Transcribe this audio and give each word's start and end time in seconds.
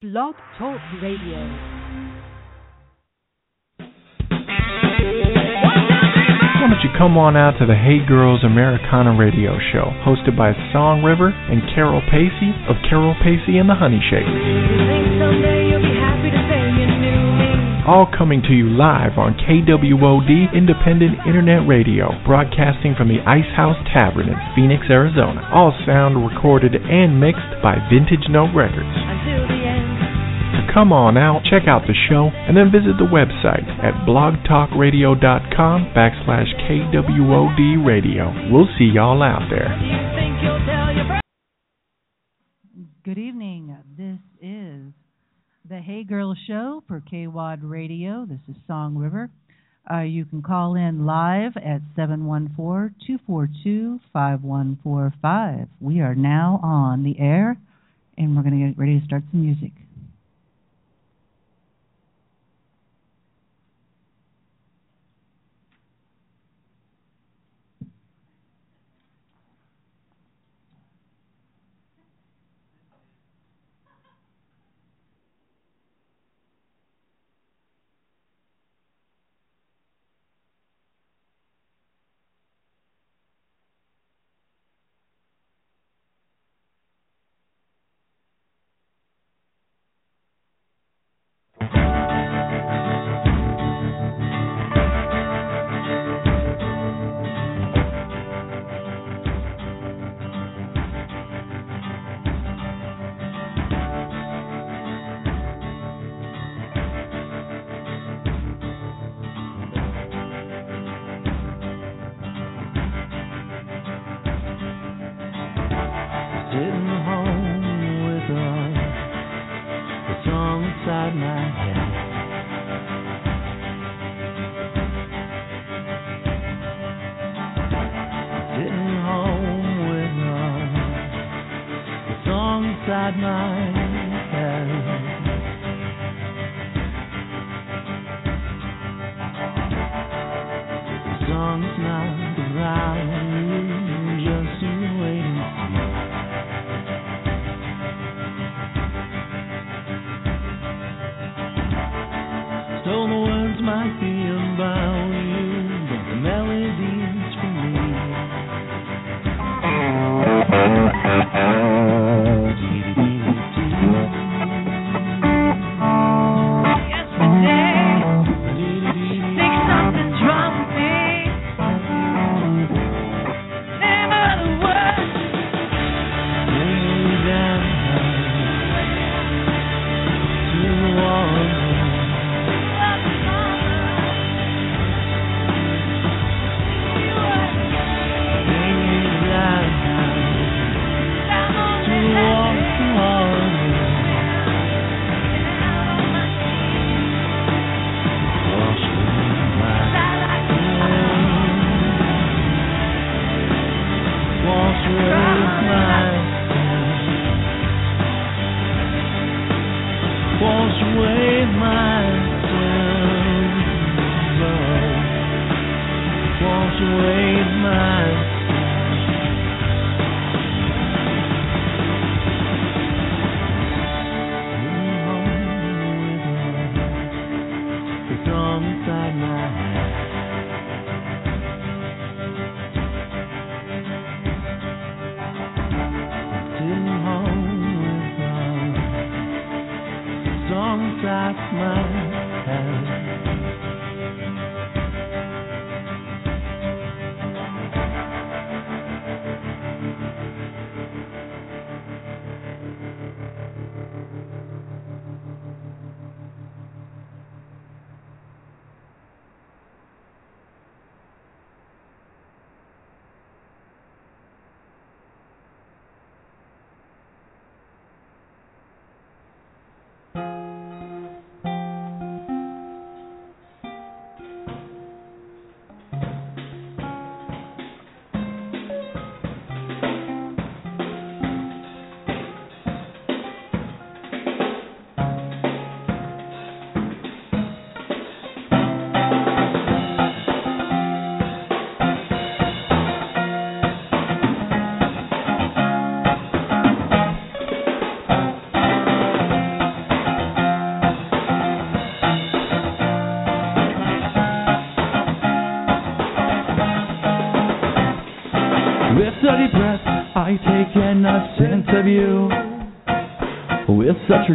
Blog 0.00 0.32
Talk 0.56 0.80
Radio. 1.02 1.36
Why 6.56 6.72
don't 6.72 6.80
you 6.80 6.88
come 6.96 7.20
on 7.20 7.36
out 7.36 7.60
to 7.60 7.68
the 7.68 7.76
Hay 7.76 8.00
Girls 8.08 8.40
Americana 8.40 9.12
radio 9.12 9.60
show, 9.60 9.92
hosted 10.00 10.40
by 10.40 10.56
Song 10.72 11.04
River 11.04 11.28
and 11.28 11.60
Carol 11.76 12.00
Pacey 12.08 12.48
of 12.64 12.80
Carol 12.88 13.12
Pacey 13.20 13.60
and 13.60 13.68
the 13.68 13.76
Honey 13.76 14.00
Shakers. 14.00 14.40
All 17.84 18.08
coming 18.08 18.40
to 18.48 18.56
you 18.56 18.72
live 18.72 19.20
on 19.20 19.36
KWOD 19.36 20.56
Independent 20.56 21.28
Internet 21.28 21.68
Radio, 21.68 22.08
broadcasting 22.24 22.96
from 22.96 23.12
the 23.12 23.20
Ice 23.28 23.52
House 23.52 23.76
Tavern 23.92 24.32
in 24.32 24.40
Phoenix, 24.56 24.88
Arizona. 24.88 25.44
All 25.52 25.76
sound 25.84 26.16
recorded 26.16 26.72
and 26.72 27.20
mixed 27.20 27.60
by 27.60 27.76
Vintage 27.92 28.24
Note 28.32 28.56
Records. 28.56 28.99
Come 30.72 30.92
on 30.92 31.18
out, 31.18 31.42
check 31.50 31.66
out 31.66 31.82
the 31.88 31.94
show, 32.08 32.30
and 32.32 32.56
then 32.56 32.70
visit 32.70 32.94
the 32.96 33.10
website 33.10 33.66
at 33.82 34.06
blogtalkradio.com 34.06 35.92
backslash 35.96 36.46
KWOD 36.62 37.84
radio. 37.84 38.32
We'll 38.52 38.68
see 38.78 38.88
y'all 38.94 39.20
out 39.20 39.50
there. 39.50 39.74
Good 43.04 43.18
evening. 43.18 43.76
This 43.98 44.20
is 44.40 44.92
the 45.68 45.80
Hay 45.80 46.04
Girl 46.04 46.36
Show 46.46 46.84
for 46.86 47.00
KWOD 47.00 47.58
Radio. 47.62 48.24
This 48.28 48.38
is 48.48 48.54
Song 48.68 48.96
River. 48.96 49.28
Uh, 49.90 50.02
you 50.02 50.24
can 50.24 50.40
call 50.40 50.76
in 50.76 51.04
live 51.04 51.56
at 51.56 51.80
714 51.96 52.94
242 53.04 53.98
5145. 54.12 55.66
We 55.80 56.00
are 56.00 56.14
now 56.14 56.60
on 56.62 57.02
the 57.02 57.18
air, 57.18 57.56
and 58.16 58.36
we're 58.36 58.42
going 58.42 58.60
to 58.60 58.68
get 58.68 58.78
ready 58.78 59.00
to 59.00 59.06
start 59.06 59.24
some 59.32 59.42
music. 59.42 59.72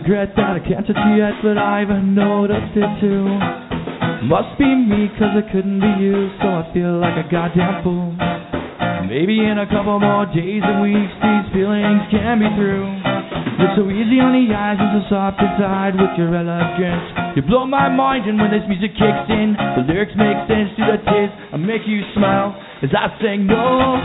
Regret 0.05 0.37
that 0.37 0.53
I 0.53 0.61
can't 0.61 0.85
touch 0.85 1.01
you 1.01 1.17
yet, 1.17 1.33
but 1.41 1.57
I've 1.57 1.89
noticed 1.89 2.77
it 2.77 2.91
too. 3.01 3.25
Must 4.29 4.53
be 4.61 4.69
me, 4.69 5.09
cause 5.17 5.33
it 5.33 5.49
couldn't 5.49 5.81
be 5.81 5.91
you, 5.97 6.29
so 6.37 6.61
I 6.61 6.63
feel 6.77 7.01
like 7.01 7.17
a 7.17 7.25
goddamn 7.25 7.81
fool. 7.81 8.13
Maybe 9.09 9.41
in 9.41 9.57
a 9.57 9.65
couple 9.65 9.97
more 9.97 10.29
days 10.29 10.61
and 10.61 10.85
weeks, 10.85 11.09
these 11.09 11.47
feelings 11.57 12.05
can 12.13 12.37
be 12.37 12.49
through. 12.53 12.85
You're 13.57 13.73
so 13.81 13.89
easy 13.89 14.21
on 14.21 14.29
the 14.29 14.45
eyes 14.53 14.77
and 14.77 15.01
so 15.01 15.01
soft 15.09 15.41
inside 15.41 15.97
with 15.97 16.13
your 16.21 16.29
elegance. 16.37 17.33
You 17.33 17.41
blow 17.41 17.65
my 17.65 17.89
mind, 17.89 18.29
and 18.29 18.37
when 18.37 18.53
this 18.53 18.65
music 18.69 18.93
kicks 18.93 19.25
in, 19.33 19.57
the 19.57 19.89
lyrics 19.89 20.13
make 20.13 20.37
sense 20.45 20.69
to 20.77 20.85
the 20.85 20.97
tears. 21.01 21.33
I 21.49 21.57
make 21.57 21.81
you 21.89 22.05
smile 22.13 22.53
as 22.85 22.93
I 22.93 23.09
sing 23.19 23.47
no. 23.47 23.97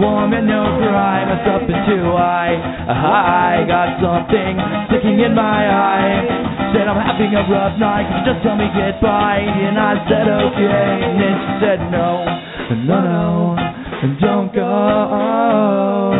Warm 0.00 0.32
and 0.32 0.46
no 0.48 0.64
cry, 0.80 1.24
myself 1.24 1.68
into 1.68 2.12
I. 2.16 2.56
I 2.88 3.64
got 3.68 4.00
something 4.00 4.56
sticking 4.88 5.20
in 5.20 5.34
my 5.34 5.68
eye. 5.68 6.72
Said 6.72 6.88
I'm 6.88 6.96
having 6.96 7.34
a 7.34 7.44
rough 7.52 7.78
night, 7.78 8.08
could 8.08 8.26
you 8.26 8.32
just 8.32 8.42
tell 8.42 8.56
me 8.56 8.68
get 8.74 9.00
by? 9.02 9.38
And 9.38 9.78
I 9.78 10.00
said 10.08 10.28
okay, 10.28 11.04
and 11.04 11.20
then 11.20 11.34
she 11.44 11.52
said 11.60 11.80
no, 11.90 12.24
no, 12.88 13.00
no, 13.04 13.56
and 14.02 14.18
don't 14.20 14.52
go, 14.54 16.15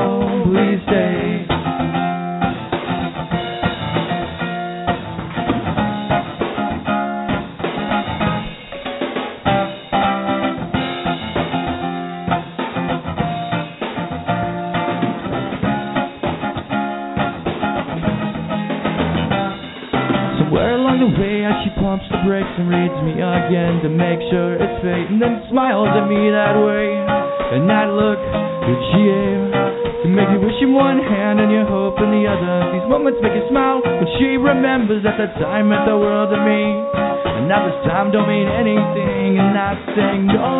and 22.55 22.71
reads 22.71 22.99
me 23.03 23.19
again 23.19 23.83
to 23.83 23.91
make 23.91 24.23
sure 24.31 24.55
it's 24.55 24.79
fate, 24.83 25.11
and 25.11 25.19
then 25.19 25.43
smiles 25.51 25.91
at 25.91 26.07
me 26.07 26.31
that 26.31 26.55
way. 26.55 26.97
And 27.57 27.71
that 27.71 27.95
look 27.95 28.19
that 28.19 28.81
she 28.91 29.01
gave 29.07 29.43
can 30.03 30.15
make 30.15 30.31
you 30.31 30.39
wish 30.39 30.59
in 30.63 30.75
one 30.75 30.99
hand 30.99 31.41
and 31.41 31.51
your 31.51 31.67
hope 31.67 31.99
in 31.99 32.11
the 32.11 32.27
other. 32.27 32.79
These 32.79 32.87
moments 32.91 33.19
make 33.23 33.35
you 33.35 33.47
smile 33.51 33.83
when 33.83 34.07
she 34.19 34.39
remembers 34.39 35.03
that 35.03 35.19
that 35.19 35.35
time 35.43 35.71
meant 35.71 35.87
the 35.87 35.99
world 35.99 36.31
to 36.31 36.39
me. 36.43 37.06
Now 37.47 37.63
this 37.63 37.79
time 37.87 38.11
don't 38.11 38.27
mean 38.27 38.49
anything, 38.49 39.39
and 39.39 39.55
I 39.55 39.79
sing 39.95 40.27
no, 40.27 40.51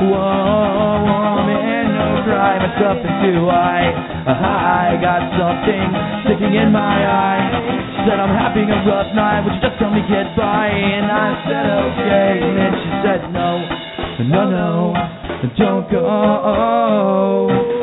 woman, 0.00 1.84
no, 1.92 2.24
cry 2.24 2.56
myself 2.56 2.96
into 3.04 3.44
I. 3.52 3.92
I 4.32 4.96
got 4.96 5.28
something 5.36 5.92
sticking 6.24 6.54
in 6.56 6.72
my 6.72 6.80
eye. 7.04 7.52
She 7.84 8.08
said 8.08 8.18
I'm 8.18 8.32
having 8.32 8.70
a 8.70 8.80
rough 8.88 9.12
night, 9.14 9.44
would 9.44 9.52
you 9.52 9.60
just 9.60 9.78
tell 9.78 9.92
me 9.92 10.00
get 10.08 10.34
by? 10.34 10.68
And 10.72 11.04
I 11.04 11.36
said 11.44 11.66
okay, 11.68 12.40
and 12.48 12.56
then 12.56 12.72
she 12.72 12.88
said 13.04 13.20
no, 13.28 13.60
no, 14.24 14.48
no, 14.48 14.96
don't 15.58 15.84
go, 15.92 17.77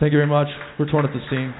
Thank 0.00 0.12
you 0.12 0.18
very 0.18 0.26
much. 0.26 0.48
We're 0.78 0.90
torn 0.90 1.04
at 1.04 1.12
the 1.12 1.20
seam. 1.28 1.52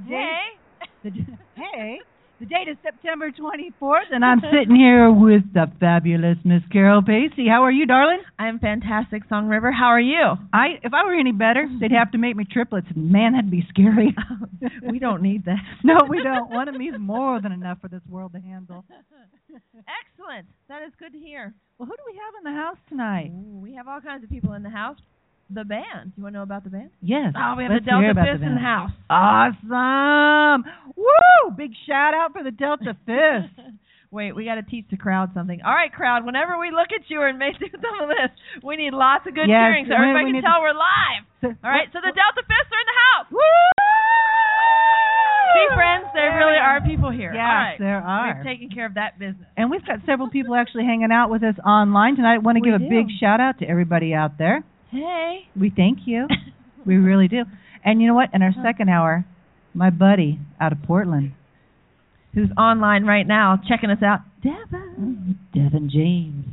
The 0.00 0.10
date. 0.10 0.14
Hey. 0.14 0.38
The, 1.04 1.10
hey, 1.54 2.00
the 2.40 2.46
date 2.46 2.68
is 2.68 2.76
September 2.82 3.30
24th, 3.30 4.10
and 4.10 4.24
I'm 4.24 4.40
sitting 4.52 4.74
here 4.74 5.12
with 5.12 5.42
the 5.54 5.70
fabulous 5.78 6.36
Miss 6.44 6.62
Carol 6.72 7.02
Pacey. 7.02 7.46
How 7.48 7.62
are 7.62 7.70
you, 7.70 7.86
darling? 7.86 8.20
I'm 8.36 8.58
fantastic, 8.58 9.22
Song 9.28 9.46
River. 9.46 9.70
How 9.70 9.86
are 9.86 10.00
you? 10.00 10.34
I, 10.52 10.80
if 10.82 10.92
I 10.92 11.04
were 11.04 11.14
any 11.14 11.30
better, 11.30 11.68
they'd 11.80 11.92
have 11.92 12.10
to 12.12 12.18
make 12.18 12.34
me 12.34 12.44
triplets. 12.50 12.88
Man, 12.96 13.34
that'd 13.34 13.50
be 13.50 13.64
scary. 13.70 14.14
we 14.90 14.98
don't 14.98 15.22
need 15.22 15.44
that. 15.44 15.58
no, 15.84 15.98
we 16.08 16.20
don't. 16.20 16.50
One 16.50 16.68
of 16.68 16.74
me's 16.74 16.94
more 16.98 17.40
than 17.40 17.52
enough 17.52 17.80
for 17.80 17.88
this 17.88 18.02
world 18.08 18.32
to 18.32 18.40
handle. 18.40 18.84
Excellent. 19.50 20.46
That 20.68 20.82
is 20.82 20.92
good 20.98 21.12
to 21.12 21.18
hear. 21.18 21.54
Well, 21.78 21.86
who 21.86 21.94
do 21.96 22.02
we 22.06 22.18
have 22.18 22.34
in 22.44 22.52
the 22.52 22.60
house 22.60 22.78
tonight? 22.88 23.30
Ooh, 23.32 23.60
we 23.60 23.74
have 23.74 23.86
all 23.86 24.00
kinds 24.00 24.24
of 24.24 24.30
people 24.30 24.54
in 24.54 24.64
the 24.64 24.70
house. 24.70 24.98
The 25.50 25.64
band. 25.64 26.12
You 26.16 26.22
want 26.22 26.34
to 26.34 26.38
know 26.38 26.42
about 26.44 26.64
the 26.64 26.70
band? 26.70 26.90
Yes. 27.00 27.32
Oh, 27.32 27.54
we 27.56 27.64
have 27.64 27.72
let's 27.72 27.84
the 27.84 27.90
Delta 27.90 28.12
Fifths 28.12 28.40
the 28.44 28.46
in 28.46 28.54
the 28.54 28.60
house. 28.60 28.92
Awesome! 29.08 30.64
Woo! 30.94 31.56
Big 31.56 31.72
shout 31.88 32.12
out 32.12 32.32
for 32.36 32.44
the 32.44 32.50
Delta 32.52 32.92
Fist. 33.08 33.56
Wait, 34.10 34.32
we 34.36 34.44
got 34.44 34.56
to 34.56 34.62
teach 34.64 34.84
the 34.90 34.96
crowd 34.96 35.30
something. 35.32 35.60
All 35.64 35.72
right, 35.72 35.92
crowd. 35.92 36.24
Whenever 36.24 36.56
we 36.60 36.68
look 36.70 36.88
at 36.92 37.08
you 37.08 37.20
and 37.24 37.38
make 37.38 37.58
do 37.58 37.64
some 37.80 37.96
of 38.00 38.08
this, 38.08 38.28
we 38.62 38.76
need 38.76 38.92
lots 38.92 39.24
of 39.26 39.32
good 39.34 39.48
Yes, 39.48 39.56
cheering 39.72 39.84
so 39.88 39.96
everybody 39.96 40.32
can 40.36 40.40
tell 40.44 40.60
to- 40.60 40.64
we're 40.68 40.76
live. 40.76 41.22
All 41.64 41.70
right, 41.72 41.88
so 41.92 42.00
the 42.04 42.12
Delta 42.12 42.40
Fifths 42.44 42.68
are 42.72 42.80
in 42.84 42.88
the 42.88 42.98
house. 43.08 43.28
Woo! 43.32 43.64
See, 45.56 45.66
friends, 45.74 46.06
there 46.12 46.36
really 46.36 46.60
are 46.60 46.80
people 46.84 47.10
here. 47.10 47.32
Yes, 47.32 47.40
All 47.40 47.56
right. 47.56 47.78
there 47.80 48.00
are. 48.04 48.36
We've 48.36 48.44
taken 48.44 48.68
care 48.68 48.84
of 48.86 48.94
that 49.00 49.18
business. 49.18 49.48
And 49.56 49.70
we've 49.70 49.84
got 49.84 50.00
several 50.04 50.28
people 50.28 50.54
actually 50.54 50.84
hanging 50.84 51.08
out 51.10 51.30
with 51.30 51.42
us 51.42 51.56
online 51.64 52.16
tonight. 52.16 52.34
I 52.34 52.38
want 52.38 52.56
to 52.56 52.60
We 52.60 52.68
give 52.70 52.76
a 52.80 52.84
do. 52.84 52.88
big 52.90 53.06
shout 53.18 53.40
out 53.40 53.58
to 53.60 53.66
everybody 53.68 54.12
out 54.14 54.36
there. 54.36 54.62
Hey. 54.90 55.48
We 55.58 55.70
thank 55.74 56.00
you. 56.06 56.26
we 56.86 56.96
really 56.96 57.28
do. 57.28 57.42
And 57.84 58.00
you 58.00 58.08
know 58.08 58.14
what? 58.14 58.30
In 58.34 58.42
our 58.42 58.52
second 58.64 58.88
hour, 58.88 59.24
my 59.74 59.90
buddy 59.90 60.38
out 60.60 60.72
of 60.72 60.82
Portland, 60.82 61.32
Who's 62.34 62.50
online 62.58 63.04
right 63.04 63.26
now 63.26 63.58
checking 63.68 63.90
us 63.90 64.02
out? 64.04 64.20
Devin. 64.44 65.38
Devin 65.54 65.88
James, 65.90 66.44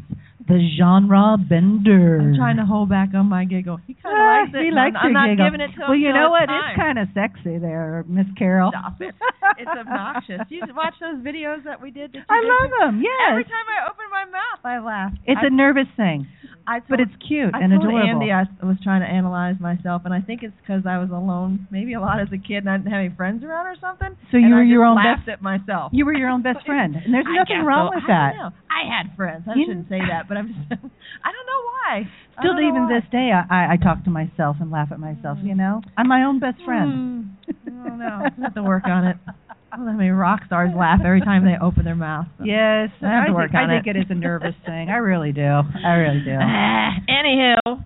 the 0.48 0.58
genre 0.80 1.36
bender. 1.38 2.18
I'm 2.22 2.34
trying 2.36 2.58
to 2.58 2.66
hold 2.66 2.90
back 2.90 3.10
on 3.14 3.28
my 3.28 3.44
giggle. 3.44 3.78
He 3.86 3.94
kind 3.94 4.16
of 4.16 4.18
Ah, 4.18 4.42
likes 4.42 4.52
it. 4.56 4.64
He 4.66 4.72
likes 4.72 4.96
I'm, 4.98 5.08
I'm 5.08 5.14
not 5.14 5.28
giggle. 5.30 5.46
giving 5.46 5.62
it 5.62 5.68
to 5.76 5.84
him. 5.84 5.88
Well, 5.90 5.98
you 6.00 6.14
know 6.14 6.32
what? 6.32 6.44
It's, 6.44 6.54
It's 6.72 6.80
kind 6.80 6.98
of 6.98 7.08
sexy 7.14 7.58
there, 7.60 8.06
Miss 8.08 8.26
Carol. 8.38 8.72
Stop 8.72 9.02
it. 9.02 9.14
It's 9.58 9.70
obnoxious. 9.72 10.42
You 10.50 10.64
watch 10.76 10.96
those 11.00 11.24
videos 11.24 11.64
that 11.64 11.80
we 11.82 11.90
did. 11.92 12.12
That 12.12 12.26
I 12.28 12.42
love 12.44 12.72
them. 12.82 13.00
Yes. 13.02 13.30
Every 13.30 13.44
time 13.46 13.68
I 13.72 13.88
open 13.88 14.06
my 14.12 14.26
mouth, 14.26 14.60
I 14.66 14.80
laugh. 14.80 15.14
It's 15.26 15.40
I, 15.42 15.48
a 15.48 15.50
nervous 15.50 15.88
thing, 15.96 16.28
I 16.68 16.82
but 16.90 17.00
it's 17.00 17.14
cute 17.28 17.54
I 17.54 17.62
and 17.62 17.70
told 17.72 17.86
adorable. 17.86 18.10
Andy 18.10 18.32
I 18.32 18.44
was 18.66 18.78
trying 18.84 19.02
to 19.02 19.08
analyze 19.08 19.56
myself, 19.60 20.02
and 20.06 20.14
I 20.14 20.22
think 20.22 20.42
it's 20.42 20.54
because 20.62 20.86
I 20.90 20.98
was 20.98 21.10
alone, 21.14 21.68
maybe 21.70 21.94
a 21.94 22.02
lot 22.02 22.20
as 22.20 22.28
a 22.34 22.38
kid, 22.42 22.66
and 22.66 22.70
I 22.70 22.78
didn't 22.78 22.92
have 22.92 23.00
any 23.06 23.14
friends 23.16 23.44
around 23.44 23.68
or 23.68 23.76
something. 23.80 24.18
So 24.32 24.38
you 24.38 24.50
were 24.56 24.62
I 24.62 24.66
your 24.66 24.84
own 24.84 24.96
laughed 24.98 25.26
best- 25.28 25.30
at 25.38 25.42
myself. 25.42 25.92
you 25.94 26.06
were 26.06 26.14
your 26.18 26.30
own 26.30 26.42
best 26.42 26.66
friend, 26.70 26.96
and 26.96 27.14
there's 27.14 27.26
nothing 27.30 27.64
wrong 27.64 27.92
so. 27.94 27.96
with 28.02 28.04
I 28.10 28.14
that. 28.14 28.32
know. 28.38 28.50
I 28.72 28.82
had 28.90 29.16
friends. 29.16 29.44
I 29.48 29.54
You- 29.56 29.66
shouldn't 29.68 29.90
say 29.90 30.00
that, 30.10 30.28
but 30.28 30.38
I'm 30.38 30.48
just. 30.48 30.72
I 31.26 31.30
don't 31.32 31.48
know 31.52 31.62
why. 31.70 32.10
Still, 32.40 32.60
even 32.60 32.90
why. 32.90 33.00
this 33.00 33.08
day, 33.12 33.32
I, 33.32 33.46
I, 33.50 33.72
I 33.74 33.78
talk 33.78 34.04
to 34.06 34.10
myself 34.10 34.58
and 34.60 34.70
laugh 34.72 34.90
at 34.92 35.00
myself. 35.00 35.38
You 35.44 35.56
know, 35.56 35.82
I'm 35.98 36.08
my 36.08 36.24
own 36.24 36.40
best 36.40 36.58
friend. 36.66 37.30
Hmm. 37.48 37.70
I 37.70 37.88
don't 37.90 38.00
know. 38.00 38.20
I 38.26 38.42
have 38.42 38.56
to 38.56 38.64
work 38.64 38.84
on 38.86 39.06
it. 39.06 39.18
I 39.76 39.78
don't 39.78 39.88
know 39.88 39.92
how 39.92 39.98
many 39.98 40.10
rock 40.12 40.40
stars 40.46 40.72
laugh 40.74 41.02
every 41.04 41.20
time 41.20 41.44
they 41.44 41.58
open 41.62 41.84
their 41.84 41.96
mouth. 42.00 42.28
Yes, 42.40 42.92
I 43.02 43.08
have 43.12 43.28
to 43.28 43.34
work 43.34 43.52
think, 43.52 43.60
on 43.64 43.70
I 43.70 43.76
think 43.84 43.88
it. 43.88 43.98
it 43.98 44.00
is 44.04 44.06
a 44.10 44.16
nervous 44.16 44.56
thing. 44.66 44.88
I 44.90 44.98
really 45.04 45.34
do. 45.34 45.42
I 45.44 45.92
really 46.00 46.24
do. 46.24 46.32
Ah, 46.40 46.92
Anywho, 47.12 47.84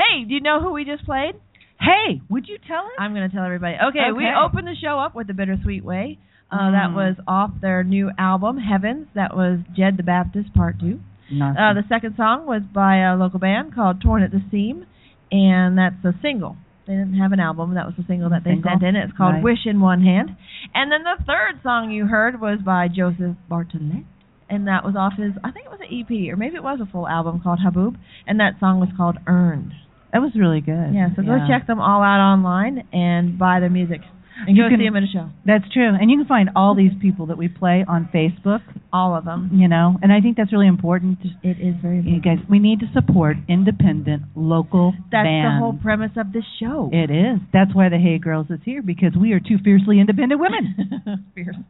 hey, 0.00 0.24
do 0.26 0.32
you 0.32 0.40
know 0.40 0.62
who 0.62 0.72
we 0.72 0.86
just 0.86 1.04
played? 1.04 1.34
Hey, 1.78 2.22
would 2.30 2.48
you 2.48 2.56
tell 2.66 2.86
us? 2.86 2.92
I'm 2.98 3.12
going 3.12 3.28
to 3.28 3.36
tell 3.36 3.44
everybody. 3.44 3.76
Okay, 3.90 4.12
we 4.16 4.24
opened 4.32 4.66
the 4.66 4.76
show 4.82 4.98
up 4.98 5.14
with 5.14 5.26
the 5.26 5.34
Bittersweet 5.34 5.84
Way. 5.84 6.18
Uh, 6.50 6.70
That 6.70 6.88
Mm. 6.90 6.94
was 6.94 7.16
off 7.28 7.50
their 7.60 7.84
new 7.84 8.10
album, 8.16 8.56
Heavens. 8.56 9.08
That 9.14 9.36
was 9.36 9.58
Jed 9.76 9.98
the 9.98 10.04
Baptist 10.04 10.54
Part 10.54 10.80
2. 10.80 10.98
Uh, 11.42 11.74
the 11.74 11.82
second 11.88 12.14
song 12.16 12.46
was 12.46 12.62
by 12.72 12.98
a 13.04 13.14
local 13.14 13.40
band 13.40 13.74
called 13.74 14.00
Torn 14.00 14.22
at 14.22 14.30
the 14.30 14.40
Seam, 14.50 14.86
and 15.30 15.76
that's 15.76 16.02
a 16.04 16.14
single. 16.22 16.56
They 16.86 16.94
didn't 16.94 17.18
have 17.18 17.32
an 17.32 17.40
album. 17.40 17.74
That 17.74 17.86
was 17.86 17.94
the 17.98 18.04
single 18.06 18.30
that 18.30 18.44
they 18.44 18.50
Single? 18.52 18.70
sent 18.70 18.82
in. 18.84 18.96
It's 18.96 19.12
called 19.16 19.34
Nice. 19.36 19.44
Wish 19.44 19.66
in 19.66 19.80
One 19.80 20.02
Hand. 20.02 20.30
And 20.74 20.90
then 20.92 21.02
the 21.02 21.22
third 21.24 21.60
song 21.62 21.90
you 21.90 22.06
heard 22.06 22.40
was 22.40 22.60
by 22.64 22.86
Joseph 22.88 23.36
Bartolet, 23.50 24.04
and 24.48 24.68
that 24.68 24.84
was 24.84 24.94
off 24.96 25.14
his, 25.18 25.32
I 25.42 25.50
think 25.50 25.66
it 25.66 25.70
was 25.70 25.80
an 25.82 25.90
EP, 25.90 26.32
or 26.32 26.36
maybe 26.36 26.54
it 26.56 26.62
was 26.62 26.78
a 26.80 26.86
full 26.90 27.08
album 27.08 27.40
called 27.42 27.58
Haboob, 27.64 27.96
and 28.26 28.38
that 28.40 28.60
song 28.60 28.78
was 28.78 28.88
called 28.96 29.16
Earned. 29.26 29.72
that 30.12 30.20
was 30.22 30.32
really 30.38 30.60
good. 30.60 30.94
Yeah, 30.94 31.08
so 31.16 31.22
go 31.22 31.38
check 31.48 31.66
them 31.66 31.80
all 31.80 32.02
out 32.02 32.20
online 32.22 32.86
and 32.92 33.36
buy 33.38 33.58
their 33.60 33.70
music. 33.70 34.00
And 34.46 34.56
You 34.56 34.64
go 34.64 34.68
can- 34.68 34.78
see 34.80 34.84
them 34.84 34.96
at 34.96 35.02
a 35.02 35.06
show. 35.06 35.28
That's 35.46 35.64
true, 35.72 35.94
and 35.98 36.10
you 36.10 36.18
can 36.18 36.26
find 36.26 36.50
all 36.54 36.74
these 36.74 36.92
people 37.00 37.26
that 37.26 37.38
we 37.38 37.48
play 37.48 37.84
on 37.88 38.08
Facebook. 38.12 38.60
All 38.92 39.14
of 39.16 39.24
them. 39.24 39.48
You 39.52 39.66
know, 39.68 39.98
and 40.02 40.12
I 40.12 40.20
think 40.20 40.36
that's 40.36 40.52
really 40.52 40.66
important. 40.66 41.18
It 41.42 41.56
is 41.60 41.74
very 41.80 42.00
You 42.02 42.20
guys, 42.20 42.38
we 42.48 42.58
need 42.58 42.80
to 42.80 42.86
support 42.92 43.36
independent 43.48 44.22
local 44.34 44.92
That's 45.10 45.24
bands. 45.26 45.54
the 45.56 45.58
whole 45.60 45.72
premise 45.74 46.12
of 46.16 46.32
this 46.32 46.44
show. 46.60 46.90
It 46.92 47.10
is. 47.10 47.38
That's 47.52 47.74
why 47.74 47.88
the 47.88 47.98
Hay 47.98 48.18
Girls 48.18 48.50
is 48.50 48.60
here 48.64 48.82
because 48.82 49.16
we 49.16 49.32
are 49.32 49.40
two 49.40 49.58
fiercely 49.64 50.00
independent 50.00 50.40
women. 50.40 51.24
Fiercely. 51.34 51.64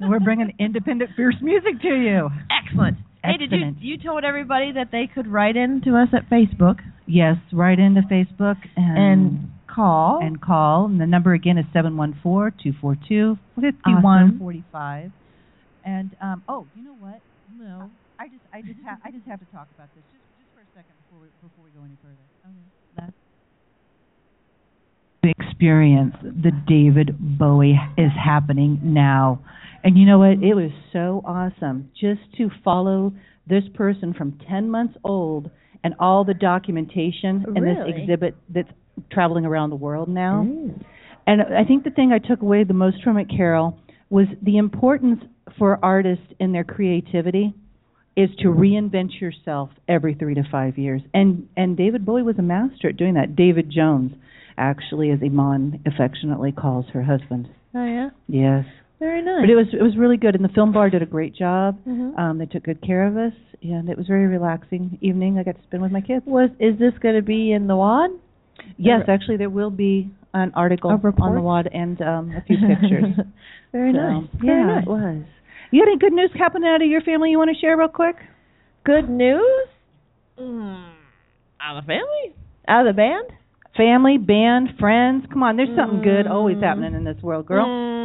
We're 0.00 0.18
bringing 0.20 0.52
independent, 0.58 1.10
fierce 1.14 1.36
music 1.40 1.80
to 1.82 1.88
you. 1.88 2.30
Excellent. 2.50 2.96
Hey, 3.22 3.36
did 3.36 3.52
you 3.52 3.74
you 3.78 3.98
told 3.98 4.24
everybody 4.24 4.72
that 4.72 4.88
they 4.90 5.06
could 5.14 5.26
write 5.28 5.54
in 5.56 5.82
to 5.84 5.96
us 5.96 6.08
at 6.14 6.28
Facebook 6.30 6.78
Yes, 7.06 7.36
right 7.52 7.78
into 7.78 8.00
Facebook 8.02 8.56
and 8.76 8.98
and 8.98 9.50
call? 9.74 10.20
and 10.22 10.40
call. 10.40 10.86
And 10.86 11.00
the 11.00 11.06
number 11.06 11.32
again 11.32 11.58
is 11.58 11.64
seven 11.72 11.96
one 11.96 12.18
four 12.22 12.52
two 12.62 12.72
four 12.80 12.96
two 13.08 13.38
fifty 13.54 13.94
one 14.02 14.38
forty 14.38 14.64
five. 14.72 15.10
And 15.84 16.10
um, 16.20 16.42
oh, 16.48 16.66
you 16.76 16.84
know 16.84 16.96
what? 16.98 17.20
No, 17.58 17.90
I 18.18 18.28
just 18.28 18.42
I 18.52 18.62
just 18.62 18.80
have 18.84 18.98
I 19.04 19.10
just 19.10 19.26
have 19.26 19.40
to 19.40 19.46
talk 19.46 19.68
about 19.74 19.88
this 19.94 20.04
just 20.12 20.24
just 20.38 20.50
for 20.54 20.60
a 20.60 20.70
second 20.74 20.94
before 21.06 21.22
we 21.22 21.28
before 21.42 21.64
we 21.64 21.70
go 21.70 21.84
any 21.84 21.96
further. 22.02 22.26
Okay. 22.44 22.54
That's 22.96 23.12
experience 25.22 26.14
the 26.22 26.52
David 26.66 27.16
Bowie 27.38 27.78
is 27.98 28.10
happening 28.22 28.80
now. 28.82 29.44
And 29.84 29.96
you 29.98 30.06
know 30.06 30.18
what? 30.18 30.42
It 30.42 30.54
was 30.54 30.70
so 30.92 31.22
awesome 31.24 31.90
just 31.98 32.20
to 32.38 32.50
follow 32.64 33.12
this 33.46 33.64
person 33.74 34.14
from 34.14 34.38
10 34.48 34.70
months 34.70 34.94
old 35.04 35.50
and 35.82 35.94
all 35.98 36.24
the 36.24 36.34
documentation 36.34 37.44
in 37.56 37.64
this 37.64 37.78
exhibit 37.86 38.36
that's 38.48 38.70
traveling 39.10 39.44
around 39.44 39.70
the 39.70 39.76
world 39.76 40.08
now. 40.08 40.46
And 41.26 41.42
I 41.42 41.64
think 41.64 41.84
the 41.84 41.90
thing 41.90 42.12
I 42.12 42.18
took 42.18 42.42
away 42.42 42.64
the 42.64 42.74
most 42.74 43.02
from 43.02 43.16
it, 43.18 43.28
Carol, 43.34 43.78
was 44.08 44.26
the 44.42 44.56
importance 44.58 45.20
for 45.58 45.78
artists 45.82 46.24
in 46.38 46.52
their 46.52 46.64
creativity 46.64 47.54
is 48.16 48.28
to 48.40 48.48
reinvent 48.48 49.20
yourself 49.20 49.70
every 49.88 50.14
three 50.14 50.34
to 50.34 50.42
five 50.50 50.76
years. 50.78 51.00
And 51.14 51.46
and 51.56 51.76
David 51.76 52.04
Bowie 52.04 52.22
was 52.22 52.36
a 52.38 52.42
master 52.42 52.88
at 52.88 52.96
doing 52.96 53.14
that. 53.14 53.36
David 53.36 53.70
Jones, 53.70 54.12
actually, 54.58 55.10
as 55.10 55.20
Iman 55.22 55.82
affectionately 55.86 56.52
calls 56.52 56.86
her 56.92 57.02
husband. 57.02 57.48
Oh 57.74 57.84
yeah, 57.86 58.10
Yes. 58.26 58.64
very 58.98 59.22
nice. 59.22 59.42
But 59.42 59.50
it 59.50 59.54
was 59.54 59.66
it 59.72 59.82
was 59.82 59.96
really 59.96 60.16
good, 60.16 60.34
and 60.34 60.44
the 60.44 60.48
film 60.48 60.72
bar 60.72 60.90
did 60.90 61.02
a 61.02 61.06
great 61.06 61.34
job. 61.34 61.78
Mhm. 61.86 62.18
Um, 62.18 62.38
they 62.38 62.46
took 62.46 62.64
good 62.64 62.80
care 62.82 63.06
of 63.06 63.16
us, 63.16 63.32
and 63.62 63.88
it 63.88 63.96
was 63.96 64.06
a 64.06 64.12
very 64.12 64.26
relaxing 64.26 64.98
evening. 65.00 65.38
I 65.38 65.44
got 65.44 65.54
to 65.56 65.62
spend 65.62 65.82
with 65.82 65.92
my 65.92 66.00
kids. 66.00 66.26
Was 66.26 66.50
is 66.58 66.78
this 66.78 66.94
going 66.98 67.14
to 67.14 67.22
be 67.22 67.52
in 67.52 67.68
the 67.68 67.76
WAD? 67.76 68.10
Yes, 68.78 69.02
actually, 69.08 69.36
there 69.36 69.50
will 69.50 69.70
be 69.70 70.10
an 70.34 70.52
article 70.54 70.90
on 70.90 71.34
the 71.34 71.40
wad 71.40 71.68
and 71.72 72.00
um, 72.02 72.30
a 72.36 72.42
few 72.46 72.56
pictures. 72.56 73.04
very 73.72 73.92
So, 73.92 73.98
nice. 73.98 74.28
Yeah, 74.34 74.46
Very 74.46 74.64
nice. 74.66 74.82
it 74.84 74.88
was. 74.88 75.24
You 75.72 75.82
got 75.82 75.88
any 75.90 75.98
good 75.98 76.12
news 76.12 76.30
happening 76.38 76.68
out 76.68 76.82
of 76.82 76.88
your 76.88 77.00
family 77.02 77.30
you 77.30 77.38
want 77.38 77.50
to 77.54 77.60
share 77.60 77.76
real 77.76 77.88
quick? 77.88 78.16
Good 78.84 79.08
news. 79.08 79.68
Mm, 80.38 80.92
out 81.60 81.76
of 81.78 81.84
the 81.84 81.86
family, 81.86 82.34
out 82.68 82.86
of 82.86 82.94
the 82.94 82.96
band. 82.96 83.26
Family, 83.76 84.18
band, 84.18 84.70
friends. 84.80 85.24
Come 85.32 85.42
on, 85.44 85.56
there's 85.56 85.76
something 85.76 86.02
good 86.02 86.26
always 86.26 86.56
Mm. 86.56 86.62
happening 86.62 86.94
in 86.94 87.04
this 87.04 87.22
world, 87.22 87.46
girl. 87.46 87.66
Mm, 87.66 87.99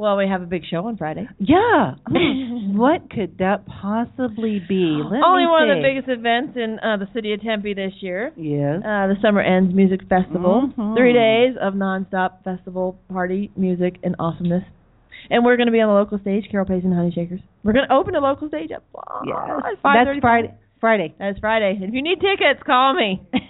well, 0.00 0.16
we 0.16 0.26
have 0.26 0.40
a 0.40 0.46
big 0.46 0.62
show 0.64 0.86
on 0.86 0.96
Friday. 0.96 1.28
Yeah. 1.38 1.92
what 2.72 3.10
could 3.10 3.36
that 3.36 3.66
possibly 3.66 4.58
be? 4.66 4.96
Let 5.04 5.22
Only 5.22 5.44
one 5.44 5.68
of 5.68 5.76
the 5.76 5.82
biggest 5.84 6.08
events 6.08 6.56
in 6.56 6.78
uh, 6.82 6.96
the 6.96 7.06
city 7.12 7.34
of 7.34 7.42
Tempe 7.42 7.74
this 7.74 7.92
year. 8.00 8.32
Yes. 8.34 8.78
Uh, 8.78 9.12
the 9.12 9.16
Summer 9.20 9.42
Ends 9.42 9.74
Music 9.74 10.00
Festival. 10.08 10.72
Mhm. 10.72 10.96
Three 10.96 11.12
days 11.12 11.54
of 11.60 11.74
nonstop 11.74 12.42
festival, 12.44 12.98
party, 13.12 13.52
music, 13.56 13.96
and 14.02 14.16
awesomeness. 14.18 14.64
And 15.28 15.44
we're 15.44 15.58
going 15.58 15.66
to 15.66 15.72
be 15.72 15.82
on 15.82 15.88
the 15.88 16.00
local 16.00 16.18
stage, 16.18 16.48
Carol 16.50 16.64
Pacey 16.64 16.86
and 16.86 16.94
Honey 16.94 17.12
Shakers. 17.14 17.40
We're 17.62 17.74
going 17.74 17.86
to 17.86 17.94
open 17.94 18.14
the 18.14 18.20
local 18.20 18.48
stage 18.48 18.70
at 18.70 18.82
yes. 19.26 19.36
at 19.36 19.76
That's 19.84 20.20
Friday. 20.22 20.54
Friday. 20.80 21.14
That's 21.18 21.38
Friday. 21.38 21.78
If 21.80 21.92
you 21.94 22.02
need 22.02 22.20
tickets, 22.20 22.60
call 22.64 22.94
me. 22.94 23.22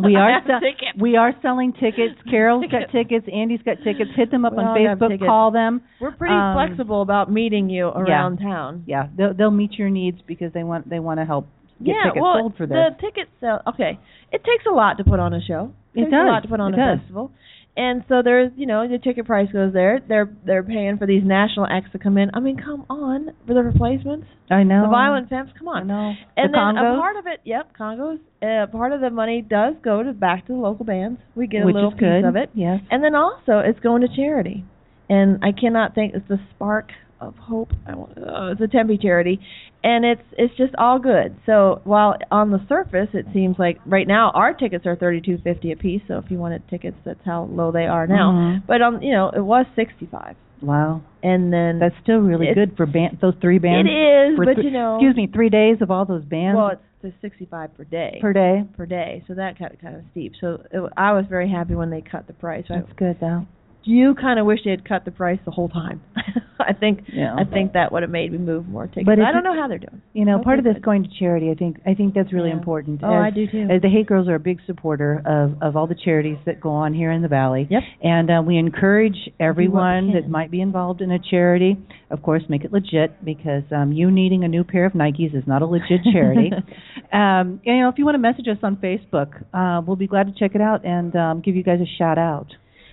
We 0.00 0.14
are 0.14 0.40
tickets. 0.42 0.94
we 0.96 1.16
are 1.16 1.32
selling 1.42 1.72
tickets. 1.72 2.14
Carol's 2.30 2.64
got 2.70 2.86
Tickets. 2.92 2.92
tickets. 2.92 3.26
Andy's 3.34 3.62
got 3.62 3.78
tickets. 3.82 4.10
Hit 4.14 4.30
them 4.30 4.44
up 4.44 4.52
We 4.52 4.62
on 4.62 4.78
Facebook. 4.78 5.18
Call 5.26 5.50
them. 5.50 5.82
We're 6.00 6.12
pretty 6.12 6.36
Um, 6.36 6.54
flexible 6.54 7.02
about 7.02 7.32
meeting 7.32 7.68
you 7.68 7.88
around 7.88 8.36
town. 8.38 8.84
Yeah, 8.86 9.08
they'll 9.16 9.34
they'll 9.34 9.50
meet 9.50 9.72
your 9.72 9.90
needs 9.90 10.18
because 10.24 10.52
they 10.52 10.62
want 10.62 10.88
they 10.88 11.00
want 11.00 11.18
to 11.18 11.24
help 11.26 11.48
get 11.82 11.96
yeah, 11.96 12.04
tickets 12.14 12.22
well, 12.22 12.36
sold 12.38 12.56
for 12.56 12.66
this. 12.66 12.76
the 12.76 12.94
tickets 13.04 13.30
sell. 13.40 13.60
Okay, 13.66 13.98
it 14.30 14.44
takes 14.44 14.64
a 14.70 14.72
lot 14.72 14.98
to 14.98 15.04
put 15.04 15.18
on 15.18 15.34
a 15.34 15.40
show. 15.42 15.72
It, 15.94 16.02
It 16.02 16.04
takes 16.04 16.10
does. 16.12 16.22
a 16.22 16.30
lot 16.30 16.40
to 16.44 16.48
put 16.48 16.60
on 16.60 16.74
It 16.74 16.78
a 16.78 16.86
does. 16.94 16.98
festival. 17.00 17.32
And 17.78 18.02
so 18.08 18.22
there's, 18.24 18.50
you 18.56 18.66
know, 18.66 18.88
the 18.88 18.98
ticket 18.98 19.24
price 19.24 19.46
goes 19.52 19.72
there. 19.72 20.00
They're 20.08 20.28
they're 20.44 20.64
paying 20.64 20.98
for 20.98 21.06
these 21.06 21.22
national 21.24 21.64
acts 21.70 21.92
to 21.92 21.98
come 22.00 22.18
in. 22.18 22.28
I 22.34 22.40
mean, 22.40 22.56
come 22.58 22.84
on, 22.90 23.28
for 23.46 23.54
the 23.54 23.62
replacements, 23.62 24.26
I 24.50 24.64
know. 24.64 24.82
the 24.82 24.88
violent 24.90 25.28
femmes, 25.30 25.50
come 25.56 25.68
on. 25.68 25.82
I 25.82 25.86
know. 25.86 26.14
And 26.36 26.52
the 26.52 26.58
then 26.58 26.74
Congos? 26.82 26.96
a 26.96 27.00
part 27.00 27.16
of 27.16 27.26
it, 27.28 27.40
yep, 27.44 27.70
Congos. 27.78 28.18
Uh, 28.42 28.66
part 28.66 28.92
of 28.92 29.00
the 29.00 29.10
money 29.10 29.42
does 29.48 29.74
go 29.84 30.02
to 30.02 30.12
back 30.12 30.46
to 30.48 30.54
the 30.54 30.58
local 30.58 30.84
bands. 30.84 31.20
We 31.36 31.46
get 31.46 31.64
which 31.64 31.74
a 31.74 31.76
little 31.76 31.92
is 31.92 32.00
good. 32.00 32.22
piece 32.22 32.28
of 32.28 32.34
it, 32.34 32.50
Yes. 32.52 32.80
and 32.90 33.02
then 33.04 33.14
also 33.14 33.60
it's 33.64 33.78
going 33.78 34.02
to 34.02 34.08
charity. 34.14 34.64
And 35.08 35.38
I 35.44 35.52
cannot 35.52 35.94
think 35.94 36.14
it's 36.14 36.26
the 36.28 36.38
spark 36.54 36.88
of 37.20 37.34
hope. 37.36 37.70
I 37.86 37.94
want, 37.94 38.12
oh, 38.18 38.52
it's 38.52 38.60
a 38.60 38.68
Tempe 38.68 38.98
charity, 38.98 39.40
and 39.82 40.04
it's 40.04 40.22
it's 40.36 40.54
just 40.56 40.74
all 40.76 40.98
good. 40.98 41.36
So 41.46 41.80
while 41.84 42.14
on 42.30 42.50
the 42.50 42.60
surface 42.68 43.08
it 43.14 43.26
seems 43.32 43.56
like 43.58 43.78
right 43.86 44.06
now 44.06 44.30
our 44.34 44.54
tickets 44.54 44.86
are 44.86 44.96
thirty 44.96 45.20
two 45.20 45.38
fifty 45.42 45.72
a 45.72 45.76
piece. 45.76 46.02
So 46.08 46.18
if 46.18 46.30
you 46.30 46.38
wanted 46.38 46.62
tickets, 46.68 46.96
that's 47.04 47.20
how 47.24 47.48
low 47.50 47.72
they 47.72 47.86
are 47.86 48.06
now. 48.06 48.32
Mhm. 48.32 48.66
But 48.66 48.82
um, 48.82 49.02
you 49.02 49.12
know, 49.12 49.30
it 49.34 49.40
was 49.44 49.66
sixty 49.76 50.06
five, 50.06 50.36
Wow. 50.62 51.02
and 51.22 51.52
then 51.52 51.78
That's 51.78 51.94
still 52.02 52.18
really 52.18 52.52
good 52.54 52.76
for 52.76 52.86
band, 52.86 53.18
those 53.20 53.34
three 53.40 53.56
it 53.56 53.62
bands. 53.62 53.88
is. 53.90 54.36
for 54.36 54.44
But 54.44 54.54
th- 54.54 54.64
you 54.64 54.70
know, 54.72 54.96
Excuse 54.96 55.16
me, 55.16 55.28
three 55.32 55.50
days 55.50 55.78
of 55.80 55.90
all 55.90 56.04
those 56.04 56.24
bands 56.24 56.56
well, 56.56 56.72
it's 57.02 57.14
sixty 57.22 57.46
five 57.46 57.76
per 57.76 57.84
day. 57.84 58.18
per 58.20 58.32
day. 58.32 58.64
per 58.76 58.84
day, 58.86 59.22
so 59.28 59.34
that 59.34 59.58
got 59.58 59.78
kind 59.80 59.94
of 59.96 60.02
steep. 60.10 60.32
So 60.40 60.62
it, 60.72 60.92
I 60.96 61.12
was 61.12 61.24
very 61.28 61.48
happy 61.48 61.74
when 61.76 61.90
they 61.90 62.00
cut 62.00 62.26
the 62.26 62.32
price. 62.32 62.64
I, 62.70 62.80
That's 62.80 62.92
good 62.96 63.16
though. 63.20 63.46
You 63.84 64.14
kind 64.14 64.38
of 64.38 64.44
wish 64.46 64.60
they 64.64 64.70
had 64.70 64.86
cut 64.86 65.04
the 65.04 65.10
price 65.10 65.38
the 65.44 65.50
whole 65.50 65.68
time. 65.68 66.02
I 66.60 66.72
think 66.74 67.04
Yeah. 67.12 67.34
I 67.38 67.44
think 67.44 67.72
that 67.74 67.92
would 67.92 68.02
have 68.02 68.10
made 68.10 68.32
me 68.32 68.38
move 68.38 68.68
more 68.68 68.86
tickets. 68.88 69.06
But 69.06 69.20
I 69.20 69.32
don't 69.32 69.44
know 69.44 69.54
how 69.54 69.68
they're 69.68 69.78
doing. 69.78 70.02
You 70.12 70.24
know, 70.24 70.36
Hope 70.38 70.44
part 70.44 70.58
of 70.58 70.64
this 70.64 70.74
could. 70.74 70.82
going 70.82 71.04
to 71.04 71.08
charity, 71.18 71.50
I 71.50 71.54
think 71.54 71.78
I 71.86 71.94
think 71.94 72.14
that's 72.14 72.32
really 72.32 72.48
Yeah. 72.50 72.56
important. 72.56 73.00
Oh, 73.02 73.14
as, 73.14 73.22
I 73.24 73.30
do 73.30 73.46
too. 73.46 73.68
As 73.70 73.80
the 73.80 73.88
Hay 73.88 74.02
Girls 74.02 74.28
are 74.28 74.34
a 74.34 74.40
big 74.40 74.58
supporter 74.66 75.22
of 75.24 75.62
of 75.62 75.76
all 75.76 75.86
the 75.86 75.94
charities 75.94 76.36
that 76.46 76.60
go 76.60 76.70
on 76.70 76.92
here 76.92 77.10
in 77.12 77.22
the 77.22 77.28
valley. 77.28 77.66
Yep. 77.70 77.82
And 78.02 78.30
uh, 78.30 78.42
we 78.44 78.58
encourage 78.58 79.16
everyone 79.40 80.12
that 80.14 80.28
might 80.28 80.50
be 80.50 80.60
involved 80.60 81.00
in 81.00 81.10
a 81.12 81.18
charity, 81.18 81.78
of 82.10 82.22
course, 82.22 82.42
make 82.48 82.64
it 82.64 82.72
legit 82.72 83.24
because 83.24 83.62
um, 83.74 83.92
you 83.92 84.10
needing 84.10 84.42
a 84.44 84.48
new 84.48 84.64
pair 84.64 84.84
of 84.84 84.92
Nikes 84.92 85.34
is 85.34 85.44
not 85.46 85.62
a 85.62 85.66
legit 85.66 86.00
charity. 86.12 86.50
um, 87.12 87.12
and, 87.12 87.60
you 87.64 87.80
know, 87.80 87.88
if 87.88 87.96
you 87.98 88.04
want 88.04 88.16
to 88.16 88.18
message 88.18 88.48
us 88.48 88.58
on 88.62 88.76
Facebook, 88.76 89.42
uh, 89.54 89.80
we'll 89.86 89.96
be 89.96 90.08
glad 90.08 90.26
to 90.26 90.32
check 90.38 90.54
it 90.56 90.60
out 90.60 90.84
and 90.84 91.14
um, 91.16 91.40
give 91.40 91.54
you 91.56 91.62
guys 91.62 91.78
a 91.80 91.86
shout 91.98 92.18
out. 92.18 92.48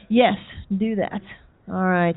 Yes, 0.09 0.35
do 0.75 0.95
that. 0.97 1.21
All 1.67 1.85
right. 1.85 2.15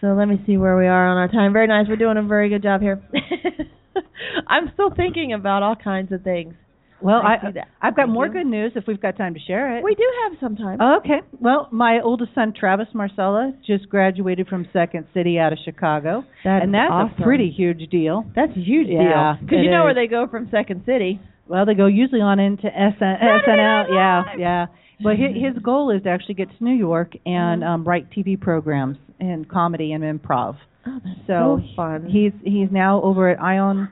So 0.00 0.08
let 0.08 0.26
me 0.28 0.36
see 0.46 0.56
where 0.58 0.76
we 0.76 0.86
are 0.86 1.08
on 1.08 1.16
our 1.16 1.28
time. 1.28 1.52
Very 1.52 1.66
nice. 1.66 1.86
We're 1.88 1.96
doing 1.96 2.18
a 2.18 2.22
very 2.22 2.48
good 2.50 2.62
job 2.62 2.80
here. 2.82 3.02
I'm 4.46 4.70
still 4.74 4.90
thinking 4.94 5.32
about 5.32 5.62
all 5.62 5.76
kinds 5.76 6.12
of 6.12 6.22
things. 6.22 6.54
Well, 7.02 7.16
I 7.22 7.34
I 7.46 7.50
that. 7.52 7.68
I've 7.82 7.94
got 7.94 8.04
Thank 8.04 8.14
more 8.14 8.26
you. 8.26 8.32
good 8.32 8.46
news 8.46 8.72
if 8.74 8.84
we've 8.86 9.00
got 9.00 9.18
time 9.18 9.34
to 9.34 9.40
share 9.40 9.76
it. 9.76 9.84
We 9.84 9.94
do 9.94 10.04
have 10.24 10.38
some 10.40 10.56
time. 10.56 10.80
Okay. 10.80 11.20
Well, 11.40 11.68
my 11.70 12.00
oldest 12.02 12.34
son 12.34 12.54
Travis 12.58 12.88
Marcella 12.94 13.52
just 13.66 13.88
graduated 13.90 14.48
from 14.48 14.66
Second 14.72 15.06
City 15.12 15.38
out 15.38 15.52
of 15.52 15.58
Chicago, 15.62 16.24
That's 16.42 16.64
and 16.64 16.72
that's 16.72 16.90
awesome. 16.90 17.20
a 17.20 17.24
pretty 17.24 17.50
huge 17.50 17.90
deal. 17.90 18.24
That's 18.34 18.52
a 18.56 18.60
huge 18.60 18.88
Yeah, 18.88 19.36
deal. 19.36 19.44
Because 19.46 19.58
you 19.62 19.70
know 19.70 19.82
is. 19.82 19.84
where 19.84 19.94
they 19.94 20.06
go 20.06 20.26
from 20.26 20.48
Second 20.50 20.84
City. 20.86 21.20
Well, 21.46 21.66
they 21.66 21.74
go 21.74 21.86
usually 21.86 22.22
on 22.22 22.40
into 22.40 22.62
SN- 22.66 23.20
SNL. 23.22 23.84
Yeah, 23.90 24.22
yeah. 24.38 24.66
But 25.02 25.16
his, 25.16 25.34
his 25.34 25.62
goal 25.62 25.90
is 25.90 26.02
to 26.04 26.08
actually 26.08 26.34
get 26.34 26.48
to 26.56 26.64
New 26.64 26.74
York 26.74 27.14
and 27.26 27.62
Mhm. 27.62 27.66
um 27.68 27.84
write 27.84 28.10
TV 28.10 28.36
programs 28.40 28.96
and 29.20 29.48
comedy 29.48 29.92
and 29.92 30.02
improv. 30.02 30.56
Oh, 30.86 31.00
that's 31.04 31.16
So 31.26 31.60
so 31.66 31.74
fun. 31.76 32.06
He's 32.06 32.32
he's 32.44 32.70
now 32.70 33.00
over 33.02 33.28
at 33.28 33.40
iO, 33.40 33.86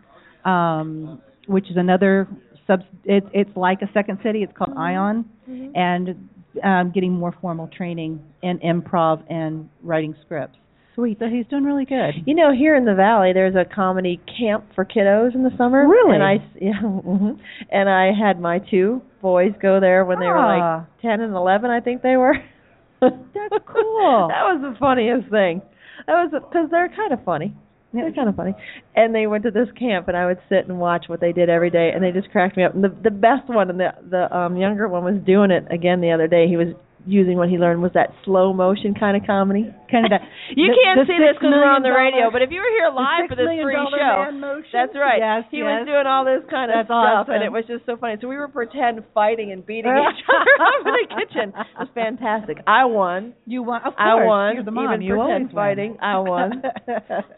um, 0.45 1.21
which 1.47 1.71
is 1.71 1.77
another 1.77 2.27
sub. 2.67 2.83
It's 3.05 3.27
it's 3.33 3.55
like 3.57 3.83
a 3.83 3.91
second 3.93 4.19
city. 4.23 4.43
It's 4.43 4.53
called 4.57 4.75
iO, 4.77 5.25
Mhm. 5.51 5.71
and 5.75 6.29
um, 6.63 6.91
getting 6.91 7.13
more 7.13 7.33
formal 7.41 7.67
training 7.69 8.21
in 8.43 8.59
improv 8.61 9.21
and 9.29 9.69
writing 9.83 10.15
scripts. 10.23 10.57
Sweet. 10.95 11.19
So 11.19 11.27
he's 11.27 11.47
doing 11.47 11.65
really 11.65 11.85
good. 11.85 12.15
You 12.25 12.35
know, 12.35 12.53
here 12.53 12.77
in 12.77 12.85
the 12.85 12.95
valley, 12.95 13.33
there's 13.33 13.57
a 13.57 13.65
comedy 13.65 14.21
camp 14.39 14.65
for 14.75 14.85
kiddos 14.85 15.35
in 15.35 15.43
the 15.43 15.51
summer. 15.59 15.87
Really? 15.89 16.15
And 16.15 16.23
I, 16.23 16.35
yeah, 16.61 16.81
mhm. 16.83 17.39
and 17.71 17.89
I 17.89 18.13
had 18.13 18.41
my 18.41 18.61
two 18.71 19.03
boys 19.21 19.53
go 19.61 19.81
there 19.81 20.05
when 20.05 20.21
they 20.21 20.27
were 20.27 20.39
like 20.39 20.63
Ah. 20.63 20.87
ten 21.03 21.21
and 21.21 21.35
eleven, 21.35 21.71
I 21.71 21.81
think 21.81 22.03
they 22.03 22.17
were. 22.17 22.35
That's 23.01 23.15
cool. 23.67 24.29
that 24.31 24.45
was 24.47 24.61
the 24.63 24.77
funniest 24.79 25.31
thing. 25.31 25.63
That 26.07 26.15
was 26.15 26.31
because 26.33 26.71
they're 26.71 26.89
kind 26.95 27.13
of 27.13 27.25
funny. 27.25 27.55
Yeah, 27.93 28.03
They're 28.03 28.13
kind 28.13 28.29
of 28.29 28.35
funny. 28.35 28.55
And 28.97 29.15
they 29.15 29.27
went 29.29 29.45
to 29.45 29.53
this 29.53 29.69
camp, 29.79 30.09
and 30.09 30.17
I 30.17 30.27
would 30.27 30.39
sit 30.49 30.67
and 30.69 30.81
watch 30.81 31.05
what 31.07 31.21
they 31.21 31.33
did 31.33 31.49
every 31.49 31.71
day, 31.71 31.91
and 31.95 32.03
they 32.03 32.11
just 32.11 32.29
cracked 32.31 32.57
me 32.57 32.65
up. 32.65 32.75
And 32.75 32.83
the 32.83 32.89
the 32.89 33.11
best 33.11 33.49
one, 33.49 33.71
and 33.71 33.79
the 33.79 33.91
the 34.11 34.37
um 34.37 34.57
younger 34.57 34.89
one 34.89 35.05
was 35.05 35.23
doing 35.25 35.51
it 35.51 35.65
again 35.71 36.01
the 36.01 36.11
other 36.11 36.27
day. 36.27 36.47
He 36.49 36.57
was 36.57 36.75
using 37.07 37.37
what 37.37 37.49
he 37.49 37.57
learned 37.59 37.83
was 37.83 37.93
that 37.95 38.11
slow 38.25 38.53
motion 38.53 38.95
kind 38.95 39.17
of 39.17 39.27
comedy. 39.27 39.69
Kind 39.95 40.11
of 40.11 40.17
that. 40.17 40.27
You 40.59 40.75
the- 40.75 40.81
can't 40.83 40.99
the 40.99 41.07
see 41.07 41.19
this 41.23 41.39
because 41.39 41.55
we're 41.55 41.63
on 41.71 41.87
the 41.87 41.95
radio, 41.95 42.27
but 42.35 42.43
if 42.43 42.51
you 42.51 42.59
were 42.59 42.73
here 42.75 42.91
live 42.91 43.31
for 43.31 43.39
this 43.39 43.47
free 43.47 43.79
show, 43.95 44.27
that's 44.75 44.91
right. 44.99 45.23
Yes, 45.23 45.47
he 45.55 45.63
yes. 45.63 45.71
was 45.71 45.87
doing 45.87 46.07
all 46.11 46.27
this 46.27 46.43
kind 46.51 46.67
of 46.75 46.83
That's 46.83 46.91
stuff, 46.91 47.31
and 47.31 47.47
it 47.47 47.53
was 47.55 47.63
just 47.71 47.87
so 47.87 47.95
funny. 47.95 48.19
So 48.19 48.27
we 48.27 48.35
were 48.35 48.51
pretend 48.51 49.07
fighting 49.15 49.55
and 49.55 49.63
beating 49.63 49.95
each 50.11 50.23
other 50.27 50.55
up 50.59 50.83
in 50.83 50.93
the 50.99 51.07
kitchen. 51.15 51.47
It 51.55 51.79
was 51.79 51.93
fantastic. 51.95 52.59
I 52.67 52.91
won. 52.91 53.39
You 53.47 53.63
won. 53.63 53.87
Of 53.87 53.95
course. 53.95 54.03
I 54.03 54.27
won. 54.27 54.49
You're 54.59 54.67
the 54.67 54.75
mom. 54.75 54.91
Even 54.99 55.07
you 55.07 55.15
pretend 55.15 55.55
fighting. 55.55 55.95
I 56.03 56.19
won. 56.19 56.59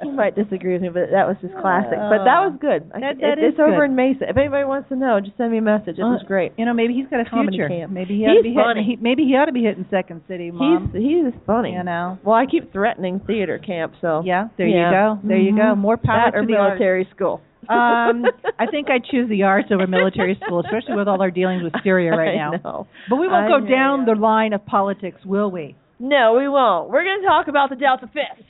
he 0.02 0.10
might 0.16 0.32
disagree 0.34 0.72
with 0.80 0.82
me, 0.82 0.88
but 0.88 1.12
that 1.12 1.28
was 1.28 1.36
just 1.44 1.52
classic. 1.60 2.00
But 2.00 2.24
that 2.24 2.40
was 2.40 2.56
good. 2.56 2.88
That- 2.96 3.20
it- 3.20 3.20
that 3.20 3.36
is 3.36 3.52
it's 3.52 3.60
over 3.60 3.84
in 3.84 3.92
Mesa. 3.96 4.32
If 4.32 4.36
anybody 4.40 4.64
wants 4.64 4.88
to 4.88 4.96
know, 4.96 5.20
just 5.20 5.36
send 5.36 5.52
me 5.52 5.58
a 5.58 5.64
message. 5.64 5.98
It 6.00 6.06
was 6.08 6.24
Uh, 6.24 6.28
great. 6.28 6.52
You 6.56 6.64
know, 6.64 6.72
maybe 6.74 6.94
he's 6.96 7.06
got 7.12 7.20
a 7.20 7.28
Comedy 7.28 7.58
future. 7.60 7.68
camp. 7.68 7.92
Maybe 7.92 8.16
he 8.16 8.24
ought 8.24 8.40
to 8.40 8.42
He's 8.42 8.54
be 8.54 8.56
funny. 8.56 8.82
He, 8.84 8.96
maybe 8.96 9.24
he 9.28 9.36
ought 9.36 9.46
to 9.50 9.55
be 9.56 9.64
hitting 9.64 9.86
Second 9.90 10.22
City, 10.28 10.50
mom. 10.50 10.90
He's 10.92 11.02
he's 11.02 11.34
funny. 11.46 11.72
You 11.72 11.82
know. 11.82 12.18
Well, 12.24 12.34
I 12.36 12.46
keep 12.46 12.72
threatening 12.72 13.20
theater 13.26 13.58
camp, 13.58 13.94
so 14.00 14.22
Yeah. 14.24 14.48
There 14.58 14.66
Yeah. 14.66 14.90
you 14.90 14.96
go. 14.96 15.28
There 15.28 15.38
you 15.38 15.56
go. 15.56 15.74
More 15.74 15.96
power 15.96 16.30
that 16.30 16.36
or 16.36 16.42
to 16.42 16.46
the 16.46 16.56
arts. 16.56 16.70
military 16.78 17.08
school. 17.14 17.40
um, 17.68 18.22
I 18.60 18.66
think 18.70 18.88
I'd 18.90 19.04
choose 19.10 19.28
the 19.28 19.42
arts 19.42 19.68
over 19.72 19.86
military 19.88 20.38
school, 20.44 20.60
especially 20.60 20.94
with 20.94 21.08
all 21.08 21.20
our 21.20 21.32
dealings 21.32 21.64
with 21.64 21.72
Syria 21.82 22.10
right 22.12 22.36
I 22.38 22.50
now. 22.60 22.86
But 23.10 23.16
we 23.16 23.26
won't 23.26 23.46
I 23.46 23.58
go 23.58 23.66
down 23.66 24.04
the 24.06 24.14
line 24.14 24.52
of 24.52 24.64
politics, 24.66 25.18
will 25.24 25.50
we? 25.50 25.74
No, 25.98 26.36
we 26.38 26.46
won't. 26.48 26.90
We're 26.90 27.02
going 27.02 27.22
to 27.22 27.26
talk 27.26 27.48
about 27.48 27.70
the 27.70 27.76
Delta 27.76 28.06
Fifths. 28.06 28.46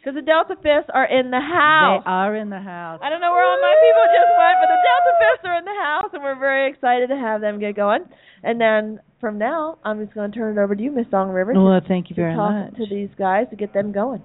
Because 0.00 0.14
the 0.16 0.22
Delta 0.24 0.54
Fifths 0.56 0.88
are 0.94 1.04
in 1.04 1.30
the 1.30 1.38
house. 1.44 2.02
They 2.04 2.10
are 2.10 2.34
in 2.34 2.48
the 2.50 2.58
house. 2.58 3.00
I 3.04 3.10
don't 3.10 3.20
know 3.20 3.30
where 3.30 3.44
all 3.44 3.60
my 3.60 3.74
people 3.84 4.04
just 4.16 4.32
went, 4.34 4.56
but 4.58 4.68
the 4.74 4.80
Delta 4.82 5.12
Fifths 5.20 5.44
are 5.46 5.58
in 5.58 5.64
the 5.68 5.78
house, 5.78 6.10
and 6.14 6.22
we're 6.24 6.40
very 6.40 6.70
excited 6.72 7.08
to 7.10 7.16
have 7.16 7.40
them 7.40 7.60
get 7.60 7.76
going. 7.76 8.02
And 8.42 8.58
then 8.60 8.98
from 9.22 9.38
now, 9.38 9.78
I'm 9.84 10.02
just 10.04 10.14
going 10.14 10.32
to 10.32 10.36
turn 10.36 10.58
it 10.58 10.60
over 10.60 10.74
to 10.74 10.82
you, 10.82 10.90
Miss 10.90 11.06
Song 11.12 11.30
River, 11.30 11.52
Well, 11.54 11.80
thank 11.86 12.10
you 12.10 12.16
to 12.16 12.22
very 12.22 12.34
talk 12.34 12.50
much. 12.52 12.74
to 12.74 12.86
these 12.90 13.08
guys 13.16 13.46
to 13.50 13.56
get 13.56 13.72
them 13.72 13.92
going. 13.92 14.20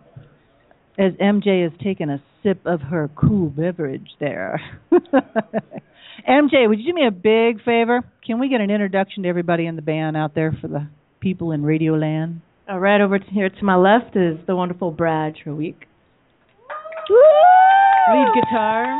As 0.97 1.13
MJ 1.21 1.62
has 1.62 1.71
taken 1.83 2.10
a 2.10 2.19
sip 2.41 2.60
of 2.65 2.81
her 2.81 3.07
cool 3.15 3.49
beverage 3.51 4.10
there. 4.19 4.60
MJ, 6.27 6.67
would 6.67 6.79
you 6.79 6.88
do 6.88 6.93
me 6.95 7.05
a 7.07 7.12
big 7.12 7.63
favor? 7.63 8.01
Can 8.25 8.39
we 8.39 8.49
get 8.49 8.60
an 8.60 8.71
introduction 8.71 9.21
to 9.23 9.29
everybody 9.29 9.67
in 9.67 9.75
the 9.75 9.83
band 9.83 10.17
out 10.17 10.33
there 10.33 10.57
for 10.60 10.67
the 10.67 10.88
people 11.19 11.51
in 11.51 11.62
Radio 11.63 11.93
Land? 11.93 12.41
Uh, 12.67 12.79
right 12.79 12.99
over 12.99 13.19
to 13.19 13.25
here 13.29 13.49
to 13.49 13.63
my 13.63 13.75
left 13.75 14.15
is 14.15 14.38
the 14.47 14.55
wonderful 14.55 14.89
Brad 14.89 15.36
Treweek. 15.36 15.75
Lead 18.10 18.27
guitar. 18.41 18.99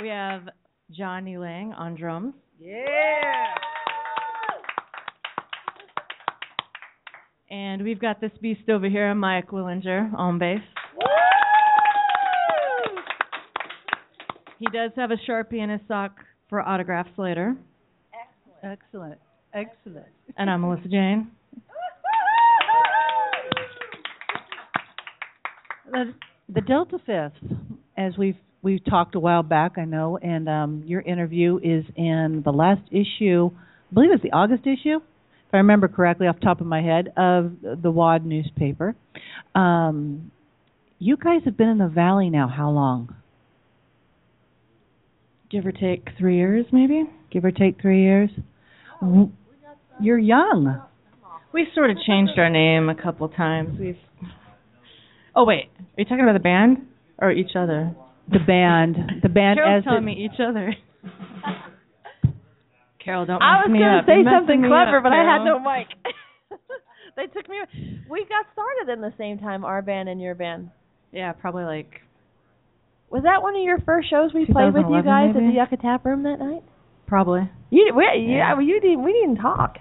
We 0.00 0.08
have 0.08 0.48
Johnny 0.90 1.36
Lang 1.38 1.72
on 1.72 1.94
drums. 1.94 2.34
Yeah. 2.60 3.54
And 7.50 7.82
we've 7.82 7.98
got 7.98 8.20
this 8.20 8.30
beast 8.42 8.68
over 8.68 8.88
here, 8.88 9.14
Mike 9.14 9.48
Willinger, 9.48 10.12
on 10.14 10.38
bass. 10.38 10.60
He 14.58 14.66
does 14.66 14.90
have 14.96 15.10
a 15.10 15.16
Sharpie 15.28 15.62
in 15.64 15.70
his 15.70 15.80
sock 15.88 16.16
for 16.50 16.60
autographs 16.60 17.10
later. 17.16 17.56
Excellent. 18.62 18.78
Excellent. 18.82 19.18
Excellent. 19.54 20.06
And 20.36 20.50
I'm 20.50 20.60
Melissa 20.60 20.88
Jane. 20.88 21.30
The, 25.90 26.14
the 26.52 26.60
Delta 26.60 26.98
Fifth, 27.06 27.52
as 27.96 28.18
we've 28.18 28.36
we've 28.62 28.84
talked 28.84 29.14
a 29.14 29.20
while 29.20 29.42
back, 29.42 29.72
I 29.78 29.84
know, 29.84 30.18
and 30.18 30.48
um, 30.48 30.82
your 30.86 31.00
interview 31.00 31.58
is 31.58 31.84
in 31.96 32.42
the 32.44 32.52
last 32.52 32.82
issue. 32.90 33.50
I 33.90 33.94
believe 33.94 34.10
it's 34.12 34.22
the 34.22 34.32
August 34.32 34.62
issue, 34.66 34.96
if 34.96 35.54
I 35.54 35.58
remember 35.58 35.88
correctly, 35.88 36.26
off 36.26 36.36
the 36.36 36.44
top 36.44 36.60
of 36.60 36.66
my 36.66 36.82
head, 36.82 37.12
of 37.16 37.52
the 37.82 37.90
Wad 37.90 38.24
newspaper. 38.24 38.94
Um, 39.54 40.30
you 40.98 41.16
guys 41.16 41.40
have 41.44 41.56
been 41.56 41.68
in 41.68 41.78
the 41.78 41.88
Valley 41.88 42.30
now. 42.30 42.46
How 42.48 42.70
long? 42.70 43.14
Give 45.50 45.66
or 45.66 45.72
take 45.72 46.08
three 46.18 46.36
years, 46.36 46.66
maybe. 46.72 47.04
Give 47.32 47.44
or 47.44 47.50
take 47.50 47.80
three 47.80 48.02
years. 48.02 48.30
W- 49.00 49.30
You're 50.00 50.18
young. 50.18 50.80
We 51.52 51.66
sort 51.74 51.90
of 51.90 51.96
changed 52.06 52.34
our 52.38 52.48
name 52.50 52.88
a 52.88 52.94
couple 52.94 53.28
times. 53.28 53.76
We've. 53.80 53.96
Oh 55.34 55.44
wait, 55.44 55.64
are 55.78 55.94
you 55.96 56.04
talking 56.04 56.22
about 56.22 56.34
the 56.34 56.38
band 56.40 56.86
or 57.18 57.32
each 57.32 57.56
other? 57.56 57.94
The 58.30 58.38
band, 58.46 58.96
the 59.22 59.28
band 59.28 59.58
Carol's 59.58 59.84
as 59.86 60.02
me 60.02 60.28
each 60.30 60.40
other. 60.40 60.74
Carol, 63.04 63.26
don't 63.26 63.42
I 63.42 63.64
was 63.64 63.72
gonna 63.72 64.02
say 64.06 64.22
You're 64.22 64.38
something 64.38 64.60
clever, 64.62 64.98
up, 64.98 65.04
but 65.04 65.12
I 65.12 65.24
had 65.24 65.42
no 65.44 65.58
mic. 65.58 65.88
they 67.16 67.26
took 67.26 67.48
me. 67.48 67.56
We 68.08 68.26
got 68.28 68.46
started 68.52 68.92
in 68.92 69.00
the 69.00 69.12
same 69.16 69.38
time, 69.38 69.64
our 69.64 69.82
band 69.82 70.08
and 70.08 70.20
your 70.20 70.34
band. 70.34 70.70
Yeah, 71.12 71.32
probably 71.32 71.64
like 71.64 72.02
Was 73.10 73.22
that 73.24 73.42
one 73.42 73.56
of 73.56 73.62
your 73.62 73.78
first 73.80 74.10
shows 74.10 74.32
we 74.34 74.46
played 74.46 74.74
with 74.74 74.86
you 74.86 75.02
2011 75.02 75.04
guys 75.04 75.34
at 75.34 75.42
the 75.42 75.54
Yucca 75.56 75.76
Tap 75.82 76.04
Room 76.04 76.22
that 76.24 76.38
night? 76.38 76.62
probably. 77.06 77.50
You, 77.70 77.92
we, 77.96 78.04
yeah, 78.28 78.54
well, 78.54 78.62
you 78.62 78.80
didn't. 78.80 79.02
We 79.02 79.12
didn't 79.12 79.36
talk, 79.42 79.78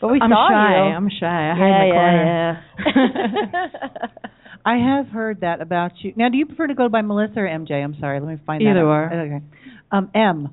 but 0.00 0.08
we 0.08 0.18
I'm 0.20 0.30
saw 0.30 0.48
shy. 0.48 0.88
you. 0.88 0.94
I'm 0.96 1.10
shy. 1.10 1.26
I 1.26 1.52
yeah, 1.52 1.54
hide 1.54 1.82
in 1.82 1.88
the 1.88 1.94
corner. 1.94 2.64
yeah, 2.86 3.66
yeah. 3.66 4.28
I 4.64 4.76
have 4.76 5.08
heard 5.08 5.40
that 5.40 5.60
about 5.60 5.92
you. 6.02 6.12
Now, 6.16 6.28
do 6.28 6.36
you 6.36 6.46
prefer 6.46 6.68
to 6.68 6.74
go 6.74 6.88
by 6.88 7.02
Melissa 7.02 7.40
or 7.40 7.46
MJ? 7.48 7.72
I'm 7.72 7.96
sorry. 7.98 8.20
Let 8.20 8.28
me 8.28 8.36
find 8.46 8.62
Either 8.62 8.74
that. 8.74 8.80
out. 8.80 8.86
or. 8.86 9.12
Okay. 9.12 9.44
Um, 9.90 10.10
M. 10.14 10.48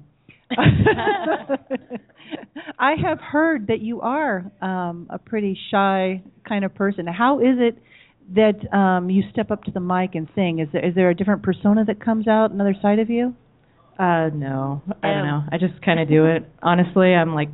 I 2.80 2.95
have 3.06 3.19
heard 3.19 3.67
that 3.67 3.82
you 3.82 4.02
are 4.02 4.52
um, 4.62 5.08
a 5.10 5.19
pretty 5.19 5.58
shy 5.72 6.24
kind 6.48 6.65
of 6.65 6.74
person. 6.74 7.06
How 7.08 7.39
is 7.39 7.58
it 7.60 7.78
that 8.36 8.76
um, 8.76 9.10
you 9.10 9.24
step 9.32 9.52
up 9.52 9.63
to 9.65 9.72
the 9.72 9.80
mic 9.80 10.15
and 10.15 10.28
sing? 10.36 10.60
Is 10.60 10.69
there 10.74 10.86
is 10.88 10.95
there 10.95 11.10
a 11.10 11.15
different 11.15 11.43
persona 11.43 11.86
that 11.86 12.04
comes 12.04 12.28
out, 12.28 12.52
another 12.52 12.76
side 12.82 13.00
of 13.00 13.10
you? 13.10 13.36
Uh, 13.98 14.30
no, 14.34 14.82
I 15.04 15.08
don't 15.10 15.26
know. 15.26 15.43
I 15.52 15.58
just 15.58 15.82
kind 15.84 16.00
of 16.00 16.08
do 16.08 16.26
it. 16.26 16.50
Honestly, 16.63 17.13
I'm 17.13 17.34
like, 17.36 17.50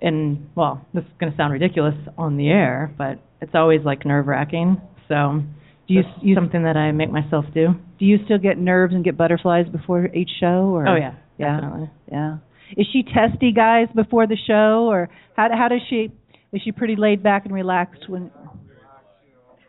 in 0.00 0.48
well, 0.54 0.86
this 0.94 1.02
is 1.04 1.10
gonna 1.18 1.34
sound 1.36 1.52
ridiculous 1.52 1.94
on 2.16 2.36
the 2.36 2.48
air, 2.48 2.94
but 2.96 3.18
it's 3.40 3.52
always 3.54 3.80
like 3.84 4.04
nerve 4.06 4.26
wracking. 4.26 4.80
So, 5.08 5.42
Do 5.88 5.94
you, 5.94 6.02
you 6.22 6.34
something 6.34 6.62
that 6.64 6.76
I 6.76 6.92
make 6.92 7.10
myself 7.10 7.44
do? 7.54 7.68
do 7.98 8.04
you 8.04 8.18
still 8.24 8.38
get 8.38 8.58
nerves 8.58 8.92
and 8.94 9.02
get 9.04 9.16
butterflies 9.16 9.66
before 9.70 10.06
each 10.14 10.30
show? 10.40 10.74
Or 10.74 10.86
Oh 10.88 10.96
yeah, 10.96 11.14
yeah. 11.38 11.60
definitely. 11.60 11.90
Yeah. 12.10 12.36
Is 12.76 12.86
she 12.92 13.02
testy, 13.04 13.52
guys, 13.52 13.86
before 13.94 14.26
the 14.26 14.36
show, 14.46 14.88
or 14.90 15.08
how 15.36 15.48
how 15.52 15.68
does 15.68 15.80
she? 15.88 16.10
Is 16.52 16.62
she 16.62 16.72
pretty 16.72 16.96
laid 16.96 17.22
back 17.22 17.44
and 17.44 17.54
relaxed 17.54 18.08
when? 18.08 18.30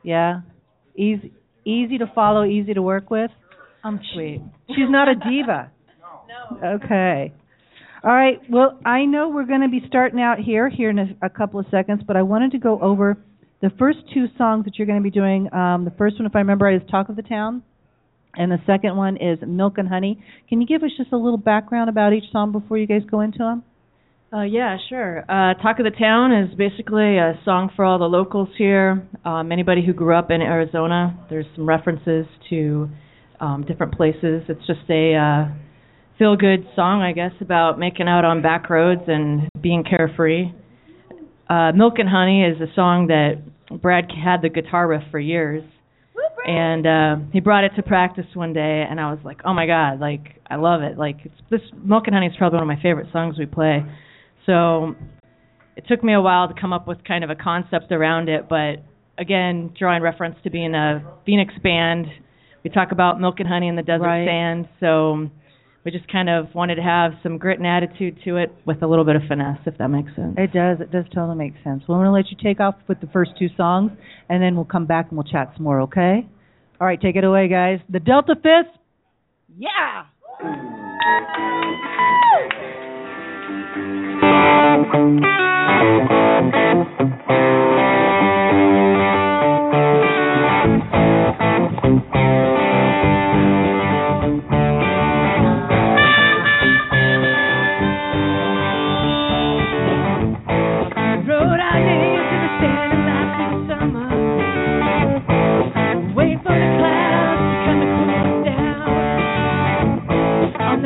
Yeah. 0.03 0.41
Easy 0.95 1.31
easy 1.65 1.97
to 1.97 2.07
follow, 2.15 2.43
easy 2.45 2.73
to 2.73 2.81
work 2.81 3.09
with. 3.09 3.29
I'm 3.83 3.99
sweet. 4.13 4.41
She's 4.69 4.89
not 4.89 5.07
a 5.09 5.15
diva. 5.15 5.69
no. 6.61 6.67
Okay. 6.75 7.33
All 8.03 8.13
right. 8.13 8.39
Well, 8.49 8.79
I 8.85 9.05
know 9.05 9.29
we're 9.29 9.45
going 9.45 9.61
to 9.61 9.69
be 9.69 9.81
starting 9.87 10.19
out 10.21 10.39
here 10.39 10.69
here 10.69 10.89
in 10.89 10.99
a, 10.99 11.07
a 11.21 11.29
couple 11.29 11.59
of 11.59 11.65
seconds, 11.69 12.01
but 12.07 12.15
I 12.15 12.21
wanted 12.21 12.51
to 12.51 12.57
go 12.57 12.79
over 12.81 13.17
the 13.61 13.71
first 13.77 13.99
two 14.13 14.25
songs 14.37 14.65
that 14.65 14.77
you're 14.77 14.87
going 14.87 14.99
to 14.99 15.03
be 15.03 15.11
doing. 15.11 15.51
Um, 15.53 15.85
the 15.85 15.93
first 15.97 16.19
one, 16.19 16.25
if 16.25 16.35
I 16.35 16.39
remember 16.39 16.69
is 16.69 16.81
"Talk 16.89 17.09
of 17.09 17.15
the 17.15 17.21
Town," 17.21 17.63
and 18.35 18.51
the 18.51 18.59
second 18.65 18.95
one 18.95 19.17
is 19.17 19.39
"Milk 19.45 19.77
and 19.77 19.87
Honey." 19.87 20.23
Can 20.49 20.61
you 20.61 20.67
give 20.67 20.83
us 20.83 20.91
just 20.97 21.11
a 21.11 21.17
little 21.17 21.37
background 21.37 21.89
about 21.89 22.13
each 22.13 22.31
song 22.31 22.51
before 22.51 22.77
you 22.77 22.87
guys 22.87 23.01
go 23.09 23.21
into 23.21 23.39
them? 23.39 23.63
Uh, 24.31 24.43
yeah, 24.43 24.75
sure. 24.89 25.19
Uh, 25.21 25.53
Talk 25.61 25.79
of 25.79 25.85
the 25.85 25.97
Town 25.97 26.33
is 26.33 26.53
basically 26.57 27.17
a 27.17 27.39
song 27.45 27.71
for 27.75 27.85
all 27.85 27.97
the 27.97 28.05
locals 28.05 28.49
here. 28.57 29.07
Um, 29.23 29.53
anybody 29.53 29.85
who 29.85 29.93
grew 29.93 30.15
up 30.15 30.31
in 30.31 30.41
Arizona. 30.41 31.17
There's 31.29 31.45
some 31.55 31.67
references 31.67 32.25
to 32.49 32.89
um, 33.39 33.63
different 33.65 33.93
places. 33.95 34.43
It's 34.49 34.67
just 34.67 34.81
a 34.89 35.15
uh, 35.15 35.55
feel-good 36.17 36.67
song, 36.75 37.01
I 37.01 37.13
guess, 37.13 37.31
about 37.39 37.79
making 37.79 38.09
out 38.09 38.25
on 38.25 38.41
back 38.41 38.69
roads 38.69 39.03
and 39.07 39.47
being 39.61 39.85
carefree. 39.85 40.51
Uh, 41.49 41.71
Milk 41.73 41.95
and 41.99 42.09
Honey 42.09 42.43
is 42.43 42.59
a 42.61 42.73
song 42.75 43.07
that 43.07 43.41
Brad 43.81 44.05
had 44.11 44.41
the 44.41 44.49
guitar 44.49 44.87
riff 44.87 45.03
for 45.11 45.19
years. 45.19 45.63
And 46.45 46.87
uh 46.87 47.15
he 47.33 47.41
brought 47.41 47.65
it 47.65 47.73
to 47.75 47.83
practice 47.83 48.25
one 48.33 48.53
day 48.53 48.85
and 48.89 49.01
I 49.01 49.11
was 49.11 49.19
like, 49.25 49.41
"Oh 49.43 49.53
my 49.53 49.65
god, 49.67 49.99
like 49.99 50.41
I 50.49 50.55
love 50.55 50.81
it. 50.81 50.97
Like 50.97 51.17
it's 51.25 51.35
this 51.49 51.59
Milk 51.83 52.03
and 52.07 52.13
Honey 52.15 52.27
is 52.27 52.33
probably 52.37 52.57
one 52.57 52.69
of 52.69 52.77
my 52.77 52.81
favorite 52.81 53.07
songs 53.11 53.37
we 53.37 53.45
play." 53.45 53.83
So 54.45 54.95
it 55.75 55.85
took 55.89 56.03
me 56.05 56.13
a 56.13 56.21
while 56.21 56.47
to 56.47 56.53
come 56.59 56.71
up 56.71 56.87
with 56.87 57.03
kind 57.03 57.25
of 57.25 57.29
a 57.29 57.35
concept 57.35 57.91
around 57.91 58.29
it, 58.29 58.47
but 58.47 58.77
again, 59.17 59.73
drawing 59.77 60.01
reference 60.01 60.37
to 60.43 60.49
being 60.49 60.73
a 60.73 61.03
Phoenix 61.25 61.53
band, 61.61 62.05
we 62.63 62.69
talk 62.69 62.93
about 62.93 63.19
milk 63.19 63.39
and 63.39 63.47
honey 63.47 63.67
in 63.67 63.75
the 63.75 63.83
desert 63.83 64.03
Right. 64.05 64.25
sand, 64.27 64.69
so 64.79 65.29
we 65.85 65.91
just 65.91 66.11
kind 66.11 66.29
of 66.29 66.53
wanted 66.53 66.75
to 66.75 66.81
have 66.81 67.11
some 67.23 67.37
grit 67.37 67.59
and 67.59 67.67
attitude 67.67 68.19
to 68.25 68.37
it 68.37 68.53
with 68.65 68.81
a 68.81 68.87
little 68.87 69.05
bit 69.05 69.15
of 69.15 69.21
finesse, 69.27 69.59
if 69.65 69.77
that 69.77 69.87
makes 69.87 70.13
sense. 70.15 70.35
It 70.37 70.51
does. 70.51 70.79
It 70.81 70.91
does 70.91 71.05
totally 71.13 71.37
make 71.37 71.53
sense. 71.63 71.83
Well, 71.87 71.97
I'm 71.97 72.05
going 72.05 72.11
to 72.23 72.29
let 72.29 72.29
you 72.29 72.37
take 72.41 72.59
off 72.59 72.75
with 72.87 72.99
the 72.99 73.07
first 73.07 73.31
two 73.39 73.47
songs, 73.55 73.91
and 74.29 74.41
then 74.41 74.55
we'll 74.55 74.65
come 74.65 74.85
back 74.85 75.07
and 75.09 75.17
we'll 75.17 75.31
chat 75.31 75.53
some 75.55 75.63
more. 75.63 75.81
Okay? 75.81 76.27
All 76.79 76.87
right, 76.87 76.99
take 76.99 77.15
it 77.15 77.23
away, 77.23 77.47
guys. 77.47 77.79
The 77.89 77.99
Delta 77.99 78.35
Fifths. 78.35 78.77
Yeah. 79.57 80.03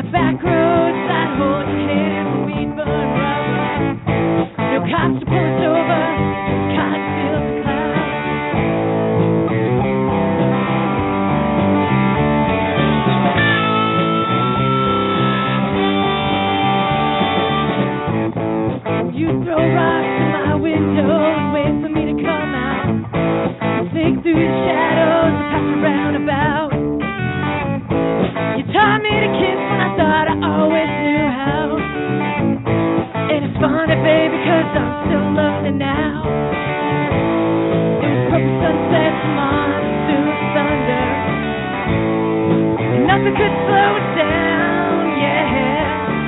The 0.02 0.10
back 0.12 0.42
roads, 0.42 0.98
I'd 1.14 1.38
hold 1.38 1.68
your 1.70 1.78
hand 1.86 2.26
when 2.34 2.42
we'd 2.50 2.74
rubber. 2.74 4.02
No 4.58 4.80
cops 4.90 5.20
to 5.20 5.26
pull 5.30 5.38
us 5.38 5.62
over. 5.62 6.02
Can't 6.74 7.06
feel 7.22 7.38
the 7.38 7.54
clouds. 7.62 8.02
You 19.14 19.28
throw 19.44 19.62
rocks 19.62 20.18
in 20.18 20.28
my 20.34 20.56
windows, 20.56 21.54
wait 21.54 21.74
for 21.84 21.90
me 21.94 22.04
to 22.10 22.16
come 22.26 22.54
out. 22.58 22.90
Think 23.94 24.24
through 24.24 24.34
the 24.34 24.50
shadows 24.66 25.36
and 25.36 25.46
pass 25.52 25.68
around 25.84 26.16
about. 26.24 26.71
You 28.62 28.70
taught 28.74 29.02
me 29.02 29.10
to 29.10 29.30
kiss 29.42 29.58
when 29.58 29.82
I 29.82 29.90
thought 29.98 30.30
I 30.30 30.38
always 30.38 30.86
knew 31.02 31.26
how. 31.34 31.82
And 31.82 33.42
it's 33.42 33.58
funny, 33.58 33.98
baby, 34.06 34.38
cause 34.38 34.70
I'm 34.78 35.10
still 35.10 35.34
learning 35.34 35.82
now. 35.82 36.22
It 38.06 38.06
was 38.06 38.22
purple 38.30 38.54
sunset, 38.62 39.14
monsoon 39.34 40.30
thunder. 40.54 41.10
And 42.86 43.02
nothing 43.10 43.34
could 43.34 43.56
slow 43.66 43.98
us 43.98 44.10
down, 44.14 45.10
yeah. 45.18 46.22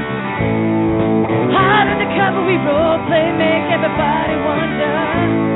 Hot 1.54 1.86
undercover, 1.86 2.50
we 2.50 2.58
role 2.66 2.98
play, 3.06 3.30
make 3.30 3.70
everybody 3.70 4.42
wonder. 4.42 5.53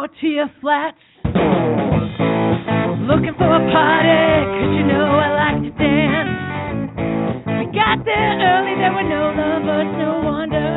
Tortilla 0.00 0.48
Flats. 0.64 0.96
Looking 3.04 3.36
for 3.36 3.52
a 3.52 3.62
party, 3.68 4.48
cause 4.48 4.72
you 4.72 4.88
know 4.88 5.12
I 5.12 5.28
like 5.36 5.60
to 5.60 5.68
dance. 5.76 6.96
We 7.60 7.68
got 7.76 8.00
there 8.08 8.32
early, 8.40 8.80
there 8.80 8.96
were 8.96 9.04
no 9.04 9.28
lovers, 9.36 9.92
no 10.00 10.24
wonder. 10.24 10.72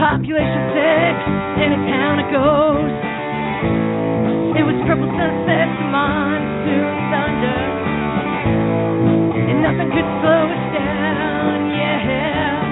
Population 0.00 0.62
six, 0.72 1.12
in 1.60 1.76
a 1.76 1.80
town 1.92 2.24
of 2.24 2.32
ghosts. 2.32 3.04
It 4.56 4.64
was 4.64 4.72
purple 4.88 5.12
sunset 5.12 5.68
to 5.76 5.84
monsoon 5.92 6.96
thunder. 7.12 7.60
And 9.52 9.60
nothing 9.60 9.92
could 9.92 10.08
slow 10.24 10.48
us 10.48 10.64
down, 10.72 11.68
yeah. 11.68 12.64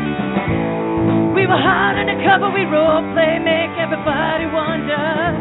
We 1.37 1.45
were 1.45 1.61
hot 1.61 2.01
undercover, 2.01 2.49
we 2.49 2.65
role 2.65 3.05
play, 3.13 3.37
make 3.45 3.70
everybody 3.93 4.47
wonders. 4.47 5.35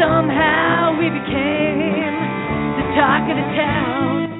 Somehow 0.00 0.98
we 0.98 1.06
became 1.06 2.18
the 2.74 2.86
talk 2.98 3.30
of 3.30 3.36
the 3.36 3.46
town. 3.54 4.33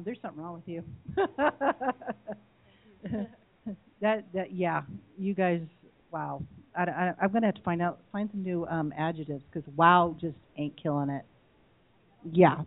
um, 0.00 0.04
there's 0.04 0.18
something 0.22 0.42
wrong 0.42 0.54
with 0.54 0.66
you. 0.66 0.82
that 4.00 4.24
that 4.32 4.52
yeah, 4.52 4.82
you 5.18 5.34
guys, 5.34 5.60
wow. 6.10 6.42
I, 6.76 6.84
I, 6.84 7.12
I'm 7.20 7.32
gonna 7.32 7.46
have 7.46 7.56
to 7.56 7.62
find 7.62 7.82
out 7.82 7.98
find 8.12 8.30
some 8.30 8.42
new 8.42 8.64
um, 8.66 8.94
adjectives 8.96 9.42
because 9.52 9.68
wow 9.76 10.16
just 10.20 10.36
ain't 10.56 10.80
killing 10.80 11.10
it. 11.10 11.24
Yeah. 12.32 12.62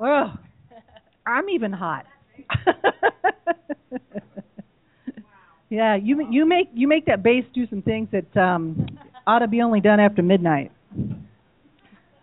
Oh, 0.00 0.34
I'm 1.26 1.48
even 1.48 1.72
hot. 1.72 2.04
yeah, 5.70 5.96
you 5.96 6.26
you 6.30 6.46
make 6.46 6.68
you 6.74 6.86
make 6.86 7.06
that 7.06 7.22
bass 7.22 7.44
do 7.54 7.66
some 7.68 7.80
things 7.82 8.08
that 8.12 8.36
um, 8.36 8.86
ought 9.26 9.38
to 9.40 9.48
be 9.48 9.62
only 9.62 9.80
done 9.80 9.98
after 10.00 10.22
midnight 10.22 10.70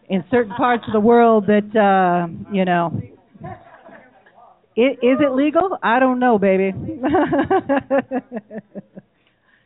in 0.10 0.24
certain 0.30 0.54
parts 0.54 0.84
of 0.88 0.94
the 0.94 1.00
world 1.00 1.48
that 1.48 1.76
uh, 1.76 2.28
you 2.54 2.66
know 2.66 3.02
is, 4.76 4.94
is 5.02 5.20
it 5.20 5.32
legal? 5.36 5.78
I 5.84 6.00
don't 6.00 6.20
know, 6.20 6.38
baby. 6.38 6.72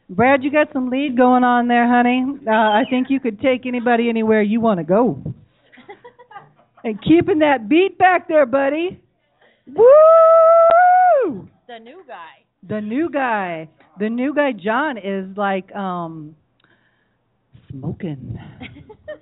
Brad, 0.09 0.43
you 0.43 0.51
got 0.51 0.71
some 0.73 0.89
lead 0.89 1.17
going 1.17 1.43
on 1.43 1.67
there, 1.67 1.87
honey. 1.87 2.25
Uh, 2.47 2.51
I 2.51 2.83
think 2.89 3.07
you 3.09 3.19
could 3.19 3.39
take 3.41 3.65
anybody 3.65 4.07
anywhere 4.09 4.41
you 4.41 4.61
want 4.61 4.79
to 4.79 4.83
go. 4.83 5.21
and 6.83 7.01
keeping 7.01 7.39
that 7.39 7.67
beat 7.67 7.97
back 7.97 8.27
there, 8.27 8.45
buddy. 8.45 9.01
Woo! 9.67 11.47
The 11.67 11.79
new 11.79 12.03
guy. 12.07 12.45
The 12.67 12.81
new 12.81 13.09
guy. 13.09 13.69
The 13.99 14.09
new 14.09 14.33
guy 14.33 14.51
John 14.51 14.97
is 14.97 15.35
like 15.37 15.73
um 15.75 16.35
smoking. 17.69 18.39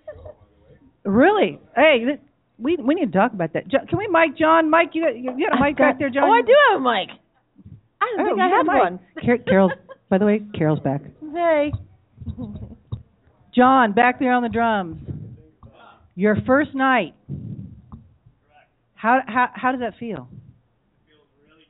really? 1.06 1.60
Hey, 1.76 2.20
we 2.60 2.76
we 2.78 2.96
need 2.96 3.12
to 3.12 3.18
talk 3.18 3.34
about 3.34 3.54
that. 3.54 3.68
Jo- 3.68 3.86
Can 3.90 3.98
we 3.98 4.08
mic 4.08 4.38
John? 4.38 4.70
Mike, 4.70 4.92
you 4.94 5.04
got, 5.04 5.18
you 5.18 5.48
got 5.50 5.58
a 5.60 5.62
mic 5.64 5.78
back 5.78 6.00
there, 6.00 6.10
John? 6.10 6.24
Oh, 6.24 6.32
I 6.32 6.42
do 6.42 6.54
have 6.72 6.82
a 6.82 6.84
mic. 6.84 7.10
I 8.02 8.14
don't 8.16 8.20
Oh, 8.22 8.30
think 8.30 8.40
I 8.42 8.50
got 8.50 8.52
had 8.52 8.62
a 8.62 8.64
mic. 8.72 8.84
one. 8.84 9.00
Car- 9.26 9.38
Carol's, 9.40 9.72
by 10.10 10.18
the 10.18 10.26
way, 10.26 10.42
Carol's 10.58 10.80
back. 10.80 11.02
Hey. 11.34 11.72
John, 13.56 13.92
back 13.94 14.20
there 14.20 14.34
on 14.34 14.44
the 14.44 14.50
drums. 14.50 14.98
Your 16.16 16.36
first 16.46 16.74
night. 16.76 17.16
How 18.96 19.20
how 19.28 19.50
how 19.54 19.72
does 19.72 19.82
that 19.82 19.98
feel? 20.00 20.28
Feels 21.08 21.28
really 21.50 21.66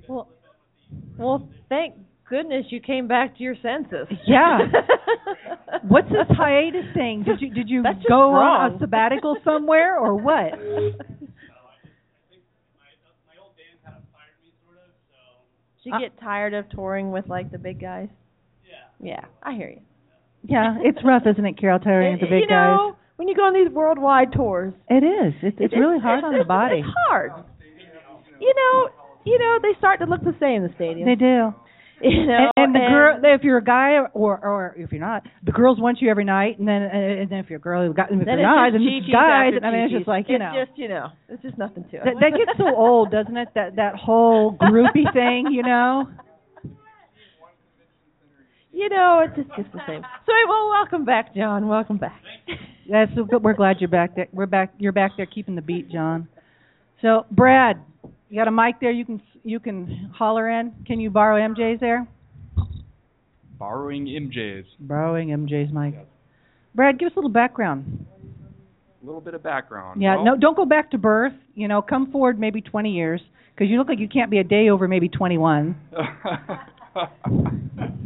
good. 0.00 0.08
Well, 0.08 0.28
well, 1.18 1.48
thank 1.68 1.94
goodness 2.28 2.66
you 2.70 2.80
came 2.80 3.06
back 3.08 3.36
to 3.36 3.42
your 3.42 3.56
senses. 3.62 4.06
Yeah. 4.26 4.58
What's 5.88 6.08
this 6.08 6.26
hiatus 6.30 6.86
thing? 6.94 7.24
Did 7.24 7.40
you 7.40 7.52
did 7.52 7.68
you 7.68 7.82
That's 7.82 7.96
just 7.96 8.08
go 8.08 8.32
on 8.34 8.74
a 8.74 8.78
sabbatical 8.78 9.36
somewhere 9.44 9.98
or 9.98 10.14
what? 10.16 10.52
Did 15.84 15.92
Uh, 15.92 15.98
you 15.98 16.08
get 16.08 16.18
tired 16.20 16.54
of 16.54 16.68
touring 16.70 17.12
with 17.12 17.28
like 17.28 17.50
the 17.50 17.58
big 17.58 17.80
guys? 17.80 18.08
Yeah. 18.66 19.12
Yeah, 19.16 19.24
I 19.42 19.52
hear 19.54 19.68
you. 19.68 19.80
Yeah, 20.46 20.76
it's 20.80 20.98
rough, 21.04 21.22
isn't 21.26 21.44
it, 21.44 21.58
Carol? 21.58 21.78
Tiring 21.78 22.18
the 22.18 22.26
It- 22.26 22.30
big 22.30 22.40
you 22.42 22.46
know, 22.48 22.96
when 23.16 23.28
you 23.28 23.34
go 23.34 23.42
on 23.44 23.54
these 23.54 23.68
worldwide 23.70 24.32
tours, 24.32 24.72
guys. 24.88 25.02
It 25.02 25.04
is. 25.06 25.34
It's 25.42 25.56
it's 25.60 25.74
really 25.76 25.98
hard 25.98 26.18
it's, 26.20 26.26
on 26.26 26.38
the 26.38 26.44
body. 26.44 26.80
It's 26.80 26.88
hard. 27.08 27.32
You 28.40 28.52
know, 28.54 28.88
you 29.24 29.38
know 29.38 29.58
they 29.62 29.74
start 29.78 30.00
to 30.00 30.06
look 30.06 30.22
the 30.22 30.34
same 30.40 30.62
in 30.64 30.68
the 30.68 30.74
stadium. 30.74 31.06
They 31.08 31.14
do. 31.14 31.54
You 32.14 32.26
know, 32.26 32.52
and, 32.56 32.66
and 32.66 32.74
the 32.74 32.80
girl, 32.80 33.34
if 33.34 33.42
you're 33.44 33.56
a 33.56 33.64
guy 33.64 33.96
or 34.12 34.38
or 34.38 34.74
if 34.76 34.92
you're 34.92 35.00
not, 35.00 35.22
the 35.42 35.52
girls 35.52 35.80
want 35.80 36.02
you 36.02 36.10
every 36.10 36.24
night, 36.24 36.58
and 36.58 36.68
then 36.68 36.82
and 36.82 37.30
then 37.30 37.38
if 37.38 37.48
you're 37.48 37.56
a 37.56 37.62
girl, 37.62 37.88
if 37.88 37.96
then 37.96 38.06
you're 38.10 38.28
it's 38.28 38.42
not, 38.42 38.72
then 38.72 38.82
it's 38.82 39.10
guys. 39.10 39.54
I 39.62 39.70
mean, 39.70 39.80
it's 39.84 39.94
just 39.94 40.08
like 40.08 40.28
you 40.28 40.34
it's 40.34 40.42
know. 40.42 40.64
just 40.66 40.78
you 40.78 40.88
know, 40.88 41.08
it's 41.30 41.42
just 41.42 41.56
nothing 41.56 41.84
to 41.90 41.96
it. 41.96 42.04
that, 42.04 42.14
that 42.20 42.36
gets 42.36 42.58
so 42.58 42.76
old, 42.76 43.10
doesn't 43.10 43.34
it? 43.34 43.48
That 43.54 43.76
that 43.76 43.94
whole 43.94 44.54
groupie 44.58 45.10
thing, 45.14 45.48
you 45.50 45.62
know. 45.62 46.04
you 48.70 48.90
know, 48.90 49.24
it's 49.24 49.36
just, 49.36 49.48
just 49.56 49.72
the 49.72 49.80
same. 49.86 50.02
So, 50.26 50.32
well, 50.46 50.68
welcome 50.68 51.06
back, 51.06 51.34
John. 51.34 51.68
Welcome 51.68 51.96
back. 51.96 52.20
That's. 52.90 53.12
We're 53.16 53.54
glad 53.54 53.76
you're 53.80 53.88
back 53.88 54.14
there. 54.14 54.28
We're 54.30 54.44
back. 54.44 54.74
You're 54.76 54.92
back 54.92 55.12
there 55.16 55.26
keeping 55.26 55.54
the 55.54 55.62
beat, 55.62 55.90
John. 55.90 56.28
So, 57.00 57.24
Brad, 57.30 57.80
you 58.34 58.40
got 58.40 58.48
a 58.48 58.50
mic 58.50 58.80
there. 58.80 58.90
You 58.90 59.04
can 59.04 59.22
you 59.44 59.60
can 59.60 60.10
holler 60.12 60.50
in. 60.50 60.72
Can 60.88 60.98
you 60.98 61.08
borrow 61.08 61.36
MJ's 61.36 61.78
there? 61.78 62.04
Borrowing 63.60 64.06
MJ's. 64.06 64.66
Borrowing 64.80 65.28
MJ's 65.28 65.72
mic. 65.72 65.94
Brad, 66.74 66.98
give 66.98 67.06
us 67.06 67.12
a 67.14 67.18
little 67.18 67.30
background. 67.30 68.04
A 69.00 69.06
little 69.06 69.20
bit 69.20 69.34
of 69.34 69.42
background. 69.44 70.02
Yeah, 70.02 70.16
Well, 70.16 70.24
no, 70.24 70.36
don't 70.36 70.56
go 70.56 70.64
back 70.64 70.90
to 70.90 70.98
birth. 70.98 71.32
You 71.54 71.68
know, 71.68 71.80
come 71.80 72.10
forward 72.10 72.40
maybe 72.40 72.60
20 72.60 72.90
years 72.90 73.20
because 73.54 73.70
you 73.70 73.78
look 73.78 73.88
like 73.88 74.00
you 74.00 74.08
can't 74.08 74.32
be 74.32 74.38
a 74.38 74.44
day 74.44 74.68
over 74.68 74.88
maybe 74.88 75.08
21. 75.08 75.76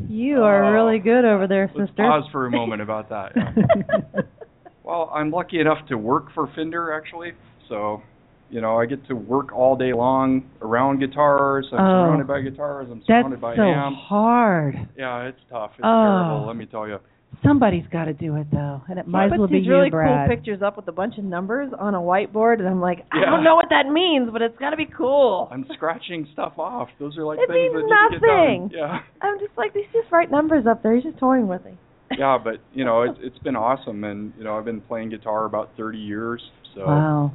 You 0.09 0.43
are 0.43 0.65
uh, 0.65 0.71
really 0.71 0.99
good 0.99 1.27
over 1.27 1.47
there, 1.47 1.71
Let's 1.75 1.91
sister. 1.91 2.03
pause 2.03 2.25
for 2.33 2.47
a 2.47 2.51
moment 2.51 2.81
about 2.81 3.11
that. 3.11 3.33
yeah. 3.37 4.21
Well, 4.83 5.13
I'm 5.15 5.31
lucky 5.31 5.61
enough 5.61 5.87
to 5.89 5.99
work 5.99 6.33
for 6.35 6.51
Fender 6.57 6.95
actually, 6.95 7.33
so 7.69 8.03
you 8.51 8.61
know 8.61 8.79
I 8.79 8.87
get 8.87 9.07
to 9.09 9.15
work 9.15 9.53
all 9.53 9.77
day 9.77 9.93
long 9.93 10.43
around 10.63 11.01
guitars. 11.01 11.67
I'm 11.73 11.79
Oh. 11.81 12.05
surrounded 12.05 12.27
by 12.27 12.41
guitars. 12.41 12.89
I'm 12.91 12.99
That's 12.99 13.07
surrounded 13.07 13.41
by 13.41 13.57
so 13.57 13.63
amps. 13.63 13.99
hard. 14.09 14.75
Yeah, 14.97 15.23
it's 15.25 15.41
tough. 15.51 15.73
It's 15.77 15.85
Oh. 15.85 16.03
terrible. 16.03 16.47
Let 16.47 16.57
me 16.57 16.67
tell 16.67 16.87
you. 16.89 16.99
Somebody's 17.45 17.87
got 17.93 18.07
to 18.07 18.15
do 18.15 18.37
it 18.37 18.47
though, 18.51 18.81
and 18.89 18.99
it 18.99 19.07
might 19.07 19.27
as 19.31 19.39
well 19.39 19.47
be 19.47 19.59
these 19.59 19.67
you, 19.67 19.73
really 19.77 19.91
Brad. 19.91 20.27
cool 20.27 20.35
pictures 20.35 20.63
up 20.63 20.77
with 20.77 20.89
a 20.89 20.93
bunch 20.93 21.19
of 21.19 21.25
numbers 21.25 21.71
on 21.79 21.95
a 21.95 22.01
whiteboard, 22.01 22.59
and 22.59 22.67
I'm 22.67 22.81
like, 22.81 23.05
I 23.13 23.19
Yeah. 23.21 23.31
don't 23.31 23.45
know 23.45 23.55
what 23.55 23.69
that 23.69 23.87
means, 23.89 24.31
but 24.31 24.41
it's 24.41 24.57
got 24.59 24.71
to 24.71 24.77
be 24.79 24.87
cool. 24.87 25.47
I'm 25.53 25.67
scratching 25.75 26.27
stuff 26.33 26.59
off. 26.59 26.89
Those 26.99 27.19
are 27.19 27.25
like 27.25 27.39
It 27.39 27.49
things 27.49 27.75
means 27.75 27.75
that 27.75 27.83
need 27.83 28.19
to 28.19 28.21
get 28.21 28.29
nothing. 28.29 28.69
done. 28.69 28.79
Yeah. 28.79 29.01
I'm 29.21 29.39
just 29.39 29.57
like, 29.59 29.75
he's 29.75 29.85
just 29.93 30.11
write 30.11 30.31
numbers 30.31 30.67
up 30.67 30.83
there. 30.83 30.95
He's 30.95 31.05
just 31.05 31.19
toying 31.19 31.47
with 31.49 31.63
me. 31.67 31.73
yeah, 32.19 32.39
but 32.43 32.61
you 32.73 32.87
know 32.87 33.03
it's 33.03 33.19
it's 33.23 33.39
been 33.41 33.57
awesome, 33.57 34.05
and 34.05 34.33
you 34.39 34.43
know 34.45 34.57
I've 34.57 34.65
been 34.65 34.81
playing 34.81 35.11
guitar 35.11 35.45
about 35.45 35.69
30 35.77 35.99
years. 35.99 36.43
So 36.75 36.87
Wow. 36.87 37.31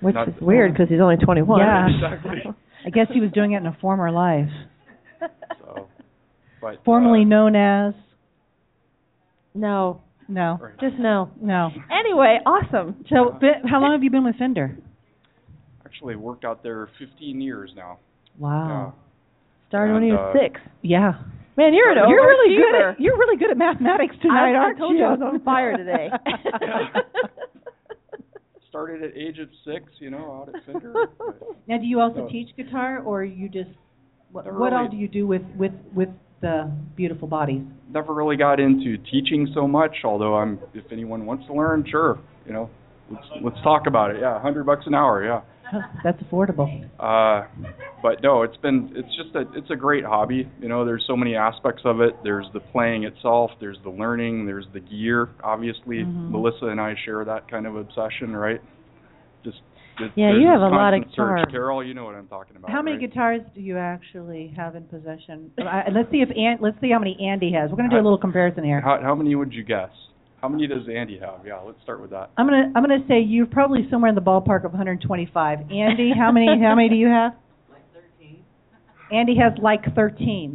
Which 0.00 0.14
Not- 0.14 0.28
is 0.28 0.34
weird 0.40 0.72
because 0.72 0.88
he's 0.88 1.00
only 1.00 1.16
21. 1.16 1.58
Yeah. 1.60 1.86
exactly. 1.94 2.52
I 2.86 2.90
guess 2.90 3.06
he 3.12 3.20
was 3.20 3.30
doing 3.32 3.52
it 3.52 3.56
in 3.58 3.66
a 3.66 3.76
former 3.80 4.10
life, 4.12 4.48
So, 5.60 5.88
but 6.60 6.84
formerly 6.84 7.22
uh, 7.22 7.28
known 7.28 7.56
as. 7.56 7.94
No, 9.54 10.00
No, 10.28 10.58
right. 10.62 10.78
just 10.78 10.94
no. 11.00 11.30
no. 11.40 11.70
Anyway, 11.90 12.38
awesome. 12.46 13.04
So, 13.10 13.36
Fi- 13.40 13.66
how 13.68 13.80
long 13.80 13.92
have 13.92 14.04
you 14.04 14.10
been 14.10 14.24
with 14.24 14.36
Fender? 14.36 14.76
actually 15.84 16.14
worked 16.16 16.44
out 16.44 16.62
there 16.62 16.88
15 17.00 17.40
years 17.40 17.70
now. 17.74 17.98
Wow. 18.38 18.94
Started 19.68 19.94
when 19.94 20.02
he 20.04 20.10
And, 20.10 20.18
was 20.18 20.36
uh, 20.36 20.38
six. 20.38 20.60
Yeah. 20.82 21.12
Man, 21.56 21.74
you're 21.74 21.90
an 21.90 22.08
You're 22.08 22.24
really 22.24 22.54
good. 22.56 22.74
overachiever. 22.74 22.92
At, 22.92 23.00
you're 23.00 23.16
really 23.18 23.36
good 23.36 23.50
at 23.50 23.56
mathematics 23.56 24.14
tonight, 24.22 24.50
I- 24.50 24.52
I 24.52 24.56
aren't 24.58 24.78
told 24.78 24.92
you? 24.92 24.98
you 25.00 25.04
I 25.06 25.10
was 25.14 25.20
on 25.22 25.40
fire 25.42 25.76
today. 25.76 26.10
Started 28.68 29.02
at 29.02 29.16
age 29.16 29.38
of 29.38 29.48
six, 29.64 29.84
you 29.98 30.10
know, 30.10 30.42
out 30.46 30.54
at 30.54 30.62
Fender. 30.66 30.92
but 31.18 31.40
Now, 31.66 31.78
do 31.78 31.86
you 31.86 32.00
also 32.00 32.20
No. 32.20 32.28
teach 32.28 32.54
guitar, 32.56 33.00
or 33.02 33.24
you 33.24 33.48
just 33.48 33.70
what, 34.30 34.44
Never 34.44 34.58
what 34.58 34.72
all 34.74 34.86
do 34.88 34.96
you 34.96 35.08
do 35.08 35.26
with 35.26 35.42
with 35.56 35.72
with 35.94 36.10
the 36.42 36.70
beautiful 36.96 37.26
bodies? 37.28 37.62
never 37.90 38.12
really 38.12 38.36
got 38.36 38.60
into 38.60 38.98
teaching 39.10 39.48
so 39.54 39.66
much. 39.66 39.96
Although 40.04 40.34
I'm, 40.36 40.58
if 40.74 40.84
anyone 40.92 41.24
wants 41.24 41.46
to 41.46 41.54
learn, 41.54 41.84
sure, 41.90 42.18
you 42.46 42.52
know, 42.52 42.68
let's 43.10 43.26
let's 43.42 43.56
talk 43.62 43.86
about 43.86 44.10
it. 44.10 44.18
Yeah, 44.20 44.38
hundred 44.40 44.64
bucks 44.66 44.84
an 44.86 44.94
hour. 44.94 45.24
Yeah. 45.24 45.40
That's 46.04 46.20
affordable. 46.22 46.88
Uh, 46.98 47.46
but 48.02 48.22
no, 48.22 48.42
it's 48.42 48.56
been 48.58 48.92
it's 48.94 49.14
just 49.16 49.34
a 49.34 49.40
it's 49.56 49.70
a 49.70 49.76
great 49.76 50.04
hobby. 50.04 50.48
You 50.60 50.68
know, 50.68 50.84
there's 50.84 51.04
so 51.06 51.16
many 51.16 51.34
aspects 51.34 51.82
of 51.84 52.00
it. 52.00 52.16
There's 52.22 52.46
the 52.52 52.60
playing 52.60 53.04
itself. 53.04 53.50
There's 53.60 53.78
the 53.84 53.90
learning. 53.90 54.46
There's 54.46 54.66
the 54.72 54.80
gear. 54.80 55.28
Obviously, 55.42 55.98
Mhm. 56.04 56.30
Melissa 56.30 56.66
and 56.66 56.80
I 56.80 56.94
share 57.04 57.24
that 57.24 57.50
kind 57.50 57.66
of 57.66 57.76
obsession, 57.76 58.36
right? 58.36 58.60
Just 59.44 59.58
Yeah, 60.14 60.32
you 60.32 60.46
have 60.46 60.60
a 60.60 60.68
lot 60.68 60.94
of 60.94 61.08
guitars. 61.10 61.44
Carol, 61.50 61.82
you 61.84 61.92
know 61.92 62.04
what 62.04 62.14
I'm 62.14 62.28
talking 62.28 62.56
about. 62.56 62.70
How 62.70 62.82
many 62.82 62.96
right? 62.98 63.08
guitars 63.08 63.40
do 63.54 63.60
you 63.60 63.76
actually 63.78 64.54
have 64.56 64.76
in 64.76 64.84
possession? 64.84 65.50
I, 65.58 65.90
let's 65.92 66.10
see 66.10 66.22
if 66.22 66.30
An- 66.30 66.58
let's 66.60 66.80
see 66.80 66.90
how 66.90 67.00
many 67.00 67.18
Andy 67.20 67.52
has. 67.52 67.70
We're 67.70 67.76
going 67.76 67.90
to 67.90 67.96
do 67.96 68.00
a 68.00 68.04
little 68.04 68.18
comparison 68.18 68.62
here. 68.64 68.80
How 68.80 69.00
how 69.02 69.14
many 69.14 69.34
would 69.34 69.52
you 69.52 69.64
guess? 69.64 69.90
How 70.40 70.48
many 70.48 70.66
does 70.66 70.88
Andy 70.92 71.18
have? 71.18 71.44
Yeah, 71.44 71.58
let's 71.60 71.80
start 71.82 72.00
with 72.00 72.10
that. 72.10 72.30
I'm 72.36 72.46
gonna 72.46 72.70
I'm 72.76 72.82
gonna 72.82 73.04
say 73.08 73.20
you're 73.20 73.46
probably 73.46 73.88
somewhere 73.90 74.08
in 74.08 74.14
the 74.14 74.20
ballpark 74.20 74.64
of 74.64 74.70
125. 74.72 75.58
Andy, 75.70 76.12
how 76.16 76.30
many 76.30 76.46
how 76.62 76.74
many 76.76 76.88
do 76.88 76.94
you 76.94 77.08
have? 77.08 77.32
Like 77.70 77.82
13. 78.20 78.42
Andy 79.12 79.34
has 79.36 79.52
like 79.60 79.82
13. 79.94 80.54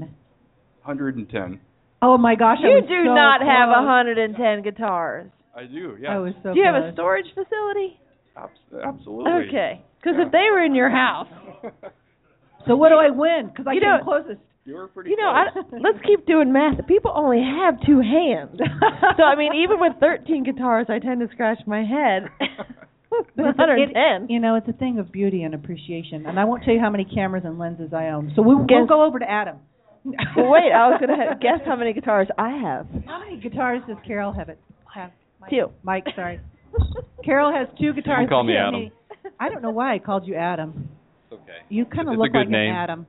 110. 0.84 1.60
Oh 2.02 2.18
my 2.18 2.36
gosh! 2.36 2.58
I 2.64 2.68
you 2.68 2.76
was 2.76 2.84
do 2.88 3.04
so 3.08 3.14
not 3.14 3.42
have 3.42 3.70
a 3.70 3.80
close. 3.84 4.36
110 4.36 4.64
guitars. 4.64 5.32
I 5.56 5.66
do. 5.66 5.98
Yeah. 6.00 6.16
I 6.16 6.18
was 6.20 6.34
so 6.44 6.54
do 6.54 6.60
you 6.60 6.66
have 6.66 6.76
close. 6.82 6.92
a 6.92 6.94
storage 6.94 7.28
facility? 7.34 8.00
Abs- 8.36 8.84
absolutely. 8.84 9.32
Okay. 9.48 9.82
Because 10.00 10.16
Yeah. 10.18 10.26
if 10.26 10.32
they 10.32 10.48
were 10.52 10.64
in 10.64 10.76
your 10.76 10.90
house, 10.90 11.28
So 12.68 12.76
what 12.78 12.90
do 12.90 12.96
I 12.96 13.10
win? 13.10 13.48
Because 13.52 13.68
I 13.68 13.74
You 13.74 13.82
came 13.82 13.90
know- 13.90 14.04
closest. 14.04 14.40
You 14.66 14.76
were 14.76 14.88
pretty 14.88 15.10
you 15.12 15.18
know, 15.18 15.28
I, 15.30 15.46
let's 15.80 16.00
keep 16.06 16.26
doing 16.26 16.52
math. 16.54 16.86
People 16.88 17.12
only 17.16 17.42
have 17.42 17.76
two 17.86 18.00
hands. 18.00 18.58
so 19.18 19.24
I 19.24 19.36
mean, 19.36 19.54
even 19.64 19.80
with 19.80 19.94
13 20.00 20.44
guitars, 20.44 20.88
I 20.90 21.00
tend 21.00 21.20
to 21.22 21.28
scratch 21.34 21.60
my 21.68 21.84
head. 21.84 22.30
But 23.38 23.46
it's 23.50 23.60
a- 23.60 23.78
it- 23.78 23.94
110. 23.94 24.30
you 24.34 24.40
know, 24.40 24.56
it's 24.56 24.68
a 24.68 24.74
thing 24.74 24.98
of 24.98 25.12
beauty 25.12 25.44
and 25.44 25.54
appreciation. 25.54 26.26
And 26.26 26.40
I 26.40 26.46
won't 26.46 26.64
tell 26.64 26.74
you 26.74 26.80
how 26.80 26.90
many 26.90 27.06
cameras 27.06 27.44
and 27.46 27.60
lenses 27.60 27.94
I 27.94 28.08
own. 28.08 28.34
So 28.36 28.42
we'll, 28.42 28.66
we'll 28.68 28.88
go 28.88 29.04
over 29.06 29.20
to 29.20 29.30
Adam. 29.30 29.58
well, 30.04 30.16
wait, 30.50 30.72
I 30.74 30.90
was 30.90 30.98
gonna 31.00 31.16
ha- 31.16 31.36
guess 31.40 31.60
how 31.64 31.76
many 31.76 31.94
guitars 31.94 32.28
I 32.40 32.50
have. 32.58 32.88
How 33.06 33.20
many 33.20 33.40
guitars 33.40 33.84
does 33.88 33.98
Carol 34.08 34.34
have? 34.34 34.50
It 34.50 34.58
have 34.92 35.12
Two. 35.48 35.68
Mike, 35.84 36.06
sorry. 36.16 36.40
Carol 37.24 37.54
has 37.54 37.68
two 37.80 37.94
guitars. 37.94 38.22
Don't 38.22 38.30
call 38.30 38.44
me 38.44 38.54
She- 38.54 38.58
Adam. 38.58 39.32
I 39.40 39.50
don't 39.50 39.62
know 39.62 39.70
why 39.70 39.94
I 39.94 40.00
called 40.00 40.26
you 40.26 40.34
Adam. 40.34 40.90
It's 41.30 41.40
okay. 41.40 41.58
You 41.70 41.86
kind 41.86 42.08
of 42.08 42.14
It's 42.14 42.18
a 42.18 42.20
look 42.20 42.32
good 42.32 42.40
like 42.40 42.50
name. 42.50 42.72
an 42.72 42.76
Adam. 42.76 43.08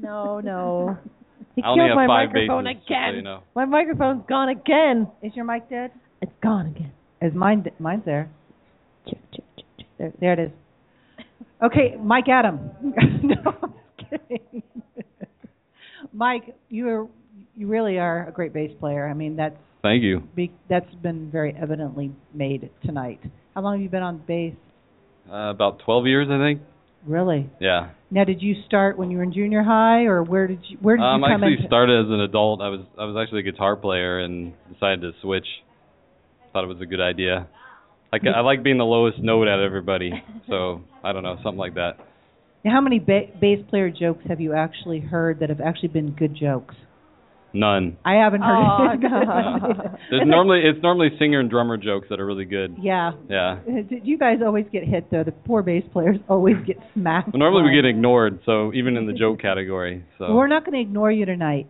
No, 0.00 0.40
no. 0.40 0.96
He 1.56 1.62
I 1.62 1.68
only 1.68 1.86
killed 1.86 1.88
have 1.88 1.96
my 1.96 2.06
five 2.06 2.28
microphone 2.28 2.64
bases, 2.64 2.76
just 2.80 2.86
again. 2.90 3.12
so 3.12 3.16
you 3.16 3.22
know. 3.22 3.42
My 3.54 3.64
microphone's 3.64 4.24
gone 4.28 4.50
again. 4.50 5.08
Is 5.22 5.34
your 5.34 5.46
mic 5.46 5.70
dead? 5.70 5.90
It's 6.20 6.32
gone 6.42 6.66
again. 6.66 6.92
Is 7.22 7.32
mine? 7.34 7.64
Mine's 7.78 8.04
there. 8.04 8.30
There, 9.98 10.12
there 10.20 10.32
it 10.34 10.38
is. 10.38 10.50
Okay, 11.62 11.96
Mike 11.98 12.28
Adam. 12.28 12.70
no, 13.22 13.36
I'm 13.62 13.72
kidding. 13.96 14.62
Mike, 16.12 16.54
you 16.68 16.86
are 16.90 17.08
you 17.56 17.66
really 17.66 17.98
are 17.98 18.28
a 18.28 18.32
great 18.32 18.52
bass 18.52 18.70
player. 18.78 19.08
I 19.08 19.14
mean, 19.14 19.36
that's 19.36 19.56
Thank 19.82 20.02
you. 20.02 20.20
be, 20.34 20.52
that's 20.68 20.92
been 20.96 21.30
very 21.30 21.56
evidently 21.60 22.12
made 22.34 22.68
tonight. 22.84 23.20
How 23.54 23.62
long 23.62 23.74
have 23.76 23.82
you 23.82 23.88
been 23.88 24.02
on 24.02 24.18
bass? 24.26 24.52
Uh, 25.30 25.50
about 25.50 25.78
12 25.84 26.06
years, 26.06 26.28
I 26.30 26.38
think. 26.38 26.60
Really? 27.06 27.48
Yeah. 27.60 27.90
Now, 28.10 28.22
did 28.24 28.40
you 28.40 28.54
start 28.66 28.96
when 28.96 29.10
you 29.10 29.16
were 29.18 29.24
in 29.24 29.32
junior 29.32 29.62
high, 29.64 30.04
or 30.04 30.22
where 30.22 30.46
did 30.46 30.60
you 30.68 30.78
where 30.80 30.96
did 30.96 31.02
Um, 31.02 31.20
you 31.20 31.26
I 31.26 31.30
come 31.32 31.42
actually 31.42 31.54
into? 31.56 31.66
started 31.66 32.06
as 32.06 32.10
an 32.10 32.20
adult. 32.20 32.60
I 32.60 32.68
was 32.68 32.80
I 32.98 33.04
was 33.04 33.16
actually 33.20 33.40
a 33.40 33.50
guitar 33.50 33.74
player 33.76 34.20
and 34.20 34.52
decided 34.72 35.00
to 35.00 35.12
switch. 35.20 35.46
Thought 36.52 36.64
it 36.64 36.68
was 36.68 36.80
a 36.80 36.86
good 36.86 37.00
idea. 37.00 37.48
Like 38.12 38.22
I 38.24 38.40
like 38.40 38.62
being 38.62 38.78
the 38.78 38.84
lowest 38.84 39.18
note 39.18 39.48
out 39.48 39.58
of 39.58 39.64
everybody. 39.64 40.12
So 40.48 40.82
I 41.02 41.12
don't 41.12 41.24
know, 41.24 41.36
something 41.42 41.58
like 41.58 41.74
that. 41.74 41.98
Now, 42.64 42.70
how 42.72 42.80
many 42.80 42.98
ba- 42.98 43.28
bass 43.40 43.58
player 43.68 43.90
jokes 43.90 44.24
have 44.28 44.40
you 44.40 44.52
actually 44.54 45.00
heard 45.00 45.40
that 45.40 45.48
have 45.50 45.60
actually 45.60 45.88
been 45.88 46.12
good 46.12 46.34
jokes? 46.34 46.74
None. 47.58 47.96
I 48.04 48.14
haven't 48.14 48.42
heard. 48.42 48.66
Oh, 48.66 48.92
it. 48.92 49.00
God. 49.02 49.98
There's 50.10 50.26
normally 50.26 50.60
it's 50.64 50.82
normally 50.82 51.08
singer 51.18 51.40
and 51.40 51.48
drummer 51.48 51.76
jokes 51.78 52.08
that 52.10 52.20
are 52.20 52.26
really 52.26 52.44
good. 52.44 52.76
Yeah. 52.80 53.12
Yeah. 53.30 53.60
Uh, 53.66 53.82
Did 53.88 54.06
You 54.06 54.18
guys 54.18 54.38
always 54.44 54.66
get 54.70 54.84
hit 54.84 55.10
though. 55.10 55.24
The 55.24 55.32
poor 55.32 55.62
bass 55.62 55.84
players 55.92 56.16
always 56.28 56.56
get 56.66 56.76
smacked. 56.94 57.32
Well, 57.32 57.38
normally 57.38 57.62
we 57.70 57.74
get 57.74 57.86
ignored, 57.88 58.40
so 58.44 58.72
even 58.74 58.96
in 58.96 59.06
the 59.06 59.14
joke 59.14 59.40
category. 59.40 60.04
So 60.18 60.34
We're 60.34 60.48
not 60.48 60.64
going 60.66 60.74
to 60.74 60.80
ignore 60.80 61.10
you 61.10 61.24
tonight. 61.24 61.66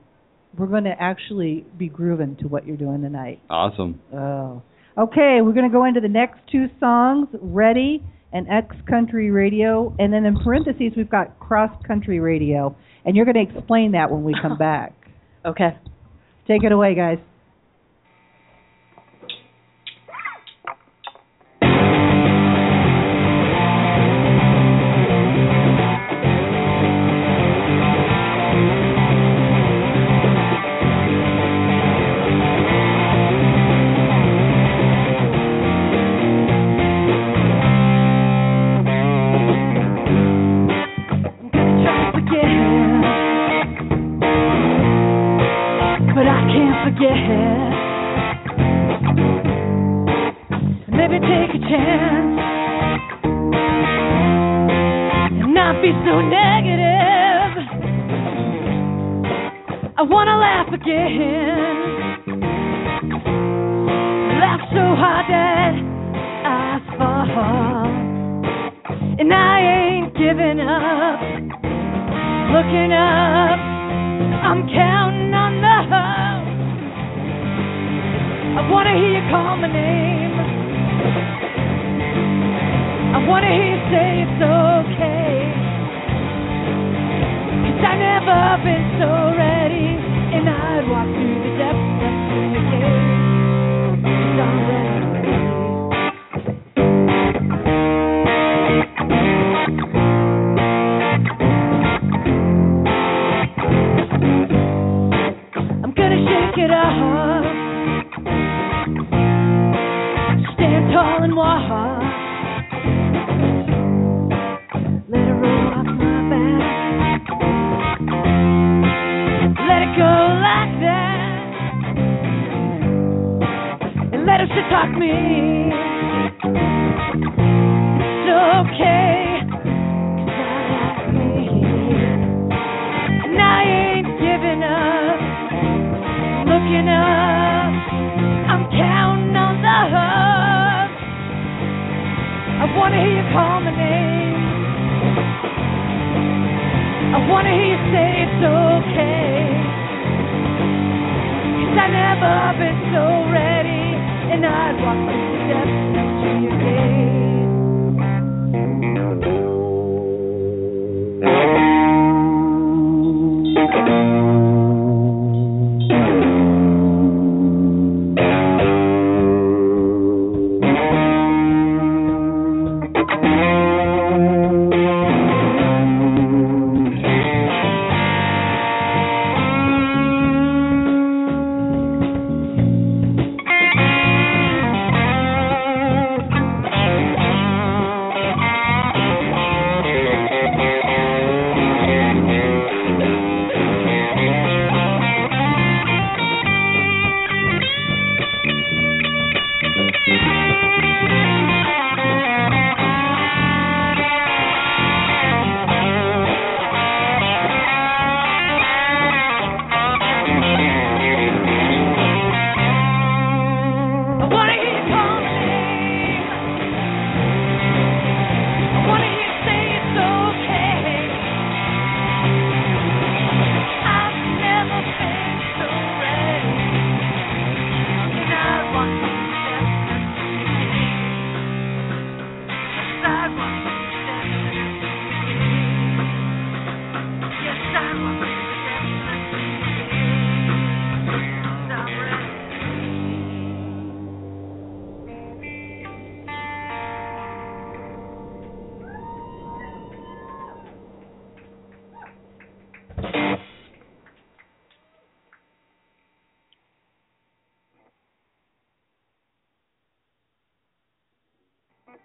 We're 0.59 0.67
going 0.67 0.85
to 0.85 0.95
actually 0.99 1.67
be 1.77 1.89
grooving 1.89 2.37
to 2.41 2.49
what 2.49 2.67
you're 2.67 2.77
doing 2.79 3.03
tonight. 3.03 3.41
awesome. 3.49 4.01
Oh. 4.13 4.63
Okay, 4.99 5.41
we're 5.43 5.53
going 5.53 5.69
to 5.69 5.73
go 5.73 5.85
into 5.85 6.01
the 6.01 6.09
next 6.09 6.41
two 6.51 6.67
songs, 6.81 7.29
Ready 7.41 8.03
and 8.33 8.49
X 8.51 8.75
Country 8.89 9.31
Radio, 9.31 9.95
and 9.99 10.13
then 10.13 10.25
in 10.25 10.37
parentheses 10.43 10.93
we've 10.97 11.11
got 11.11 11.39
Cross 11.39 11.71
Country 11.87 12.19
Radio, 12.19 12.75
and 13.05 13.15
you're 13.15 13.27
going 13.27 13.47
to 13.47 13.57
explain 13.57 13.93
that 13.93 14.11
when 14.11 14.25
we 14.25 14.35
come 14.41 14.57
back. 14.73 14.95
Okay. 15.47 15.77
Take 16.47 16.65
it 16.65 16.73
away, 16.73 16.95
guys. 16.95 17.19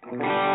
Thank 0.00 0.22
you. 0.22 0.51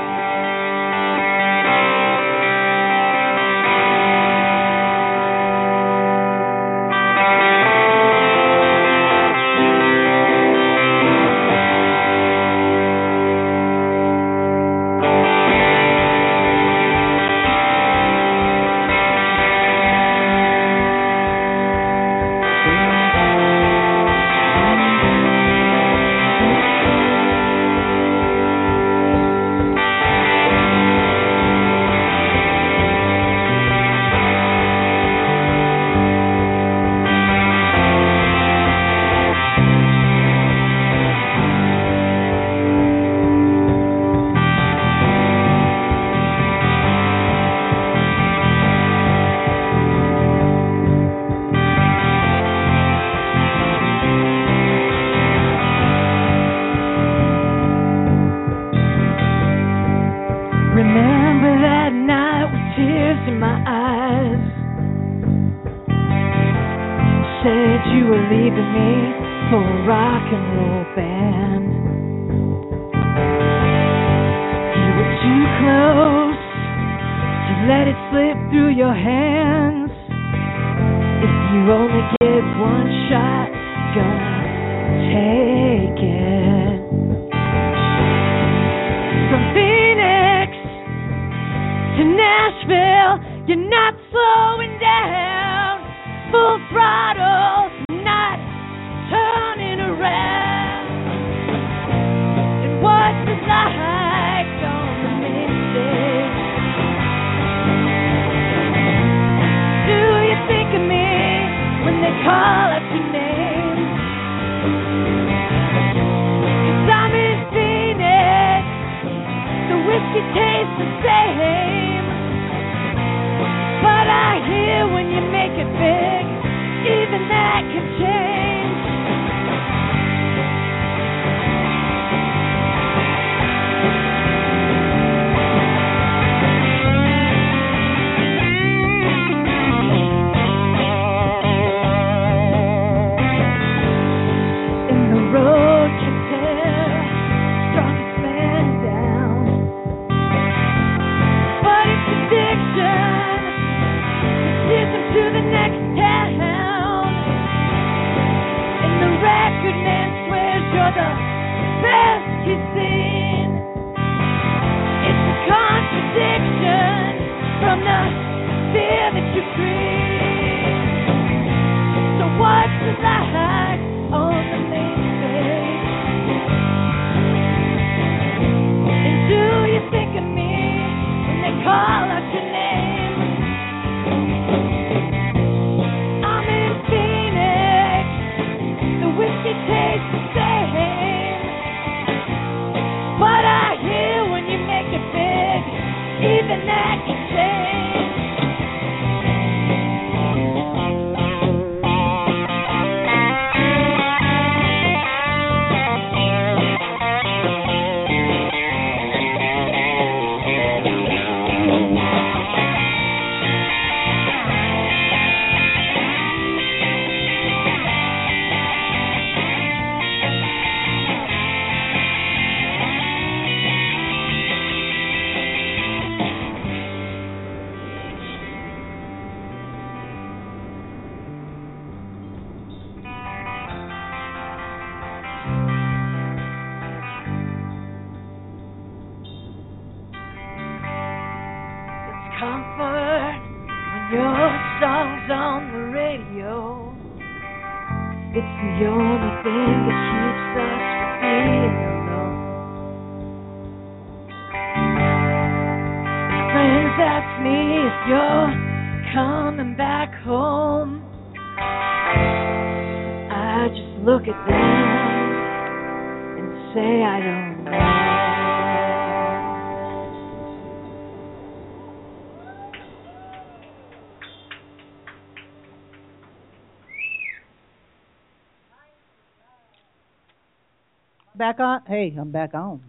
Back 281.38 281.60
on. 281.60 281.82
Hey, 281.86 282.16
I'm 282.20 282.32
back 282.32 282.56
on. 282.56 282.82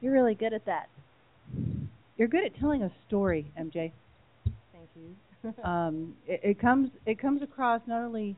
You're 0.00 0.12
really 0.12 0.36
good 0.36 0.52
at 0.52 0.64
that. 0.66 0.88
You're 2.16 2.28
good 2.28 2.44
at 2.44 2.58
telling 2.60 2.82
a 2.82 2.92
story, 3.08 3.50
MJ. 3.58 3.90
Thank 4.72 4.88
you. 4.94 5.64
um, 5.64 6.14
it, 6.26 6.40
it, 6.44 6.60
comes 6.60 6.90
it 7.04 7.18
comes 7.18 7.42
across 7.42 7.80
not 7.86 8.04
only 8.04 8.36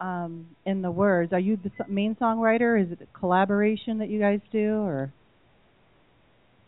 um, 0.00 0.46
in 0.64 0.80
the 0.80 0.90
words. 0.90 1.34
Are 1.34 1.38
you 1.38 1.58
the 1.62 1.70
main 1.86 2.14
songwriter? 2.14 2.82
Is 2.82 2.92
it 2.92 3.00
a 3.02 3.18
collaboration 3.18 3.98
that 3.98 4.08
you 4.08 4.18
guys 4.18 4.40
do, 4.50 4.76
or? 4.76 5.12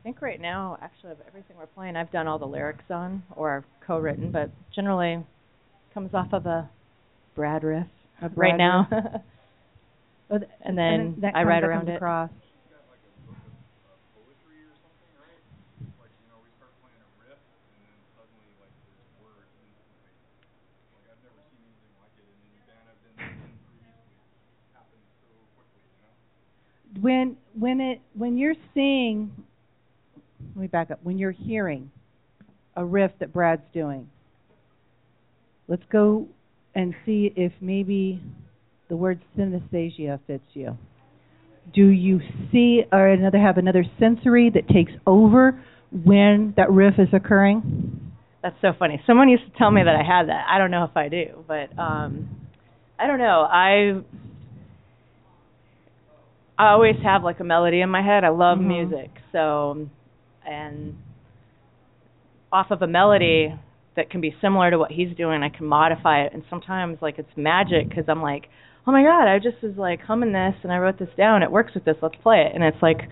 I 0.01 0.03
think 0.03 0.21
right 0.21 0.41
now, 0.41 0.79
actually, 0.83 1.13
of 1.13 1.19
everything 1.27 1.57
we're 1.57 1.67
playing, 1.67 1.97
I've 1.97 2.13
done 2.13 2.27
all 2.27 2.39
the 2.39 2.47
lyrics 2.47 2.85
on 2.91 3.23
or 3.35 3.65
co-written, 3.87 4.31
but 4.31 4.51
generally 4.75 5.25
comes 5.95 6.13
off 6.13 6.33
of 6.33 6.45
a 6.45 6.69
Brad 7.35 7.65
riff. 7.65 7.87
A 8.21 8.29
Brad 8.29 8.61
right 8.61 8.91
riff. 8.91 9.05
now. 9.05 9.23
Oh, 10.31 10.39
th- 10.39 10.51
and 10.63 10.77
then 10.77 11.15
that 11.21 11.37
I 11.37 11.45
comes- 11.45 11.49
that 11.49 11.65
around 11.65 11.89
it. 11.89 11.97
Across. 11.97 12.31
When 27.01 27.37
when 27.55 27.81
it 27.81 28.01
when 28.15 28.39
you're 28.39 28.55
seeing, 28.73 29.31
let 30.55 30.63
me 30.63 30.67
back 30.67 30.91
up. 30.91 30.99
When 31.03 31.19
you're 31.19 31.31
hearing 31.31 31.91
a 32.75 32.85
riff 32.85 33.13
that 33.19 33.33
Brad's 33.33 33.63
doing, 33.73 34.09
let's 35.69 35.85
go 35.93 36.27
and 36.75 36.95
see 37.05 37.33
if 37.37 37.53
maybe 37.61 38.21
the 38.89 38.97
word 38.97 39.21
synesthesia 39.37 40.21
fits 40.27 40.45
you. 40.55 40.77
Do 41.75 41.87
you 41.89 42.21
see 42.53 42.83
or 42.93 43.09
another 43.09 43.39
have 43.39 43.59
another 43.59 43.85
sensory 43.99 44.51
that 44.51 44.69
takes 44.69 44.93
over 45.07 45.61
when 46.05 46.55
that 46.57 46.71
riff 46.71 46.95
is 46.99 47.09
occurring? 47.13 48.13
That's 48.43 48.57
so 48.61 48.73
funny. 48.79 49.03
Someone 49.07 49.29
used 49.29 49.45
to 49.45 49.59
tell 49.59 49.71
me 49.73 49.83
that 49.83 49.97
I 49.97 50.05
had 50.05 50.29
that. 50.29 50.47
I 50.49 50.59
don't 50.59 50.71
know 50.71 50.85
if 50.85 50.97
I 50.97 51.09
do, 51.09 51.45
but 51.49 51.77
um 51.79 52.29
I 52.99 53.07
don't 53.07 53.19
know. 53.19 53.47
I 53.51 54.01
I 56.59 56.71
always 56.71 56.95
have 57.03 57.23
like 57.25 57.41
a 57.41 57.45
melody 57.45 57.81
in 57.81 57.91
my 57.91 58.03
head. 58.03 58.25
I 58.25 58.29
love 58.29 58.59
Mhm. 58.59 58.67
music. 58.67 59.11
So 59.33 59.89
and 60.47 60.95
off 62.53 62.71
of 62.71 62.83
a 62.83 62.87
melody 62.87 63.53
that 63.97 64.11
can 64.11 64.21
be 64.21 64.35
similar 64.41 64.71
to 64.71 64.79
what 64.79 64.93
he's 64.93 65.15
doing, 65.17 65.43
I 65.43 65.49
can 65.49 65.67
modify 65.67 66.23
it 66.23 66.33
and 66.33 66.45
sometimes 66.49 67.03
like 67.03 67.19
it's 67.19 67.37
magic 67.37 67.91
cuz 67.91 68.05
I'm 68.09 68.23
like, 68.23 68.49
"Oh 68.87 68.93
my 68.93 69.03
god, 69.03 69.27
I 69.29 69.39
just 69.39 69.63
was 69.63 69.77
like 69.77 70.01
humming 70.01 70.33
this 70.33 70.55
and 70.63 70.73
I 70.73 70.79
wrote 70.79 70.99
this 70.99 71.09
down. 71.17 71.43
It 71.43 71.51
works 71.51 71.73
with 71.75 71.85
this. 71.85 71.97
Let's 72.03 72.17
play 72.23 72.43
it." 72.47 72.53
And 72.55 72.63
it's 72.65 72.81
like 72.83 73.09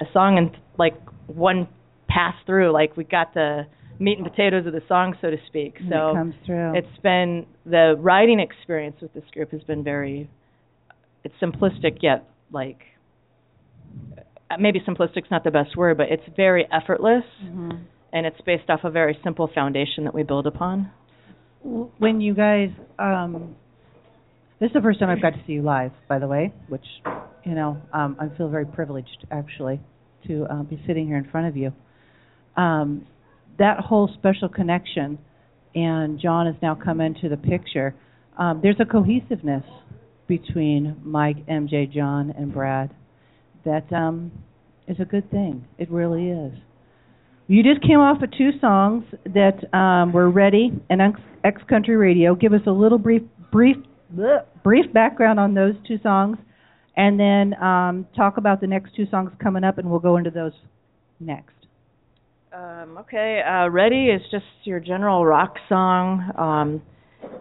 a 0.00 0.04
song 0.12 0.38
and 0.38 0.50
like 0.78 0.94
one 1.26 1.68
pass 2.08 2.34
through 2.46 2.72
like 2.72 2.96
we 2.96 3.04
got 3.04 3.32
the 3.34 3.66
meat 3.98 4.18
and 4.18 4.26
potatoes 4.28 4.66
of 4.66 4.72
the 4.72 4.82
song 4.88 5.14
so 5.20 5.30
to 5.30 5.36
speak. 5.46 5.76
So 5.88 6.10
it 6.10 6.14
comes 6.14 6.34
through. 6.44 6.76
it's 6.76 6.98
been 7.02 7.46
the 7.64 7.94
writing 7.98 8.40
experience 8.40 8.96
with 9.00 9.12
this 9.14 9.24
group 9.32 9.50
has 9.52 9.62
been 9.62 9.84
very 9.84 10.28
it's 11.24 11.34
simplistic 11.40 11.98
yet 12.02 12.28
like 12.50 12.78
uh, 14.50 14.56
maybe 14.58 14.80
simplistic's 14.80 15.30
not 15.30 15.44
the 15.44 15.50
best 15.50 15.76
word 15.76 15.96
but 15.96 16.06
it's 16.10 16.24
very 16.36 16.66
effortless 16.72 17.24
Mhm. 17.44 17.78
and 18.12 18.26
it's 18.26 18.40
based 18.40 18.68
off 18.68 18.80
a 18.84 18.90
very 18.90 19.16
simple 19.22 19.46
foundation 19.54 20.04
that 20.04 20.14
we 20.14 20.22
build 20.24 20.46
upon 20.46 20.90
when 21.98 22.20
you 22.20 22.34
guys 22.34 22.70
um 22.98 23.54
this 24.62 24.68
is 24.68 24.74
the 24.74 24.80
first 24.80 25.00
time 25.00 25.10
I've 25.10 25.20
got 25.20 25.30
to 25.30 25.42
see 25.44 25.54
you 25.54 25.62
live, 25.62 25.90
by 26.08 26.20
the 26.20 26.28
way, 26.28 26.52
which 26.68 26.84
you 27.44 27.56
know 27.56 27.82
um, 27.92 28.16
I 28.20 28.28
feel 28.38 28.48
very 28.48 28.64
privileged 28.64 29.26
actually 29.32 29.80
to 30.28 30.46
uh, 30.48 30.62
be 30.62 30.80
sitting 30.86 31.04
here 31.04 31.16
in 31.16 31.28
front 31.28 31.48
of 31.48 31.56
you. 31.56 31.72
Um, 32.56 33.04
that 33.58 33.80
whole 33.80 34.08
special 34.18 34.48
connection, 34.48 35.18
and 35.74 36.20
John 36.20 36.46
has 36.46 36.54
now 36.62 36.76
come 36.76 37.00
into 37.00 37.28
the 37.28 37.36
picture. 37.36 37.92
Um, 38.38 38.60
there's 38.62 38.76
a 38.78 38.84
cohesiveness 38.84 39.64
between 40.28 40.96
Mike, 41.02 41.44
MJ, 41.48 41.92
John, 41.92 42.32
and 42.38 42.54
Brad 42.54 42.94
that 43.64 43.92
um, 43.92 44.30
is 44.86 44.96
a 45.00 45.04
good 45.04 45.28
thing. 45.32 45.64
It 45.76 45.90
really 45.90 46.28
is. 46.28 46.52
You 47.48 47.64
just 47.64 47.82
came 47.82 47.98
off 47.98 48.22
of 48.22 48.30
two 48.38 48.50
songs 48.60 49.02
that 49.24 49.76
um, 49.76 50.12
were 50.12 50.30
ready 50.30 50.70
and 50.88 51.02
X, 51.02 51.18
X 51.42 51.60
Country 51.68 51.96
Radio. 51.96 52.36
Give 52.36 52.52
us 52.52 52.62
a 52.68 52.70
little 52.70 52.98
brief, 52.98 53.22
brief, 53.50 53.76
bleh, 54.14 54.44
brief 54.62 54.92
background 54.92 55.40
on 55.40 55.54
those 55.54 55.74
two 55.86 55.98
songs, 56.02 56.38
and 56.96 57.18
then 57.18 57.54
um, 57.62 58.06
talk 58.16 58.36
about 58.36 58.60
the 58.60 58.66
next 58.66 58.94
two 58.94 59.06
songs 59.10 59.30
coming 59.42 59.64
up, 59.64 59.78
and 59.78 59.90
we'll 59.90 60.00
go 60.00 60.16
into 60.16 60.30
those 60.30 60.52
next. 61.20 61.54
Um, 62.52 62.98
okay, 62.98 63.40
uh, 63.46 63.68
Ready 63.70 64.06
is 64.06 64.20
just 64.30 64.44
your 64.64 64.78
general 64.78 65.24
rock 65.24 65.54
song. 65.68 66.30
Um, 66.36 66.82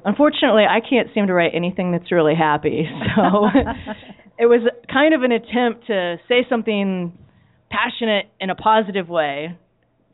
unfortunately, 0.06 0.64
I 0.64 0.80
can't 0.80 1.10
seem 1.14 1.28
to 1.28 1.34
write 1.34 1.52
anything 1.54 1.92
that's 1.92 2.12
really 2.12 2.36
happy, 2.36 2.86
so 3.16 3.48
it 4.40 4.46
was 4.46 4.62
kind 4.92 5.14
of 5.14 5.24
an 5.24 5.32
attempt 5.32 5.88
to 5.88 6.18
say 6.28 6.46
something 6.50 7.18
passionate 7.70 8.28
in 8.40 8.50
a 8.50 8.56
positive 8.56 9.10
way 9.10 9.58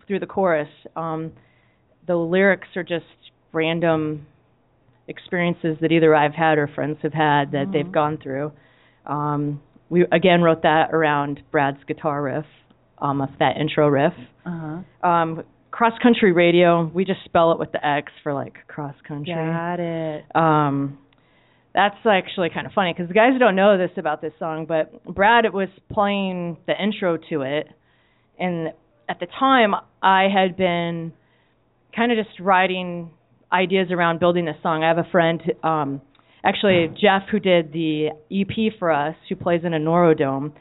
through 0.08 0.20
the 0.20 0.26
chorus. 0.26 0.70
Um, 0.96 1.34
the 2.08 2.16
lyrics 2.16 2.70
are 2.76 2.84
just 2.84 3.06
random 3.52 4.26
experiences 5.08 5.78
that 5.82 5.92
either 5.92 6.16
I've 6.16 6.34
had 6.34 6.58
or 6.58 6.68
friends 6.68 6.98
have 7.02 7.14
had 7.14 7.52
that 7.52 7.68
Mhm. 7.68 7.72
they've 7.72 7.92
gone 7.92 8.18
through. 8.18 8.52
Um, 9.06 9.62
we 9.90 10.06
again 10.12 10.42
wrote 10.42 10.64
that 10.64 10.94
around 10.94 11.42
Brad's 11.52 11.84
guitar 11.86 12.22
riff, 12.22 12.46
um, 13.00 13.26
that 13.40 13.58
intro 13.58 13.88
riff. 13.88 14.14
Uh-huh. 14.46 15.08
Um, 15.10 15.44
cross 15.72 15.98
country 16.00 16.32
radio, 16.32 16.86
we 16.94 17.06
just 17.06 17.24
spell 17.24 17.52
it 17.52 17.60
with 17.60 17.72
the 17.72 17.86
X 17.86 18.12
for 18.24 18.34
like 18.34 18.68
cross 18.68 18.96
country. 19.08 19.34
Got 19.34 19.80
it. 19.80 20.26
Um, 20.36 20.98
that's 21.74 22.06
actually 22.06 22.50
kind 22.50 22.66
of 22.66 22.74
funny 22.74 22.92
because 22.92 23.08
the 23.08 23.14
guys 23.14 23.38
don't 23.40 23.56
know 23.56 23.78
this 23.78 23.92
about 23.98 24.20
this 24.22 24.34
song, 24.40 24.66
but 24.66 25.04
Brad 25.06 25.54
was 25.54 25.70
playing 25.92 26.58
the 26.66 26.74
intro 26.82 27.18
to 27.30 27.44
it, 27.44 27.70
and 28.40 28.74
at 29.08 29.20
the 29.20 29.28
time 29.40 29.76
I 30.02 30.24
had 30.28 30.58
been 30.58 31.14
kind 31.96 32.12
of 32.12 32.18
just 32.18 32.40
writing 32.40 33.12
ideas 33.52 33.88
around 33.92 34.20
building 34.20 34.46
this 34.46 34.56
song. 34.62 34.84
I 34.84 34.88
have 34.90 34.98
a 34.98 35.10
friend, 35.12 35.42
um, 35.64 36.02
actually 36.44 36.88
Jeff, 37.02 37.24
who 37.32 37.40
did 37.40 37.72
the 37.72 38.10
EP 38.32 38.74
for 38.80 38.92
us, 38.92 39.16
who 39.30 39.36
plays 39.36 39.62
in 39.64 39.74
a 39.74 39.80
Neurodome, 39.80 40.54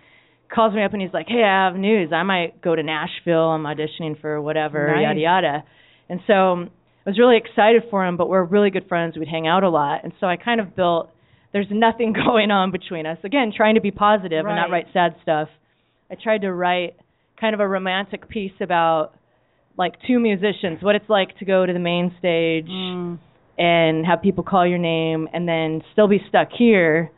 calls 0.52 0.74
me 0.74 0.82
up 0.84 0.92
and 0.92 1.02
he's 1.02 1.12
like, 1.12 1.26
"Hey, 1.28 1.42
I 1.42 1.66
have 1.66 1.76
news. 1.76 2.12
I 2.12 2.22
might 2.22 2.60
go 2.60 2.74
to 2.76 2.82
Nashville. 2.82 3.48
I'm 3.50 3.64
auditioning 3.64 4.20
for 4.20 4.40
whatever, 4.40 4.92
Nice. 4.94 5.02
yada 5.02 5.20
yada." 5.20 5.64
And 6.08 6.20
so 6.26 6.52
um, 6.52 6.70
I 7.04 7.10
was 7.10 7.18
really 7.18 7.36
excited 7.36 7.82
for 7.90 8.06
him, 8.06 8.16
but 8.16 8.28
we're 8.28 8.44
really 8.44 8.70
good 8.70 8.88
friends. 8.88 9.16
We'd 9.16 9.28
hang 9.28 9.46
out 9.46 9.64
a 9.64 9.68
lot, 9.68 10.04
and 10.04 10.12
so 10.20 10.26
I 10.26 10.36
kind 10.36 10.60
of 10.60 10.76
built. 10.76 11.10
There's 11.52 11.66
nothing 11.70 12.12
going 12.26 12.50
on 12.50 12.70
between 12.70 13.06
us. 13.06 13.18
Again, 13.24 13.52
trying 13.56 13.74
to 13.74 13.80
be 13.80 13.90
positive 13.90 14.44
and 14.46 14.54
not 14.54 14.70
write 14.70 14.86
sad 14.92 15.16
stuff. 15.22 15.48
I 16.10 16.14
tried 16.14 16.42
to 16.42 16.52
write 16.52 16.94
kind 17.40 17.54
of 17.54 17.60
a 17.60 17.66
romantic 17.68 18.28
piece 18.28 18.52
about 18.60 19.14
like 19.76 19.94
two 20.06 20.18
musicians, 20.18 20.82
what 20.82 20.94
it's 20.94 21.08
like 21.08 21.36
to 21.38 21.44
go 21.44 21.66
to 21.66 21.72
the 21.72 21.78
main 21.78 22.14
stage 22.18 22.66
Mm. 22.68 23.18
and 23.58 24.06
have 24.06 24.22
people 24.22 24.42
call 24.44 24.66
your 24.66 24.78
name 24.78 25.28
and 25.32 25.46
then 25.48 25.82
still 25.92 26.08
be 26.08 26.20
stuck 26.28 26.48
here 26.56 27.10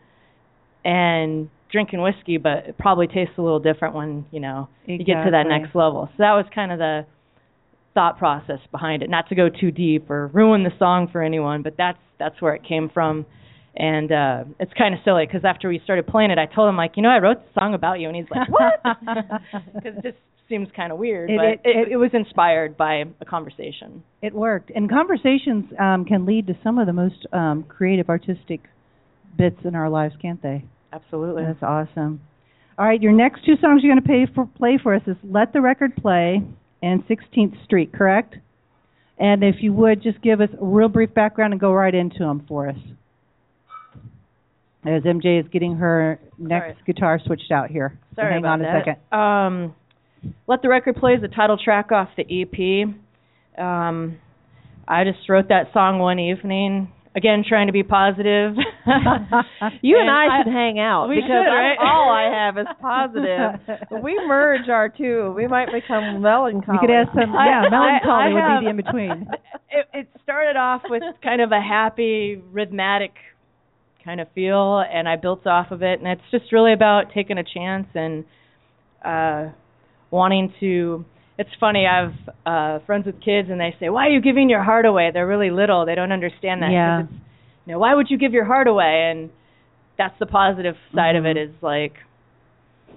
and 0.84 1.48
drinking 1.70 2.00
whiskey, 2.00 2.36
but 2.38 2.58
it 2.68 2.78
probably 2.78 3.06
tastes 3.06 3.34
a 3.38 3.42
little 3.42 3.60
different 3.60 3.94
when, 3.94 4.24
you 4.30 4.40
know, 4.40 4.68
you 4.86 4.98
get 5.04 5.24
to 5.24 5.30
that 5.32 5.46
next 5.46 5.74
level. 5.74 6.08
So 6.12 6.14
that 6.18 6.32
was 6.32 6.46
kind 6.54 6.72
of 6.72 6.78
the 6.78 7.06
thought 7.94 8.18
process 8.18 8.60
behind 8.70 9.02
it. 9.02 9.10
Not 9.10 9.28
to 9.28 9.34
go 9.34 9.48
too 9.48 9.70
deep 9.70 10.08
or 10.10 10.28
ruin 10.28 10.62
the 10.64 10.70
song 10.78 11.08
for 11.12 11.22
anyone, 11.22 11.62
but 11.62 11.74
that's 11.76 11.98
that's 12.18 12.40
where 12.40 12.54
it 12.54 12.62
came 12.66 12.88
from. 12.92 13.26
And 13.76 14.10
uh 14.10 14.44
it's 14.58 14.72
kind 14.78 14.94
of 14.94 15.00
silly 15.04 15.26
because 15.26 15.44
after 15.44 15.68
we 15.68 15.80
started 15.84 16.06
playing 16.06 16.30
it, 16.30 16.38
I 16.38 16.46
told 16.46 16.68
him 16.68 16.76
like, 16.76 16.92
you 16.96 17.02
know, 17.02 17.10
I 17.10 17.18
wrote 17.18 17.38
the 17.38 17.60
song 17.60 17.74
about 17.74 18.00
you, 18.00 18.08
and 18.08 18.16
he's 18.16 18.26
like, 18.30 18.48
what? 18.48 18.82
Because 19.74 19.94
just 20.02 20.16
seems 20.48 20.68
kind 20.74 20.92
of 20.92 20.98
weird, 20.98 21.30
It- 21.30 21.36
but 21.36 21.46
it- 21.46 21.60
it, 21.64 21.88
it 21.92 21.96
was 21.96 22.10
inspired 22.14 22.76
by 22.76 23.04
a 23.20 23.24
conversation. 23.24 24.02
It 24.22 24.32
worked. 24.34 24.70
And 24.74 24.88
conversations 24.88 25.66
um, 25.78 26.04
can 26.04 26.24
lead 26.26 26.46
to 26.48 26.56
some 26.62 26.78
of 26.78 26.86
the 26.86 26.92
most 26.92 27.26
um, 27.32 27.64
creative, 27.64 28.08
artistic 28.08 28.60
bits 29.36 29.58
in 29.64 29.74
our 29.74 29.88
lives, 29.90 30.14
can't 30.20 30.40
they? 30.42 30.64
Absolutely. 30.92 31.44
That's 31.44 31.62
awesome. 31.62 32.20
All 32.78 32.86
right, 32.86 33.00
your 33.02 33.12
next 33.12 33.44
two 33.44 33.56
songs 33.60 33.82
you're 33.82 33.92
going 33.94 34.02
to 34.02 34.08
pay 34.08 34.32
for, 34.34 34.46
play 34.46 34.78
for 34.82 34.94
us 34.94 35.02
is 35.06 35.16
"Let 35.24 35.52
the 35.52 35.60
Record 35.60 35.96
Play" 35.96 36.42
and 36.80 37.02
"16th 37.08 37.62
Street," 37.64 37.92
correct? 37.92 38.36
And 39.18 39.42
if 39.42 39.56
you 39.62 39.72
would 39.72 40.00
just 40.02 40.22
give 40.22 40.40
us 40.40 40.48
a 40.60 40.64
real 40.64 40.88
brief 40.88 41.12
background 41.12 41.52
and 41.52 41.60
go 41.60 41.72
right 41.72 41.92
into 41.94 42.20
them 42.20 42.44
for 42.48 42.68
us. 42.68 42.76
As 44.86 45.02
MJ 45.02 45.40
is 45.40 45.46
getting 45.52 45.74
her 45.76 46.20
next 46.38 46.84
guitar 46.86 47.18
switched 47.26 47.50
out 47.50 47.68
here. 47.68 47.98
Sorry 48.14 48.28
So 48.28 48.32
hang 48.34 48.38
about 48.38 48.52
on 48.52 48.60
a 48.60 48.64
that. 48.64 48.84
second. 48.84 49.18
Um, 49.20 49.74
Let 50.46 50.62
the 50.62 50.68
Record 50.68 50.96
Play 50.96 51.12
is 51.14 51.20
the 51.22 51.28
title 51.28 51.56
track 51.62 51.92
off 51.92 52.08
the 52.16 52.24
EP. 52.24 52.88
Um, 53.62 54.18
I 54.86 55.04
just 55.04 55.28
wrote 55.28 55.48
that 55.48 55.72
song 55.72 55.98
one 55.98 56.18
evening. 56.18 56.92
Again, 57.16 57.42
trying 57.48 57.66
to 57.66 57.72
be 57.72 57.82
positive. 57.82 58.54
You 59.82 59.98
and 59.98 60.08
I, 60.08 60.38
should 60.44 60.52
hang 60.52 60.78
out 60.78 61.08
because 61.08 61.24
should, 61.26 61.34
right? 61.34 61.76
all 61.80 62.10
I 62.10 62.46
have 62.46 62.58
is 62.58 62.66
positive. 62.80 63.78
We 64.02 64.14
merge 64.26 64.68
our 64.68 64.88
two, 64.88 65.32
we 65.36 65.46
might 65.48 65.68
become 65.72 66.22
melancholy. 66.22 66.78
You 66.80 66.80
could 66.80 66.90
add 66.94 67.08
some, 67.12 67.34
I- 67.36 67.46
yeah, 67.46 67.62
I- 67.66 67.70
melancholy 67.70 68.22
I 68.22 68.32
would 68.32 68.42
have- 68.42 68.60
be 68.60 68.64
the 68.64 68.70
in 68.70 68.76
between. 68.76 69.28
it, 69.70 69.86
it 69.92 70.08
started 70.22 70.56
off 70.56 70.82
with 70.88 71.02
kind 71.22 71.40
of 71.42 71.50
a 71.52 71.60
happy, 71.60 72.40
rhythmic 72.52 73.12
kind 74.04 74.20
of 74.20 74.28
feel, 74.34 74.78
and 74.80 75.08
I 75.08 75.16
built 75.16 75.46
off 75.46 75.70
of 75.70 75.82
it. 75.82 75.98
And 75.98 76.08
it's 76.08 76.22
just 76.30 76.52
really 76.52 76.72
about 76.72 77.12
taking 77.12 77.36
a 77.38 77.44
chance 77.44 77.86
and 77.94 78.24
uh, 79.04 79.52
wanting 80.10 80.52
to. 80.60 81.04
It's 81.38 81.50
funny. 81.60 81.86
I 81.86 82.02
have 82.02 82.14
uh, 82.44 82.84
friends 82.86 83.06
with 83.06 83.16
kids, 83.22 83.48
and 83.50 83.60
they 83.60 83.74
say, 83.78 83.88
"Why 83.88 84.06
are 84.06 84.10
you 84.10 84.20
giving 84.20 84.48
your 84.50 84.62
heart 84.62 84.86
away?" 84.86 85.10
They're 85.12 85.26
really 85.26 85.50
little. 85.50 85.86
They 85.86 85.94
don't 85.94 86.12
understand 86.12 86.62
that 86.62 86.70
Yeah. 86.72 87.02
It's, 87.04 87.12
you 87.66 87.72
know, 87.74 87.78
why 87.78 87.94
would 87.94 88.06
you 88.10 88.18
give 88.18 88.32
your 88.32 88.44
heart 88.44 88.66
away? 88.66 89.10
And 89.10 89.30
that's 89.96 90.14
the 90.18 90.26
positive 90.26 90.74
side 90.94 91.16
of 91.16 91.26
it. 91.26 91.36
Mhm. 91.36 91.48
Is 91.48 91.54
like, 91.62 91.92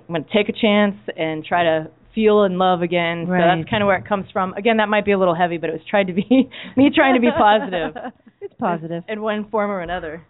I'm 0.07 0.13
going 0.15 0.23
to 0.23 0.29
take 0.31 0.49
a 0.49 0.53
chance 0.59 0.95
and 1.17 1.43
try 1.45 1.63
to 1.63 1.91
feel 2.15 2.43
and 2.43 2.57
love 2.57 2.81
again. 2.81 3.27
right. 3.27 3.41
So 3.41 3.57
that's 3.59 3.69
kind 3.69 3.83
of 3.83 3.87
where 3.87 3.97
it 3.97 4.05
comes 4.05 4.25
from. 4.33 4.53
Again, 4.53 4.77
that 4.77 4.89
might 4.89 5.05
be 5.05 5.11
a 5.11 5.17
little 5.19 5.35
heavy, 5.35 5.57
but 5.57 5.69
it 5.69 5.73
was 5.73 5.81
tried 5.89 6.07
to 6.07 6.13
be 6.13 6.23
me 6.77 6.89
trying 6.93 7.15
to 7.15 7.21
be 7.21 7.29
positive 7.37 7.95
It's 8.41 8.53
positive. 8.59 9.03
in 9.07 9.21
one 9.21 9.49
form 9.49 9.69
or 9.71 9.81
another. 9.81 10.23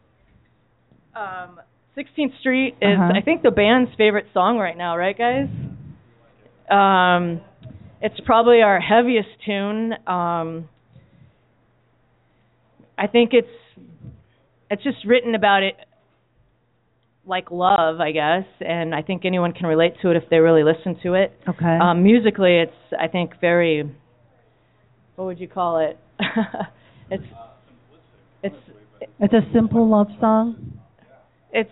Um, 1.15 1.59
16th 1.97 2.38
Street 2.39 2.75
is, 2.82 2.97
Uh-huh. 2.99 3.13
I 3.15 3.21
think, 3.21 3.41
the 3.41 3.51
band's 3.51 3.91
favorite 3.97 4.27
song 4.34 4.57
right 4.57 4.77
now, 4.77 4.95
right, 4.97 5.17
guys? 5.17 5.47
Um, 6.72 7.41
it's 8.01 8.19
probably 8.26 8.61
our 8.61 8.80
heaviest 8.80 9.30
tune. 9.45 9.93
Um, 10.07 10.69
I 12.97 13.07
think 13.07 13.32
it's 13.34 13.47
it's 14.69 14.84
just 14.84 15.05
written 15.05 15.36
about 15.36 15.63
it 15.63 15.76
like 17.26 17.51
love, 17.51 17.99
I 17.99 18.11
guess, 18.11 18.45
and 18.59 18.95
I 18.95 19.01
think 19.01 19.26
anyone 19.26 19.53
can 19.53 19.67
relate 19.67 19.93
to 20.01 20.11
it 20.11 20.17
if 20.17 20.24
they 20.30 20.38
really 20.38 20.63
listen 20.63 20.97
to 21.03 21.13
it. 21.13 21.32
Okay. 21.47 21.78
Um, 21.82 22.03
musically, 22.03 22.57
it's 22.57 22.95
I 22.99 23.07
think 23.07 23.34
very. 23.39 23.84
What 25.15 25.26
would 25.26 25.39
you 25.39 25.47
call 25.47 25.80
it? 25.80 25.99
it's 27.11 27.24
it's 28.43 28.55
it's 29.19 29.34
a 29.34 29.41
simple 29.53 29.89
love 29.89 30.07
song. 30.19 30.80
it's. 31.51 31.69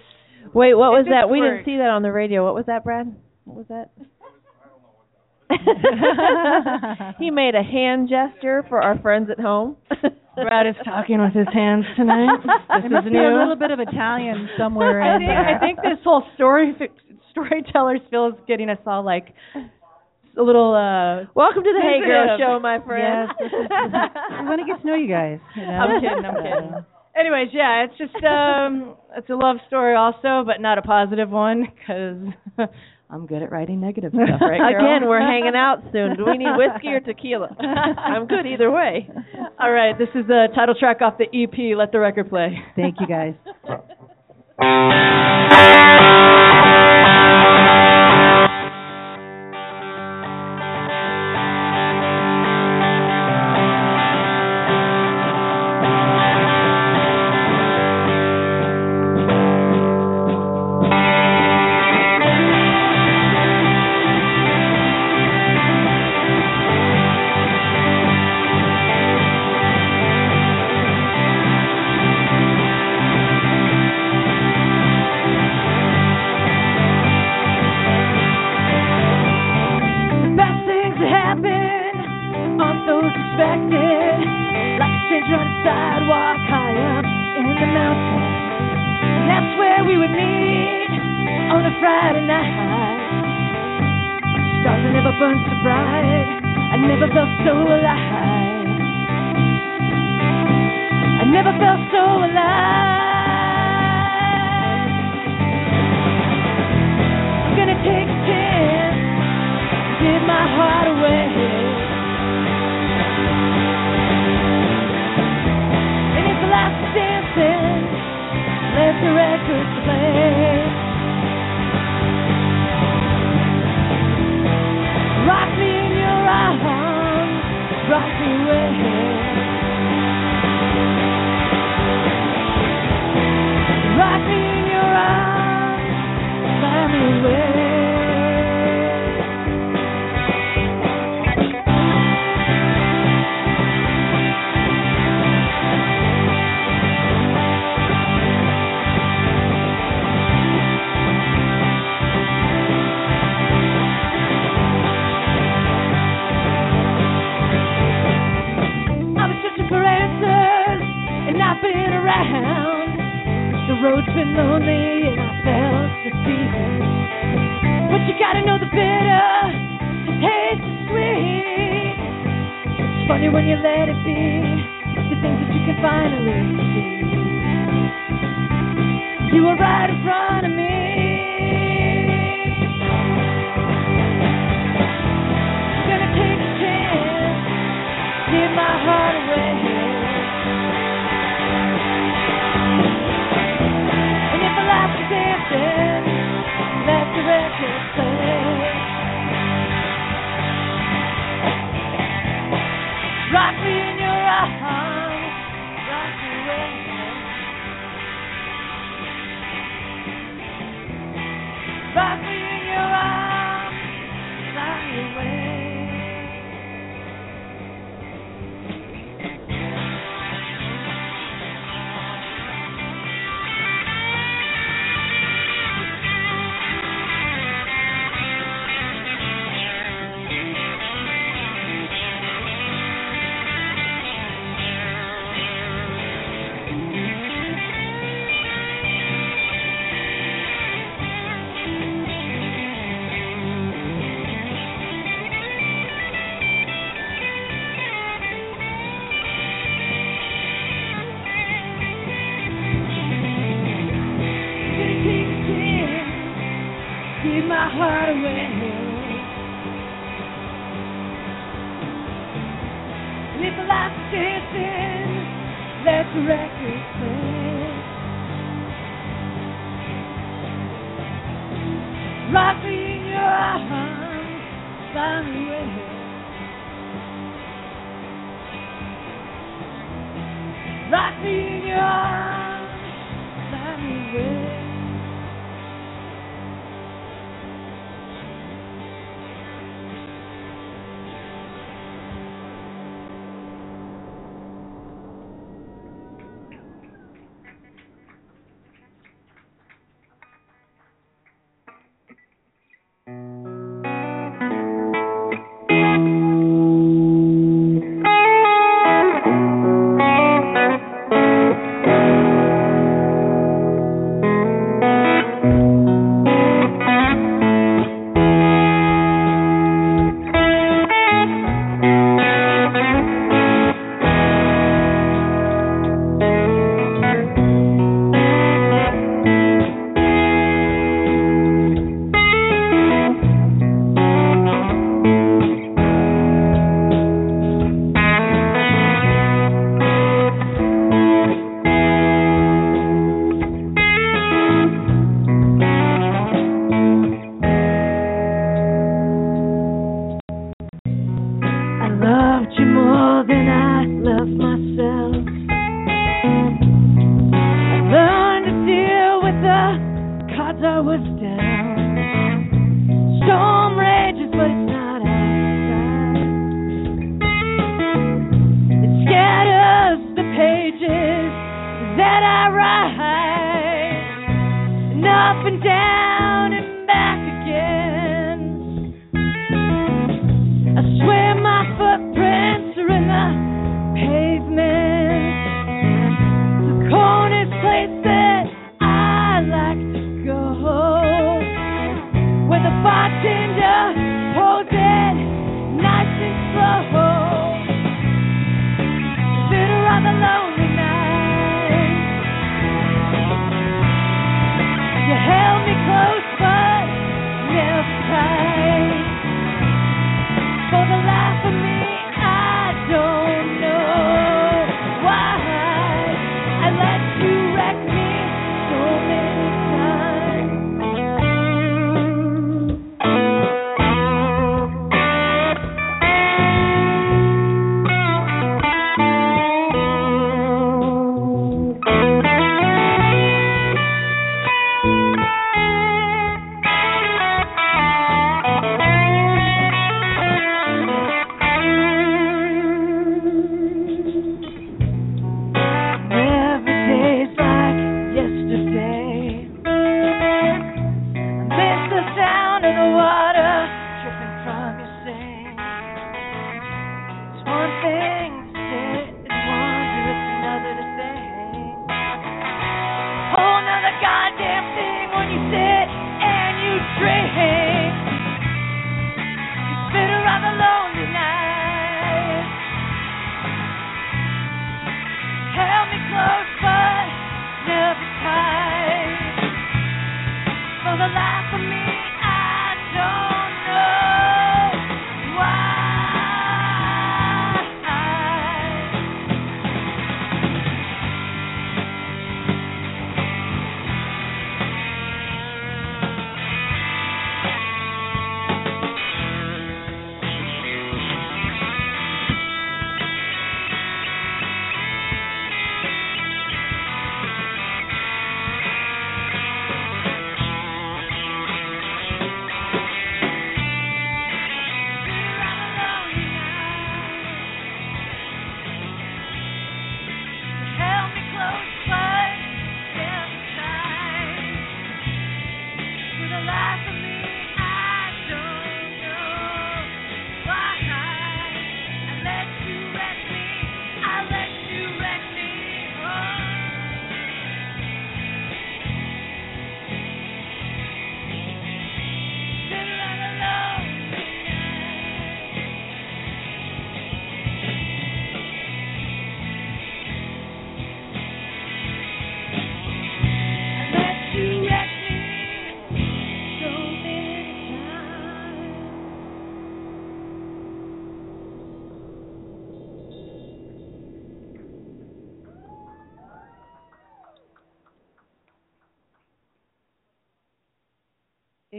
Wait, 0.54 0.74
what 0.74 0.92
was 0.92 1.06
that? 1.10 1.24
just 1.24 1.32
We 1.32 1.42
didn't 1.42 1.66
see 1.66 1.78
that 1.78 1.90
on 1.90 2.02
the 2.02 2.12
radio. 2.12 2.44
What 2.44 2.56
was 2.56 2.66
that, 2.66 2.84
Brad? 2.84 3.16
What 3.46 3.58
was 3.58 3.66
that? 3.70 3.92
He 7.20 7.32
made 7.32 7.56
a 7.56 7.64
hand 7.64 8.10
gesture 8.10 8.64
for 8.70 8.82
our 8.82 8.98
friends 9.00 9.30
at 9.32 9.40
home. 9.40 9.78
Brad 10.36 10.68
is 10.68 10.76
talking 10.86 11.20
with 11.20 11.34
his 11.34 11.48
hands 11.54 11.86
tonight. 11.98 12.30
This 12.80 12.84
There 12.84 12.90
must 12.92 13.08
is 13.08 13.12
be 13.12 13.18
a 13.18 13.34
little 13.36 13.56
bit 13.58 13.72
of 13.72 13.80
Italian 13.80 14.48
somewhere 14.58 15.02
I 15.02 15.16
in 15.16 15.20
think, 15.22 15.30
there. 15.30 15.56
I 15.56 15.60
think 15.60 15.78
this 15.82 16.00
whole 16.04 16.24
story 16.36 16.74
storyteller 17.32 17.98
spiel 18.08 18.28
is 18.28 18.34
getting 18.48 18.70
us 18.70 18.78
all 18.86 19.04
like 19.04 19.34
a 20.38 20.42
little. 20.42 20.74
uh 20.74 21.26
Welcome 21.36 21.64
to 21.64 21.74
the 21.74 21.82
Hay 21.82 22.00
Girl. 22.06 22.38
Show, 22.40 22.60
my 22.62 22.80
friend. 22.86 23.28
Yes, 23.28 23.36
this 23.40 23.52
is, 23.60 23.68
we 24.40 24.46
want 24.48 24.62
to 24.62 24.66
get 24.68 24.82
to 24.82 24.88
know 24.88 24.96
you 24.96 25.10
guys. 25.10 25.40
You 25.56 25.64
know? 25.66 25.72
I'm 25.72 26.00
kidding. 26.02 26.26
I'm 26.26 26.36
kidding. 26.44 26.86
Anyways, 27.20 27.50
yeah, 27.52 27.84
it's 27.86 27.98
just 27.98 28.16
um, 28.24 28.96
it's 29.18 29.30
a 29.30 29.36
love 29.36 29.58
story 29.68 29.96
also, 29.96 30.44
but 30.46 30.62
not 30.62 30.78
a 30.78 30.82
positive 30.84 31.30
one 31.30 31.68
because 31.76 32.70
I'm 33.12 33.26
good 33.26 33.42
at 33.42 33.52
writing 33.52 33.80
negative 33.82 34.12
stuff, 34.16 34.40
right? 34.42 34.60
Carol? 34.60 34.86
Again, 34.98 35.10
we're 35.10 35.20
hanging 35.20 35.56
out 35.56 35.80
soon. 35.92 36.16
Do 36.16 36.26
we 36.26 36.38
need 36.38 36.50
whiskey 36.56 36.90
or 36.90 37.00
tequila? 37.00 37.50
I'm 37.60 38.28
good 38.28 38.46
either 38.46 38.70
way. 38.70 39.10
All 39.60 39.72
right, 39.72 39.98
this 39.98 40.10
is 40.14 40.28
the 40.28 40.48
title 40.54 40.76
track 40.80 41.02
off 41.02 41.18
the 41.18 41.26
EP. 41.26 41.76
Let 41.78 41.92
the 41.92 42.00
record 42.00 42.30
play. 42.30 42.58
Thank 42.76 42.98
you, 43.00 43.08
guys. 43.08 43.34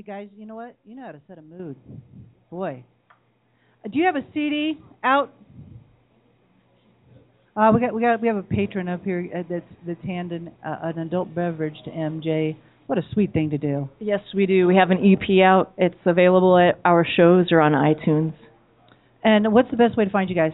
Hey 0.01 0.07
guys, 0.07 0.29
you 0.35 0.47
know 0.47 0.55
what? 0.55 0.77
You 0.87 0.97
know 0.97 1.05
how 1.05 1.13
to 1.13 1.21
set 1.29 1.37
a 1.37 1.43
mood. 1.43 1.77
Boy. 2.51 2.83
Uh, 3.85 3.89
do 3.93 3.99
you 3.99 4.07
have 4.07 4.17
a 4.17 4.25
CD 4.33 4.79
out? 5.05 5.31
Uh, 7.55 7.71
we 7.75 7.83
got 7.83 7.93
we 7.93 8.01
got 8.01 8.19
we 8.23 8.29
have 8.29 8.39
a 8.39 8.43
patron 8.43 8.89
up 8.89 9.05
here 9.05 9.29
uh, 9.37 9.43
that's 9.51 9.67
that's 9.87 10.03
handing 10.03 10.51
uh, 10.65 10.77
an 10.85 11.01
adult 11.01 11.35
beverage 11.35 11.77
to 11.85 11.91
MJ. 11.91 12.57
What 12.87 12.97
a 12.97 13.03
sweet 13.13 13.35
thing 13.35 13.51
to 13.51 13.59
do. 13.59 13.91
Yes, 13.99 14.21
we 14.35 14.47
do. 14.47 14.67
We 14.67 14.75
have 14.77 14.91
an 14.91 15.05
EP 15.05 15.43
out. 15.45 15.75
It's 15.77 15.95
available 16.07 16.57
at 16.57 16.81
our 16.83 17.05
shows 17.05 17.53
or 17.53 17.61
on 17.61 17.73
iTunes. 17.73 18.33
And 19.23 19.53
what's 19.53 19.71
the 19.71 19.77
best 19.77 19.99
way 19.99 20.07
to 20.07 20.11
find 20.11 20.31
you 20.31 20.35
guys? 20.35 20.53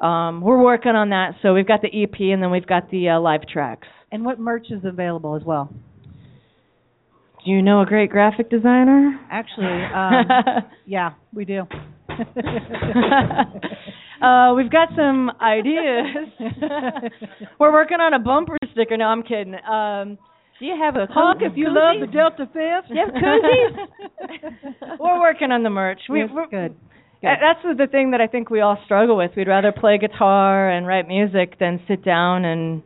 Um, 0.00 0.40
we're 0.40 0.62
working 0.62 0.92
on 0.92 1.10
that. 1.10 1.34
So 1.42 1.54
we've 1.54 1.66
got 1.66 1.82
the 1.82 1.88
EP 1.88 2.18
and 2.20 2.42
then 2.42 2.50
we've 2.50 2.66
got 2.66 2.90
the 2.90 3.10
uh, 3.10 3.20
live 3.20 3.46
tracks. 3.46 3.88
And 4.10 4.24
what 4.24 4.38
merch 4.38 4.66
is 4.70 4.84
available 4.84 5.36
as 5.36 5.42
well? 5.44 5.70
Do 7.44 7.50
you 7.50 7.60
know 7.62 7.82
a 7.82 7.86
great 7.86 8.10
graphic 8.10 8.48
designer? 8.48 9.20
Actually, 9.30 9.84
um, 9.94 10.24
yeah, 10.86 11.10
we 11.32 11.44
do. 11.44 11.60
uh, 14.22 14.54
we've 14.54 14.70
got 14.70 14.88
some 14.96 15.30
ideas. 15.42 16.06
We're 17.58 17.72
working 17.72 17.98
on 18.00 18.14
a 18.14 18.18
bumper 18.18 18.56
sticker. 18.72 18.96
No, 18.96 19.06
I'm 19.06 19.22
kidding. 19.22 19.54
Um, 19.54 20.16
do 20.60 20.66
you 20.66 20.74
have 20.80 20.96
a 20.96 21.06
honk 21.10 21.40
if 21.42 21.52
you 21.56 21.66
love 21.68 21.96
the 22.00 22.06
Delta 22.06 22.46
Fifth? 22.46 22.90
You 22.90 23.04
have 23.04 23.14
koozies? 23.14 24.98
we're 25.00 25.20
working 25.20 25.50
on 25.50 25.62
the 25.62 25.70
merch. 25.70 26.00
We, 26.08 26.20
Yes, 26.20 26.30
we're, 26.32 26.46
good. 26.48 26.74
Uh, 27.22 27.34
That's 27.40 27.78
the- 27.78 27.86
thing 27.86 28.10
that 28.12 28.20
I 28.20 28.26
think 28.26 28.50
we 28.50 28.60
all 28.60 28.78
struggle 28.84 29.16
with. 29.16 29.30
We'd 29.36 29.48
rather 29.48 29.72
play 29.72 29.98
guitar 29.98 30.68
and 30.70 30.86
write 30.86 31.08
music 31.08 31.58
than 31.58 31.80
sit 31.88 32.04
down 32.04 32.44
and 32.44 32.82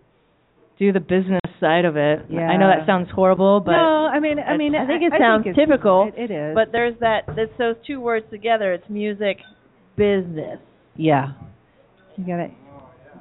do 0.78 0.92
the 0.92 1.00
business 1.00 1.40
side 1.58 1.84
of 1.84 1.96
it. 1.96 2.20
Yeah. 2.30 2.42
I 2.48 2.56
know 2.56 2.68
that 2.68 2.86
sounds 2.86 3.08
horrible, 3.12 3.58
but 3.60 3.72
no, 3.72 4.06
I 4.06 4.20
mean, 4.20 4.38
I 4.38 4.56
mean, 4.56 4.74
I 4.76 4.86
think 4.86 5.02
it 5.02 5.12
I 5.12 5.18
sounds 5.18 5.44
it's- 5.46 5.56
typical, 5.56 6.10
It, 6.16 6.30
it 6.30 6.34
is. 6.34 6.54
But 6.54 6.70
there's 6.72 6.94
that. 7.00 7.22
That's 7.26 7.50
those 7.58 7.74
two 7.84 8.00
words 8.00 8.26
together. 8.30 8.72
It's 8.74 8.88
music, 8.88 9.38
business. 9.96 10.58
yeah, 10.96 11.32
you 12.16 12.24
gotta, 12.24 12.48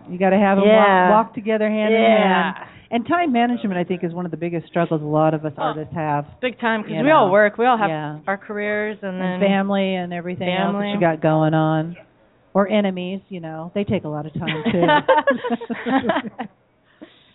you 0.07 0.19
gotta 0.19 0.37
have 0.37 0.57
them 0.59 0.67
Yeah. 0.67 1.09
walk, 1.09 1.25
walk 1.27 1.33
together 1.35 1.67
hand 1.67 1.93
in 1.95 1.99
Yeah. 2.01 2.53
hand. 2.53 2.69
And 2.89 3.05
time 3.05 3.33
management, 3.33 3.77
I 3.77 3.83
think, 3.83 4.03
is 4.03 4.13
one 4.13 4.23
of 4.25 4.31
the 4.31 4.37
biggest 4.37 4.67
struggles 4.67 5.01
a 5.01 5.05
lot 5.05 5.33
of 5.33 5.43
us 5.45 5.51
artists 5.57 5.93
have. 5.93 6.25
big 6.41 6.59
time 6.59 6.83
because 6.83 7.03
we 7.03 7.11
all 7.11 7.29
work. 7.31 7.57
We 7.57 7.65
all 7.65 7.77
have 7.77 7.89
Yeah. 7.89 8.19
our 8.27 8.37
careers 8.37 8.97
and 9.01 9.19
then 9.19 9.27
and 9.27 9.41
family 9.41 9.95
and 9.95 10.13
everything 10.13 10.47
else 10.47 10.71
Family. 10.73 10.87
that 10.87 10.93
you 10.93 10.99
got 10.99 11.21
going 11.21 11.53
on, 11.53 11.97
or 12.53 12.67
enemies. 12.69 13.19
You 13.29 13.41
know, 13.41 13.71
they 13.75 13.83
take 13.83 14.05
a 14.05 14.07
lot 14.07 14.25
of 14.25 14.33
time 14.33 14.63
too. 14.71 14.87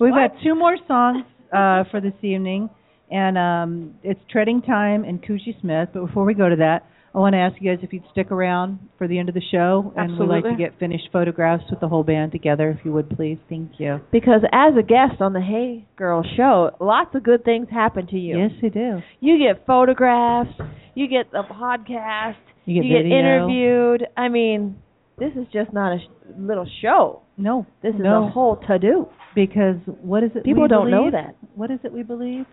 We've 0.01 0.13
got 0.15 0.33
two 0.43 0.55
more 0.55 0.77
songs 0.89 1.25
uh, 1.53 1.85
for 1.91 2.01
this 2.03 2.15
evening, 2.23 2.69
and 3.11 3.39
um, 3.39 3.95
it's 4.03 4.21
Treading 4.31 4.63
Time 4.63 5.05
and 5.05 5.23
Coochie 5.23 5.61
Smith. 5.61 5.91
But 5.93 6.07
before 6.07 6.25
we 6.25 6.35
go 6.35 6.49
to 6.49 6.57
that, 6.57 6.87
I 7.15 7.19
want 7.19 7.35
to 7.35 7.39
ask 7.39 7.61
you 7.61 7.71
guys 7.71 7.85
if 7.85 7.93
you'd 7.93 8.05
stick 8.11 8.31
around 8.33 8.79
for 8.97 9.07
the 9.07 9.19
end 9.19 9.29
of 9.29 9.35
the 9.35 9.43
show, 9.51 9.93
and 9.97 10.19
we'd 10.19 10.29
like 10.29 10.45
to 10.45 10.57
get 10.57 10.79
finished 10.79 11.09
photographs 11.13 11.65
with 11.71 11.81
the 11.81 11.89
whole 11.89 12.05
band 12.05 12.33
together, 12.33 12.71
if 12.71 12.85
you 12.87 12.93
would 12.93 13.11
please. 13.11 13.39
Thank 13.51 13.73
you. 13.79 14.01
Because 14.11 14.41
as 14.51 14.73
a 14.79 14.83
guest 14.83 15.21
on 15.21 15.35
the 15.35 15.41
Hay 15.43 15.87
Girl 15.97 16.25
show, 16.37 16.71
lots 16.81 17.15
of 17.15 17.23
good 17.23 17.45
things 17.45 17.69
happen 17.71 18.07
to 18.07 18.17
you. 18.19 18.39
Yes, 18.39 18.53
they 18.63 18.71
do. 18.71 19.01
You 19.21 19.39
get 19.39 19.67
photographs. 19.67 20.51
You 20.95 21.07
get 21.07 21.27
a 21.35 21.43
podcast. 21.43 22.37
You 22.65 22.83
get 22.83 22.89
get 22.89 23.07
interviewed. 23.07 24.07
I 24.17 24.29
mean, 24.29 24.77
this 25.19 25.33
is 25.37 25.47
just 25.53 25.73
not 25.73 25.93
a 25.95 25.99
sh- 25.99 26.33
little 26.39 26.67
show. 26.81 27.23
No, 27.37 27.67
This 27.83 27.95
is 27.95 28.01
no. 28.01 28.27
a 28.27 28.31
whole 28.31 28.57
to 28.69 28.79
do. 28.79 29.07
because 29.35 29.77
what 30.01 30.23
is 30.23 30.31
it? 30.35 30.45
People 30.45 30.69
don't 30.69 30.91
know 30.91 31.11
that. 31.11 31.37
What 31.57 31.71
is 31.71 31.79
it 31.85 31.93
we 31.93 32.03
believe? 32.03 32.45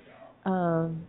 Um, 0.45 1.03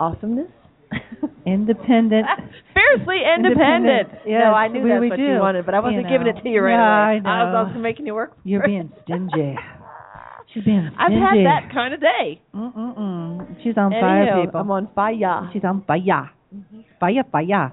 awesomeness. 0.00 0.50
Independent. 1.46 2.26
Fiercely 2.74 3.18
independent. 3.36 4.08
Yes, 4.26 4.42
no, 4.44 4.52
I 4.54 4.68
knew 4.68 4.82
we- 4.82 4.90
that's 4.90 5.00
we 5.00 5.08
what 5.10 5.16
do. 5.16 5.22
you 5.22 5.38
wanted, 5.38 5.66
but 5.66 5.74
I 5.74 5.80
wasn't 5.80 6.02
You 6.02 6.08
giving 6.08 6.26
it 6.26 6.42
to 6.42 6.48
you 6.48 6.60
right 6.60 6.72
Yeah, 6.74 7.18
away. 7.18 7.22
I 7.24 7.44
was 7.44 7.66
also 7.68 7.78
making 7.78 8.06
you 8.06 8.14
work. 8.14 8.34
for 8.34 8.48
You're 8.48 8.62
being 8.66 8.90
stingy. 9.04 9.56
She's 10.54 10.64
being 10.64 10.90
I've 10.98 11.12
had 11.12 11.36
that 11.44 11.70
kind 11.72 11.92
of 11.94 12.00
day. 12.00 12.40
Mm-mm-mm. 12.54 13.62
She's 13.62 13.76
on 13.76 13.90
fire, 13.90 14.44
people. 14.44 14.60
I'm 14.60 14.70
on 14.70 14.88
fire. 14.94 15.50
She's 15.52 15.64
on 15.64 15.84
fire. 15.84 16.30
Fire, 16.98 17.24
fire. 17.30 17.72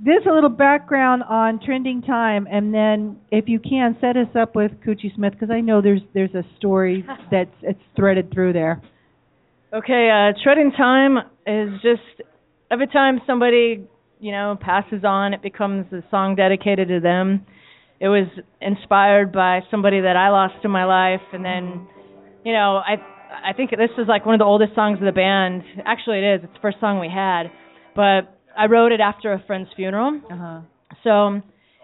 This 0.00 0.22
a 0.30 0.32
little 0.32 0.50
background 0.50 1.24
on 1.28 1.58
treading 1.58 2.02
time, 2.02 2.46
and 2.48 2.72
then 2.72 3.16
if 3.32 3.48
you 3.48 3.58
can 3.58 3.96
set 4.00 4.16
us 4.16 4.28
up 4.40 4.54
with 4.54 4.70
Coochie 4.86 5.12
Smith, 5.16 5.32
because 5.32 5.50
I 5.50 5.60
know 5.60 5.82
there's 5.82 6.02
there's 6.14 6.34
a 6.34 6.44
story 6.56 7.04
that's 7.32 7.50
it's 7.62 7.80
threaded 7.96 8.32
through 8.32 8.52
there. 8.52 8.80
Okay, 9.72 10.08
uh, 10.08 10.38
treading 10.44 10.70
time 10.70 11.18
is 11.48 11.80
just 11.82 12.28
every 12.70 12.86
time 12.86 13.20
somebody, 13.26 13.86
you 14.20 14.32
know, 14.32 14.56
passes 14.60 15.04
on, 15.04 15.32
it 15.32 15.42
becomes 15.42 15.86
a 15.92 16.02
song 16.10 16.34
dedicated 16.36 16.88
to 16.88 17.00
them. 17.00 17.46
It 18.00 18.08
was 18.08 18.28
inspired 18.60 19.32
by 19.32 19.60
somebody 19.70 20.02
that 20.02 20.16
I 20.16 20.28
lost 20.28 20.64
in 20.64 20.70
my 20.70 20.84
life, 20.84 21.26
and 21.32 21.44
then, 21.44 21.88
you 22.44 22.52
know, 22.52 22.76
I 22.76 22.96
I 23.44 23.52
think 23.56 23.70
this 23.70 23.90
is 23.98 24.06
like 24.08 24.24
one 24.24 24.34
of 24.34 24.38
the 24.38 24.44
oldest 24.44 24.74
songs 24.74 24.98
of 24.98 25.04
the 25.04 25.12
band. 25.12 25.62
Actually, 25.84 26.18
it 26.18 26.34
is. 26.34 26.40
It's 26.44 26.52
the 26.52 26.60
first 26.60 26.78
song 26.80 27.00
we 27.00 27.10
had, 27.12 27.50
but 27.96 28.38
I 28.56 28.66
wrote 28.66 28.92
it 28.92 29.00
after 29.00 29.32
a 29.32 29.42
friend's 29.46 29.70
funeral. 29.74 30.20
Uh-huh. 30.30 30.60
So 31.02 31.40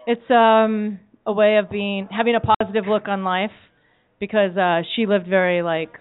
it's 0.07 0.29
um 0.29 0.99
a 1.25 1.33
way 1.33 1.57
of 1.57 1.69
being 1.69 2.07
having 2.11 2.35
a 2.35 2.39
positive 2.39 2.85
look 2.87 3.07
on 3.07 3.23
life 3.23 3.51
because 4.19 4.55
uh 4.57 4.81
she 4.95 5.05
lived 5.05 5.27
very 5.27 5.61
like 5.61 5.99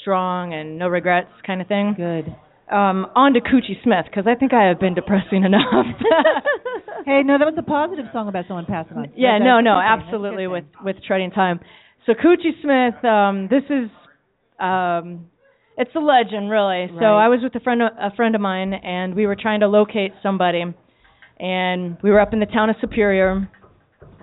strong 0.00 0.52
and 0.52 0.78
no 0.78 0.88
regrets 0.88 1.30
kind 1.46 1.60
of 1.60 1.66
thing. 1.66 1.94
Good. 1.96 2.34
Um 2.70 3.06
on 3.14 3.34
to 3.34 3.40
Coochie 3.40 3.82
Smith 3.82 4.06
because 4.06 4.24
I 4.26 4.34
think 4.34 4.52
I 4.54 4.68
have 4.68 4.80
been 4.80 4.94
depressing 4.94 5.44
enough. 5.50 5.86
Hey, 7.06 7.20
no, 7.22 7.36
that 7.36 7.44
was 7.44 7.54
a 7.58 7.62
positive 7.62 8.06
song 8.14 8.28
about 8.28 8.46
someone 8.48 8.64
passing 8.64 8.96
on. 8.96 9.12
yeah, 9.14 9.36
no, 9.36 9.60
no, 9.60 9.76
a 9.76 9.76
good 9.76 9.76
thing. 9.76 9.76
That's 9.76 10.00
a 10.00 10.06
absolutely 10.08 10.46
with 10.46 10.64
with 10.82 10.96
treading 11.06 11.30
time. 11.32 11.60
So 12.06 12.12
Coochie 12.14 12.56
Smith 12.62 13.04
um 13.04 13.48
this 13.50 13.64
is 13.68 13.90
um 14.58 15.26
it's 15.76 15.90
a 15.94 15.98
legend 15.98 16.50
really. 16.50 16.88
So 16.98 17.04
I 17.04 17.28
was 17.28 17.40
with 17.42 17.54
a 17.56 17.60
friend 17.60 17.82
a 17.82 18.10
friend 18.16 18.34
of 18.34 18.40
mine 18.40 18.72
and 18.72 19.14
we 19.14 19.26
were 19.26 19.36
trying 19.36 19.60
to 19.60 19.66
locate 19.68 20.12
somebody 20.22 20.64
and 21.38 21.98
we 22.02 22.10
were 22.10 22.20
up 22.20 22.32
in 22.32 22.40
the 22.40 22.46
town 22.46 22.70
of 22.70 22.76
Superior. 22.80 23.50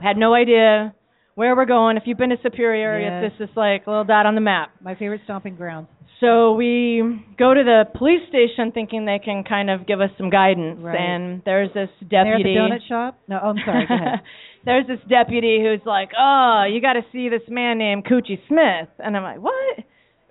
Had 0.02 0.18
no 0.18 0.34
idea 0.34 0.96
where 1.36 1.56
we're 1.56 1.66
going. 1.66 1.98
If 1.98 2.04
you've 2.08 2.18
been 2.18 2.30
to 2.32 2.38
Superior, 2.42 3.00
Yes. 3.00 3.32
it's 3.32 3.38
just 3.48 3.56
like 3.58 3.86
a 3.86 3.90
little 3.92 4.06
dot 4.06 4.26
on 4.26 4.34
the 4.34 4.42
map. 4.42 4.72
My 4.82 4.96
favorite 4.96 5.22
stomping 5.26 5.56
grounds. 5.56 5.88
So 6.22 6.54
we 6.54 7.02
go 7.38 7.54
to 7.54 7.64
the 7.64 7.84
police 7.98 8.22
station 8.30 8.72
thinking 8.72 9.06
they 9.06 9.20
can 9.20 9.44
kind 9.44 9.70
of 9.70 9.86
give 9.88 10.00
us 10.00 10.12
some 10.18 10.30
guidance 10.30 10.80
Right. 10.82 10.96
and 10.96 11.42
there's 11.46 11.74
this 11.74 11.90
There 12.10 12.20
at 12.36 12.38
deputy 12.38 12.54
the 12.54 12.60
donut 12.60 12.88
shop? 12.88 13.18
No, 13.28 13.40
oh, 13.44 13.50
I'm 13.50 13.56
sorry. 13.66 13.88
There's 14.64 14.86
this 14.86 15.00
deputy 15.10 15.58
who's 15.60 15.82
like, 15.88 16.10
"Oh, 16.16 16.66
you 16.72 16.80
got 16.82 16.94
to 16.94 17.02
see 17.12 17.30
this 17.30 17.42
man 17.50 17.80
named 17.80 18.06
Coochie 18.06 18.38
Smith," 18.48 18.90
and 19.00 19.18
I'm 19.18 19.24
like, 19.24 19.42
"What?" 19.42 19.80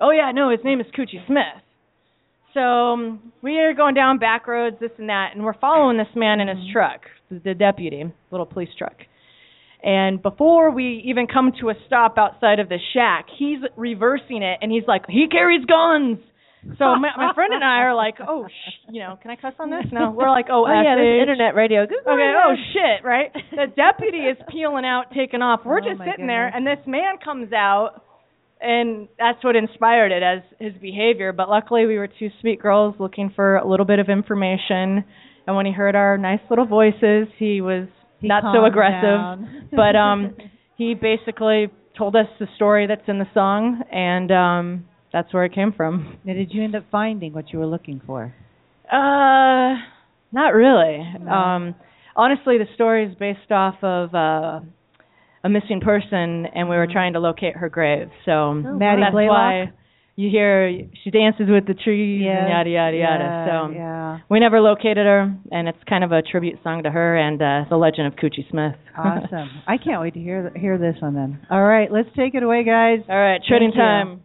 Oh 0.01 0.12
yeah, 0.12 0.30
no, 0.32 0.51
his 0.51 0.61
name 0.62 0.80
is 0.80 0.86
Coochie 0.97 1.26
Smith. 1.26 1.59
So 2.55 2.61
um, 2.61 3.32
we 3.43 3.59
are 3.59 3.74
going 3.74 3.95
down 3.95 4.18
back 4.18 4.47
roads, 4.47 4.76
this 4.80 4.93
and 4.99 5.09
that, 5.09 5.30
and 5.34 5.43
we're 5.45 5.59
following 5.59 5.97
this 5.99 6.07
man 6.14 6.38
in 6.38 6.47
his 6.47 6.59
Mm-hmm. 6.59 6.72
truck, 6.72 7.01
the 7.45 7.55
deputy, 7.55 8.05
little 8.30 8.47
police 8.47 8.68
truck. 8.78 8.95
And 9.83 10.20
before 10.22 10.70
we 10.70 11.03
even 11.07 11.26
come 11.26 11.53
to 11.61 11.70
a 11.70 11.74
stop 11.87 12.18
outside 12.18 12.59
of 12.61 12.68
the 12.68 12.78
shack, 12.93 13.26
he's 13.39 13.59
reversing 13.76 14.43
it, 14.43 14.59
and 14.62 14.70
he's 14.70 14.85
like, 14.87 15.03
"He 15.09 15.26
carries 15.31 15.64
guns." 15.64 16.18
So 16.78 16.85
my, 16.97 17.09
my 17.16 17.33
friend 17.35 17.55
and 17.55 17.64
I 17.64 17.78
are 17.89 17.95
like, 17.95 18.16
"Oh, 18.20 18.47
sh- 18.47 18.74
you 18.91 19.01
know, 19.01 19.18
can 19.22 19.31
I 19.31 19.37
cuss 19.37 19.55
on 19.59 19.70
this?" 19.70 19.87
No, 19.91 20.11
we're 20.11 20.28
like, 20.28 20.47
"Oh, 20.51 20.66
Oh 20.68 20.83
yeah, 20.83 20.95
this 20.97 21.22
internet 21.22 21.55
radio. 21.55 21.87
Good 21.87 22.01
Okay, 22.07 22.33
oh 22.37 22.55
shit, 22.74 23.03
right? 23.03 23.33
The 23.53 23.66
deputy 23.74 24.18
is 24.18 24.37
peeling 24.51 24.85
out, 24.85 25.05
taking 25.16 25.41
off. 25.41 25.61
We're 25.64 25.81
Oh, 25.81 25.89
just 25.89 26.01
sitting 26.05 26.26
there, 26.26 26.49
and 26.49 26.66
this 26.66 26.78
man 26.87 27.16
comes 27.24 27.51
out, 27.55 28.03
and 28.61 29.09
that's 29.18 29.43
what 29.43 29.57
inspired 29.57 30.12
it 30.12 30.22
as 30.22 30.43
his 30.59 30.74
behavior. 30.83 31.33
But 31.33 31.49
luckily, 31.49 31.87
we 31.87 31.97
were 31.97 32.09
two 32.09 32.28
sweet 32.43 32.61
girls 32.61 32.95
looking 32.99 33.33
for 33.35 33.57
a 33.57 33.66
little 33.66 33.87
bit 33.87 33.99
of 33.99 34.11
information, 34.11 35.03
and 35.47 35.57
when 35.57 35.64
he 35.64 35.72
heard 35.72 35.97
our 35.97 36.18
nice 36.18 36.41
little 36.51 36.66
voices, 36.66 37.28
he 37.39 37.62
was 37.62 37.89
He 38.21 38.29
not 38.29 38.43
so 38.55 38.64
aggressive. 38.64 39.71
but 39.71 39.97
um, 39.97 40.37
he 40.77 40.95
basically 40.95 41.71
told 41.97 42.16
us 42.16 42.27
the 42.39 42.47
story 42.57 42.87
that's 42.87 43.09
in 43.09 43.18
the 43.18 43.27
song, 43.35 43.83
and 43.93 44.31
um, 44.31 44.89
that's 45.12 45.33
where 45.33 45.45
it 45.45 45.55
came 45.55 45.73
from. 45.73 46.18
Now, 46.25 46.35
did 46.35 46.53
you 46.53 46.62
end 46.62 46.75
up 46.75 46.85
finding 46.91 47.33
what 47.33 47.53
you 47.53 47.59
were 47.59 47.66
looking 47.66 48.01
for? 48.07 48.35
Uh, 48.91 49.81
not 50.33 50.55
really. 50.55 51.05
No. 51.21 51.31
Um, 51.31 51.75
honestly, 52.16 52.59
the 52.59 52.66
story 52.75 53.07
is 53.07 53.14
based 53.18 53.51
off 53.51 53.77
of 53.83 54.14
uh, 54.14 54.61
a 55.45 55.49
missing 55.49 55.81
person, 55.81 56.47
and 56.55 56.68
we 56.68 56.77
were 56.77 56.89
trying 56.91 57.14
to 57.14 57.21
locate 57.21 57.57
her 57.57 57.68
grave. 57.68 58.09
So 58.25 58.55
Maddie 58.55 59.03
that's 59.03 59.12
Blaylock? 59.12 59.37
why 59.37 59.73
you 60.17 60.29
hear 60.31 60.71
she 61.03 61.11
dances 61.11 61.47
with 61.49 61.67
the 61.67 61.75
trees 61.75 62.23
yes. 62.25 62.37
and 62.41 62.51
yada 62.51 62.71
yada 62.71 62.97
yeah, 62.97 63.11
yada. 63.13 63.47
So 63.49 63.75
yeah. 63.75 64.19
we 64.29 64.41
never 64.41 64.61
located 64.61 65.07
her, 65.07 65.35
and 65.51 65.69
it's 65.69 65.79
kind 65.89 66.05
of 66.05 66.13
a 66.13 66.23
tribute 66.23 66.59
song 66.63 66.83
to 66.83 66.91
her 66.91 67.17
and 67.17 67.41
uh, 67.41 67.69
the 67.71 67.77
legend 67.77 68.07
of 68.07 68.15
Coochie 68.15 68.49
Smith. 68.51 68.75
awesome! 68.97 69.51
I 69.67 69.77
can't 69.77 70.01
wait 70.01 70.15
to 70.15 70.21
hear 70.21 70.53
hear 70.57 70.79
this 70.79 71.01
one 71.01 71.15
then. 71.15 71.47
All 71.51 71.63
right, 71.63 71.91
let's 71.91 72.09
take 72.17 72.35
it 72.35 72.43
away, 72.43 72.65
guys. 72.65 73.01
All 73.09 73.17
right, 73.17 73.41
treading 73.47 73.73
time. 73.73 74.23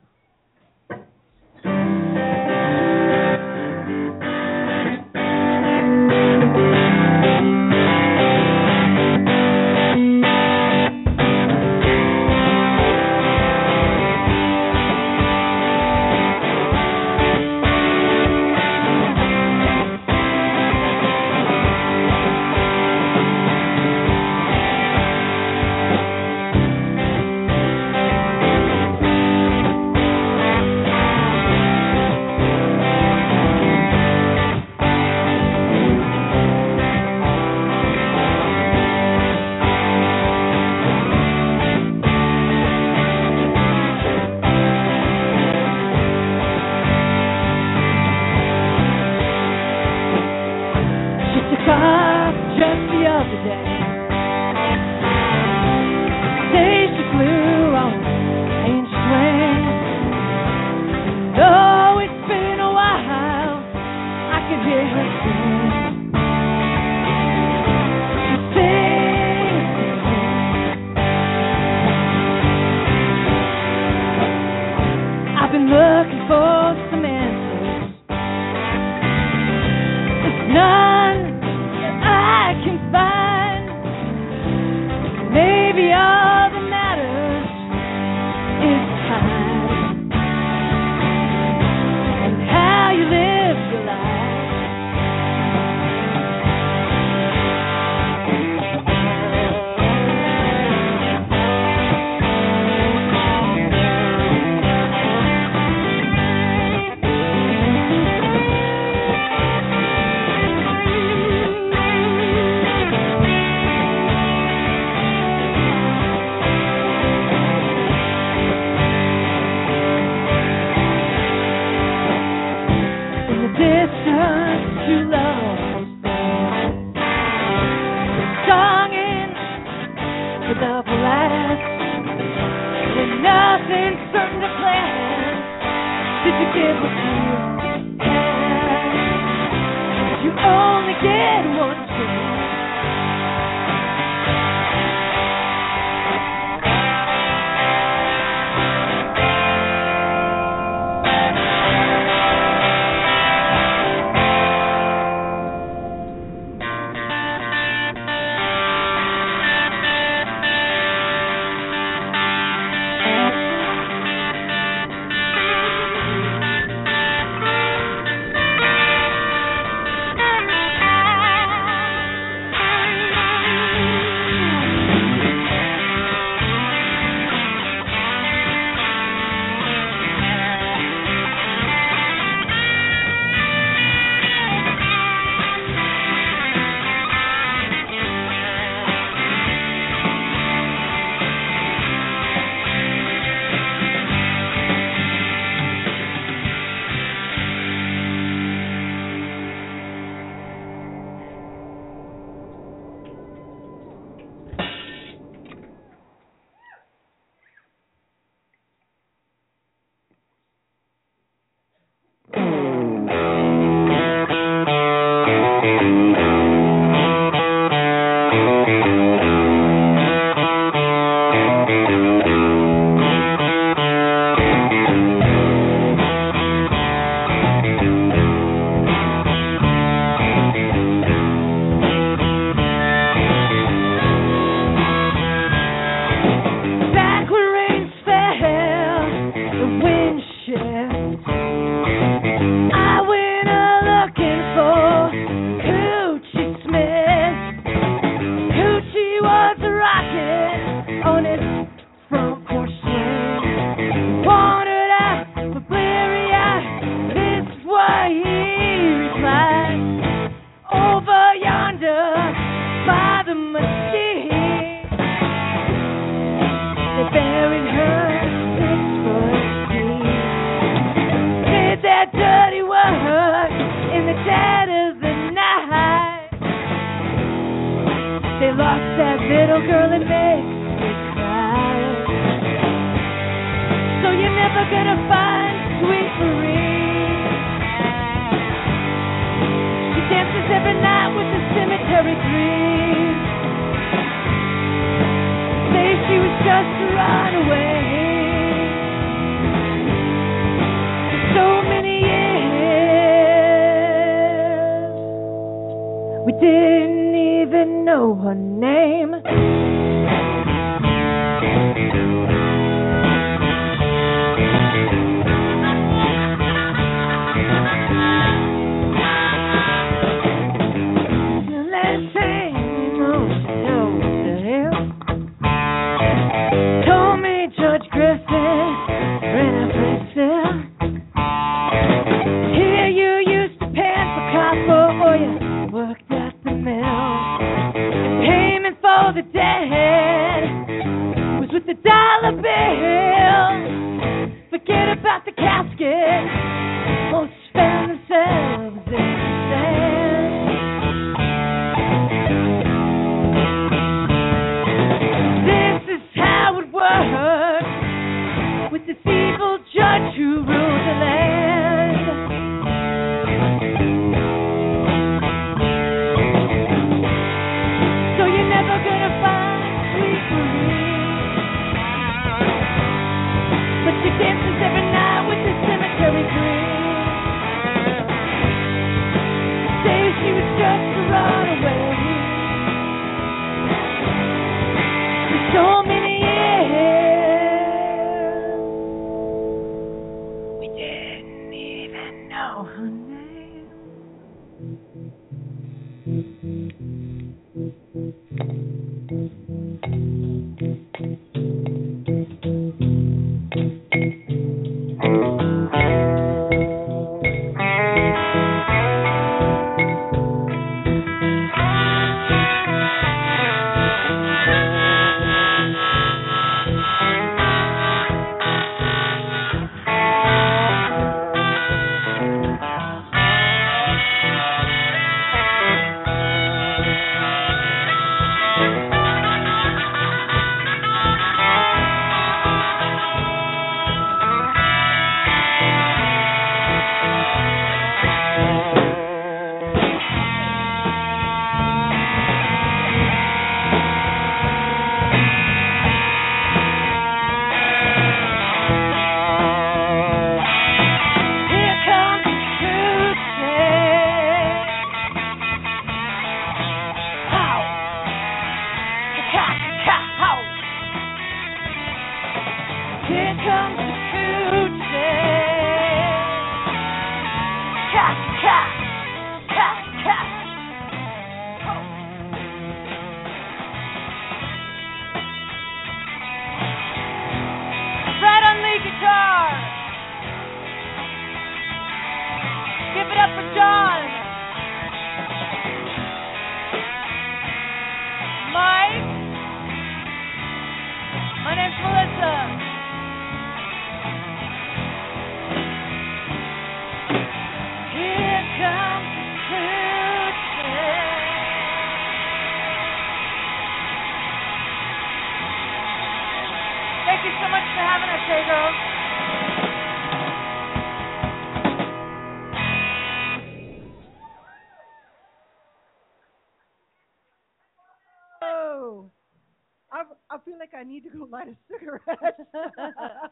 I 520.76 520.84
feel 520.84 520.84
like 520.84 520.86
I 520.86 520.90
need 520.90 521.04
to 521.04 521.10
go 521.10 521.26
light 521.32 521.48
a 521.48 521.56
cigarette. 521.72 522.40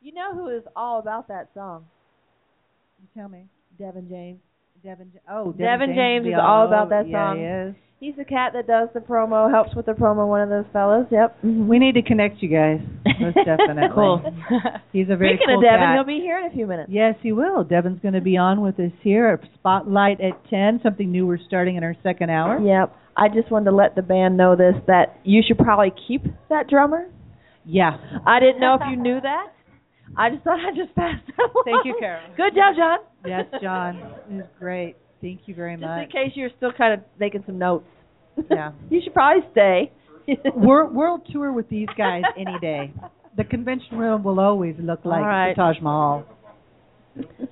You 0.00 0.12
know 0.12 0.34
who 0.34 0.48
is 0.50 0.62
all 0.76 0.98
about 0.98 1.28
that 1.28 1.48
song? 1.54 1.86
you 3.00 3.08
tell 3.18 3.26
me. 3.30 3.46
Devin 3.78 4.06
James. 4.10 4.38
Devin. 4.84 5.10
Oh, 5.30 5.52
Devin 5.52 5.94
James 5.94 6.24
the- 6.26 6.32
is 6.32 6.36
all 6.38 6.66
about 6.66 6.90
that 6.90 7.08
yeah, 7.08 7.30
song. 7.30 7.38
he 7.38 7.44
is. 7.44 7.74
He's 8.00 8.14
the 8.18 8.24
cat 8.26 8.52
that 8.52 8.66
does 8.66 8.90
the 8.92 9.00
promo, 9.00 9.50
helps 9.50 9.74
with 9.74 9.86
the 9.86 9.92
promo. 9.92 10.28
One 10.28 10.42
of 10.42 10.50
those 10.50 10.66
fellows. 10.74 11.06
Yep. 11.10 11.38
Mm-hmm. 11.42 11.68
We 11.68 11.78
need 11.78 11.94
to 11.94 12.02
connect 12.02 12.42
you 12.42 12.50
guys. 12.50 12.80
Most 13.18 13.34
definitely. 13.46 13.88
Cool. 13.94 14.20
He's 14.92 15.06
a 15.08 15.16
very 15.16 15.36
Speaking 15.38 15.46
cool 15.48 15.58
of 15.60 15.64
Devin, 15.64 15.80
cat. 15.80 15.94
he'll 15.96 16.04
be 16.04 16.20
here 16.20 16.38
in 16.38 16.44
a 16.44 16.54
few 16.54 16.66
minutes. 16.66 16.90
Yes, 16.92 17.14
he 17.22 17.32
will. 17.32 17.64
Devin's 17.64 18.00
going 18.02 18.12
to 18.12 18.20
be 18.20 18.36
on 18.36 18.60
with 18.60 18.78
us 18.78 18.92
here 19.00 19.28
at 19.28 19.40
Spotlight 19.54 20.20
at 20.20 20.32
10, 20.50 20.80
something 20.82 21.10
new 21.10 21.26
we're 21.26 21.38
starting 21.46 21.76
in 21.76 21.82
our 21.82 21.96
second 22.02 22.28
hour. 22.28 22.60
Yep. 22.60 22.94
I 23.16 23.28
just 23.28 23.50
wanted 23.50 23.70
to 23.70 23.76
let 23.76 23.94
the 23.94 24.02
band 24.02 24.36
know 24.36 24.56
this 24.56 24.74
that 24.86 25.18
you 25.24 25.42
should 25.46 25.58
probably 25.58 25.92
keep 26.08 26.22
that 26.48 26.68
drummer. 26.68 27.06
Yeah. 27.64 27.96
I 28.26 28.40
didn't 28.40 28.60
know 28.60 28.74
if 28.74 28.82
you 28.90 28.96
knew 28.96 29.20
that. 29.20 29.46
I 30.16 30.30
just 30.30 30.42
thought 30.44 30.58
I'd 30.68 30.76
just 30.76 30.94
pass 30.94 31.14
that 31.26 31.38
along. 31.38 31.64
Thank 31.64 31.86
you, 31.86 31.96
Carol. 31.98 32.22
Good 32.36 32.54
job, 32.54 32.74
John. 32.76 32.98
Yes, 33.26 33.46
John. 33.62 33.96
It 34.30 34.34
was 34.34 34.46
great. 34.58 34.96
Thank 35.20 35.42
you 35.46 35.54
very 35.54 35.74
Just 35.76 35.82
much. 35.86 36.04
in 36.04 36.10
case 36.10 36.32
you're 36.34 36.50
still 36.56 36.72
kind 36.76 36.94
of 36.94 37.00
making 37.18 37.44
some 37.46 37.58
notes. 37.58 37.86
Yeah. 38.50 38.72
you 38.90 39.00
should 39.02 39.14
probably 39.14 39.42
stay. 39.52 39.92
Wor- 40.54 40.90
world 40.92 41.22
tour 41.32 41.52
with 41.52 41.68
these 41.68 41.88
guys 41.96 42.22
any 42.38 42.58
day. 42.60 42.92
The 43.36 43.44
convention 43.44 43.96
room 43.98 44.22
will 44.22 44.40
always 44.40 44.74
look 44.78 45.04
like 45.04 45.20
All 45.20 45.26
right. 45.26 45.52
the 45.56 45.62
Taj 45.62 45.76
Mahal. 45.80 46.24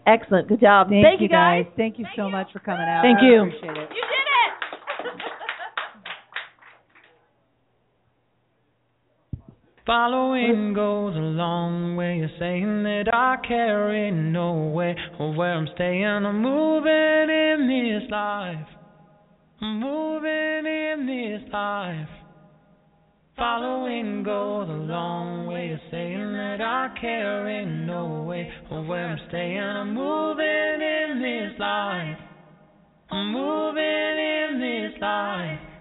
Excellent. 0.07 0.49
Good 0.49 0.61
job. 0.61 0.89
Thank, 0.89 1.05
Thank 1.05 1.21
you, 1.21 1.29
guys. 1.29 1.65
Thank 1.77 1.99
you 1.99 2.07
so 2.17 2.29
much 2.29 2.49
for 2.53 2.59
coming 2.59 2.87
out. 2.87 3.03
Thank 3.03 3.19
I 3.21 3.27
you. 3.27 3.41
Appreciate 3.43 3.71
it. 3.71 3.89
You 3.91 4.03
did 4.03 5.13
it. 5.15 5.23
Following 9.85 10.75
goes 10.75 11.17
a 11.17 11.19
long 11.19 11.97
way. 11.97 12.19
You're 12.19 12.31
saying 12.39 12.85
that 12.85 13.13
I 13.13 13.35
carry 13.45 14.13
no 14.13 14.69
way 14.69 14.95
of 15.19 15.35
where 15.35 15.55
I'm 15.55 15.67
staying. 15.75 16.05
I'm 16.05 16.41
moving 16.41 17.29
in 17.29 17.67
this 17.67 18.09
life. 18.09 18.69
I'm 19.61 19.81
moving 19.81 20.67
in 20.67 21.07
this 21.07 21.53
life. 21.53 22.09
Following 23.37 24.23
goes 24.23 24.69
a 24.69 24.73
long 24.73 25.47
way. 25.47 25.67
You're 25.67 25.81
saying 25.91 26.33
that 26.33 26.61
I 26.61 26.95
carry 27.01 27.67
no 27.67 28.23
way 28.23 28.49
of 28.71 28.87
where 28.87 29.09
I'm 29.09 29.19
staying. 29.31 29.59
I'm 29.59 29.95
moving 29.95 30.47
in 30.47 31.21
this 31.21 31.59
life. 31.59 32.19
I'm 33.11 33.33
moving 33.33 33.83
in 33.83 34.61
this 34.61 35.03
life. 35.03 35.72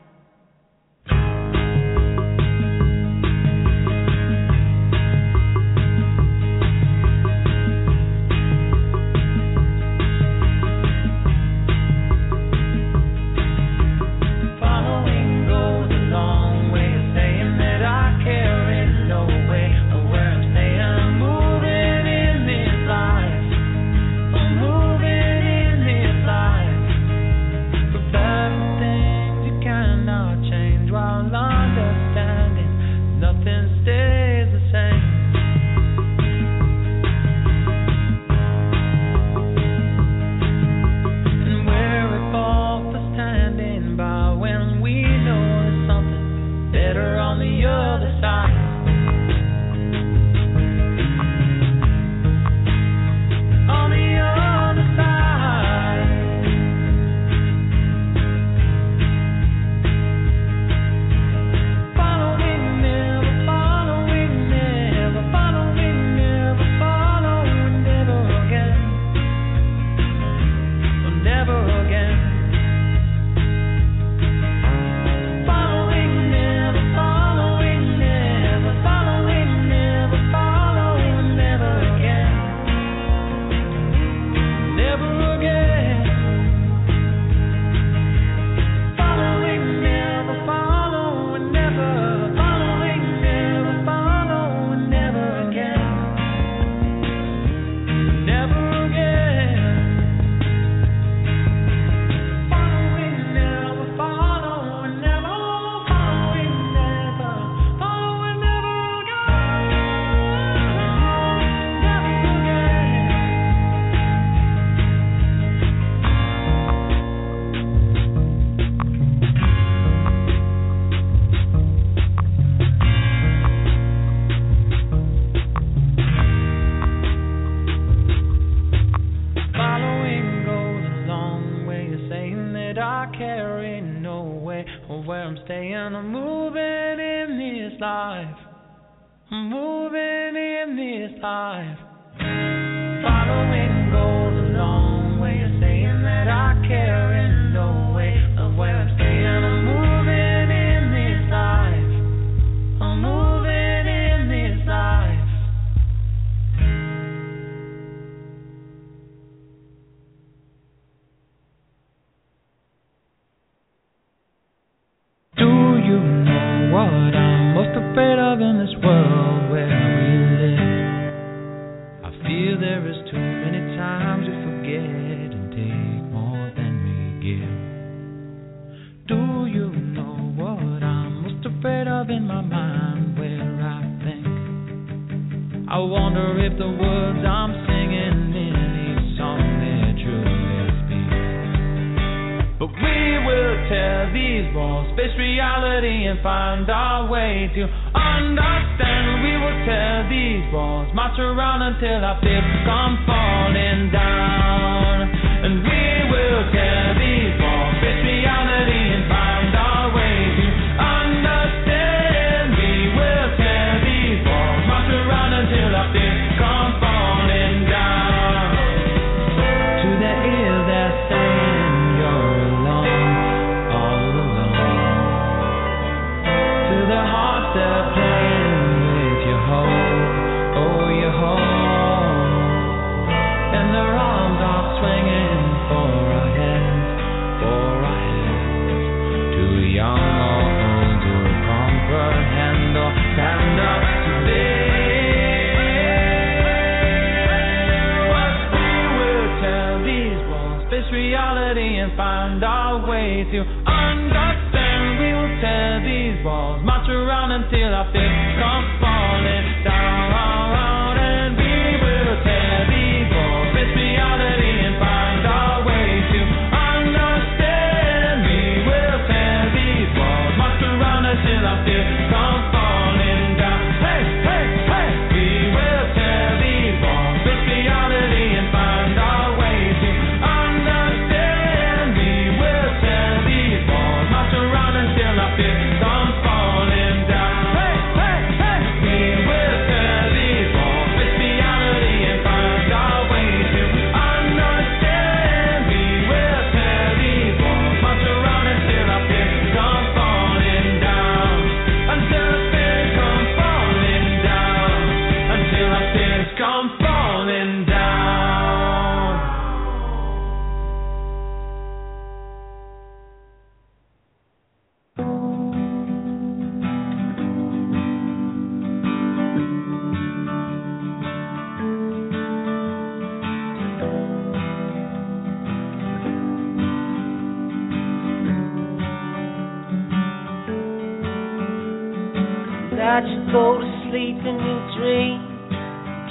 Sleep 334.01 334.17
in 334.17 334.37
your 334.41 334.61
dream, 334.81 335.19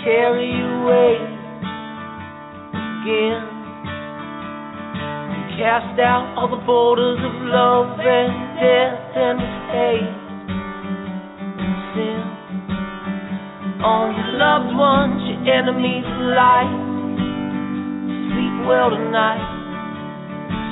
carry 0.05 0.47
you 0.47 0.67
away 0.79 1.19
again. 3.03 3.43
Cast 5.59 5.99
out 5.99 6.39
all 6.39 6.47
the 6.49 6.63
borders 6.65 7.19
of 7.19 7.35
love 7.51 7.99
and 7.99 8.31
death 8.63 9.11
and 9.19 9.39
hate 9.75 10.15
and 11.59 11.75
sin. 11.91 12.23
On 13.83 14.15
your 14.15 14.39
loved 14.39 14.73
ones, 14.79 15.19
your 15.27 15.43
enemies 15.51 16.07
life. 16.39 16.79
Sleep 18.31 18.55
well 18.71 18.91
tonight. 18.95 19.43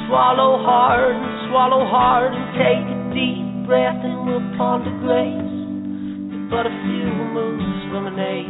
Swallow 0.07 0.63
hard 0.63 1.17
and 1.17 1.51
swallow 1.51 1.83
hard 1.83 2.31
and 2.33 2.47
take 2.55 2.87
a 2.87 2.99
deep 3.11 3.67
breath 3.67 3.99
and 4.07 4.25
we'll 4.25 4.57
ponder 4.57 4.95
grace. 5.03 5.48
But 6.49 6.65
a 6.65 6.73
few 6.73 7.13
moons 7.37 7.93
lemonade. 7.93 8.49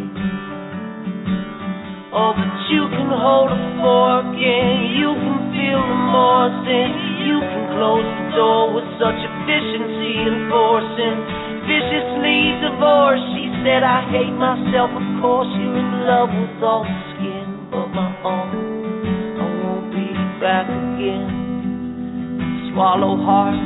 Oh, 2.15 2.31
but 2.31 2.55
you 2.71 2.87
can 2.95 3.11
hold 3.11 3.51
a 3.51 3.59
fork 3.83 4.39
and 4.39 4.95
you 4.95 5.19
can 5.19 5.39
feel 5.51 5.83
remorse 5.83 6.63
and 6.63 6.95
you 7.27 7.43
can 7.43 7.75
close 7.75 8.07
the 8.07 8.39
door 8.39 8.79
with 8.79 8.87
such 9.03 9.19
efficiency 9.19 10.15
and 10.31 10.47
forcing 10.47 11.19
viciously 11.67 12.55
divorced. 12.63 13.27
She 13.35 13.51
said, 13.67 13.83
I 13.83 14.07
hate 14.15 14.31
myself, 14.31 14.95
of 14.95 15.03
course 15.19 15.51
you're 15.59 15.83
in 15.83 16.07
love 16.07 16.31
with 16.31 16.63
all 16.63 16.87
the 16.87 16.99
skin, 17.19 17.67
but 17.67 17.91
my 17.93 18.15
own, 18.23 19.43
I 19.43 19.47
won't 19.59 19.91
be 19.91 20.07
back 20.39 20.71
again. 20.71 22.71
Swallow 22.73 23.19
hard, 23.21 23.59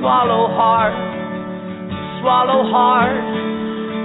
swallow 0.00 0.48
hard, 0.56 1.13
swallow 2.24 2.64
hard. 2.72 3.20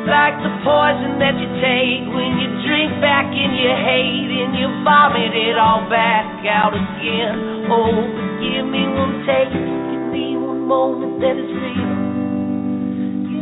Like 0.04 0.36
the 0.44 0.52
poison 0.60 1.24
that 1.24 1.40
you 1.40 1.48
take 1.64 2.04
when 2.12 2.36
you 2.36 2.52
drink 2.68 3.00
back 3.00 3.32
in 3.32 3.56
your 3.56 3.80
hate 3.80 4.28
and 4.44 4.52
you 4.60 4.68
vomit 4.84 5.32
it 5.32 5.56
all 5.56 5.88
back 5.88 6.28
out 6.44 6.76
again. 6.76 7.72
Oh, 7.72 7.96
but 7.96 8.30
give 8.44 8.68
me 8.68 8.84
one 8.91 9.24
taste, 9.24 9.56
give 9.56 10.04
me 10.12 10.36
one 10.36 10.68
moment 10.68 11.24
that 11.24 11.40
is 11.40 11.48
real. 11.48 11.96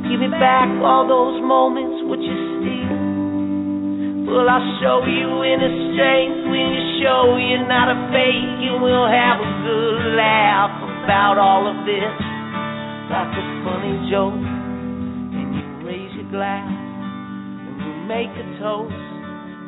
Give 0.06 0.22
me 0.22 0.30
back 0.38 0.70
all 0.86 1.10
those 1.10 1.41
moments 1.41 2.06
which 2.06 2.22
you 2.22 2.38
steal. 2.62 4.30
Well, 4.30 4.45
I'll 4.45 4.70
show 4.84 5.02
you 5.08 5.41
inner 5.41 5.74
strength 5.95 6.54
when 6.54 6.66
you 6.70 6.84
show 7.02 7.34
you're 7.41 7.66
not 7.66 7.90
a 7.90 7.98
fake, 8.14 8.62
and 8.62 8.78
we'll 8.84 9.10
have 9.10 9.41
a 9.41 9.52
good 9.66 10.20
laugh 10.20 10.74
about 11.02 11.41
all 11.41 11.66
of 11.66 11.82
this. 11.88 12.14
Like 13.08 13.32
a 13.40 13.45
funny 13.64 13.95
joke, 14.12 14.36
you 14.36 14.56
glass, 16.32 16.68
and 16.68 17.76
we 17.80 17.91
make 18.08 18.32
a 18.32 18.48
toast 18.60 18.95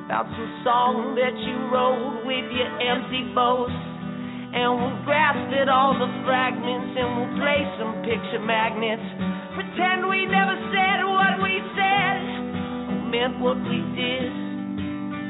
about 0.10 0.26
some 0.34 0.52
song 0.66 1.14
that 1.14 1.38
you 1.38 1.56
wrote 1.70 2.26
with 2.26 2.48
your 2.50 2.72
empty 2.82 3.30
boast. 3.38 3.78
And 4.50 4.82
we'll 4.82 4.98
grasp 5.06 5.54
at 5.54 5.70
all 5.70 5.94
the 5.94 6.10
fragments, 6.26 6.98
and 6.98 7.08
we'll 7.14 7.36
play 7.38 7.62
some 7.78 8.02
picture 8.02 8.42
magnets. 8.42 9.06
Pretend 9.54 10.10
we 10.10 10.26
never 10.26 10.58
said 10.74 11.06
what 11.06 11.38
we 11.38 11.62
said, 11.78 12.18
or 12.90 13.06
meant 13.14 13.38
what 13.38 13.62
we 13.70 13.78
did. 13.94 14.34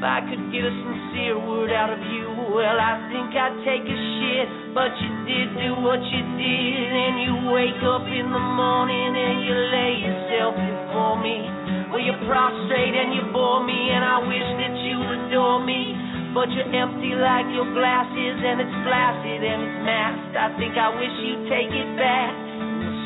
I 0.00 0.24
could 0.24 0.48
get 0.48 0.64
a 0.64 0.72
sincere 0.72 1.36
word 1.36 1.68
out 1.68 1.92
of 1.92 2.00
you, 2.00 2.39
well, 2.50 2.78
I 2.78 2.98
think 3.10 3.30
I'd 3.34 3.56
take 3.62 3.86
a 3.86 3.98
shit. 4.18 4.48
But 4.74 4.94
you 4.98 5.10
did 5.26 5.48
do 5.58 5.70
what 5.82 5.98
you 5.98 6.22
did, 6.38 6.90
and 6.90 7.14
you 7.22 7.34
wake 7.50 7.82
up 7.82 8.06
in 8.06 8.26
the 8.30 8.44
morning 8.54 9.10
and 9.14 9.36
you 9.42 9.54
lay 9.54 9.92
yourself 10.02 10.54
before 10.54 11.18
me. 11.18 11.42
Well, 11.90 12.02
you're 12.02 12.22
prostrate 12.26 12.94
and 12.94 13.14
you 13.14 13.30
bore 13.34 13.62
me, 13.66 13.74
and 13.74 14.02
I 14.02 14.18
wish 14.22 14.48
that 14.62 14.74
you'd 14.82 15.10
adore 15.26 15.62
me. 15.62 15.94
But 16.34 16.50
you're 16.54 16.70
empty 16.70 17.18
like 17.18 17.50
your 17.50 17.66
glass 17.74 18.06
is, 18.14 18.38
and 18.38 18.62
it's 18.62 18.76
flaccid 18.86 19.42
and 19.42 19.58
it's 19.66 19.80
masked. 19.82 20.34
I 20.38 20.48
think 20.54 20.78
I 20.78 20.94
wish 20.94 21.14
you'd 21.26 21.46
take 21.50 21.70
it 21.74 21.90
back. 21.98 22.34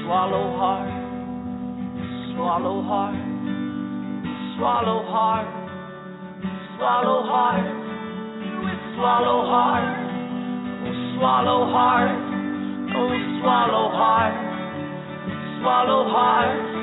Swallow 0.04 0.52
hard, 0.60 0.92
swallow 2.36 2.84
hard, 2.84 3.16
swallow 4.60 5.00
hard 5.08 5.64
swallow 6.76 7.22
hard, 7.22 7.93
swallow 8.96 9.44
hard, 9.46 9.84
oh 10.84 10.94
swallow 11.16 11.60
hard, 11.70 12.12
oh 12.94 13.12
swallow 13.40 13.86
hard, 13.92 14.34
swallow 15.60 16.02
hard. 16.08 16.74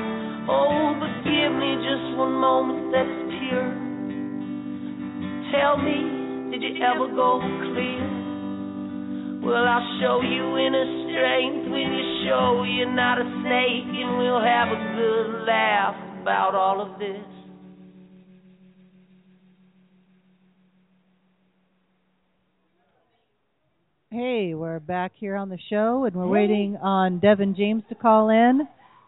Oh, 0.48 0.98
but 0.98 1.22
give 1.22 1.54
me 1.54 1.78
just 1.86 2.18
one 2.18 2.34
moment 2.34 2.90
that's 2.90 3.18
pure. 3.38 3.70
Tell 5.54 5.78
me, 5.78 6.50
did 6.50 6.62
you 6.62 6.82
ever 6.82 7.06
go 7.14 7.38
clear? 7.38 8.02
Well, 9.42 9.62
I'll 9.66 9.86
show 10.00 10.22
you 10.22 10.58
inner 10.58 10.86
strength 11.10 11.70
when 11.70 11.94
you 11.94 12.26
show 12.26 12.62
you're 12.66 12.94
not 12.94 13.18
a 13.20 13.26
snake, 13.42 13.90
and 13.90 14.18
we'll 14.18 14.42
have 14.42 14.68
a 14.70 14.80
good 14.98 15.46
laugh 15.46 15.94
about 16.22 16.54
all 16.54 16.80
of 16.80 16.98
this. 16.98 17.41
Hey, 24.12 24.52
we're 24.52 24.78
back 24.78 25.12
here 25.18 25.36
on 25.36 25.48
the 25.48 25.56
show, 25.70 26.04
and 26.04 26.14
we're 26.14 26.28
waiting 26.28 26.76
on 26.82 27.18
Devin 27.18 27.54
James 27.56 27.82
to 27.88 27.94
call 27.94 28.28
in. 28.28 28.60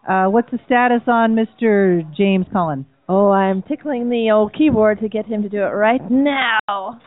Uh, 0.09 0.31
what's 0.31 0.51
the 0.51 0.59
status 0.65 1.03
on 1.07 1.37
Mr. 1.37 2.01
James 2.17 2.47
calling? 2.51 2.87
Oh, 3.07 3.29
I'm 3.29 3.61
tickling 3.61 4.09
the 4.09 4.31
old 4.31 4.55
keyboard 4.55 5.01
to 5.01 5.11
get 5.11 5.27
him 5.27 5.43
to 5.43 5.51
do 5.51 5.59
it 5.59 5.75
right 5.75 6.01
now. 6.11 7.03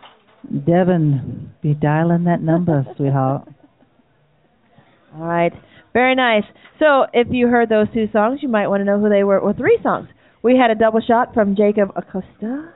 Devin, 0.48 1.50
be 1.64 1.74
dialing 1.74 2.26
that 2.26 2.40
number, 2.40 2.86
sweetheart. 2.98 3.48
All 5.16 5.26
right. 5.26 5.54
Very 5.92 6.14
nice. 6.14 6.44
So, 6.78 7.08
if 7.14 7.30
you 7.32 7.48
heard 7.48 7.70
those 7.70 7.88
two 7.96 8.06
songs, 8.14 8.42
you 8.44 8.48
might 8.48 8.68
want 8.68 8.82
to 8.82 8.86
know 8.86 9.00
who 9.00 9.10
they 9.10 9.24
were. 9.24 9.44
Well, 9.44 9.56
three 9.58 9.80
songs. 9.82 10.08
We 10.44 10.56
had 10.56 10.70
a 10.70 10.76
double 10.76 11.02
shot 11.02 11.34
from 11.34 11.56
Jacob 11.56 11.90
Acosta, 11.96 12.76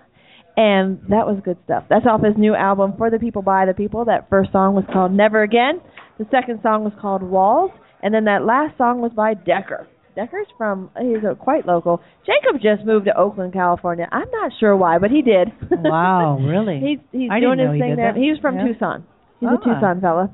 and 0.57 0.99
that 1.09 1.25
was 1.27 1.39
good 1.43 1.57
stuff. 1.65 1.83
That's 1.89 2.05
off 2.05 2.21
his 2.23 2.35
new 2.37 2.55
album, 2.55 2.93
For 2.97 3.09
the 3.09 3.19
People, 3.19 3.41
By 3.41 3.65
the 3.65 3.73
People. 3.73 4.05
That 4.05 4.29
first 4.29 4.51
song 4.51 4.75
was 4.75 4.83
called 4.91 5.11
Never 5.11 5.43
Again. 5.43 5.81
The 6.19 6.25
second 6.31 6.59
song 6.61 6.83
was 6.83 6.93
called 7.01 7.23
Walls, 7.23 7.71
and 8.03 8.13
then 8.13 8.25
that 8.25 8.43
last 8.45 8.77
song 8.77 9.01
was 9.01 9.11
by 9.15 9.33
Decker. 9.33 9.87
Decker's 10.15 10.47
from 10.57 10.89
he's 10.99 11.23
a, 11.23 11.35
quite 11.35 11.65
local. 11.65 12.01
Jacob 12.25 12.61
just 12.61 12.85
moved 12.85 13.05
to 13.05 13.17
Oakland, 13.17 13.53
California. 13.53 14.07
I'm 14.11 14.29
not 14.29 14.51
sure 14.59 14.75
why, 14.75 14.97
but 14.99 15.09
he 15.09 15.21
did. 15.21 15.47
Wow, 15.71 16.37
really? 16.41 16.79
he's 16.79 16.99
he's 17.13 17.29
I 17.31 17.39
doing 17.39 17.59
his 17.59 17.71
he 17.73 17.79
thing 17.79 17.89
did 17.91 17.97
there. 17.99 18.13
that. 18.13 18.19
He 18.19 18.29
was 18.29 18.37
from 18.41 18.57
Yeah. 18.57 18.67
Tucson. 18.67 19.05
He's 19.39 19.49
Ah. 19.49 19.55
a 19.55 19.57
Tucson 19.57 20.01
fella. 20.01 20.29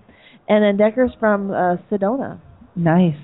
And 0.50 0.64
then 0.64 0.78
Decker's 0.78 1.12
from 1.20 1.52
uh 1.52 1.78
Sedona. 1.92 2.40
Nice. 2.76 3.16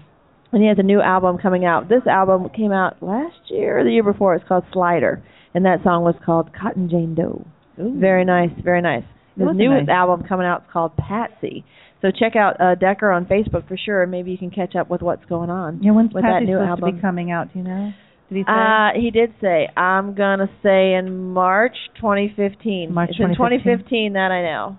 And 0.52 0.62
he 0.62 0.68
has 0.68 0.78
a 0.78 0.84
new 0.84 1.02
album 1.02 1.40
coming 1.40 1.66
out. 1.66 1.90
This 1.90 2.06
album 2.06 2.48
came 2.56 2.72
out 2.72 3.02
last 3.02 3.36
year 3.50 3.80
or 3.80 3.84
the 3.84 3.90
year 3.92 4.04
before. 4.04 4.36
It's 4.36 4.48
called 4.48 4.64
Slider. 4.72 5.24
And 5.54 5.66
that 5.66 5.84
song 5.84 6.04
was 6.04 6.16
called 6.26 6.50
Cotton 6.54 6.90
Jane 6.90 7.16
Doe. 7.16 7.46
Very 7.78 8.26
nice, 8.26 8.50
very 8.64 8.82
nice. 8.82 9.04
His 9.36 9.48
newest 9.54 9.88
nice. 9.88 9.96
album 9.96 10.26
coming 10.28 10.46
out 10.46 10.62
is 10.62 10.68
called 10.72 10.96
Patsy. 10.98 11.66
So 12.02 12.10
check 12.12 12.36
out 12.36 12.60
uh, 12.60 12.76
Decker 12.76 13.12
on 13.12 13.26
Facebook 13.26 13.68
for 13.68 13.78
sure, 13.78 14.06
maybe 14.06 14.32
you 14.32 14.38
can 14.38 14.52
catch 14.52 14.76
up 14.76 14.90
with 14.90 15.02
what's 15.02 15.26
going 15.26 15.50
on 15.50 15.82
Yeah, 15.82 15.92
when's 15.92 16.14
with 16.14 16.24
Patsy 16.24 16.46
that 16.46 16.52
new 16.52 16.58
supposed 16.58 16.70
album. 16.70 16.90
to 16.90 16.96
be 16.96 17.02
coming 17.02 17.32
out? 17.32 17.54
Do 17.54 17.60
you 17.60 17.66
know? 17.66 17.94
Did 18.30 18.36
he 18.38 18.44
say? 18.44 18.52
Uh, 18.52 18.90
he 19.00 19.12
did 19.12 19.34
say, 19.42 19.70
I'm 19.78 20.14
gonna 20.14 20.50
say 20.62 20.94
in 20.94 21.32
March 21.32 21.76
2015. 21.96 22.94
March 22.94 23.12
it's 23.12 23.20
in 23.20 23.30
2015. 23.30 24.14
2015 24.14 24.14
that 24.14 24.32
I 24.32 24.42
know. 24.44 24.78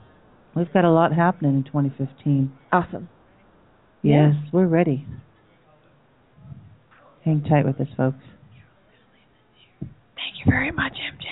We've 0.55 0.73
got 0.73 0.85
a 0.85 0.91
lot 0.91 1.13
happening 1.13 1.57
in 1.57 1.65
2015. 1.65 2.53
Awesome. 2.73 3.09
Yes, 4.03 4.35
we're 4.53 4.67
ready. 4.67 5.07
Hang 7.25 7.43
tight 7.43 7.65
with 7.65 7.81
us, 7.81 7.89
folks. 7.97 8.19
Thank 10.25 10.45
you 10.45 10.51
very 10.51 10.71
much, 10.71 10.93
MJ. 10.93 11.27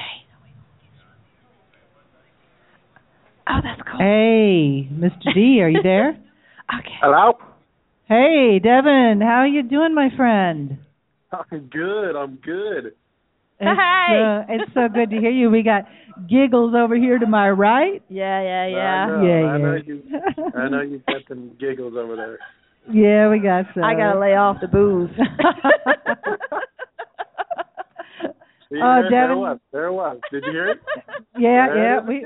Oh, 3.49 3.61
that's 3.63 3.81
cool. 3.89 3.99
Hey, 3.99 4.89
Mr. 4.93 5.35
D, 5.35 5.61
are 5.63 5.69
you 5.71 5.83
there? 5.83 6.11
okay. 6.79 6.99
Hello? 7.01 7.39
Hey, 8.07 8.61
Devin, 8.63 9.21
how 9.23 9.41
are 9.41 9.47
you 9.47 9.63
doing, 9.63 9.95
my 9.95 10.09
friend? 10.15 10.79
I'm 11.33 11.69
good. 11.69 12.17
I'm 12.17 12.37
good. 12.37 12.87
It's, 12.87 12.95
Hey. 13.61 14.21
uh, 14.21 14.45
it's 14.51 14.75
so 14.75 14.89
good 14.93 15.09
to 15.11 15.17
hear 15.17 15.31
you. 15.31 15.49
We 15.49 15.63
got 15.63 15.85
giggles 16.29 16.75
over 16.77 16.95
here 16.95 17.19
to 17.19 17.27
my 17.27 17.49
right. 17.49 18.03
Yeah, 18.11 18.43
yeah, 18.43 18.63
I 18.63 18.69
yeah. 18.69 19.07
know. 19.07 19.27
Yeah, 19.27 19.47
I 19.47 19.59
know 19.59 19.75
you. 19.87 20.03
I 20.55 20.69
know 20.69 20.81
you've 20.83 21.07
got 21.07 21.23
some 21.29 21.53
giggles 21.59 21.95
over 21.97 22.17
there. 22.17 22.39
Yeah, 22.93 23.31
we 23.31 23.39
got 23.39 23.65
some. 23.75 23.85
I 23.85 23.95
gotta 23.95 24.19
lay 24.19 24.35
off 24.35 24.59
the 24.61 24.69
booze. 24.69 25.11
See, 28.73 28.79
Oh, 28.83 29.03
there, 29.03 29.11
there 29.11 29.21
Devin. 29.29 29.37
it 29.37 29.41
was. 29.41 29.59
There 29.73 29.87
it 29.87 29.93
was. 29.93 30.19
Did 30.33 30.45
you 30.47 30.53
hear 30.53 30.69
it? 30.71 30.81
Yeah, 31.39 31.67
There 31.69 31.83
yeah, 31.85 31.97
it 31.99 32.03
is 32.03 32.09
we 32.09 32.21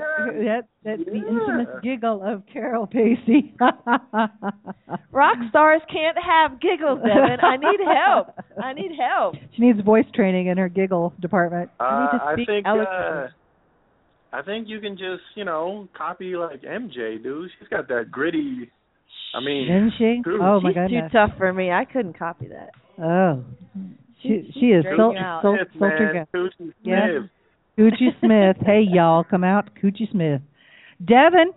that 0.45 0.61
that's 0.83 1.01
the 1.05 1.15
infamous 1.15 1.67
giggle 1.83 2.21
of 2.23 2.43
Carol 2.51 2.87
Pacey. 2.87 3.53
Rock 5.11 5.37
stars 5.49 5.81
can't 5.91 6.17
have 6.17 6.59
giggles, 6.61 6.99
Devin. 6.99 7.39
I 7.41 7.57
need 7.57 7.79
help. 7.85 8.27
I 8.61 8.73
need 8.73 8.91
help. 8.99 9.35
She 9.55 9.61
needs 9.63 9.79
voice 9.81 10.05
training 10.13 10.47
in 10.47 10.57
her 10.57 10.69
giggle 10.69 11.13
department. 11.19 11.69
Uh, 11.79 11.83
I 11.83 12.01
need 12.11 12.17
to 12.19 12.23
I 12.23 12.33
speak 12.35 12.47
think 12.47 12.67
eloquently. 12.67 13.23
uh, 13.23 13.27
I 14.33 14.41
think 14.43 14.67
you 14.67 14.79
can 14.79 14.93
just 14.97 15.23
you 15.35 15.45
know 15.45 15.87
copy 15.97 16.35
like 16.35 16.61
MJ, 16.61 17.21
dude. 17.23 17.49
She's 17.59 17.67
got 17.69 17.87
that 17.87 18.11
gritty. 18.11 18.69
I 19.33 19.39
mean, 19.39 19.67
Isn't 19.71 19.93
she? 19.97 20.21
True. 20.23 20.41
Oh 20.41 20.59
my 20.61 20.69
She's 20.71 20.89
too 20.99 21.07
tough 21.11 21.31
for 21.37 21.51
me. 21.53 21.71
I 21.71 21.85
couldn't 21.85 22.17
copy 22.17 22.47
that. 22.49 22.71
Oh. 23.03 23.43
She 24.27 24.51
she 24.59 24.65
is 24.67 24.83
she's 24.83 24.97
so 24.97 25.11
straight 25.11 25.23
out. 25.23 25.41
sultry 25.41 26.13
man. 26.13 26.27
Coochie 26.33 26.73
Yeah. 26.83 27.07
Smith. 27.19 27.29
Coochie 27.77 28.19
Smith. 28.19 28.57
Hey 28.65 28.85
y'all, 28.91 29.23
come 29.23 29.43
out, 29.43 29.69
Coochie 29.81 30.09
Smith. 30.11 30.41
Devin, 31.03 31.51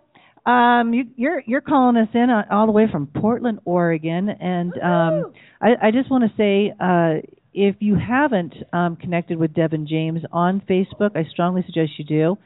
um, 0.47 0.93
you, 0.93 1.05
you're 1.17 1.43
you're 1.47 1.61
calling 1.61 1.97
us 1.97 2.09
in 2.15 2.29
uh, 2.31 2.43
all 2.51 2.67
the 2.67 2.73
way 2.73 2.87
from 2.91 3.07
Portland, 3.07 3.61
Oregon, 3.65 4.29
and 4.29 4.73
um, 4.83 5.33
I, 5.61 5.89
I 5.89 5.91
just 5.91 6.11
want 6.11 6.25
to 6.25 6.37
say, 6.37 6.73
uh, 6.81 7.27
if 7.55 7.77
you 7.81 7.97
haven't 7.97 8.55
um, 8.73 8.97
connected 8.97 9.39
with 9.39 9.55
Devin 9.55 9.87
James 9.89 10.21
on 10.33 10.63
Facebook, 10.69 11.17
I 11.17 11.25
strongly 11.31 11.63
suggest 11.67 11.93
you 11.99 12.05
do. 12.05 12.39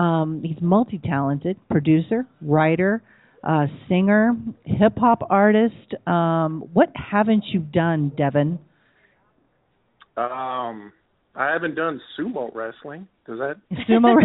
Um, 0.00 0.42
he's 0.44 0.60
multi-talented, 0.60 1.56
producer, 1.68 2.26
writer, 2.40 3.02
uh, 3.42 3.66
singer, 3.88 4.36
hip 4.64 4.96
hop 4.98 5.22
artist. 5.30 5.94
Um, 6.06 6.64
what 6.72 6.92
haven't 6.94 7.44
you 7.52 7.60
done, 7.60 8.12
Devin? 8.16 8.58
Um, 10.20 10.92
I 11.34 11.52
haven't 11.52 11.76
done 11.76 12.00
sumo 12.18 12.54
wrestling. 12.54 13.08
Does 13.26 13.38
that? 13.38 13.56
Sumo. 13.88 14.16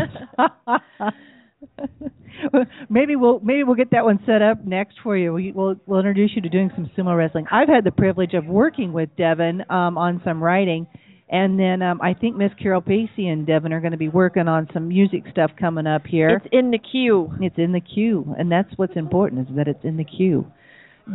maybe 2.90 3.16
we'll 3.16 3.40
maybe 3.40 3.64
we'll 3.64 3.76
get 3.76 3.92
that 3.92 4.04
one 4.04 4.20
set 4.26 4.42
up 4.42 4.66
next 4.66 4.96
for 5.04 5.16
you. 5.16 5.32
We, 5.34 5.52
we'll 5.52 5.76
we'll 5.86 6.00
introduce 6.00 6.32
you 6.36 6.42
to 6.42 6.50
doing 6.50 6.72
some 6.76 6.90
sumo 6.98 7.18
wrestling. 7.18 7.46
I've 7.52 7.70
had 7.70 7.84
the 7.84 7.92
privilege 7.92 8.34
of 8.34 8.46
working 8.46 8.92
with 8.92 9.10
Devin 9.18 9.64
um, 9.70 9.98
on 9.98 10.22
some 10.26 10.44
writing, 10.44 10.88
and 11.30 11.58
then 11.58 11.82
um, 11.82 12.02
I 12.02 12.14
think 12.14 12.36
Miss 12.36 12.52
Carol 12.62 12.82
Pacey 12.82 13.28
and 13.28 13.48
Devin 13.48 13.72
are 13.72 13.80
going 13.80 13.92
to 13.92 13.98
be 13.98 14.10
working 14.10 14.48
on 14.48 14.68
some 14.74 14.90
music 14.90 15.24
stuff 15.32 15.52
coming 15.58 15.88
up 15.88 16.06
here. 16.06 16.42
It's 16.44 16.48
in 16.52 16.72
the 16.72 16.80
queue. 16.80 17.32
It's 17.40 17.58
in 17.58 17.72
the 17.72 17.82
queue, 17.82 18.36
and 18.38 18.52
that's 18.52 18.70
what's 18.76 18.96
important 18.96 19.48
is 19.50 19.56
that 19.56 19.68
it's 19.68 19.84
in 19.86 19.98
the 19.98 20.06
queue. 20.06 20.46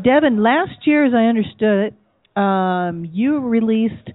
Devin, 0.05 0.43
last 0.43 0.87
year, 0.87 1.05
as 1.05 1.13
I 1.15 1.25
understood 1.25 1.93
it, 1.93 2.41
um, 2.41 3.11
you 3.13 3.41
released 3.41 4.11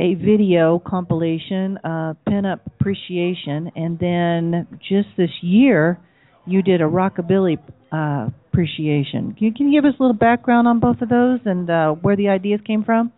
a 0.00 0.14
video 0.14 0.82
compilation, 0.84 1.78
uh, 1.84 2.14
Pinup 2.26 2.60
Appreciation, 2.66 3.70
and 3.76 3.98
then 3.98 4.66
just 4.78 5.08
this 5.18 5.30
year, 5.42 6.00
you 6.46 6.62
did 6.62 6.80
a 6.80 6.84
Rockabilly 6.84 7.58
uh, 7.92 8.30
Appreciation. 8.48 9.34
Can 9.34 9.46
you, 9.46 9.52
can 9.52 9.68
you 9.70 9.80
give 9.80 9.88
us 9.88 9.94
a 10.00 10.02
little 10.02 10.16
background 10.16 10.66
on 10.66 10.80
both 10.80 11.02
of 11.02 11.10
those 11.10 11.40
and 11.44 11.68
uh, 11.68 11.90
where 11.92 12.16
the 12.16 12.28
ideas 12.28 12.60
came 12.66 12.82
from? 12.82 13.12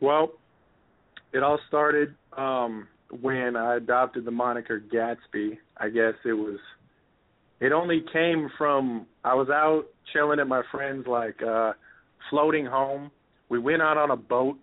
Well, 0.00 0.30
it 1.32 1.42
all 1.42 1.58
started 1.68 2.14
um 2.36 2.86
when 3.20 3.56
I 3.56 3.76
adopted 3.76 4.24
the 4.24 4.30
moniker 4.30 4.80
Gatsby. 4.80 5.58
I 5.76 5.88
guess 5.88 6.14
it 6.24 6.32
was 6.32 6.58
it 7.60 7.72
only 7.72 8.04
came 8.12 8.48
from 8.56 9.06
I 9.24 9.34
was 9.34 9.48
out 9.50 9.84
chilling 10.12 10.40
at 10.40 10.46
my 10.46 10.62
friends 10.70 11.06
like 11.06 11.42
uh 11.42 11.72
floating 12.30 12.66
home. 12.66 13.10
We 13.48 13.58
went 13.58 13.82
out 13.82 13.96
on 13.96 14.10
a 14.10 14.16
boat 14.16 14.56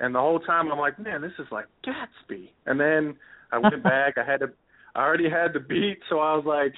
and 0.00 0.14
the 0.14 0.18
whole 0.18 0.40
time 0.40 0.70
I'm 0.72 0.78
like, 0.78 0.98
Man, 0.98 1.22
this 1.22 1.32
is 1.38 1.46
like 1.50 1.66
Gatsby 1.86 2.50
and 2.66 2.80
then 2.80 3.16
I 3.52 3.58
went 3.58 3.82
back, 3.82 4.14
I 4.18 4.24
had 4.30 4.40
to 4.40 4.50
I 4.94 5.02
already 5.02 5.30
had 5.30 5.52
the 5.52 5.60
beat, 5.60 5.98
so 6.08 6.18
I 6.18 6.34
was 6.34 6.44
like, 6.44 6.74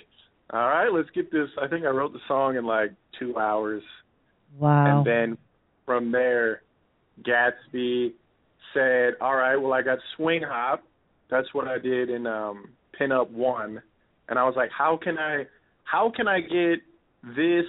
All 0.53 0.69
right, 0.69 0.93
let's 0.93 1.11
get 1.15 1.33
this 1.33 1.49
I 1.61 1.69
think 1.69 1.85
I 1.85 1.89
wrote 1.89 2.13
the 2.13 2.21
song 2.29 2.57
in 2.57 2.65
like 2.65 2.93
two 3.19 3.39
hours. 3.39 3.83
Wow. 4.59 4.99
And 4.99 5.07
then 5.07 5.39
from 5.87 6.13
there, 6.13 6.63
Gatsby 7.23 8.13
said, 8.75 9.15
"All 9.21 9.37
right, 9.37 9.57
well, 9.57 9.73
I 9.73 9.83
got 9.83 9.99
swing 10.17 10.43
hop. 10.43 10.83
That's 11.31 11.53
what 11.53 11.69
I 11.69 11.79
did 11.79 12.11
in 12.11 12.27
um 12.27 12.71
Pinup 12.99 13.31
One." 13.31 13.83
And 14.29 14.39
I 14.39 14.45
was 14.45 14.55
like, 14.57 14.71
"How 14.77 14.97
can 15.03 15.19
I, 15.19 15.47
how 15.85 16.13
can 16.15 16.29
I 16.29 16.41
get 16.41 16.81
this 17.37 17.67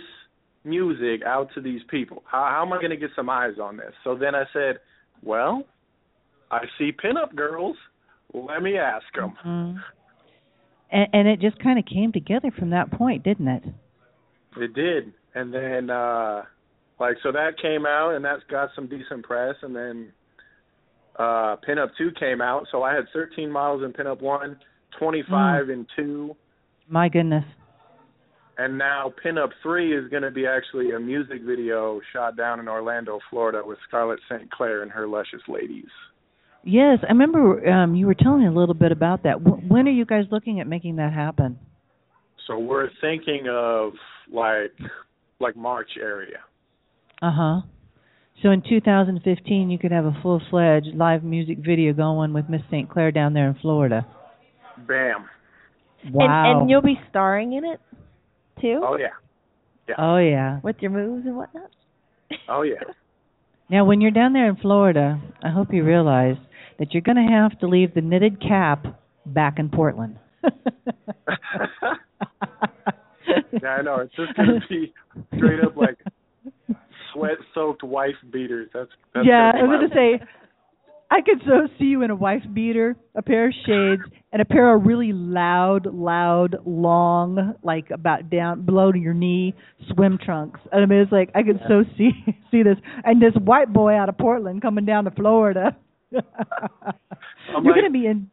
music 0.64 1.26
out 1.26 1.50
to 1.56 1.62
these 1.62 1.82
people? 1.90 2.24
How, 2.26 2.48
how 2.50 2.66
am 2.66 2.74
I 2.74 2.78
going 2.78 2.92
to 2.92 2.98
get 2.98 3.10
some 3.16 3.30
eyes 3.30 3.56
on 3.62 3.78
this?" 3.78 3.94
So 4.04 4.16
then 4.16 4.36
I 4.36 4.46
said, 4.54 4.78
"Well, 5.24 5.64
I 6.52 6.66
see 6.78 6.92
pinup 6.92 7.36
girls. 7.36 7.78
Let 8.34 8.62
me 8.62 8.78
ask 8.78 9.06
them." 9.16 9.34
Mhm. 9.46 9.84
And, 10.92 11.08
and 11.14 11.28
it 11.28 11.40
just 11.40 11.58
kind 11.60 11.80
of 11.80 11.86
came 11.86 12.12
together 12.12 12.52
from 12.52 12.70
that 12.70 12.92
point, 12.92 13.24
didn't 13.24 13.48
it? 13.48 13.64
It 14.58 14.74
did, 14.74 15.14
and 15.34 15.54
then 15.54 15.90
uh 15.90 16.44
like 17.00 17.18
so 17.24 17.32
that 17.32 17.58
came 17.60 17.86
out, 17.86 18.12
and 18.16 18.24
that's 18.24 18.44
got 18.50 18.70
some 18.76 18.88
decent 18.88 19.24
press, 19.24 19.56
and 19.64 19.76
then 19.76 20.12
uh 21.18 21.56
Pinup 21.68 21.90
Two 21.98 22.12
came 22.20 22.42
out, 22.42 22.68
so 22.72 22.84
I 22.84 22.94
had 22.94 23.06
13 23.14 23.52
models 23.52 23.84
in 23.84 23.92
Pinup 23.94 24.22
One, 24.22 24.60
25 25.00 25.70
in 25.70 25.88
Two, 25.96 26.36
My 26.88 27.10
goodness. 27.10 27.46
And 28.58 28.78
now 28.78 29.14
Pinup 29.24 29.50
Three 29.62 29.98
is 29.98 30.10
going 30.10 30.24
to 30.24 30.32
be 30.32 30.46
actually 30.46 30.92
a 30.92 31.00
music 31.00 31.42
video 31.46 32.00
shot 32.12 32.38
down 32.38 32.60
in 32.60 32.68
Orlando, 32.68 33.20
Florida, 33.30 33.62
with 33.64 33.78
Scarlett 33.88 34.20
St. 34.30 34.50
Clair 34.52 34.84
and 34.84 34.92
her 34.92 35.08
luscious 35.08 35.42
ladies. 35.48 35.90
Yes, 36.64 37.00
I 37.04 37.12
remember 37.12 37.68
um, 37.70 37.96
you 37.96 38.06
were 38.06 38.14
telling 38.14 38.42
me 38.42 38.48
a 38.48 38.52
little 38.52 38.76
bit 38.76 38.92
about 38.92 39.24
that. 39.24 39.44
W- 39.44 39.68
when 39.68 39.88
are 39.88 39.92
you 39.92 40.06
guys 40.06 40.26
looking 40.32 40.60
at 40.60 40.68
making 40.68 40.96
that 40.98 41.12
happen? 41.12 41.60
So 42.48 42.58
we're 42.58 42.90
thinking 43.02 43.48
of 43.50 43.94
like 44.32 44.74
like 45.40 45.56
March 45.56 45.92
area. 46.02 46.38
Uh 47.22 47.32
huh. 47.34 47.62
So 48.42 48.50
in 48.50 48.62
2015, 48.68 49.70
you 49.70 49.78
could 49.78 49.92
have 49.92 50.06
a 50.06 50.18
full 50.22 50.42
fledged 50.50 50.96
live 50.96 51.24
music 51.24 51.60
video 51.60 51.94
going 51.94 52.34
with 52.34 52.50
Miss 52.50 52.62
St. 52.70 52.90
Clair 52.90 53.12
down 53.12 53.34
there 53.34 53.48
in 53.48 53.56
Florida. 53.56 54.06
Bam. 54.88 55.26
Wow. 56.12 56.52
And, 56.52 56.62
and 56.62 56.70
you'll 56.70 56.82
be 56.82 57.00
starring 57.10 57.54
in 57.54 57.64
it 57.64 57.80
too 58.64 58.82
Oh 58.84 58.98
yeah. 58.98 59.08
Yeah. 59.88 59.96
oh 59.98 60.18
yeah. 60.18 60.60
with 60.64 60.78
your 60.80 60.92
moves 60.92 61.26
and 61.26 61.36
whatnot. 61.36 61.70
Oh 62.48 62.62
yeah. 62.64 62.76
Now, 63.70 63.86
when 63.86 64.02
you're 64.02 64.12
down 64.12 64.34
there 64.34 64.50
in 64.50 64.58
Florida, 64.58 65.20
I 65.42 65.50
hope 65.50 65.74
you 65.74 65.84
realize 65.84 66.36
that 66.78 66.94
you're 66.94 67.02
going 67.02 67.16
to 67.16 67.34
have 67.34 67.58
to 67.60 67.68
leave 67.68 67.94
the 67.96 68.02
knitted 68.02 68.40
cap 68.40 68.86
back 69.26 69.58
in 69.58 69.70
Portland. 69.70 70.18
Yeah, 73.62 73.70
I 73.70 73.82
know. 73.82 74.00
It's 74.00 74.16
just 74.16 74.36
gonna 74.36 74.60
be 74.70 74.94
straight 75.36 75.64
up 75.64 75.76
like 75.78 75.98
sweat-soaked 77.14 77.84
wife 77.84 78.16
beaters. 78.32 78.70
That's, 78.74 78.90
that's 79.14 79.26
yeah, 79.28 79.52
I 79.56 79.64
was 79.64 79.80
going 79.80 79.90
to 79.90 79.96
say, 79.96 80.26
I 81.14 81.22
could 81.22 81.42
so 81.46 81.68
see 81.78 81.86
you 81.86 82.02
in 82.02 82.10
a 82.10 82.16
wife 82.16 82.42
beater, 82.54 82.96
a 83.14 83.22
pair 83.22 83.48
of 83.50 83.54
shades, 83.68 84.02
and 84.32 84.42
a 84.42 84.46
pair 84.46 84.74
of 84.76 84.84
really 84.84 85.12
loud, 85.14 85.86
loud, 85.94 86.56
long, 86.66 87.54
like 87.62 87.92
about 87.92 88.32
down 88.32 88.66
below 88.66 88.92
to 88.92 88.98
your 88.98 89.14
knee 89.14 89.54
swim 89.94 90.18
trunks. 90.18 90.60
And 90.72 90.82
I 90.82 90.86
mean, 90.88 91.00
it's 91.00 91.12
like 91.12 91.30
I 91.36 91.44
could 91.44 91.60
so 91.68 91.84
see 91.98 92.10
see 92.52 92.64
this, 92.64 92.78
and 93.04 93.22
this 93.22 93.34
white 93.44 93.72
boy 93.72 93.94
out 93.94 94.10
of 94.10 94.18
Portland 94.18 94.64
coming 94.64 94.86
down 94.86 95.04
to 95.06 95.12
Florida. 95.12 95.78
I'm 96.16 97.64
You're 97.64 97.76
like- 97.76 97.82
going 97.82 97.84
to 97.86 97.92
be 97.92 98.08
in. 98.08 98.30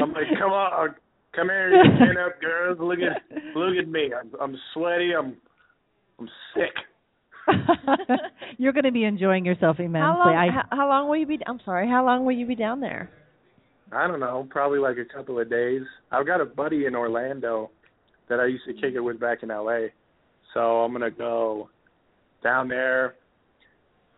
I'm 0.00 0.12
like, 0.12 0.26
come 0.38 0.50
on, 0.52 0.88
uh, 0.88 0.92
come 1.34 1.48
here, 1.48 1.70
you 1.74 1.82
stand 1.96 2.18
up 2.18 2.40
girls. 2.40 2.78
Look 2.80 2.98
at 2.98 3.22
look 3.56 3.76
at 3.80 3.88
me. 3.88 4.10
I'm 4.18 4.32
I'm 4.40 4.56
sweaty. 4.74 5.12
I'm 5.16 5.36
I'm 6.18 6.28
sick. 6.54 6.74
You're 8.58 8.72
going 8.72 8.84
to 8.84 8.92
be 8.92 9.04
enjoying 9.04 9.44
yourself 9.44 9.78
immensely. 9.78 10.00
How 10.00 10.18
long? 10.18 10.34
I, 10.34 10.50
how, 10.50 10.76
how 10.76 10.88
long 10.88 11.08
will 11.08 11.16
you 11.16 11.26
be? 11.26 11.38
I'm 11.46 11.60
sorry. 11.64 11.88
How 11.88 12.04
long 12.04 12.24
will 12.24 12.32
you 12.32 12.46
be 12.46 12.54
down 12.54 12.80
there? 12.80 13.10
I 13.92 14.06
don't 14.06 14.20
know, 14.20 14.46
probably 14.50 14.78
like 14.78 14.96
a 14.98 15.04
couple 15.04 15.40
of 15.40 15.48
days. 15.48 15.82
I've 16.12 16.26
got 16.26 16.40
a 16.40 16.44
buddy 16.44 16.84
in 16.84 16.94
Orlando 16.94 17.70
that 18.28 18.38
I 18.38 18.46
used 18.46 18.64
to 18.66 18.74
kick 18.74 18.94
it 18.94 19.00
with 19.00 19.18
back 19.18 19.42
in 19.42 19.48
LA. 19.48 19.88
So 20.52 20.60
I'm 20.60 20.92
gonna 20.92 21.10
go 21.10 21.70
down 22.42 22.68
there, 22.68 23.14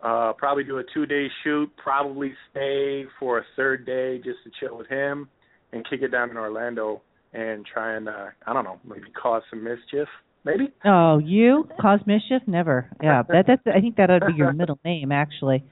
uh 0.02 0.32
probably 0.32 0.64
do 0.64 0.78
a 0.78 0.82
two 0.92 1.06
day 1.06 1.28
shoot, 1.44 1.70
probably 1.76 2.32
stay 2.50 3.04
for 3.18 3.38
a 3.38 3.42
third 3.54 3.86
day 3.86 4.18
just 4.18 4.38
to 4.44 4.50
chill 4.58 4.76
with 4.76 4.88
him 4.88 5.28
and 5.72 5.88
kick 5.88 6.02
it 6.02 6.08
down 6.08 6.30
in 6.30 6.36
Orlando 6.36 7.02
and 7.32 7.64
try 7.64 7.94
and 7.94 8.08
uh 8.08 8.26
I 8.46 8.52
don't 8.52 8.64
know, 8.64 8.80
maybe 8.84 9.10
cause 9.10 9.42
some 9.50 9.62
mischief. 9.62 10.08
Maybe? 10.44 10.68
Oh, 10.84 11.18
you 11.18 11.68
cause 11.80 12.00
mischief? 12.06 12.42
Never. 12.46 12.90
Yeah, 13.02 13.22
that 13.28 13.46
that's. 13.46 13.62
I 13.66 13.80
think 13.80 13.96
that 13.96 14.10
ought 14.10 14.20
to 14.20 14.26
be 14.26 14.34
your 14.34 14.52
middle 14.52 14.78
name, 14.84 15.12
actually. 15.12 15.64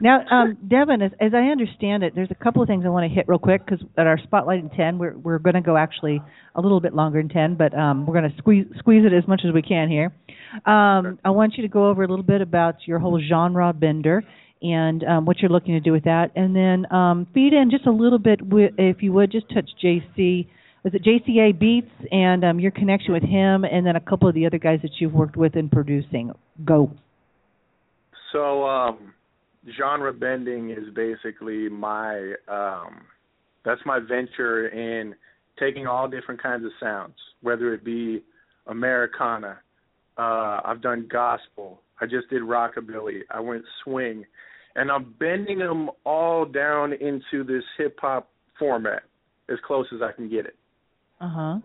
Now, 0.00 0.24
um, 0.28 0.58
Devin, 0.68 1.00
as, 1.00 1.12
as 1.20 1.32
I 1.32 1.46
understand 1.46 2.02
it, 2.02 2.14
there's 2.14 2.30
a 2.32 2.44
couple 2.44 2.60
of 2.60 2.66
things 2.66 2.84
I 2.84 2.88
want 2.88 3.08
to 3.08 3.14
hit 3.14 3.28
real 3.28 3.38
quick 3.38 3.64
because 3.64 3.84
at 3.96 4.06
our 4.06 4.18
spotlight 4.18 4.58
in 4.58 4.70
ten, 4.70 4.98
we're 4.98 5.16
we're 5.16 5.38
going 5.38 5.54
to 5.54 5.60
go 5.60 5.76
actually 5.76 6.20
a 6.56 6.60
little 6.60 6.80
bit 6.80 6.94
longer 6.94 7.20
than 7.20 7.28
ten, 7.28 7.54
but 7.54 7.76
um, 7.76 8.04
we're 8.04 8.14
going 8.20 8.30
to 8.30 8.36
squeeze 8.38 8.66
squeeze 8.78 9.04
it 9.06 9.12
as 9.12 9.26
much 9.28 9.42
as 9.46 9.54
we 9.54 9.62
can 9.62 9.88
here. 9.88 10.12
Um, 10.64 11.18
I 11.24 11.30
want 11.30 11.54
you 11.56 11.62
to 11.62 11.68
go 11.68 11.88
over 11.88 12.02
a 12.02 12.08
little 12.08 12.24
bit 12.24 12.40
about 12.40 12.76
your 12.86 12.98
whole 12.98 13.20
genre 13.20 13.72
bender 13.72 14.24
and 14.62 15.04
um, 15.04 15.24
what 15.26 15.38
you're 15.38 15.50
looking 15.50 15.74
to 15.74 15.80
do 15.80 15.92
with 15.92 16.04
that, 16.04 16.32
and 16.34 16.56
then 16.56 16.90
um, 16.92 17.26
feed 17.32 17.52
in 17.52 17.70
just 17.70 17.86
a 17.86 17.92
little 17.92 18.18
bit, 18.18 18.40
if 18.78 19.02
you 19.02 19.12
would, 19.12 19.30
just 19.30 19.48
touch 19.54 19.68
JC 19.84 20.48
was 20.86 20.94
it 20.94 21.02
JCA 21.02 21.58
Beats 21.58 21.90
and 22.12 22.44
um, 22.44 22.60
your 22.60 22.70
connection 22.70 23.12
with 23.12 23.24
him, 23.24 23.64
and 23.64 23.84
then 23.84 23.96
a 23.96 24.00
couple 24.00 24.28
of 24.28 24.36
the 24.36 24.46
other 24.46 24.58
guys 24.58 24.78
that 24.82 24.92
you've 25.00 25.14
worked 25.14 25.36
with 25.36 25.56
in 25.56 25.68
producing. 25.68 26.30
Go. 26.64 26.92
So 28.32 28.64
um 28.64 29.12
genre 29.76 30.12
bending 30.12 30.70
is 30.70 30.94
basically 30.94 31.68
my 31.68 32.34
um 32.46 33.00
that's 33.64 33.80
my 33.84 33.98
venture 33.98 34.68
in 34.68 35.16
taking 35.58 35.88
all 35.88 36.06
different 36.06 36.40
kinds 36.40 36.64
of 36.64 36.70
sounds, 36.78 37.16
whether 37.42 37.74
it 37.74 37.84
be 37.84 38.22
Americana, 38.68 39.58
uh 40.18 40.60
I've 40.64 40.82
done 40.82 41.08
gospel, 41.10 41.80
I 42.00 42.06
just 42.06 42.30
did 42.30 42.42
rockabilly, 42.42 43.22
I 43.28 43.40
went 43.40 43.64
swing, 43.82 44.24
and 44.76 44.92
I'm 44.92 45.16
bending 45.18 45.58
them 45.58 45.90
all 46.04 46.44
down 46.44 46.92
into 46.92 47.42
this 47.42 47.64
hip 47.76 47.98
hop 48.00 48.30
format 48.56 49.02
as 49.48 49.58
close 49.66 49.86
as 49.92 50.00
I 50.00 50.12
can 50.12 50.30
get 50.30 50.46
it. 50.46 50.54
Uh 51.20 51.28
huh. 51.28 51.58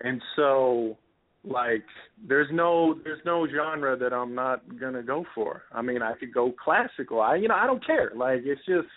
And 0.00 0.22
so 0.36 0.96
like 1.44 1.84
there's 2.28 2.48
no 2.52 2.96
there's 3.04 3.20
no 3.24 3.46
genre 3.46 3.96
that 3.96 4.12
I'm 4.12 4.34
not 4.34 4.78
gonna 4.78 5.02
go 5.02 5.24
for. 5.34 5.62
I 5.72 5.82
mean 5.82 6.02
I 6.02 6.14
could 6.14 6.32
go 6.32 6.52
classical. 6.62 7.20
I 7.20 7.36
you 7.36 7.48
know, 7.48 7.54
I 7.54 7.66
don't 7.66 7.84
care. 7.84 8.12
Like 8.14 8.40
it's 8.44 8.60
just 8.66 8.88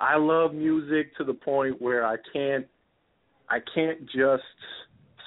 I 0.00 0.16
love 0.16 0.54
music 0.54 1.16
to 1.18 1.24
the 1.24 1.34
point 1.34 1.80
where 1.80 2.06
I 2.06 2.16
can't 2.32 2.66
I 3.48 3.58
can't 3.74 4.04
just 4.06 4.42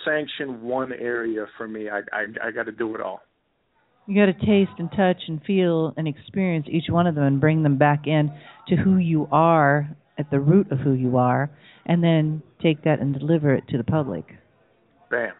sanction 0.06 0.62
one 0.62 0.94
area 0.94 1.46
for 1.58 1.68
me. 1.68 1.90
I 1.90 2.00
I 2.14 2.48
I 2.48 2.52
gotta 2.52 2.72
do 2.72 2.96
it 2.96 3.02
all. 3.02 3.22
You 4.08 4.16
got 4.26 4.38
to 4.38 4.46
taste 4.46 4.72
and 4.80 4.90
touch 4.92 5.22
and 5.28 5.42
feel 5.44 5.94
and 5.96 6.08
experience 6.08 6.66
each 6.70 6.90
one 6.90 7.06
of 7.06 7.16
them 7.16 7.24
and 7.24 7.40
bring 7.40 7.64
them 7.64 7.78
back 7.78 8.08
in 8.08 8.34
to 8.68 8.76
who 8.76 8.98
you 8.98 9.28
are 9.32 9.96
at 10.18 10.30
the 10.32 10.40
root 10.40 10.72
of 10.72 10.80
who 10.80 10.94
you 10.94 11.18
are, 11.18 11.52
and 11.86 12.04
then 12.04 12.44
take 12.62 12.84
that 12.84 13.00
and 13.00 13.18
deliver 13.18 13.54
it 13.54 13.68
to 13.70 13.78
the 13.78 13.84
public. 13.84 14.26
Bam. 15.10 15.34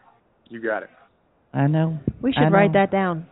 You 0.48 0.62
got 0.62 0.82
it. 0.82 0.90
I 1.54 1.66
know. 1.66 1.98
We 2.20 2.32
I 2.36 2.44
should 2.44 2.52
write 2.52 2.72
that 2.74 2.90
down. 2.90 3.26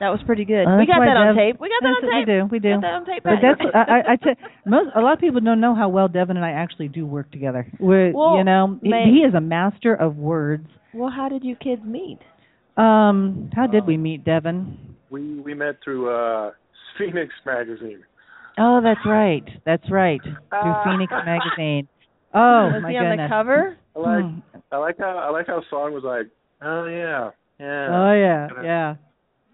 That 0.00 0.08
was 0.08 0.20
pretty 0.26 0.44
good. 0.44 0.64
Uh, 0.66 0.78
we 0.78 0.86
got 0.86 0.98
why 0.98 1.06
that 1.06 1.16
on 1.16 1.36
Dev- 1.36 1.36
tape. 1.36 1.60
We 1.60 1.68
got 1.68 1.82
that 1.82 1.94
on 1.94 2.02
tape. 2.02 2.26
We 2.26 2.32
do. 2.34 2.48
We 2.50 2.58
do. 2.58 2.74
Got 2.74 2.80
that 2.80 2.94
on 2.94 3.06
tape. 3.06 3.22
But 3.22 3.38
that's 3.40 3.60
I, 3.72 3.78
I, 3.78 4.12
I 4.12 4.16
tell 4.16 4.34
most 4.66 4.90
a 4.96 5.00
lot 5.00 5.12
of 5.12 5.20
people 5.20 5.40
don't 5.40 5.60
know 5.60 5.76
how 5.76 5.88
well 5.88 6.08
Devin 6.08 6.36
and 6.36 6.44
I 6.44 6.50
actually 6.50 6.88
do 6.88 7.06
work 7.06 7.30
together. 7.30 7.70
We're 7.78 8.12
Well, 8.12 8.36
you 8.36 8.44
know 8.44 8.80
he, 8.82 8.90
he 8.90 9.18
is 9.18 9.32
a 9.34 9.40
master 9.40 9.94
of 9.94 10.16
words. 10.16 10.66
Well, 10.92 11.08
how 11.08 11.28
did 11.28 11.44
you 11.44 11.54
kids 11.54 11.82
meet? 11.84 12.18
Um, 12.76 13.50
how 13.54 13.68
did 13.68 13.86
we 13.86 13.96
meet, 13.96 14.24
Devin? 14.24 14.96
We 15.10 15.38
we 15.40 15.54
met 15.54 15.76
through 15.84 16.10
uh 16.10 16.50
Phoenix 16.98 17.32
magazine. 17.46 18.02
Oh, 18.58 18.80
that's 18.82 19.06
right. 19.06 19.44
That's 19.64 19.88
right. 19.88 20.20
Through 20.20 20.74
Phoenix 20.84 21.12
magazine. 21.24 21.88
Oh 22.34 22.70
was 22.72 22.82
my 22.82 22.90
he 22.90 22.96
on 22.98 23.10
goodness. 23.10 23.28
the 23.28 23.34
cover? 23.34 23.78
I 23.96 23.98
like 23.98 24.24
Hmm. 24.24 24.38
I 24.72 24.76
like 24.78 24.98
how 24.98 25.18
I 25.18 25.30
like 25.30 25.46
how 25.46 25.60
the 25.60 25.66
song 25.70 25.92
was 25.92 26.02
like, 26.04 26.26
Oh 26.62 26.86
yeah. 26.86 27.30
Yeah. 27.60 27.86
Oh 27.90 28.12
yeah, 28.12 28.48
yeah, 28.64 28.94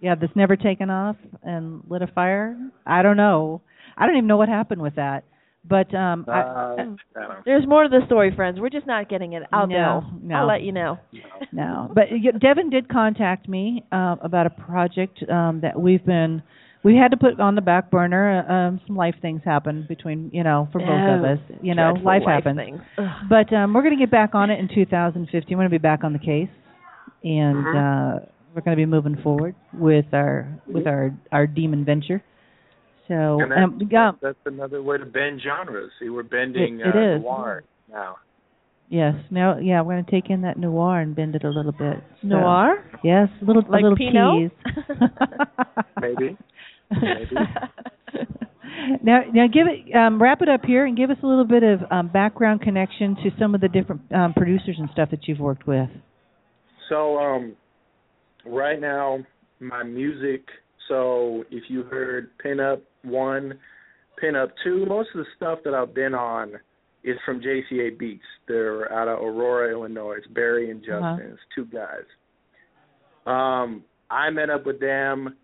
yeah. 0.00 0.14
That's 0.14 0.34
never 0.36 0.56
taken 0.56 0.88
off 0.88 1.16
and 1.42 1.82
lit 1.88 2.02
a 2.02 2.06
fire. 2.06 2.56
I 2.86 3.02
don't 3.02 3.16
know. 3.16 3.60
I 3.96 4.06
don't 4.06 4.16
even 4.16 4.28
know 4.28 4.36
what 4.38 4.48
happened 4.48 4.80
with 4.80 4.94
that. 4.94 5.24
But 5.68 5.92
um, 5.94 6.24
Uh, 6.26 6.30
I, 6.30 6.84
I. 7.16 7.40
There's 7.44 7.66
more 7.66 7.82
to 7.82 7.88
the 7.90 8.06
story, 8.06 8.32
friends. 8.34 8.58
We're 8.60 8.70
just 8.70 8.86
not 8.86 9.10
getting 9.10 9.34
it. 9.34 9.42
I'll 9.52 9.66
No, 9.66 9.76
know. 10.00 10.04
no. 10.22 10.34
I'll 10.36 10.46
let 10.46 10.62
you 10.62 10.72
know. 10.72 10.98
no. 11.52 11.90
But 11.94 12.04
Devin 12.40 12.70
did 12.70 12.88
contact 12.88 13.48
me 13.48 13.84
uh, 13.92 14.16
about 14.22 14.46
a 14.46 14.50
project 14.50 15.22
um, 15.28 15.60
that 15.62 15.78
we've 15.78 16.04
been. 16.06 16.42
We 16.84 16.96
had 16.96 17.10
to 17.10 17.16
put 17.16 17.40
on 17.40 17.54
the 17.56 17.60
back 17.60 17.90
burner. 17.90 18.44
uh, 18.48 18.52
Um, 18.52 18.80
some 18.86 18.96
life 18.96 19.16
things 19.20 19.42
happened 19.44 19.88
between, 19.88 20.30
you 20.32 20.44
know, 20.44 20.68
for 20.72 20.78
both 20.78 20.88
of 20.88 21.24
Oh, 21.24 21.32
us. 21.32 21.38
You 21.60 21.74
know, 21.74 21.92
life 21.94 22.22
life 22.26 22.44
happens. 22.44 22.80
But 23.28 23.52
um, 23.52 23.74
we're 23.74 23.82
going 23.82 23.96
to 23.96 24.00
get 24.00 24.10
back 24.10 24.34
on 24.34 24.50
it 24.50 24.60
in 24.60 24.68
2015. 24.72 25.56
We're 25.56 25.62
going 25.62 25.70
to 25.70 25.78
be 25.78 25.82
back 25.82 26.04
on 26.04 26.12
the 26.12 26.18
case, 26.20 26.48
and 27.24 27.58
uh, 27.66 28.20
we're 28.54 28.62
going 28.62 28.76
to 28.76 28.80
be 28.80 28.86
moving 28.86 29.16
forward 29.22 29.54
with 29.74 30.06
our 30.12 30.46
with 30.66 30.86
our 30.86 31.12
our 31.32 31.46
demon 31.46 31.84
venture. 31.84 32.22
So 33.08 33.40
And 33.40 33.52
um, 33.52 33.78
that's, 33.80 33.90
yeah, 33.90 34.10
that's 34.22 34.38
another 34.46 34.82
way 34.82 34.98
to 34.98 35.06
bend 35.06 35.40
genres. 35.42 35.90
See, 35.98 36.10
we're 36.10 36.22
bending 36.22 36.80
It- 36.80 36.86
it 36.88 36.94
uh, 36.94 37.16
is. 37.16 37.22
noir 37.22 37.64
now. 37.90 38.16
yes. 38.90 39.14
Now, 39.30 39.56
yeah, 39.58 39.80
we're 39.80 39.94
going 39.94 40.04
to 40.04 40.10
take 40.10 40.28
in 40.30 40.42
that 40.42 40.58
noir 40.58 41.00
and 41.00 41.16
bend 41.16 41.34
it 41.34 41.42
a 41.42 41.48
little 41.48 41.72
bit. 41.72 42.04
So- 42.20 42.28
Noir? 42.28 42.84
Yes, 43.02 43.28
a 43.40 43.44
little 43.46 43.62
Like 43.66 43.80
a 43.80 43.88
little 43.88 43.96
Pinot? 43.96 44.52
tease. 44.52 45.08
Maybe. 46.00 46.36
Now, 49.02 49.20
now 49.32 49.46
give 49.46 49.66
it 49.66 49.94
um, 49.94 50.22
wrap 50.22 50.40
it 50.40 50.48
up 50.48 50.64
here 50.64 50.86
and 50.86 50.96
give 50.96 51.10
us 51.10 51.16
a 51.22 51.26
little 51.26 51.44
bit 51.44 51.62
of 51.62 51.80
um, 51.90 52.08
background 52.08 52.62
connection 52.62 53.16
to 53.16 53.30
some 53.38 53.54
of 53.54 53.60
the 53.60 53.68
different 53.68 54.00
um, 54.12 54.32
producers 54.34 54.76
and 54.78 54.88
stuff 54.92 55.10
that 55.10 55.26
you've 55.26 55.40
worked 55.40 55.66
with. 55.66 55.88
So 56.88 57.18
um 57.18 57.56
right 58.46 58.80
now 58.80 59.18
my 59.60 59.82
music 59.82 60.42
so 60.88 61.44
if 61.50 61.64
you 61.68 61.82
heard 61.82 62.30
Pin 62.38 62.60
Up 62.60 62.82
One, 63.02 63.58
Pin 64.18 64.36
Up 64.36 64.50
Two, 64.64 64.86
most 64.86 65.10
of 65.14 65.18
the 65.18 65.26
stuff 65.36 65.58
that 65.64 65.74
I've 65.74 65.94
been 65.94 66.14
on 66.14 66.54
is 67.04 67.16
from 67.26 67.40
JCA 67.40 67.98
Beats. 67.98 68.22
They're 68.46 68.90
out 68.92 69.08
of 69.08 69.20
Aurora, 69.20 69.70
Illinois. 69.70 70.16
It's 70.18 70.26
Barry 70.28 70.70
and 70.70 70.80
Justin. 70.80 71.04
Uh-huh. 71.04 71.32
It's 71.32 71.40
two 71.54 71.66
guys. 71.66 72.04
Um 73.26 73.84
I 74.10 74.30
met 74.30 74.50
up 74.50 74.64
with 74.64 74.80
them 74.80 75.36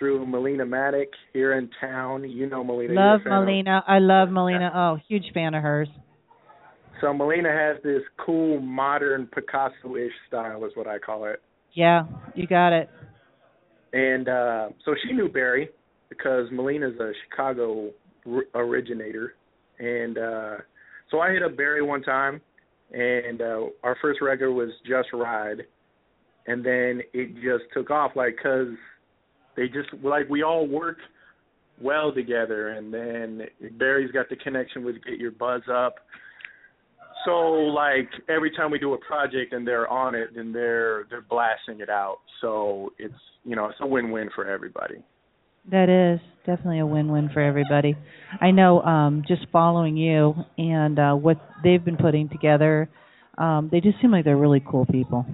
through 0.00 0.26
Melina 0.26 0.66
Maddock 0.66 1.08
here 1.32 1.52
in 1.52 1.70
town. 1.80 2.28
You 2.28 2.48
know 2.48 2.64
Melina. 2.64 2.94
love 2.94 3.20
Melina. 3.24 3.84
I 3.86 4.00
love 4.00 4.30
Melina. 4.30 4.72
Oh, 4.74 4.98
huge 5.06 5.26
fan 5.32 5.54
of 5.54 5.62
hers. 5.62 5.88
So 7.00 7.14
Melina 7.14 7.50
has 7.50 7.76
this 7.84 8.02
cool 8.24 8.60
modern 8.60 9.26
Picasso-ish 9.26 10.12
style, 10.26 10.64
is 10.64 10.72
what 10.74 10.86
I 10.86 10.98
call 10.98 11.26
it. 11.26 11.40
Yeah, 11.74 12.04
you 12.34 12.46
got 12.46 12.72
it. 12.72 12.90
And 13.92 14.28
uh 14.28 14.68
so 14.84 14.94
she 15.04 15.12
knew 15.12 15.28
Barry 15.28 15.68
because 16.08 16.46
Melina's 16.50 16.98
a 16.98 17.12
Chicago 17.28 17.90
r- 18.26 18.44
originator, 18.54 19.34
and 19.78 20.18
uh 20.18 20.56
so 21.10 21.20
I 21.20 21.30
hit 21.32 21.42
up 21.42 21.56
Barry 21.56 21.82
one 21.82 22.02
time, 22.02 22.40
and 22.92 23.40
uh 23.40 23.60
our 23.82 23.96
first 24.00 24.20
record 24.22 24.52
was 24.52 24.70
Just 24.86 25.08
Ride, 25.12 25.62
and 26.46 26.64
then 26.64 27.02
it 27.12 27.34
just 27.36 27.64
took 27.74 27.90
off 27.90 28.12
like 28.14 28.36
'cause 28.42 28.68
they 29.56 29.66
just 29.66 29.88
like 30.02 30.28
we 30.28 30.42
all 30.42 30.66
work 30.66 30.98
well 31.80 32.12
together, 32.12 32.68
and 32.68 32.92
then 32.92 33.42
Barry's 33.78 34.10
got 34.12 34.28
the 34.28 34.36
connection 34.36 34.84
with 34.84 34.96
Get 35.04 35.18
Your 35.18 35.30
Buzz 35.30 35.62
Up. 35.72 35.96
So 37.24 37.30
like 37.30 38.08
every 38.28 38.50
time 38.50 38.70
we 38.70 38.78
do 38.78 38.94
a 38.94 38.98
project 38.98 39.52
and 39.52 39.66
they're 39.66 39.88
on 39.88 40.14
it, 40.14 40.30
then 40.34 40.52
they're 40.52 41.04
they're 41.10 41.22
blasting 41.28 41.80
it 41.80 41.90
out. 41.90 42.18
So 42.40 42.92
it's 42.98 43.14
you 43.44 43.56
know 43.56 43.66
it's 43.66 43.78
a 43.80 43.86
win-win 43.86 44.30
for 44.34 44.46
everybody. 44.46 44.96
That 45.70 45.90
is 45.90 46.20
definitely 46.46 46.78
a 46.78 46.86
win-win 46.86 47.30
for 47.32 47.40
everybody. 47.40 47.94
I 48.40 48.50
know 48.50 48.80
um 48.82 49.24
just 49.28 49.42
following 49.52 49.96
you 49.96 50.34
and 50.56 50.98
uh 50.98 51.12
what 51.14 51.36
they've 51.62 51.84
been 51.84 51.98
putting 51.98 52.28
together, 52.30 52.88
um 53.36 53.68
they 53.70 53.80
just 53.80 54.00
seem 54.00 54.12
like 54.12 54.24
they're 54.24 54.36
really 54.36 54.62
cool 54.66 54.86
people. 54.86 55.26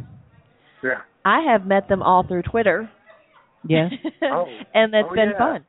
Yeah. 0.82 1.02
I 1.24 1.40
have 1.52 1.66
met 1.66 1.88
them 1.88 2.02
all 2.02 2.26
through 2.26 2.43
Twitter. 2.43 2.90
Yes. 3.69 3.93
Oh. 4.23 4.47
and 4.74 4.95
it's 4.95 5.09
Oh, 5.11 5.15
been 5.15 5.31
yeah. 5.31 5.39
fun. 5.39 5.65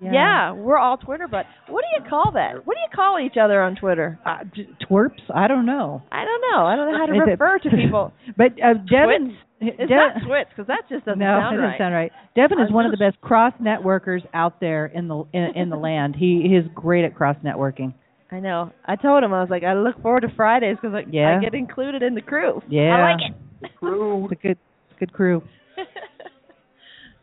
Yeah. 0.00 0.52
we're 0.52 0.78
all 0.78 0.96
Twitter, 0.96 1.26
but 1.28 1.44
what 1.66 1.82
do 1.82 2.02
you 2.02 2.08
call 2.08 2.30
that? 2.34 2.64
What 2.66 2.74
do 2.74 2.80
you 2.80 2.88
call 2.94 3.18
each 3.18 3.36
other 3.36 3.60
on 3.60 3.74
Twitter? 3.74 4.18
Uh, 4.24 4.44
j- 4.54 4.68
twerps? 4.88 5.22
I 5.34 5.48
don't 5.48 5.66
know. 5.66 6.02
I 6.12 6.24
don't 6.24 6.40
know. 6.52 6.64
I 6.66 6.76
don't 6.76 6.92
know 6.92 6.98
how 6.98 7.06
to 7.06 7.12
Is 7.14 7.22
it- 7.26 7.30
refer 7.32 7.58
to 7.58 7.70
people. 7.70 8.12
But 8.36 8.52
uh 8.62 8.74
Devin 8.74 9.36
It's 9.60 9.76
Dev- 9.76 9.88
not 9.90 10.26
Twits 10.26 10.50
because 10.50 10.68
that 10.68 10.82
just 10.88 11.04
doesn't 11.04 11.18
no, 11.18 11.26
sound 11.40 11.54
it 11.54 11.58
doesn't 11.58 11.70
right. 11.70 11.78
sound 11.78 11.94
right. 11.94 12.12
Devin 12.36 12.60
is 12.60 12.70
one 12.70 12.86
of 12.86 12.92
the 12.92 12.96
best 12.96 13.20
cross 13.20 13.52
networkers 13.60 14.20
out 14.32 14.60
there 14.60 14.86
in 14.86 15.08
the 15.08 15.24
in, 15.32 15.42
in 15.56 15.68
the 15.70 15.76
land. 15.88 16.14
He 16.16 16.42
he 16.48 16.54
is 16.54 16.64
great 16.74 17.04
at 17.04 17.16
cross 17.16 17.36
networking. 17.44 17.92
I 18.30 18.38
know. 18.40 18.70
I 18.84 18.94
told 18.96 19.24
him 19.24 19.32
I 19.32 19.40
was 19.40 19.50
like, 19.50 19.64
I 19.64 19.72
look 19.74 20.00
forward 20.02 20.20
to 20.20 20.28
Fridays 20.36 20.76
because 20.76 20.92
like, 20.94 21.06
Yeah. 21.10 21.38
I 21.38 21.40
get 21.42 21.54
included 21.54 22.02
in 22.04 22.14
the 22.14 22.20
crew. 22.22 22.62
Yeah. 22.68 22.94
I 22.94 23.12
like 23.14 23.20
it. 23.62 23.70
Crew. 23.80 24.24
It's 24.30 24.32
a 24.32 24.46
good 24.46 24.58
good 25.00 25.12
crew. 25.12 25.42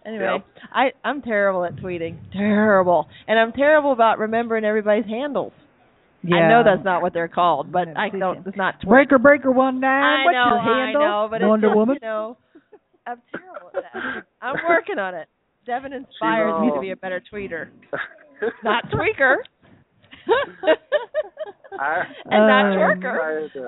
Anyway, 0.06 0.44
I 0.72 0.92
I'm 1.04 1.22
terrible 1.22 1.64
at 1.66 1.76
tweeting. 1.78 2.18
Terrible, 2.32 3.08
and 3.28 3.40
I'm 3.40 3.52
terrible 3.54 3.92
about 3.92 4.20
remembering 4.20 4.64
everybody's 4.64 5.06
handles. 5.06 5.52
Yeah. 6.22 6.38
I 6.38 6.50
know 6.50 6.64
that's 6.64 6.84
not 6.86 7.02
what 7.02 7.14
they're 7.14 7.28
called, 7.28 7.72
but 7.72 7.88
I 7.96 8.10
don't. 8.10 8.46
It's 8.46 8.58
not 8.58 8.76
Twitch. 8.82 8.90
Breaker 8.90 9.18
breaker 9.20 9.52
one 9.52 9.80
nine. 9.80 10.04
I 10.04 10.24
What's 10.26 10.34
know, 10.36 10.46
your 10.50 10.76
handle? 10.76 11.02
I 11.02 11.06
know, 11.06 11.28
but 11.30 11.42
Wonder 11.42 11.68
it's 11.68 11.72
just, 11.72 11.76
Woman. 11.78 11.98
you 12.02 12.08
know, 12.08 12.38
I'm 13.08 13.22
terrible 13.36 13.70
at 13.76 13.84
that. 13.94 14.24
I'm 14.42 14.56
working 14.68 15.00
on 15.00 15.16
it. 15.16 15.28
Devin 15.66 15.94
inspires 15.94 16.62
me 16.62 16.72
to 16.74 16.80
be 16.80 16.92
a 16.92 16.96
better 16.96 17.22
tweeter, 17.34 17.70
not 18.64 18.84
tweaker, 18.92 19.38
I, 21.80 22.04
and 22.26 22.48
not 22.48 22.66
Um, 22.72 22.78
twerker. 22.78 23.20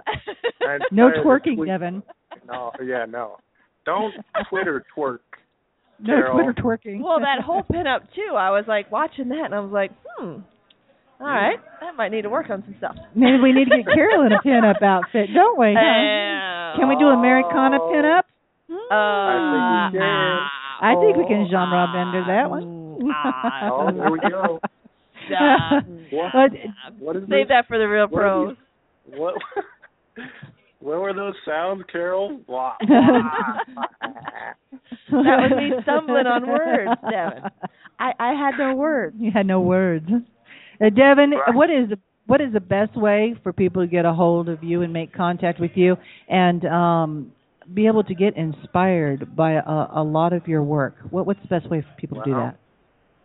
I, 0.06 0.66
I 0.66 0.78
No 0.92 1.08
inspired 1.08 1.26
twerking, 1.26 1.66
Devin. 1.66 2.04
No, 2.48 2.72
yeah, 2.84 3.06
no. 3.10 3.38
Don't 3.86 4.14
Twitter 4.50 4.86
twerk. 4.96 5.20
No 6.00 6.14
Carol. 6.14 6.34
Twitter 6.38 6.54
twerking. 6.62 7.02
Well, 7.04 7.20
that 7.20 7.42
whole 7.44 7.64
pinup 7.72 8.02
too. 8.16 8.36
I 8.36 8.52
was 8.52 8.66
like 8.68 8.92
watching 8.92 9.30
that, 9.30 9.46
and 9.46 9.56
I 9.56 9.60
was 9.60 9.72
like, 9.72 9.92
hmm. 10.18 10.40
All 11.20 11.26
right, 11.26 11.58
that 11.82 11.96
might 11.96 12.10
need 12.12 12.22
to 12.24 12.30
work 12.30 12.48
on 12.52 12.62
some 12.64 12.76
stuff. 12.78 12.96
Maybe 13.16 13.40
we 13.42 13.52
need 13.52 13.66
to 13.70 13.78
get 13.78 13.86
Carol 13.96 14.26
in 14.28 14.32
a 14.34 14.40
pinup 14.40 14.84
outfit, 14.84 15.30
don't 15.34 15.58
we? 15.58 15.74
huh? 15.74 15.82
Uh, 15.82 16.78
Can 16.78 16.90
we 16.90 16.96
do 16.96 17.08
Americana 17.08 17.80
pinup? 17.80 18.22
Uh, 18.70 18.94
I 18.94 19.90
think 19.90 19.96
we 19.96 20.00
can. 20.00 20.38
I 20.80 20.94
think 21.02 21.18
we 21.18 21.26
can 21.26 21.48
genre 21.50 21.88
bender 21.92 22.24
that 22.28 22.50
one. 22.52 22.64
Ooh, 22.64 23.00
Oh, 23.72 23.92
here 23.92 24.12
we 24.12 24.20
go. 24.30 24.60
What, 26.12 26.52
what 27.00 27.16
is 27.16 27.24
Save 27.24 27.30
this? 27.30 27.48
that 27.50 27.66
for 27.68 27.78
the 27.80 27.88
real 27.88 28.08
pros. 28.08 28.56
What? 29.08 29.36
What 30.80 31.02
were 31.02 31.14
those 31.14 31.34
sounds, 31.46 31.84
Carol? 31.92 32.40
Wah. 32.48 32.76
that 32.82 34.56
was 35.10 35.52
me 35.58 35.72
stumbling 35.84 36.28
on 36.28 36.48
words, 36.48 36.92
Devin. 37.10 37.44
I 38.00 38.12
I 38.20 38.34
had 38.34 38.58
no 38.58 38.76
words. 38.76 39.16
You 39.20 39.32
had 39.34 39.46
no 39.48 39.62
words. 39.62 40.06
Uh, 40.80 40.90
Devin, 40.90 41.32
Right. 41.32 41.56
what 41.56 41.70
is 41.70 41.90
what 42.28 42.42
is 42.42 42.54
the 42.54 42.60
best 42.60 42.96
way 42.96 43.36
for 43.42 43.54
people 43.54 43.82
to 43.82 43.88
get 43.88 44.06
a 44.06 44.14
hold 44.14 44.50
of 44.50 44.64
you 44.64 44.82
and 44.82 44.94
make 44.94 45.14
contact 45.14 45.60
with 45.60 45.72
you 45.76 45.96
and 46.30 46.66
um 46.66 47.32
be 47.74 47.88
able 47.88 48.04
to 48.04 48.14
get 48.16 48.38
inspired 48.38 49.36
by 49.36 49.54
a, 49.54 49.88
a 49.96 50.04
lot 50.04 50.34
of 50.34 50.48
your 50.48 50.62
work? 50.64 50.96
What 51.10 51.26
what's 51.26 51.42
the 51.42 51.48
best 51.48 51.70
way 51.70 51.82
for 51.82 51.96
people 52.00 52.18
to 52.20 52.24
do 52.26 52.34
that? 52.36 52.58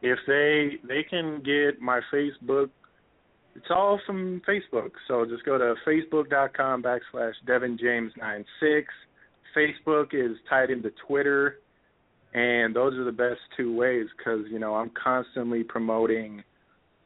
if 0.03 0.19
they 0.27 0.79
they 0.87 1.05
can 1.09 1.43
get 1.45 1.81
my 1.81 2.01
Facebook, 2.13 2.71
it's 3.55 3.67
all 3.71 4.01
from 4.07 4.41
Facebook. 4.49 4.91
So 5.09 5.25
just 5.25 5.45
go 5.45 5.59
to 5.59 5.75
facebook.com 5.87 6.83
backslash 6.83 7.33
Devin 7.47 7.79
James 7.81 8.13
nine 8.19 8.45
six. 8.61 8.93
Facebook 9.57 10.15
is 10.15 10.37
tied 10.49 10.71
into 10.71 10.91
Twitter, 11.07 11.59
and 12.33 12.75
those 12.75 12.95
are 12.95 13.05
the 13.05 13.13
best 13.13 13.41
two 13.57 13.75
ways 13.77 14.07
because 14.17 14.47
you 14.51 14.59
know 14.59 14.75
I'm 14.75 14.91
constantly 15.03 15.63
promoting 15.63 16.43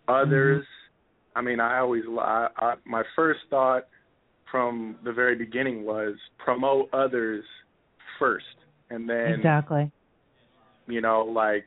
others. 0.08 0.62
Mm-hmm. 0.62 1.38
I 1.38 1.42
mean, 1.42 1.60
I 1.60 1.78
always 1.78 2.04
I, 2.18 2.48
I, 2.56 2.74
my 2.84 3.02
first 3.14 3.40
thought 3.50 3.88
from 4.50 4.96
the 5.04 5.12
very 5.12 5.34
beginning 5.34 5.84
was 5.84 6.14
promote 6.38 6.88
others 6.92 7.44
first, 8.18 8.44
and 8.90 9.08
then 9.08 9.32
exactly. 9.32 9.90
you 10.86 11.00
know 11.00 11.22
like 11.22 11.66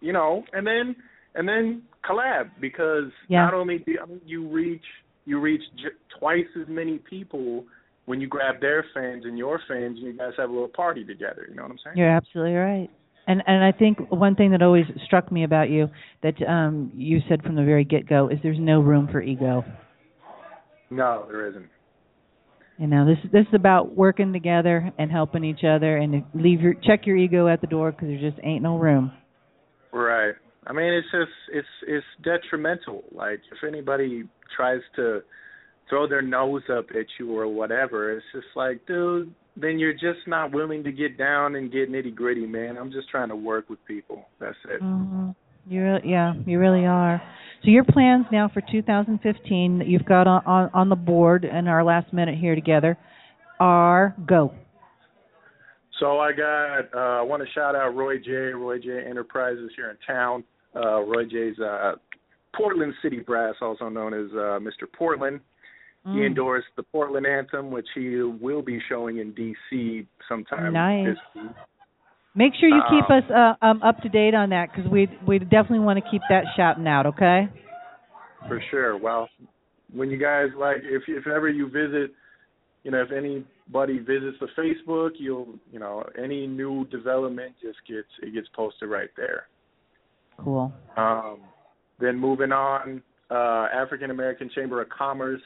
you 0.00 0.12
know 0.12 0.44
and 0.54 0.66
then 0.66 0.96
and 1.34 1.46
then 1.46 1.82
collab 2.08 2.50
because 2.60 3.10
Yeah. 3.28 3.44
not 3.44 3.54
only 3.54 3.78
do 3.78 3.96
I 4.02 4.06
mean, 4.06 4.20
you 4.26 4.46
reach 4.48 4.84
you 5.26 5.40
reach 5.40 5.62
j- 5.76 5.96
twice 6.18 6.46
as 6.60 6.68
many 6.68 6.98
people 6.98 7.64
when 8.06 8.20
you 8.20 8.26
grab 8.26 8.60
their 8.60 8.84
fans 8.94 9.24
and 9.24 9.38
your 9.38 9.58
fans 9.66 9.96
and 9.98 10.06
you 10.06 10.12
guys 10.16 10.32
have 10.36 10.50
a 10.50 10.52
little 10.52 10.68
party 10.68 11.04
together 11.04 11.46
you 11.48 11.54
know 11.56 11.62
what 11.62 11.70
i'm 11.72 11.78
saying 11.84 11.96
You're 11.96 12.10
absolutely 12.10 12.54
right. 12.54 12.90
And 13.26 13.42
and 13.46 13.64
I 13.64 13.72
think 13.72 13.98
one 14.10 14.34
thing 14.34 14.50
that 14.50 14.60
always 14.60 14.84
struck 15.06 15.32
me 15.32 15.44
about 15.44 15.70
you 15.70 15.88
that 16.22 16.34
um 16.46 16.92
you 16.94 17.20
said 17.28 17.42
from 17.42 17.54
the 17.54 17.64
very 17.64 17.84
get 17.84 18.06
go 18.06 18.28
is 18.28 18.38
there's 18.42 18.58
no 18.60 18.80
room 18.80 19.08
for 19.10 19.22
ego. 19.22 19.64
no 20.90 21.24
there 21.30 21.48
isn't 21.48 21.68
You 22.78 22.88
know, 22.88 23.06
this 23.06 23.18
this 23.32 23.46
is 23.46 23.54
about 23.54 23.96
working 23.96 24.32
together 24.32 24.92
and 24.98 25.10
helping 25.10 25.44
each 25.44 25.64
other 25.64 25.96
and 25.96 26.22
leave 26.34 26.60
your 26.60 26.74
check 26.74 27.06
your 27.06 27.16
ego 27.16 27.48
at 27.48 27.60
the 27.60 27.66
door 27.66 27.92
because 27.92 28.08
there 28.08 28.18
just 28.30 28.38
ain't 28.42 28.62
no 28.62 28.76
room. 28.76 29.12
right 29.92 30.34
i 30.66 30.72
mean 30.72 30.92
it's 30.92 31.06
just 31.10 31.30
it's 31.52 31.68
it's 31.86 32.06
detrimental 32.22 33.04
like 33.12 33.40
if 33.52 33.66
anybody 33.66 34.24
tries 34.56 34.80
to 34.96 35.20
throw 35.88 36.08
their 36.08 36.22
nose 36.22 36.62
up 36.76 36.86
at 36.90 37.06
you 37.18 37.36
or 37.36 37.46
whatever 37.46 38.12
it's 38.16 38.26
just 38.32 38.46
like 38.56 38.84
dude 38.86 39.34
then 39.56 39.78
you're 39.78 39.92
just 39.92 40.26
not 40.26 40.52
willing 40.52 40.82
to 40.82 40.90
get 40.90 41.16
down 41.16 41.54
and 41.54 41.70
get 41.70 41.90
nitty 41.90 42.14
gritty 42.14 42.46
man 42.46 42.76
i'm 42.76 42.90
just 42.90 43.08
trying 43.08 43.28
to 43.28 43.36
work 43.36 43.68
with 43.68 43.78
people 43.86 44.26
that's 44.40 44.56
it 44.70 44.80
hmm 44.80 45.30
You 45.66 45.82
really, 45.82 46.02
yeah, 46.04 46.34
you 46.46 46.58
really 46.58 46.84
are. 46.84 47.22
So 47.62 47.70
your 47.70 47.84
plans 47.84 48.26
now 48.30 48.50
for 48.52 48.60
2015 48.70 49.78
that 49.78 49.86
you've 49.88 50.04
got 50.04 50.26
on, 50.26 50.42
on 50.44 50.70
on 50.74 50.88
the 50.90 50.96
board 50.96 51.44
in 51.44 51.68
our 51.68 51.82
last 51.82 52.12
minute 52.12 52.36
here 52.38 52.54
together 52.54 52.98
are 53.58 54.14
go. 54.26 54.52
So 56.00 56.18
I 56.18 56.32
got 56.32 56.80
uh 56.94 57.20
I 57.20 57.22
want 57.22 57.42
to 57.42 57.48
shout 57.54 57.74
out 57.74 57.94
Roy 57.96 58.18
J, 58.18 58.30
Roy 58.52 58.78
J 58.78 59.06
Enterprises 59.08 59.70
here 59.74 59.88
in 59.90 59.96
town. 60.06 60.44
Uh 60.76 61.00
Roy 61.02 61.24
J's 61.24 61.58
uh 61.60 61.92
Portland 62.56 62.94
City 63.02 63.18
Brass, 63.20 63.54
also 63.60 63.88
known 63.88 64.14
as 64.14 64.30
uh 64.32 64.58
Mr. 64.60 64.86
Portland. 64.96 65.40
He 66.04 66.10
Mm. 66.10 66.26
endorsed 66.26 66.66
the 66.76 66.82
Portland 66.82 67.26
anthem, 67.26 67.70
which 67.70 67.86
he 67.94 68.16
will 68.20 68.60
be 68.60 68.78
showing 68.90 69.18
in 69.18 69.32
DC 69.32 70.06
sometime 70.28 70.72
Nice. 70.74 71.06
this 71.06 71.18
week. 71.34 71.52
Make 72.34 72.52
sure 72.60 72.68
you 72.68 72.82
keep 72.90 73.08
Um, 73.10 73.22
us 73.22 73.30
uh, 73.30 73.54
um 73.62 73.82
up 73.82 74.00
to 74.02 74.08
date 74.08 74.34
on 74.34 74.50
that 74.50 74.70
because 74.70 74.90
we 74.90 75.08
we 75.26 75.38
definitely 75.38 75.78
want 75.80 76.02
to 76.04 76.10
keep 76.10 76.20
that 76.28 76.44
shouting 76.56 76.86
out. 76.86 77.06
Okay. 77.06 77.48
For 78.48 78.60
sure. 78.70 78.96
Well, 78.98 79.28
when 79.92 80.10
you 80.10 80.18
guys 80.18 80.48
like, 80.56 80.78
if 80.82 81.02
if 81.08 81.26
ever 81.26 81.48
you 81.48 81.68
visit, 81.68 82.12
you 82.82 82.90
know, 82.90 83.00
if 83.00 83.10
anybody 83.12 83.98
visits 83.98 84.36
the 84.40 84.48
Facebook, 84.58 85.12
you'll, 85.18 85.54
you 85.72 85.78
know, 85.78 86.04
any 86.22 86.46
new 86.46 86.84
development 86.86 87.54
just 87.62 87.78
gets 87.88 88.08
it 88.20 88.34
gets 88.34 88.48
posted 88.54 88.90
right 88.90 89.10
there. 89.16 89.46
Cool. 90.38 90.72
Um, 90.96 91.38
then 92.00 92.18
moving 92.18 92.52
on, 92.52 93.02
uh, 93.30 93.68
African 93.72 94.10
American 94.10 94.50
Chamber 94.54 94.82
of 94.82 94.88
Commerce 94.88 95.42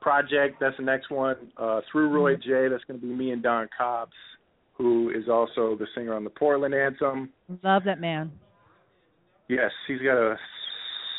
project. 0.00 0.56
That's 0.60 0.76
the 0.76 0.82
next 0.82 1.10
one. 1.10 1.36
Uh, 1.56 1.80
through 1.90 2.10
Roy 2.10 2.36
J. 2.36 2.68
That's 2.68 2.84
going 2.84 3.00
to 3.00 3.06
be 3.06 3.12
me 3.12 3.30
and 3.30 3.42
Don 3.42 3.68
Cobbs, 3.76 4.12
who 4.74 5.10
is 5.10 5.28
also 5.28 5.76
the 5.78 5.86
singer 5.94 6.14
on 6.14 6.24
the 6.24 6.30
Portland 6.30 6.74
anthem. 6.74 7.30
Love 7.62 7.84
that 7.84 8.00
man. 8.00 8.32
Yes, 9.48 9.70
he's 9.86 10.00
got 10.00 10.16
a 10.16 10.36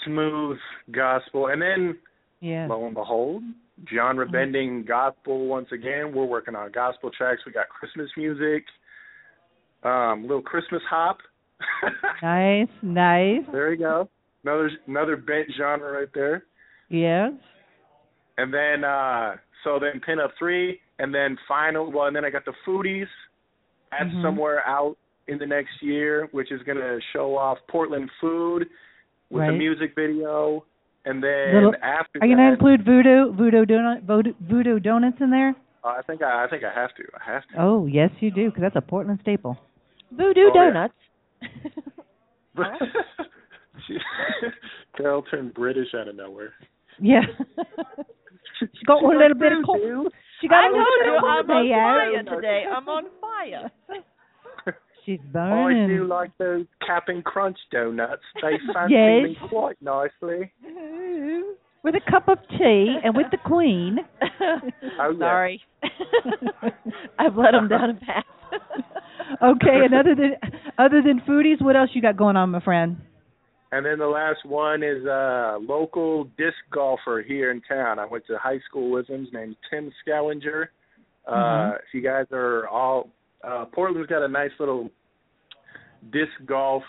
smooth 0.05 0.57
gospel, 0.91 1.47
and 1.47 1.61
then 1.61 1.97
Yeah. 2.41 2.67
lo 2.67 2.85
and 2.85 2.93
behold, 2.93 3.43
genre 3.89 4.27
bending 4.27 4.83
gospel 4.83 5.47
once 5.47 5.71
again. 5.71 6.13
We're 6.13 6.25
working 6.25 6.55
on 6.55 6.71
gospel 6.71 7.09
tracks. 7.09 7.45
We 7.45 7.51
got 7.51 7.69
Christmas 7.69 8.09
music, 8.17 8.65
um, 9.83 10.23
little 10.23 10.41
Christmas 10.41 10.83
hop. 10.89 11.19
Nice, 12.21 12.67
nice. 12.81 13.41
there 13.51 13.71
you 13.73 13.77
go. 13.79 14.09
Another 14.43 14.69
another 14.87 15.17
bent 15.17 15.47
genre 15.57 15.91
right 15.99 16.07
there. 16.13 16.43
Yes. 16.89 17.33
And 18.37 18.53
then 18.53 18.83
uh 18.83 19.35
so 19.63 19.79
then 19.79 20.01
pin 20.05 20.19
up 20.19 20.31
three 20.39 20.79
and 20.99 21.13
then 21.13 21.37
final 21.47 21.91
well 21.91 22.07
and 22.07 22.15
then 22.15 22.25
I 22.25 22.29
got 22.29 22.45
the 22.45 22.53
foodies. 22.67 23.07
That's 23.91 24.09
Mhm. 24.13 24.21
somewhere 24.23 24.65
out 24.67 24.97
in 25.27 25.37
the 25.37 25.45
next 25.45 25.81
year, 25.81 26.27
which 26.31 26.51
is 26.51 26.61
gonna 26.63 26.97
show 27.13 27.37
off 27.37 27.57
Portland 27.69 28.09
food 28.19 28.67
with 29.29 29.43
a 29.49 29.51
music 29.51 29.93
video. 29.95 30.63
And 31.05 31.21
then 31.21 31.53
Little- 31.55 31.75
after 31.81 32.19
Are 32.21 32.25
you 32.27 32.35
gonna 32.35 32.47
that, 32.49 32.53
include 32.53 32.85
voodoo 32.85 33.33
voodoo 33.33 33.65
donut 33.65 34.03
voodoo, 34.03 34.33
voodoo 34.41 34.79
donuts 34.79 35.17
in 35.21 35.29
there? 35.29 35.53
uh, 35.83 35.87
I 35.99 36.01
think 36.03 36.21
I, 36.21 36.45
I 36.45 36.47
think 36.49 36.63
I 36.63 36.71
have 36.73 36.93
to. 36.95 37.03
I 37.19 37.31
have 37.33 37.43
to. 37.49 37.55
Oh 37.61 37.85
yes, 37.85 38.09
you 38.21 38.31
do 38.31 38.45
because 38.49 38.61
that's 38.61 38.75
a 38.77 38.81
Portland 38.81 39.19
staple. 39.21 39.57
Voodoo 40.11 40.49
Oh, 40.49 40.51
yeah. 40.53 40.87
donuts. 42.55 42.77
she, 43.87 43.97
Carol 44.97 45.23
turned 45.23 45.53
British 45.53 45.87
out 45.95 46.07
of 46.07 46.15
nowhere. 46.15 46.53
Yeah. 46.99 47.21
she 48.59 48.85
got 48.85 49.03
a 49.03 49.07
little 49.07 49.37
bit 49.37 49.51
of 49.51 49.65
cold. 49.65 50.13
She 50.41 50.47
got 50.47 50.65
I 50.65 50.67
a 50.67 50.69
little 50.71 50.83
told 50.85 50.99
bit 50.99 51.07
you 51.07 51.17
of 51.17 51.23
I'm 51.23 51.49
on 51.51 51.67
there. 51.67 51.83
fire 51.83 52.35
today. 52.35 52.63
I'm 52.69 52.89
on 52.89 53.03
fire. 53.21 53.71
She's 55.05 55.19
Oh, 55.35 55.39
I 55.67 55.87
do 55.87 56.07
like 56.07 56.31
those 56.37 56.65
Cap'n 56.85 57.23
Crunch 57.23 57.57
donuts. 57.71 58.21
They 58.41 58.53
fancy 58.73 58.93
Yes. 58.93 59.23
me 59.23 59.37
quite 59.49 59.75
nicely. 59.81 60.51
with 61.83 61.95
a 61.95 62.11
cup 62.11 62.29
of 62.29 62.37
tea 62.57 62.95
and 63.03 63.13
with 63.15 63.25
the 63.31 63.37
queen. 63.43 63.97
Oh, 64.21 65.11
yeah. 65.11 65.17
Sorry. 65.19 65.61
I've 67.19 67.35
let 67.35 67.51
them 67.51 67.67
down 67.67 67.89
a 67.89 67.93
path. 67.95 68.23
okay, 69.41 69.79
another 69.85 70.15
than 70.15 70.35
other 70.77 71.01
than 71.01 71.21
foodies, 71.21 71.61
what 71.61 71.75
else 71.75 71.89
you 71.93 72.01
got 72.01 72.17
going 72.17 72.35
on, 72.35 72.49
my 72.51 72.59
friend? 72.61 72.97
And 73.71 73.85
then 73.85 73.97
the 73.97 74.07
last 74.07 74.45
one 74.45 74.83
is 74.83 75.03
a 75.05 75.57
local 75.59 76.25
disc 76.37 76.57
golfer 76.71 77.23
here 77.25 77.49
in 77.51 77.61
town. 77.61 77.97
I 77.97 78.05
went 78.05 78.25
to 78.27 78.37
high 78.37 78.59
school 78.69 78.91
with 78.91 79.07
him. 79.07 79.25
His 79.25 79.33
name's 79.33 79.55
Tim 79.69 79.91
Scallinger. 80.05 80.67
Uh, 81.27 81.33
Mhm. 81.33 81.75
If 81.77 81.93
you 81.93 82.01
guys 82.01 82.25
are 82.31 82.67
all, 82.67 83.09
uh, 83.43 83.65
Portland's 83.65 84.09
got 84.09 84.23
a 84.23 84.27
nice 84.27 84.51
little 84.59 84.91
disc 86.11 86.31
golf. 86.45 86.83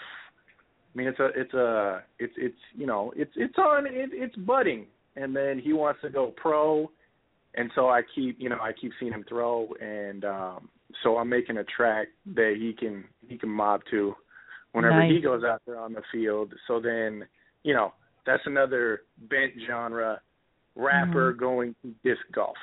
I 0.95 0.99
mean, 0.99 1.09
it's 1.09 1.21
a, 1.21 1.27
it's 1.35 1.55
a, 1.55 2.03
it's, 2.19 2.35
it's, 2.37 2.59
you 2.77 2.87
know, 2.87 3.13
it's, 3.17 3.33
it's 3.37 3.57
on, 3.59 3.87
it, 3.87 4.11
it's 4.13 4.37
budding. 4.37 4.87
And 5.17 5.35
then 5.35 5.59
he 5.59 5.73
wants 5.73 6.01
to 6.03 6.11
go 6.11 6.33
pro, 6.37 6.91
and 7.55 7.71
so 7.77 7.89
I 7.89 8.03
keep, 8.15 8.37
you 8.41 8.49
know, 8.49 8.59
I 8.61 8.73
keep 8.73 8.91
seeing 8.99 9.13
him 9.13 9.25
throw, 9.29 9.69
and 9.81 10.25
um, 10.25 10.69
so 11.03 11.17
I'm 11.19 11.29
making 11.29 11.57
a 11.59 11.65
track 11.65 12.09
that 12.35 12.55
he 12.59 12.73
can, 12.79 13.05
he 13.29 13.37
can 13.39 13.49
mob 13.51 13.81
to 13.91 14.15
whenever 14.73 15.05
he 15.07 15.21
goes 15.21 15.43
out 15.45 15.63
there 15.67 15.79
on 15.79 15.93
the 15.93 16.03
field. 16.13 16.53
So 16.67 16.81
then, 16.81 17.25
you 17.63 17.75
know, 17.75 17.93
that's 18.27 18.43
another 18.47 19.03
bent 19.31 19.53
genre 19.67 20.21
rapper 20.77 21.33
Mm-hmm. 21.33 21.39
going 21.41 21.75
disc 22.03 22.21
golf. 22.35 22.57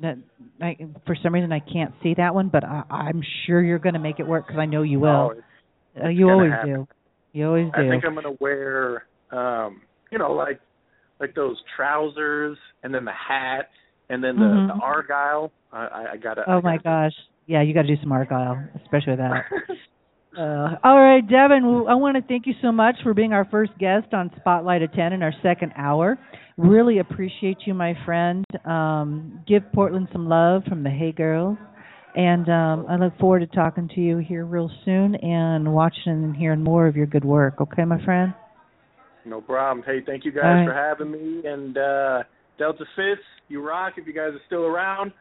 That 0.00 0.16
I, 0.60 0.76
for 1.06 1.14
some 1.22 1.34
reason 1.34 1.52
I 1.52 1.60
can't 1.60 1.92
see 2.02 2.14
that 2.16 2.34
one, 2.34 2.48
but 2.48 2.64
I, 2.64 2.82
I'm 2.90 3.22
sure 3.46 3.62
you're 3.62 3.78
going 3.78 3.92
to 3.94 3.98
make 4.00 4.20
it 4.20 4.26
work 4.26 4.46
because 4.46 4.58
I 4.58 4.66
know 4.66 4.82
you 4.82 4.98
Oh, 5.06 5.26
will. 5.26 5.30
it's- 5.32 5.44
uh, 6.04 6.08
you 6.08 6.30
always 6.30 6.50
happen. 6.52 6.74
do. 6.74 6.88
You 7.34 7.46
always 7.48 7.66
do. 7.76 7.86
I 7.86 7.90
think 7.90 8.04
I'm 8.06 8.14
gonna 8.14 8.36
wear, 8.40 9.04
um, 9.30 9.82
you 10.10 10.16
know, 10.18 10.32
like 10.32 10.58
like 11.20 11.34
those 11.34 11.56
trousers, 11.76 12.56
and 12.82 12.94
then 12.94 13.04
the 13.04 13.12
hat, 13.12 13.68
and 14.12 14.22
then 14.22 14.36
the, 14.36 14.44
Mhm. 14.44 14.66
the 14.68 14.74
argyle. 14.74 15.50
I, 15.72 15.86
I, 15.86 16.06
I 16.12 16.16
gotta. 16.18 16.44
oh 16.46 16.58
I 16.58 16.60
my 16.60 16.76
gotta, 16.76 17.08
gosh. 17.10 17.14
Yeah, 17.46 17.62
you 17.62 17.74
got 17.74 17.82
to 17.82 17.88
do 17.96 18.00
some 18.00 18.12
argyle, 18.12 18.62
especially 18.82 19.12
with 19.12 19.18
that. 19.18 19.44
Uh, 20.34 20.76
all 20.82 20.98
right, 20.98 21.20
Devin, 21.28 21.60
well, 21.70 21.86
I 21.90 21.94
want 21.94 22.16
to 22.16 22.22
thank 22.22 22.46
you 22.46 22.54
so 22.62 22.72
much 22.72 22.94
for 23.02 23.12
being 23.12 23.34
our 23.34 23.44
first 23.50 23.72
guest 23.78 24.14
on 24.14 24.30
Spotlight 24.40 24.80
at 24.80 24.94
10 24.94 25.12
in 25.12 25.22
our 25.22 25.34
second 25.42 25.72
hour. 25.76 26.18
Really 26.56 27.00
appreciate 27.00 27.58
you, 27.66 27.74
my 27.74 27.92
friend. 28.06 28.42
Um, 28.64 29.42
give 29.46 29.62
Portland 29.74 30.08
some 30.10 30.30
love 30.30 30.62
from 30.64 30.84
the 30.84 30.88
Hay 30.88 31.12
Girls. 31.12 31.58
And 32.14 32.48
um, 32.48 32.86
I 32.88 32.96
look 32.96 33.18
forward 33.18 33.40
to 33.40 33.46
talking 33.46 33.90
to 33.94 34.00
you 34.00 34.18
here 34.18 34.46
real 34.46 34.70
soon 34.86 35.16
and 35.16 35.70
watching 35.74 36.24
and 36.24 36.34
hearing 36.34 36.62
more 36.62 36.86
of 36.86 36.96
your 36.96 37.04
good 37.06 37.26
work. 37.26 37.60
Okay, 37.60 37.84
my 37.84 38.02
friend? 38.02 38.32
No 39.26 39.42
problem. 39.42 39.84
Hey, 39.84 39.98
thank 40.04 40.24
you 40.24 40.32
guys 40.32 40.44
right. 40.44 40.66
for 40.66 40.72
having 40.72 41.10
me. 41.12 41.42
And 41.46 41.76
uh 41.76 42.22
Delta 42.58 42.84
Fist, 42.96 43.20
you 43.52 43.66
rock 43.66 43.94
if 43.96 44.06
you 44.06 44.12
guys 44.12 44.30
are 44.32 44.40
still 44.46 44.64
around. 44.64 45.12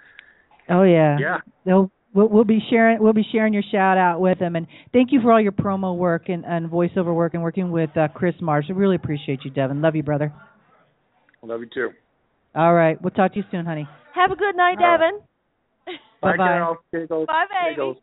Oh 0.69 0.83
yeah. 0.83 1.17
Yeah. 1.19 1.37
They'll 1.65 1.91
we'll, 2.13 2.29
we'll 2.29 2.43
be 2.43 2.59
sharing 2.69 3.01
we'll 3.01 3.13
be 3.13 3.25
sharing 3.31 3.53
your 3.53 3.63
shout 3.71 3.97
out 3.97 4.19
with 4.19 4.39
them 4.39 4.55
and 4.55 4.65
thank 4.93 5.11
you 5.11 5.21
for 5.21 5.31
all 5.31 5.41
your 5.41 5.51
promo 5.51 5.95
work 5.95 6.29
and, 6.29 6.45
and 6.45 6.69
voiceover 6.69 7.13
work 7.13 7.33
and 7.33 7.43
working 7.43 7.71
with 7.71 7.95
uh, 7.97 8.07
Chris 8.09 8.35
Marsh. 8.41 8.65
I 8.69 8.73
really 8.73 8.95
appreciate 8.95 9.43
you, 9.43 9.51
Devin. 9.51 9.81
Love 9.81 9.95
you, 9.95 10.03
brother. 10.03 10.33
Love 11.43 11.61
you 11.61 11.69
too. 11.73 11.89
All 12.53 12.73
right, 12.73 13.01
we'll 13.01 13.11
talk 13.11 13.33
to 13.33 13.39
you 13.39 13.45
soon, 13.49 13.65
honey. 13.65 13.87
Have 14.13 14.31
a 14.31 14.35
good 14.35 14.55
night, 14.55 14.77
All 14.79 14.85
right. 14.85 14.97
Devin. 14.97 15.19
Bye, 16.21 16.31
Bye-bye. 16.31 16.47
Carol. 16.47 16.77
Here 16.91 17.07
goes. 17.07 17.27
Bye, 17.27 17.45
Here 17.49 17.75
baby. 17.75 18.01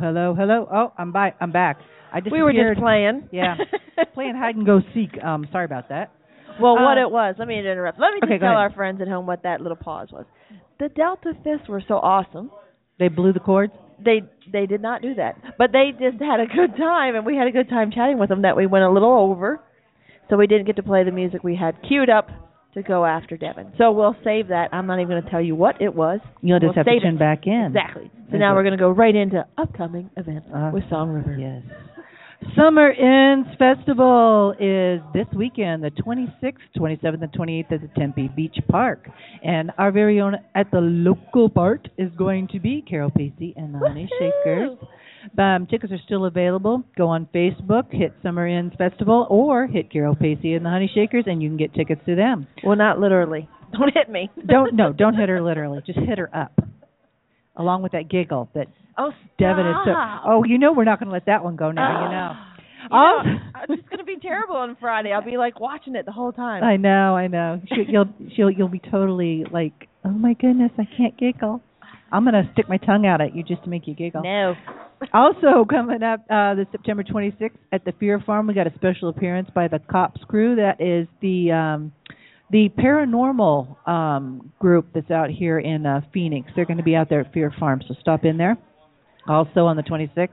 Hello, 0.00 0.34
hello. 0.34 0.68
Oh, 0.72 0.92
I'm 0.96 1.12
back. 1.12 1.36
I'm 1.40 1.52
back. 1.52 1.78
I 2.12 2.20
just 2.20 2.32
We 2.32 2.42
were 2.42 2.52
just 2.52 2.80
playing. 2.80 3.28
Yeah, 3.32 3.56
playing 4.14 4.34
hide 4.36 4.56
and 4.56 4.64
go 4.66 4.80
seek. 4.94 5.10
Um, 5.22 5.46
sorry 5.52 5.64
about 5.64 5.88
that. 5.90 6.12
Well, 6.60 6.74
what 6.74 6.98
Uh, 6.98 7.02
it 7.02 7.10
was, 7.10 7.36
let 7.38 7.46
me 7.46 7.58
interrupt. 7.58 8.00
Let 8.00 8.14
me 8.14 8.20
just 8.20 8.32
okay, 8.32 8.38
tell 8.38 8.56
our 8.56 8.72
friends 8.72 9.00
at 9.00 9.08
home 9.08 9.26
what 9.26 9.42
that 9.44 9.60
little 9.60 9.76
pause 9.76 10.08
was. 10.12 10.24
The 10.80 10.88
Delta 10.88 11.32
Fifths 11.44 11.68
were 11.68 11.82
so 11.86 11.94
awesome. 11.94 12.50
They 12.98 13.08
blew 13.08 13.32
the 13.32 13.40
cords. 13.40 13.72
They 14.04 14.22
they 14.52 14.66
did 14.66 14.80
not 14.80 15.02
do 15.02 15.14
that, 15.14 15.36
but 15.58 15.72
they 15.72 15.90
just 15.92 16.22
had 16.22 16.40
a 16.40 16.46
good 16.46 16.76
time, 16.76 17.16
and 17.16 17.26
we 17.26 17.36
had 17.36 17.48
a 17.48 17.52
good 17.52 17.68
time 17.68 17.90
chatting 17.92 18.18
with 18.18 18.28
them. 18.28 18.42
That 18.42 18.56
we 18.56 18.66
went 18.66 18.84
a 18.84 18.90
little 18.90 19.12
over, 19.12 19.60
so 20.30 20.36
we 20.36 20.46
didn't 20.46 20.66
get 20.66 20.76
to 20.76 20.82
play 20.84 21.02
the 21.04 21.10
music 21.10 21.42
we 21.42 21.56
had 21.56 21.76
queued 21.86 22.08
up 22.10 22.28
to 22.82 22.88
go 22.88 23.04
after 23.04 23.36
Devin. 23.36 23.72
So 23.78 23.92
we'll 23.92 24.16
save 24.24 24.48
that. 24.48 24.68
I'm 24.72 24.86
not 24.86 24.98
even 25.00 25.08
going 25.10 25.22
to 25.22 25.30
tell 25.30 25.40
you 25.42 25.54
what 25.54 25.80
it 25.80 25.94
was. 25.94 26.20
You'll 26.42 26.58
just 26.60 26.76
We'll 26.76 26.84
have 26.84 26.86
to 26.86 27.00
tune 27.00 27.16
it. 27.16 27.18
back 27.18 27.46
in. 27.46 27.66
Exactly. 27.76 28.10
So 28.12 28.20
That's 28.32 28.40
now 28.40 28.52
it. 28.52 28.56
we're 28.56 28.62
going 28.64 28.78
to 28.78 28.82
go 28.82 28.90
right 28.90 29.14
into 29.14 29.44
upcoming 29.56 30.10
events 30.16 30.48
Uh, 30.54 30.70
with 30.72 30.84
Song 30.90 31.10
River. 31.10 31.36
Yes. 31.38 31.62
Summer 32.56 32.90
Ends 32.92 33.48
Festival 33.58 34.54
is 34.60 35.00
this 35.12 35.26
weekend, 35.36 35.82
the 35.82 35.90
26th, 35.90 36.54
27th, 36.76 37.20
and 37.22 37.32
28th 37.32 37.72
at 37.72 37.80
the 37.80 37.90
Tempe 37.98 38.28
Beach 38.36 38.56
Park. 38.70 39.08
And 39.42 39.72
our 39.76 39.90
very 39.90 40.20
own 40.20 40.36
at 40.54 40.70
the 40.70 40.78
local 40.80 41.48
part 41.48 41.88
is 41.98 42.10
going 42.16 42.46
to 42.52 42.60
be 42.60 42.80
Carol 42.88 43.10
Pacey 43.10 43.54
and 43.56 43.74
the 43.74 43.78
Honey 43.80 44.08
Shakers. 44.20 44.78
Um, 45.36 45.66
tickets 45.66 45.92
are 45.92 45.98
still 46.04 46.24
available. 46.26 46.82
Go 46.96 47.08
on 47.08 47.28
Facebook, 47.34 47.84
hit 47.92 48.12
Summer 48.22 48.46
Ends 48.46 48.74
Festival, 48.78 49.26
or 49.30 49.66
hit 49.66 49.90
Carol 49.92 50.14
Pacey 50.16 50.54
and 50.54 50.64
the 50.64 50.70
Honey 50.70 50.90
Shakers, 50.94 51.24
and 51.26 51.42
you 51.42 51.48
can 51.48 51.56
get 51.58 51.74
tickets 51.74 52.00
to 52.06 52.14
them. 52.14 52.46
Well, 52.64 52.76
not 52.76 52.98
literally. 53.00 53.48
Don't 53.72 53.92
hit 53.94 54.08
me. 54.08 54.30
don't 54.46 54.74
no, 54.74 54.92
don't 54.94 55.14
hit 55.14 55.28
her 55.28 55.42
literally. 55.42 55.80
Just 55.84 55.98
hit 55.98 56.16
her 56.18 56.30
up, 56.34 56.58
along 57.56 57.82
with 57.82 57.92
that 57.92 58.08
giggle 58.08 58.48
that 58.54 58.66
Oh, 58.96 59.10
Devin 59.38 59.66
is 59.66 59.74
so. 59.84 59.92
Oh, 60.26 60.42
you 60.44 60.58
know 60.58 60.72
we're 60.72 60.84
not 60.84 60.98
going 60.98 61.08
to 61.08 61.12
let 61.12 61.26
that 61.26 61.44
one 61.44 61.54
go 61.56 61.70
now. 61.70 62.04
you 62.04 62.10
know. 62.10 62.32
You 62.82 62.88
Oh. 62.90 63.22
know, 63.24 63.38
it's 63.68 63.82
just 63.82 63.90
gonna 63.90 64.04
be 64.04 64.16
terrible 64.22 64.56
on 64.56 64.76
Friday. 64.80 65.12
I'll 65.12 65.20
be 65.24 65.36
like 65.36 65.60
watching 65.60 65.96
it 65.96 66.06
the 66.06 66.12
whole 66.12 66.32
time. 66.32 66.62
I 66.64 66.76
know, 66.76 67.16
I 67.16 67.26
know. 67.26 67.60
She, 67.68 67.84
you'll 67.88 68.06
she'll 68.34 68.50
you'll 68.50 68.68
be 68.68 68.80
totally 68.90 69.44
like, 69.52 69.88
oh 70.04 70.10
my 70.10 70.32
goodness, 70.34 70.70
I 70.78 70.84
can't 70.96 71.16
giggle. 71.18 71.60
I'm 72.10 72.24
gonna 72.24 72.48
stick 72.54 72.68
my 72.68 72.78
tongue 72.78 73.04
out 73.04 73.20
at 73.20 73.34
you 73.36 73.42
just 73.42 73.64
to 73.64 73.68
make 73.68 73.86
you 73.86 73.94
giggle. 73.94 74.22
No. 74.22 74.54
Also 75.14 75.64
coming 75.68 76.02
up 76.02 76.20
uh 76.30 76.54
the 76.54 76.66
September 76.72 77.02
26th 77.02 77.50
at 77.72 77.84
the 77.84 77.92
Fear 78.00 78.20
Farm, 78.26 78.46
we 78.46 78.54
got 78.54 78.66
a 78.66 78.74
special 78.74 79.08
appearance 79.08 79.48
by 79.54 79.68
the 79.68 79.78
Cops 79.78 80.20
Crew. 80.28 80.56
That 80.56 80.80
is 80.80 81.06
the 81.20 81.52
um 81.52 81.92
the 82.50 82.68
paranormal 82.78 83.88
um 83.88 84.52
group 84.58 84.86
that's 84.94 85.10
out 85.10 85.30
here 85.30 85.58
in 85.58 85.86
uh 85.86 86.00
Phoenix. 86.12 86.50
They're 86.56 86.64
going 86.64 86.78
to 86.78 86.82
be 86.82 86.96
out 86.96 87.08
there 87.08 87.20
at 87.20 87.32
Fear 87.32 87.54
Farm, 87.58 87.80
so 87.86 87.94
stop 88.00 88.24
in 88.24 88.36
there. 88.38 88.56
Also 89.28 89.66
on 89.66 89.76
the 89.76 89.82
26th 89.82 90.28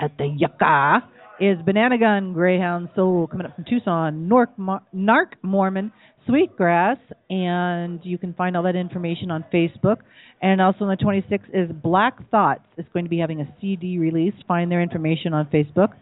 at 0.00 0.16
the 0.18 0.26
Yucca 0.26 1.02
is 1.40 1.58
Banana 1.64 1.98
Gun 1.98 2.32
Greyhound 2.32 2.88
Soul 2.96 3.26
coming 3.26 3.46
up 3.46 3.54
from 3.54 3.64
Tucson, 3.64 4.28
Nork, 4.28 4.48
Mar- 4.56 4.82
Narc 4.94 5.32
Mormon, 5.42 5.92
Sweetgrass, 6.26 6.98
and 7.30 8.00
you 8.02 8.18
can 8.18 8.34
find 8.34 8.56
all 8.56 8.62
that 8.64 8.76
information 8.76 9.30
on 9.30 9.44
Facebook. 9.52 9.98
And 10.42 10.60
also 10.60 10.84
on 10.84 10.90
the 10.90 11.02
26th 11.02 11.48
is 11.52 11.70
Black 11.82 12.30
Thoughts. 12.30 12.64
It's 12.76 12.88
going 12.92 13.04
to 13.04 13.08
be 13.08 13.18
having 13.18 13.40
a 13.40 13.54
CD 13.60 13.98
release. 13.98 14.34
Find 14.46 14.70
their 14.70 14.82
information 14.82 15.32
on 15.32 15.46
Facebook. 15.46 15.92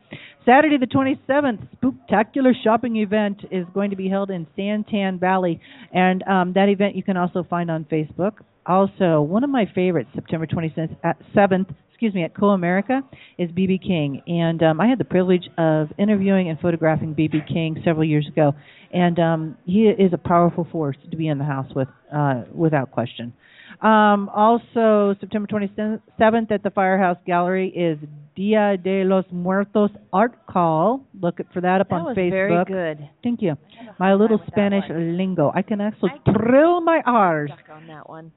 Saturday 0.45 0.77
the 0.77 0.87
27th, 0.87 1.67
Spooktacular 1.77 2.53
Shopping 2.63 2.97
Event 2.97 3.45
is 3.51 3.65
going 3.73 3.91
to 3.91 3.97
be 3.97 4.09
held 4.09 4.31
in 4.31 4.47
Santan 4.59 5.19
Valley, 5.19 5.61
and 5.93 6.23
um, 6.25 6.53
that 6.55 6.69
event 6.69 6.97
you 6.97 7.03
can 7.03 7.17
also 7.17 7.47
find 7.49 7.71
on 7.71 7.85
Facebook. 7.85 8.33
Also, 8.67 9.21
one 9.23 9.45
of 9.45 9.51
my 9.51 9.65
favorites, 9.75 10.11
September 10.15 10.47
27th, 10.47 10.97
at 11.05 11.17
7th, 11.35 11.75
excuse 11.95 12.13
me, 12.13 12.25
at 12.25 12.35
Comerica 12.35 13.03
is 13.39 13.49
BB 13.53 13.81
King, 13.87 14.21
and 14.27 14.61
um, 14.65 14.81
I 14.81 14.89
had 14.89 14.99
the 14.99 15.05
privilege 15.05 15.49
of 15.57 15.93
interviewing 15.97 16.49
and 16.49 16.59
photographing 16.59 17.15
BB 17.15 17.47
King 17.47 17.81
several 17.85 18.05
years 18.05 18.27
ago, 18.27 18.53
and 18.93 19.17
um, 19.21 19.57
he 19.65 19.83
is 19.85 20.13
a 20.13 20.19
powerful 20.19 20.67
force 20.73 20.97
to 21.09 21.17
be 21.17 21.29
in 21.29 21.39
the 21.39 21.45
house 21.45 21.69
with, 21.73 21.87
uh, 22.13 22.43
without 22.53 22.91
question. 22.91 23.33
Um, 23.81 24.29
also, 24.35 25.15
September 25.21 25.47
27th 25.47 26.51
at 26.51 26.65
the 26.65 26.71
Firehouse 26.75 27.19
Gallery 27.25 27.69
is 27.69 27.97
Dia 28.35 28.77
de 28.77 29.05
los 29.05 29.25
Muertos 29.31 29.91
Art 30.13 30.35
Call. 30.49 31.07
Look 31.21 31.39
for 31.53 31.61
that 31.61 31.81
up 31.81 31.91
That 31.91 31.95
on 31.95 32.05
was 32.07 32.17
Facebook. 32.17 32.31
very 32.31 32.65
good. 32.65 33.09
Thank 33.23 33.41
you. 33.41 33.57
My 34.01 34.15
little 34.15 34.41
Spanish 34.49 34.85
lingo. 34.91 35.53
I 35.55 35.63
can 35.63 35.81
actually 35.81 36.11
drill 36.35 36.81
my 36.81 37.03
R's. 37.07 37.53
On 37.71 37.87
that 37.87 38.09
one. 38.09 38.33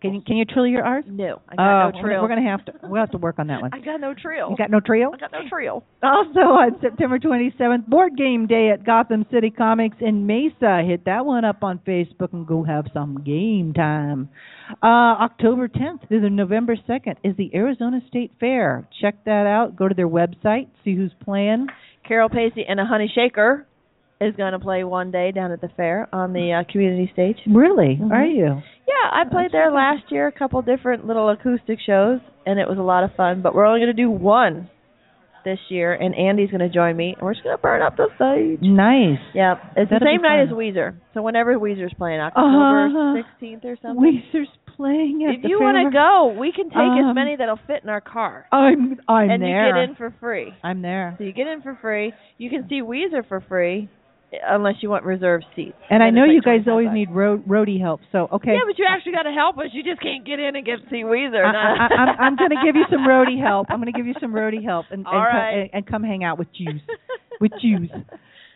Can 0.00 0.14
you 0.14 0.20
can 0.22 0.36
you 0.36 0.44
trill 0.44 0.66
your 0.66 0.84
R's? 0.84 1.04
No, 1.08 1.40
I 1.48 1.56
got 1.56 1.78
no 1.78 1.90
we're- 1.94 2.02
trill. 2.02 2.22
We're 2.22 2.28
gonna 2.28 2.50
have 2.50 2.64
to 2.66 2.72
we'll 2.82 3.00
have 3.00 3.10
to 3.12 3.18
work 3.18 3.38
on 3.38 3.46
that 3.48 3.60
one. 3.62 3.70
I 3.74 3.78
got 3.80 4.00
no 4.00 4.14
trill. 4.14 4.50
You 4.50 4.56
got 4.56 4.70
no 4.70 4.80
trill? 4.80 5.12
I 5.14 5.16
got 5.18 5.32
no 5.32 5.48
trill. 5.48 5.84
Also 6.02 6.40
on 6.40 6.78
September 6.80 7.18
27th, 7.18 7.86
Board 7.86 8.16
Game 8.16 8.46
Day 8.46 8.70
at 8.70 8.84
Gotham 8.84 9.24
City 9.30 9.50
Comics 9.50 9.96
in 10.00 10.26
Mesa. 10.26 10.82
Hit 10.86 11.04
that 11.04 11.24
one 11.26 11.44
up 11.44 11.62
on 11.62 11.78
Facebook 11.86 12.32
and 12.32 12.46
go 12.46 12.64
have 12.64 12.86
some 12.92 13.22
game 13.24 13.72
time. 13.72 14.28
Uh, 14.82 15.22
October 15.22 15.68
10th 15.68 16.08
through 16.08 16.20
the 16.20 16.30
November 16.30 16.76
2nd 16.88 17.14
is 17.24 17.36
the 17.36 17.50
Arizona 17.54 18.00
State 18.08 18.32
Fair. 18.40 18.86
Check 19.00 19.24
that 19.24 19.46
out. 19.46 19.76
Go 19.76 19.88
to 19.88 19.94
their 19.94 20.08
website, 20.08 20.68
see 20.84 20.94
who's 20.94 21.12
playing. 21.24 21.66
Carol 22.06 22.28
Pacey 22.30 22.64
and 22.66 22.80
a 22.80 22.84
Honey 22.86 23.10
Shaker 23.14 23.66
is 24.20 24.34
going 24.36 24.52
to 24.52 24.58
play 24.58 24.82
one 24.84 25.10
day 25.10 25.30
down 25.32 25.52
at 25.52 25.60
the 25.60 25.68
fair 25.76 26.08
on 26.12 26.32
the 26.32 26.52
uh, 26.52 26.70
community 26.72 27.08
stage. 27.12 27.36
Really? 27.46 27.98
Mhm. 28.00 28.10
Are 28.10 28.24
you? 28.26 28.46
Yeah, 28.86 29.10
I 29.12 29.24
played 29.30 29.52
there 29.52 29.70
last 29.70 30.10
year, 30.10 30.26
a 30.26 30.32
couple 30.32 30.60
different 30.62 31.06
little 31.06 31.28
acoustic 31.28 31.78
shows, 31.86 32.20
and 32.46 32.58
it 32.58 32.68
was 32.68 32.78
a 32.78 32.82
lot 32.82 33.04
of 33.04 33.10
fun. 33.16 33.42
But 33.42 33.54
we're 33.54 33.64
only 33.66 33.80
going 33.80 33.94
to 33.94 34.02
do 34.02 34.10
one 34.10 34.68
this 35.44 35.58
year, 35.68 35.92
and 35.94 36.14
Andy's 36.16 36.50
going 36.50 36.60
to 36.60 36.68
join 36.68 36.96
me, 36.96 37.14
and 37.16 37.22
we're 37.22 37.32
just 37.32 37.44
going 37.44 37.56
to 37.56 37.62
burn 37.62 37.80
up 37.80 37.96
the 37.96 38.08
stage. 38.16 38.58
Nice. 38.60 39.18
Yeah, 39.34 39.54
it's 39.76 39.88
That'll 39.90 40.00
the 40.00 40.10
same 40.12 40.22
night 40.22 40.42
as. 40.42 40.48
Weezer. 40.48 40.94
So 41.14 41.22
whenever 41.22 41.54
Weezer's 41.58 41.94
playing, 41.96 42.18
October 42.20 42.86
Uh-huh. 42.86 43.22
16th 43.40 43.64
or 43.64 43.76
something. 43.80 44.02
Weezer's 44.34 44.48
playing 44.76 45.24
at 45.28 45.36
if 45.36 45.42
the 45.42 45.46
If 45.46 45.50
you 45.50 45.60
want 45.60 45.76
to 45.86 45.90
go, 45.96 46.34
we 46.38 46.50
can 46.52 46.66
take 46.70 46.76
as 46.76 47.04
Um, 47.06 47.14
many 47.14 47.36
that'll 47.36 47.58
fit 47.66 47.82
in 47.84 47.88
our 47.88 48.00
car. 48.00 48.46
I'm 48.52 48.98
I'm 49.08 49.30
and 49.30 49.42
there. 49.42 49.68
you 49.68 49.74
get 49.74 49.90
in 49.90 49.94
for 49.96 50.12
free. 50.20 50.52
I'm 50.64 50.82
there. 50.82 51.14
So 51.18 51.24
you 51.24 51.32
get 51.32 51.46
in 51.46 51.62
for 51.62 51.76
free. 51.80 52.12
You 52.38 52.50
can 52.50 52.68
see 52.68 52.82
Weezer 52.82 53.26
for 53.26 53.40
free, 53.40 53.88
unless 54.32 54.74
you 54.80 54.90
want 54.90 55.04
reserved 55.04 55.44
seats. 55.56 55.76
And 55.90 56.02
I 56.02 56.10
know 56.10 56.24
you 56.24 56.42
guys 56.42 56.60
always 56.66 56.88
bucks. 56.88 56.94
need 56.94 57.10
road 57.10 57.46
roadie 57.46 57.80
help. 57.80 58.00
So 58.12 58.28
okay. 58.32 58.52
Yeah, 58.52 58.66
but 58.66 58.78
you 58.78 58.86
actually 58.88 59.12
got 59.12 59.22
to 59.22 59.32
help 59.32 59.58
us. 59.58 59.66
You 59.72 59.82
just 59.82 60.00
can't 60.02 60.26
get 60.26 60.38
in 60.38 60.56
and 60.56 60.64
get 60.64 60.82
to 60.82 60.90
see 60.90 61.02
Weezer. 61.02 61.44
I, 61.44 61.50
I, 61.50 61.94
I'm, 61.94 62.20
I'm 62.20 62.36
going 62.36 62.50
to 62.50 62.62
give 62.64 62.76
you 62.76 62.84
some 62.90 63.06
roadie 63.06 63.40
help. 63.40 63.68
I'm 63.70 63.80
going 63.80 63.92
to 63.92 63.96
give 63.96 64.06
you 64.06 64.14
some 64.20 64.32
roadie 64.32 64.64
help 64.64 64.86
and 64.90 65.06
and, 65.06 65.16
right. 65.16 65.52
and, 65.52 65.70
and 65.72 65.86
come 65.86 66.02
hang 66.02 66.24
out 66.24 66.38
with 66.38 66.48
Jews, 66.52 66.80
with 67.40 67.52
Jews. 67.62 67.90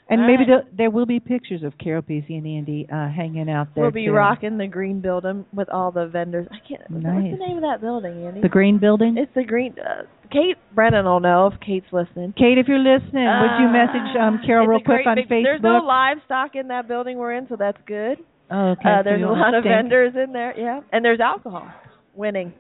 And 0.09 0.21
All 0.21 0.27
maybe 0.27 0.51
right. 0.51 0.65
there, 0.67 0.77
there 0.77 0.91
will 0.91 1.07
be 1.07 1.21
pictures 1.21 1.63
of 1.63 1.73
Carol 1.79 2.03
Pacey 2.03 2.37
and 2.37 2.47
Andy 2.47 2.87
uh, 2.93 3.09
hanging 3.09 3.49
out 3.49 3.69
there. 3.75 3.85
We'll 3.85 3.93
be 3.93 4.07
too. 4.07 4.13
rocking 4.13 4.59
the 4.59 4.67
green 4.67 5.01
building 5.01 5.47
with 5.55 5.71
all 5.71 5.91
the 5.91 6.07
vendors. 6.07 6.49
I 6.51 6.59
can't. 6.69 6.91
Nice. 6.91 7.31
What's 7.31 7.39
the 7.39 7.47
name 7.47 7.57
of 7.57 7.63
that 7.63 7.81
building, 7.81 8.27
Andy? 8.27 8.41
the 8.43 8.49
green 8.49 8.79
building. 8.79 9.17
It's 9.17 9.33
the 9.35 9.45
green. 9.45 9.75
Uh, 9.79 10.03
Kate 10.33 10.57
Brennan 10.75 11.05
will 11.05 11.21
know 11.21 11.47
if 11.53 11.61
Kate's 11.61 11.87
listening. 11.93 12.33
Kate, 12.37 12.57
if 12.59 12.67
you're 12.67 12.79
listening, 12.79 13.27
would 13.29 13.61
you 13.61 13.69
message 13.69 14.17
um, 14.19 14.41
Carol 14.45 14.67
real 14.67 14.79
quick 14.79 15.05
great 15.05 15.07
on 15.07 15.17
big- 15.17 15.29
Facebook? 15.29 15.45
There's 15.45 15.63
no 15.63 15.85
livestock 15.85 16.55
in 16.55 16.69
that 16.69 16.89
building 16.89 17.19
we're 17.19 17.35
in, 17.35 17.47
so 17.49 17.57
that's 17.59 17.79
good. 17.87 18.19
Oh, 18.51 18.71
okay. 18.73 18.89
uh, 18.89 19.03
there's 19.03 19.23
a 19.23 19.27
lot 19.27 19.55
of 19.55 19.65
vendors 19.65 20.13
in 20.15 20.33
there, 20.33 20.59
yeah, 20.59 20.81
and 20.93 21.05
there's 21.05 21.21
alcohol. 21.21 21.69
Winning. 22.15 22.53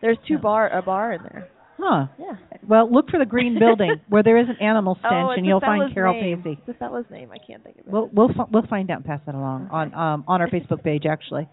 There's 0.00 0.18
two 0.26 0.38
bar 0.38 0.68
a 0.70 0.82
bar 0.82 1.12
in 1.12 1.22
there. 1.22 1.48
Huh. 1.78 2.06
Yeah. 2.18 2.58
Well, 2.68 2.92
look 2.92 3.08
for 3.10 3.18
the 3.18 3.24
green 3.24 3.58
building 3.58 3.94
where 4.08 4.22
there 4.22 4.38
is 4.38 4.48
an 4.48 4.56
animal 4.64 4.96
stench, 5.00 5.12
oh, 5.12 5.30
and 5.30 5.46
you'll 5.46 5.60
find 5.60 5.92
Carol 5.94 6.14
name. 6.14 6.42
It's 6.44 6.60
the 6.66 6.74
fellow's 6.74 7.06
name. 7.10 7.30
I 7.32 7.38
can't 7.38 7.62
think 7.62 7.78
of 7.78 7.86
it. 7.86 7.92
We'll 7.92 8.10
we'll 8.12 8.30
we'll 8.52 8.66
find 8.66 8.90
out 8.90 8.98
and 8.98 9.06
pass 9.06 9.20
that 9.26 9.34
along 9.34 9.68
on 9.70 9.94
um 9.94 10.24
on 10.26 10.40
our 10.40 10.48
Facebook 10.50 10.82
page 10.82 11.04
actually. 11.08 11.48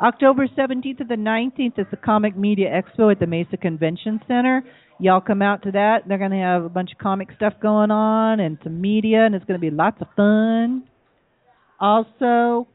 October 0.00 0.48
17th 0.48 0.98
to 0.98 1.04
the 1.04 1.14
19th 1.14 1.78
is 1.78 1.86
the 1.90 1.96
Comic 1.96 2.36
Media 2.36 2.68
Expo 2.70 3.12
at 3.12 3.20
the 3.20 3.26
Mesa 3.26 3.56
Convention 3.56 4.20
Center. 4.26 4.64
Y'all 4.98 5.20
come 5.20 5.42
out 5.42 5.62
to 5.64 5.72
that. 5.72 6.04
They're 6.06 6.18
going 6.18 6.30
to 6.30 6.36
have 6.38 6.64
a 6.64 6.68
bunch 6.68 6.92
of 6.92 6.98
comic 6.98 7.28
stuff 7.36 7.54
going 7.60 7.90
on 7.90 8.40
and 8.40 8.58
some 8.62 8.80
media, 8.80 9.26
and 9.26 9.34
it's 9.34 9.44
going 9.44 9.60
to 9.60 9.70
be 9.70 9.74
lots 9.74 10.00
of 10.00 10.08
fun. 10.16 10.84
Also, 11.78 12.66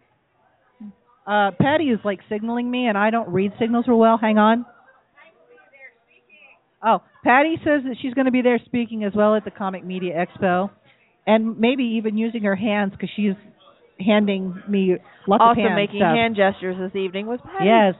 uh, 1.25 1.51
Patty 1.59 1.85
is 1.85 1.99
like 2.03 2.19
signaling 2.29 2.69
me, 2.69 2.87
and 2.87 2.97
I 2.97 3.09
don't 3.09 3.29
read 3.29 3.53
signals 3.59 3.85
real 3.87 3.97
well. 3.97 4.19
Hang 4.21 4.37
on. 4.37 4.65
Oh, 6.83 6.99
Patty 7.23 7.57
says 7.57 7.83
that 7.85 7.95
she's 8.01 8.13
going 8.13 8.25
to 8.25 8.31
be 8.31 8.41
there 8.41 8.59
speaking 8.65 9.03
as 9.03 9.13
well 9.15 9.35
at 9.35 9.45
the 9.45 9.51
Comic 9.51 9.83
Media 9.83 10.13
Expo, 10.13 10.71
and 11.27 11.59
maybe 11.59 11.83
even 11.97 12.17
using 12.17 12.43
her 12.43 12.55
hands 12.55 12.91
because 12.91 13.09
she's 13.15 13.33
handing 13.99 14.61
me 14.67 14.95
lots 15.27 15.41
also 15.41 15.51
of 15.51 15.57
hand 15.57 15.75
making 15.75 15.99
stuff. 15.99 16.15
hand 16.15 16.35
gestures 16.35 16.75
this 16.79 16.99
evening 16.99 17.27
was 17.27 17.39
Patty. 17.43 17.65
Yes. 17.65 17.95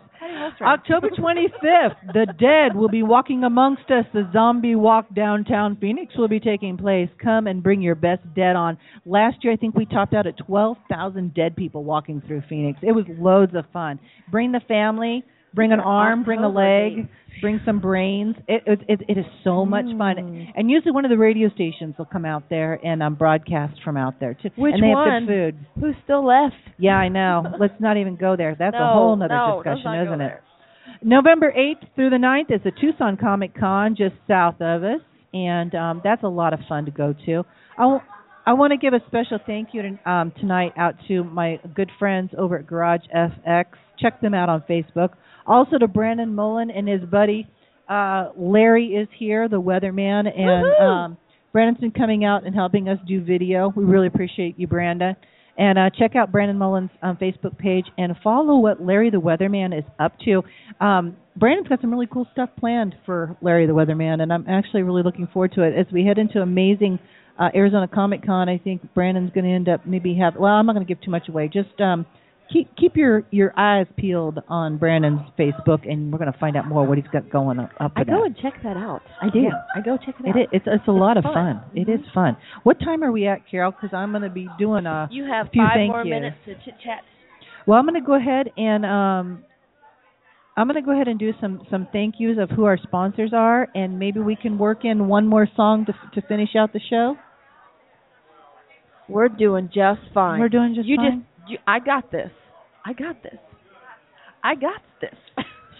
October 0.61 1.09
25th, 1.17 1.95
the 2.13 2.27
dead 2.39 2.75
will 2.75 2.89
be 2.89 3.03
walking 3.03 3.43
amongst 3.43 3.89
us. 3.89 4.05
The 4.13 4.29
zombie 4.31 4.75
walk 4.75 5.13
downtown 5.15 5.77
Phoenix 5.79 6.15
will 6.17 6.27
be 6.27 6.39
taking 6.39 6.77
place. 6.77 7.09
Come 7.21 7.47
and 7.47 7.63
bring 7.63 7.81
your 7.81 7.95
best 7.95 8.21
dead 8.35 8.55
on. 8.55 8.77
Last 9.05 9.43
year, 9.43 9.53
I 9.53 9.55
think 9.55 9.75
we 9.75 9.85
topped 9.85 10.13
out 10.13 10.27
at 10.27 10.37
12,000 10.37 11.33
dead 11.33 11.55
people 11.55 11.83
walking 11.83 12.21
through 12.27 12.43
Phoenix. 12.47 12.79
It 12.81 12.91
was 12.91 13.05
loads 13.09 13.53
of 13.55 13.65
fun. 13.73 13.99
Bring 14.29 14.51
the 14.51 14.61
family. 14.67 15.23
Bring 15.53 15.73
an 15.73 15.79
arm, 15.79 16.23
bring 16.23 16.39
a 16.39 16.49
leg, 16.49 17.09
bring 17.41 17.59
some 17.65 17.79
brains. 17.79 18.35
It 18.47 18.63
it 18.65 18.79
it, 18.87 19.01
it 19.09 19.17
is 19.17 19.25
so 19.43 19.65
much 19.65 19.85
fun. 19.97 20.15
Mm. 20.15 20.47
And 20.55 20.71
usually 20.71 20.91
one 20.91 21.03
of 21.03 21.11
the 21.11 21.17
radio 21.17 21.49
stations 21.49 21.95
will 21.97 22.05
come 22.05 22.23
out 22.23 22.43
there 22.49 22.79
and 22.85 23.03
um 23.03 23.15
broadcast 23.15 23.81
from 23.83 23.97
out 23.97 24.19
there 24.19 24.33
too. 24.33 24.49
Which 24.55 24.73
and 24.75 24.83
they 24.83 24.87
one? 24.87 25.11
have 25.11 25.27
good 25.27 25.55
food. 25.55 25.67
Who's 25.81 25.95
still 26.05 26.25
left? 26.25 26.55
Yeah, 26.77 26.95
I 26.95 27.09
know. 27.09 27.43
Let's 27.59 27.73
not 27.79 27.97
even 27.97 28.15
go 28.15 28.37
there. 28.37 28.55
That's 28.57 28.75
a 28.75 28.93
whole 28.93 29.15
nother 29.15 29.35
no, 29.35 29.61
discussion, 29.63 29.93
isn't 30.07 30.21
it? 30.21 30.41
November 31.03 31.51
8th 31.57 31.87
through 31.95 32.09
the 32.11 32.17
9th 32.17 32.53
is 32.53 32.61
the 32.63 32.71
Tucson 32.71 33.17
Comic 33.17 33.57
Con 33.57 33.95
just 33.95 34.15
south 34.27 34.61
of 34.61 34.83
us, 34.83 35.01
and 35.33 35.73
um, 35.73 36.01
that's 36.03 36.23
a 36.23 36.27
lot 36.27 36.53
of 36.53 36.59
fun 36.67 36.85
to 36.85 36.91
go 36.91 37.13
to. 37.25 37.43
I, 37.77 37.83
w- 37.83 38.01
I 38.45 38.53
want 38.53 38.71
to 38.71 38.77
give 38.77 38.93
a 38.93 38.99
special 39.07 39.39
thank 39.45 39.69
you 39.73 39.81
to, 39.81 40.09
um, 40.11 40.31
tonight 40.39 40.73
out 40.77 40.95
to 41.07 41.23
my 41.23 41.59
good 41.75 41.89
friends 41.97 42.31
over 42.37 42.57
at 42.57 42.67
Garage 42.67 43.01
FX. 43.15 43.65
Check 43.99 44.21
them 44.21 44.33
out 44.33 44.49
on 44.49 44.63
Facebook. 44.69 45.11
Also 45.51 45.77
to 45.77 45.87
Brandon 45.87 46.33
Mullen 46.33 46.71
and 46.71 46.87
his 46.87 47.01
buddy 47.01 47.45
uh, 47.89 48.29
Larry 48.37 48.87
is 48.95 49.09
here, 49.19 49.49
the 49.49 49.61
weatherman, 49.61 50.25
and 50.25 50.65
Woohoo! 50.65 50.81
um, 50.81 51.17
Brandon's 51.51 51.81
been 51.81 51.91
coming 51.91 52.23
out 52.23 52.45
and 52.45 52.55
helping 52.55 52.87
us 52.87 52.97
do 53.05 53.21
video. 53.21 53.73
We 53.75 53.83
really 53.83 54.07
appreciate 54.07 54.57
you, 54.57 54.67
Brandon. 54.67 55.13
And 55.57 55.77
uh, 55.77 55.89
check 55.99 56.15
out 56.15 56.31
Brandon 56.31 56.57
Mullen's 56.57 56.89
um, 57.01 57.17
Facebook 57.17 57.57
page 57.57 57.83
and 57.97 58.15
follow 58.23 58.59
what 58.59 58.81
Larry 58.81 59.09
the 59.09 59.19
Weatherman 59.19 59.77
is 59.77 59.83
up 59.99 60.13
to. 60.23 60.41
Um, 60.79 61.17
Brandon's 61.35 61.67
got 61.67 61.81
some 61.81 61.91
really 61.91 62.07
cool 62.07 62.25
stuff 62.31 62.49
planned 62.57 62.95
for 63.05 63.35
Larry 63.41 63.67
the 63.67 63.73
Weatherman, 63.73 64.21
and 64.21 64.31
I'm 64.31 64.45
actually 64.47 64.83
really 64.83 65.03
looking 65.03 65.27
forward 65.27 65.51
to 65.55 65.63
it. 65.63 65.77
As 65.77 65.85
we 65.91 66.05
head 66.05 66.17
into 66.17 66.39
amazing 66.39 66.97
uh, 67.37 67.49
Arizona 67.53 67.89
Comic 67.89 68.25
Con, 68.25 68.47
I 68.47 68.57
think 68.57 68.81
Brandon's 68.93 69.31
going 69.33 69.43
to 69.43 69.51
end 69.51 69.67
up 69.67 69.85
maybe 69.85 70.15
have. 70.15 70.35
Well, 70.37 70.53
I'm 70.53 70.65
not 70.65 70.75
going 70.75 70.87
to 70.87 70.93
give 70.93 71.03
too 71.03 71.11
much 71.11 71.27
away. 71.27 71.49
Just 71.51 71.81
um, 71.81 72.05
keep 72.51 72.75
keep 72.75 72.95
your 72.95 73.23
your 73.31 73.53
eyes 73.57 73.87
peeled 73.97 74.39
on 74.47 74.77
Brandon's 74.77 75.21
Facebook, 75.37 75.89
and 75.89 76.11
we're 76.11 76.19
going 76.19 76.31
to 76.31 76.37
find 76.39 76.55
out 76.57 76.67
more 76.67 76.85
what 76.85 76.97
he's 76.97 77.07
got 77.11 77.29
going 77.29 77.59
up. 77.59 77.69
up 77.79 77.93
I 77.95 78.03
go 78.03 78.11
that. 78.19 78.25
and 78.25 78.37
check 78.37 78.53
that 78.63 78.77
out. 78.77 79.01
I 79.21 79.29
do. 79.29 79.39
Yeah. 79.39 79.49
I 79.75 79.81
go 79.81 79.97
check 79.97 80.15
it 80.19 80.25
It 80.25 80.29
out. 80.29 80.41
is, 80.41 80.47
it's 80.51 80.65
it's 80.67 80.87
a 80.87 80.91
lot 80.91 81.17
of 81.17 81.23
Fun. 81.23 81.33
fun. 81.33 81.61
It 81.75 81.89
is 81.89 81.99
fun. 82.13 82.37
What 82.63 82.79
time 82.79 83.03
are 83.03 83.11
we 83.11 83.27
at, 83.27 83.39
Carol? 83.49 83.71
Because 83.71 83.95
I'm 83.95 84.11
going 84.11 84.23
to 84.23 84.29
be 84.29 84.47
doing 84.59 84.85
a 84.85 85.07
You 85.11 85.25
have 85.25 85.47
few 85.51 85.61
five 85.61 85.71
thank 85.75 85.91
more 85.91 86.03
yous. 86.05 86.09
minutes 86.13 86.37
to 86.45 86.53
chit 86.55 86.75
chat. 86.83 87.01
Well, 87.67 87.77
I'm 87.79 87.85
going 87.85 87.99
to 88.01 88.05
go 88.05 88.15
ahead 88.15 88.49
and 88.57 88.85
um, 88.85 89.43
I'm 90.57 90.67
going 90.67 90.75
to 90.75 90.85
go 90.85 90.91
ahead 90.93 91.07
and 91.07 91.17
do 91.19 91.31
some 91.39 91.61
some 91.71 91.87
thank 91.91 92.15
yous 92.19 92.37
of 92.41 92.49
who 92.49 92.65
our 92.65 92.77
sponsors 92.77 93.31
are, 93.33 93.67
and 93.75 93.97
maybe 93.99 94.19
we 94.19 94.35
can 94.35 94.57
work 94.57 94.83
in 94.83 95.07
one 95.07 95.27
more 95.27 95.47
song 95.55 95.85
to 95.85 95.93
to 96.19 96.27
finish 96.27 96.49
out 96.57 96.73
the 96.73 96.81
show. 96.89 97.15
We're 99.07 99.29
doing 99.29 99.67
just 99.73 100.01
fine. 100.13 100.39
We're 100.39 100.49
doing 100.49 100.73
just 100.75 100.87
you 100.87 100.95
fine? 100.97 101.25
just 101.43 101.51
you, 101.51 101.57
I 101.67 101.79
got 101.79 102.11
this. 102.11 102.31
I 102.85 102.93
got 102.93 103.21
this. 103.23 103.37
I 104.43 104.55
got 104.55 104.81
this. 105.01 105.15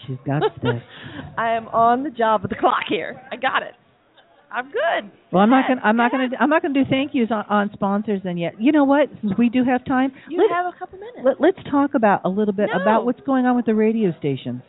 She's 0.06 0.18
got 0.26 0.42
this. 0.62 0.82
I 1.38 1.50
am 1.56 1.68
on 1.68 2.02
the 2.04 2.10
job 2.10 2.44
of 2.44 2.50
the 2.50 2.56
clock 2.56 2.84
here. 2.88 3.20
I 3.30 3.36
got 3.36 3.62
it. 3.62 3.74
I'm 4.52 4.66
good. 4.70 5.10
Well, 5.32 5.42
I'm 5.42 5.48
not 5.50 5.64
to 5.68 5.80
I'm 5.82 5.96
not 5.96 6.10
to. 6.10 6.28
I'm 6.38 6.50
not 6.50 6.60
to 6.62 6.68
do 6.68 6.82
thank 6.90 7.14
yous 7.14 7.30
on, 7.30 7.44
on 7.48 7.70
sponsors 7.72 8.20
and 8.24 8.38
yet. 8.38 8.52
You 8.60 8.70
know 8.70 8.84
what? 8.84 9.08
Since 9.22 9.32
we 9.38 9.48
do 9.48 9.64
have 9.64 9.82
time, 9.86 10.12
You 10.28 10.38
let, 10.38 10.50
have 10.54 10.66
a 10.66 10.76
couple 10.78 10.98
minutes. 10.98 11.24
let, 11.24 11.40
let's 11.40 11.58
talk 11.70 11.94
about 11.94 12.20
a 12.24 12.28
little 12.28 12.52
bit 12.52 12.68
No. 12.72 12.82
about 12.82 13.06
what's 13.06 13.20
going 13.24 13.46
on 13.46 13.56
with 13.56 13.64
the 13.64 13.74
radio 13.74 14.12
stations. 14.18 14.60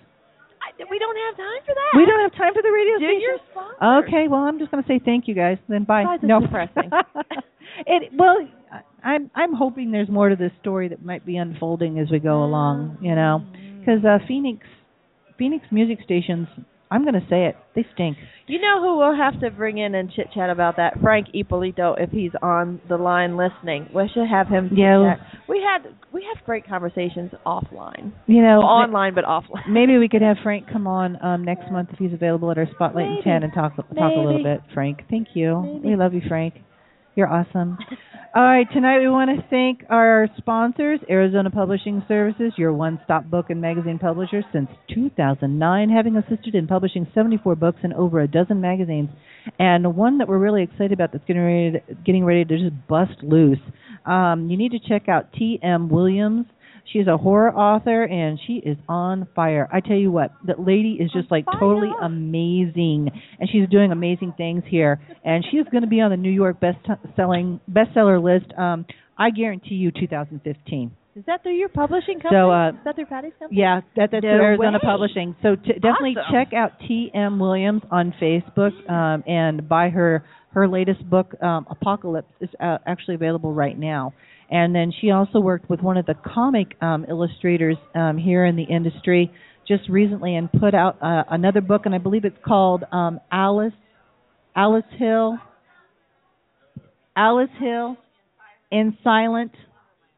I, 0.64 0.72
we 0.90 0.98
don't 1.00 1.18
have 1.28 1.36
time 1.36 1.62
for 1.68 1.76
that. 1.76 1.98
We 2.00 2.06
don't 2.06 2.22
have 2.24 2.32
time 2.32 2.54
for 2.56 2.62
the 2.64 2.72
radio 2.72 2.96
Do 2.96 3.06
stations. 3.12 3.24
your 3.28 3.38
sponsors. 3.52 4.08
Okay, 4.08 4.24
well, 4.32 4.40
I'm 4.48 4.58
just 4.58 4.72
going 4.72 4.82
to 4.82 4.88
say 4.88 5.02
thank 5.04 5.28
you 5.28 5.36
guys. 5.36 5.58
Then 5.68 5.84
bye. 5.84 6.04
Besides, 6.08 6.24
it's 6.24 6.30
no, 6.32 6.40
depressing. 6.40 6.90
it 7.86 8.02
well, 8.16 8.38
I'm 9.04 9.30
I'm 9.36 9.54
hoping 9.54 9.92
there's 9.92 10.10
more 10.10 10.30
to 10.30 10.36
this 10.36 10.52
story 10.62 10.90
that 10.90 11.04
might 11.04 11.26
be 11.26 11.38
unfolding 11.38 12.00
as 12.00 12.10
we 12.10 12.20
go 12.20 12.44
along. 12.44 12.98
You 13.02 13.16
know, 13.16 13.46
because 13.80 14.04
uh, 14.06 14.20
Phoenix 14.28 14.66
Phoenix 15.38 15.66
music 15.72 16.00
stations. 16.04 16.48
I'm 16.92 17.02
going 17.02 17.16
to 17.16 17.26
say 17.28 17.48
it. 17.48 17.56
They 17.74 17.88
stink. 17.96 18.18
You 18.46 18.62
know 18.62 18.80
who 18.80 19.00
we'll 19.00 19.16
have 19.16 19.40
to 19.42 19.50
bring 19.50 19.80
in 19.80 19.96
and 19.96 20.12
chit 20.12 20.28
chat 20.32 20.52
about 20.52 20.76
that? 20.78 21.00
Frank 21.02 21.28
Ippolito, 21.34 21.96
if 21.98 22.12
he's 22.12 22.30
on 22.44 22.82
the 22.88 22.98
line 22.98 23.36
listening. 23.36 23.90
We 23.96 24.08
should 24.14 24.28
have 24.30 24.48
him. 24.48 24.70
Yeah. 24.76 25.16
We 25.50 25.60
had 25.60 25.92
we 26.14 26.24
have 26.32 26.46
great 26.46 26.68
conversations 26.68 27.32
offline. 27.48 28.14
You 28.28 28.44
know, 28.44 28.60
online 28.60 29.16
but 29.16 29.24
offline. 29.24 29.68
Maybe 29.70 29.98
we 29.98 30.08
could 30.08 30.22
have 30.22 30.38
Frank 30.44 30.68
come 30.72 30.86
on 30.86 31.18
um, 31.24 31.44
next 31.44 31.72
month 31.72 31.90
if 31.92 31.98
he's 31.98 32.14
available 32.14 32.52
at 32.52 32.60
our 32.60 32.68
Spotlight 32.76 33.08
in 33.08 33.22
10 33.24 33.42
and 33.42 33.54
talk 33.54 33.76
talk 33.76 33.88
a 34.16 34.20
little 34.20 34.44
bit. 34.44 34.62
Frank, 34.76 35.00
thank 35.10 35.30
you. 35.34 35.62
Maybe. 35.64 35.90
We 35.90 35.96
love 35.96 36.14
you, 36.14 36.22
Frank. 36.28 36.54
You're 37.16 37.28
awesome. 37.28 37.78
All 38.36 38.42
right, 38.42 38.66
tonight 38.74 38.98
we 38.98 39.08
want 39.08 39.30
to 39.30 39.46
thank 39.52 39.84
our 39.92 40.28
sponsors, 40.38 41.00
Arizona 41.08 41.52
Publishing 41.52 42.04
Services, 42.08 42.54
your 42.58 42.74
one-stop 42.74 43.26
book 43.26 43.52
and 43.52 43.62
magazine 43.62 44.00
publisher 44.00 44.42
since 44.52 44.68
2009, 44.92 45.90
having 45.90 46.16
assisted 46.16 46.56
in 46.56 46.66
publishing 46.66 47.06
74 47.14 47.56
books 47.56 47.78
and 47.84 47.94
over 47.94 48.22
a 48.22 48.28
dozen 48.28 48.60
magazines. 48.60 49.10
And 49.60 49.96
one 49.96 50.18
that 50.18 50.28
we're 50.28 50.40
really 50.40 50.64
excited 50.64 50.94
about 50.94 51.12
that's 51.12 51.24
getting 51.26 51.44
ready 51.44 51.72
to, 51.74 51.96
getting 52.04 52.26
ready 52.26 52.44
to 52.46 52.58
just 52.58 52.88
bust 52.88 53.22
loose. 53.22 53.60
Um, 54.08 54.50
you 54.50 54.58
need 54.58 54.72
to 54.72 54.80
check 54.80 55.08
out 55.08 55.32
T.M. 55.34 55.90
Williams. 55.90 56.48
She's 56.92 57.08
a 57.08 57.18
horror 57.18 57.54
author 57.54 58.04
and 58.04 58.40
she 58.46 58.54
is 58.54 58.78
on 58.88 59.28
fire. 59.36 59.68
I 59.72 59.80
tell 59.80 59.96
you 59.96 60.12
what, 60.12 60.32
that 60.46 60.60
lady 60.60 60.98
is 61.00 61.12
just 61.12 61.32
like 61.32 61.46
totally 61.60 61.92
amazing 62.02 63.10
and 63.40 63.50
she's 63.50 63.70
doing 63.70 63.92
amazing 63.92 64.34
things 64.38 64.64
here. 64.68 65.02
And 65.24 65.46
she 65.50 65.58
is 65.58 65.68
going 65.72 65.84
to 65.84 65.90
be 65.90 66.02
on 66.02 66.12
the 66.12 66.18
New 66.18 66.32
York 66.32 66.60
best 66.60 66.78
selling 67.16 67.60
bestseller 67.72 68.22
list 68.22 68.54
um 68.58 68.86
I 69.18 69.30
guarantee 69.30 69.76
you 69.76 69.92
2015. 69.92 70.92
Is 71.16 71.24
that 71.28 71.44
through 71.44 71.54
your 71.56 71.70
publishing 71.70 72.16
company? 72.16 72.36
So, 72.36 72.52
uh, 72.52 72.70
Is 72.70 72.76
that 72.86 72.96
through 72.96 73.06
Patty's 73.06 73.34
company? 73.38 73.62
Yeah, 73.62 73.82
that, 73.96 74.10
that's 74.12 74.24
No 74.24 74.30
Arizona 74.30 74.72
way. 74.72 74.80
Publishing. 74.84 75.36
So 75.44 75.56
t- 75.56 75.74
definitely 75.74 76.16
Awesome. 76.18 76.34
check 76.34 76.54
out 76.54 76.72
T.M. 76.88 77.40
Williams 77.40 77.84
on 77.92 78.16
Facebook 78.20 78.74
um, 78.90 79.24
and 79.28 79.70
buy 79.70 79.90
her 79.90 80.26
her 80.54 80.68
latest 80.68 81.08
book, 81.10 81.34
um, 81.42 81.66
Apocalypse, 81.70 82.32
is 82.40 82.50
uh, 82.60 82.78
actually 82.86 83.16
available 83.16 83.54
right 83.54 83.78
now. 83.78 84.14
And 84.50 84.76
then 84.76 84.92
she 85.00 85.12
also 85.12 85.40
worked 85.40 85.70
with 85.70 85.82
one 85.82 85.98
of 85.98 86.06
the 86.06 86.16
comic 86.16 86.76
um, 86.82 87.06
illustrators 87.10 87.78
um, 87.96 88.18
here 88.18 88.46
in 88.46 88.56
the 88.56 88.64
industry 88.64 89.32
just 89.68 89.88
recently 89.90 90.36
and 90.36 90.52
put 90.52 90.76
out 90.76 91.02
uh, 91.02 91.24
another 91.30 91.62
book, 91.62 91.84
and 91.86 91.96
I 91.96 91.98
believe 91.98 92.26
it's 92.26 92.38
called 92.46 92.84
um, 92.92 93.20
Alice 93.32 93.74
Alice 94.56 94.84
Hill 94.98 95.38
Alice 97.16 97.50
Hill 97.60 97.98
in 98.72 98.98
Silent 99.04 99.52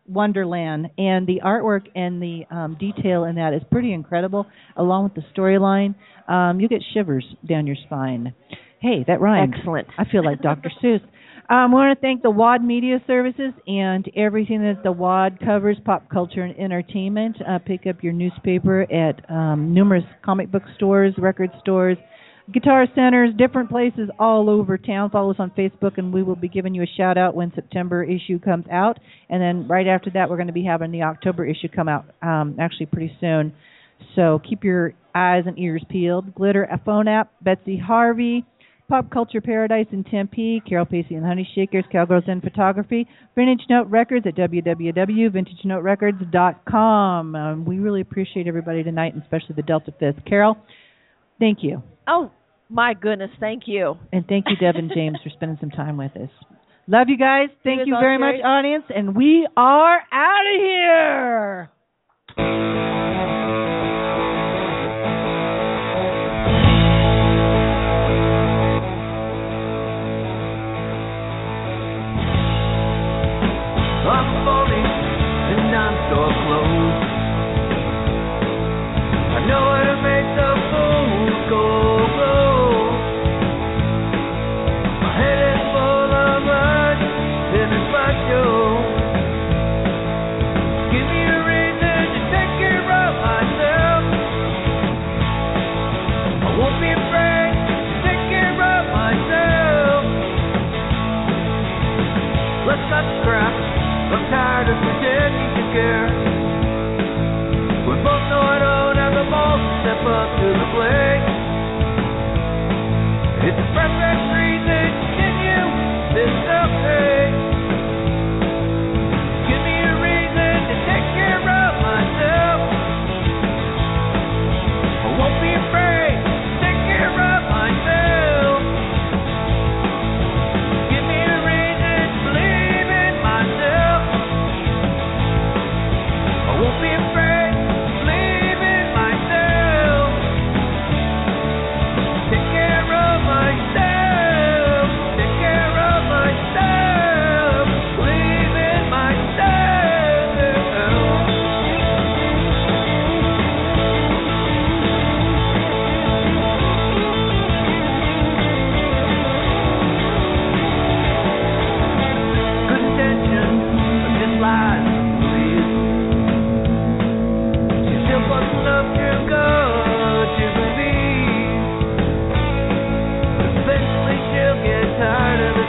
Wonderland, 0.08 0.92
and 0.98 1.28
the 1.28 1.42
artwork 1.44 1.88
and 1.96 2.22
the 2.22 2.44
um, 2.52 2.78
detail 2.80 3.26
in 3.26 3.36
that 3.36 3.54
is 3.54 3.62
pretty 3.72 3.92
incredible, 3.92 4.46
along 4.78 5.06
with 5.06 5.16
the 5.16 5.24
storyline. 5.36 5.96
Um, 6.28 6.60
you 6.60 6.68
get 6.68 6.82
shivers 6.94 7.26
down 7.48 7.68
your 7.68 7.76
spine. 7.86 8.34
Hey, 8.80 9.04
that 9.08 9.20
rhymes. 9.20 9.54
Excellent. 9.58 9.88
I 9.98 10.06
feel 10.06 10.24
like 10.24 10.42
Dr. 10.42 10.72
Seuss. 10.82 11.02
Um, 11.48 11.72
we 11.72 11.76
want 11.76 11.96
to 11.96 12.02
thank 12.02 12.24
the 12.24 12.32
WAD 12.32 12.64
Media 12.64 12.98
Services 13.06 13.54
and 13.68 14.10
everything 14.16 14.64
that 14.64 14.82
the 14.84 14.92
WAD 14.92 15.40
covers, 15.40 15.78
pop 15.86 16.10
culture 16.10 16.42
and 16.42 16.58
entertainment. 16.58 17.38
Uh, 17.48 17.60
pick 17.60 17.86
up 17.86 18.02
your 18.02 18.14
newspaper 18.14 18.82
at 18.92 19.30
um, 19.30 19.72
numerous 19.72 20.04
comic 20.24 20.52
book 20.52 20.64
stores, 20.76 21.14
record 21.20 21.52
stores, 21.60 21.98
guitar 22.52 22.88
centers, 22.96 23.30
different 23.38 23.70
places 23.70 24.10
all 24.18 24.50
over 24.50 24.76
town. 24.76 25.12
Follow 25.12 25.30
us 25.30 25.36
on 25.38 25.52
Facebook, 25.52 26.00
and 26.00 26.12
we 26.12 26.24
will 26.24 26.36
be 26.36 26.48
giving 26.48 26.74
you 26.74 26.82
a 26.82 26.88
shout 26.98 27.16
out 27.16 27.36
when 27.36 27.52
September 27.54 28.04
issue 28.04 28.40
comes 28.40 28.66
out. 28.72 28.98
And 29.30 29.40
then 29.40 29.68
right 29.68 29.88
after 29.88 30.10
that, 30.16 30.28
we're 30.32 30.38
going 30.38 30.48
to 30.48 30.54
be 30.54 30.66
having 30.66 30.90
the 30.90 31.04
October 31.04 31.46
issue 31.46 31.68
come 31.68 31.88
out, 31.88 32.06
um, 32.24 32.58
actually 32.60 32.88
pretty 32.88 33.16
soon. 33.22 33.54
So 34.16 34.42
keep 34.50 34.64
your 34.64 34.94
Eyes 35.14 35.44
and 35.46 35.60
Ears 35.60 35.84
Peeled, 35.90 36.34
Glitter, 36.34 36.64
a 36.64 36.82
phone 36.84 37.08
app, 37.08 37.32
Betsy 37.42 37.78
Harvey, 37.78 38.46
Pop 38.88 39.10
Culture 39.10 39.42
Paradise 39.42 39.88
in 39.92 40.04
Tempe, 40.04 40.62
Carol 40.68 40.86
Pacey 40.86 41.16
and 41.16 41.24
the 41.24 41.28
Honey 41.28 41.50
Shakers, 41.56 41.84
Cowgirls 41.92 42.26
in 42.28 42.40
Photography, 42.42 43.08
Vintage 43.36 43.64
Note 43.70 43.88
Records 43.88 44.28
at 44.28 44.36
www.vintagenoterecords.com. 44.36 47.36
Um, 47.36 47.66
we 47.66 47.80
really 47.80 48.02
appreciate 48.02 48.46
everybody 48.48 48.84
tonight, 48.84 49.14
and 49.14 49.24
especially 49.24 49.56
the 49.56 49.64
Delta 49.64 49.92
Fifth. 50.00 50.24
Carol, 50.28 50.56
thank 51.40 51.64
you. 51.64 51.82
Oh, 52.08 52.30
my 52.70 52.94
goodness, 52.94 53.32
thank 53.40 53.64
you. 53.66 53.96
And 54.14 54.24
thank 54.28 54.46
you, 54.50 54.56
Devin 54.56 54.92
James, 54.94 55.18
for 55.24 55.32
spending 55.32 55.58
some 55.60 55.72
time 55.72 55.98
with 55.98 56.16
us. 56.16 56.30
Love 56.88 57.10
you 57.10 57.18
guys. 57.18 57.50
Thank 57.64 57.88
you 57.88 57.96
all 57.96 58.02
very 58.02 58.20
much, 58.20 58.36
audience. 58.44 58.84
And 58.96 59.16
we 59.16 59.48
are 59.58 60.00
out 60.12 60.46
of 60.54 60.62
here. 60.62 61.72
does 104.66 104.82
we 104.82 104.94
didn't 104.98 105.50
take 105.54 105.72
care. 105.78 106.08
We 107.86 107.94
both 108.02 108.24
know 108.34 108.42
I 108.42 108.58
don't 108.58 108.98
have 108.98 109.14
the 109.14 109.26
balls 109.30 109.62
to 109.62 109.72
step 109.86 110.02
up 110.10 110.30
to 110.42 110.48
the 110.58 110.68
plate. 110.74 111.26
It's 113.46 113.60
a 113.62 113.68
perfect 113.78 114.22
reason 114.34 114.86
to 114.90 115.06
continue 115.06 115.66
this 116.18 116.34
okay. 116.34 117.25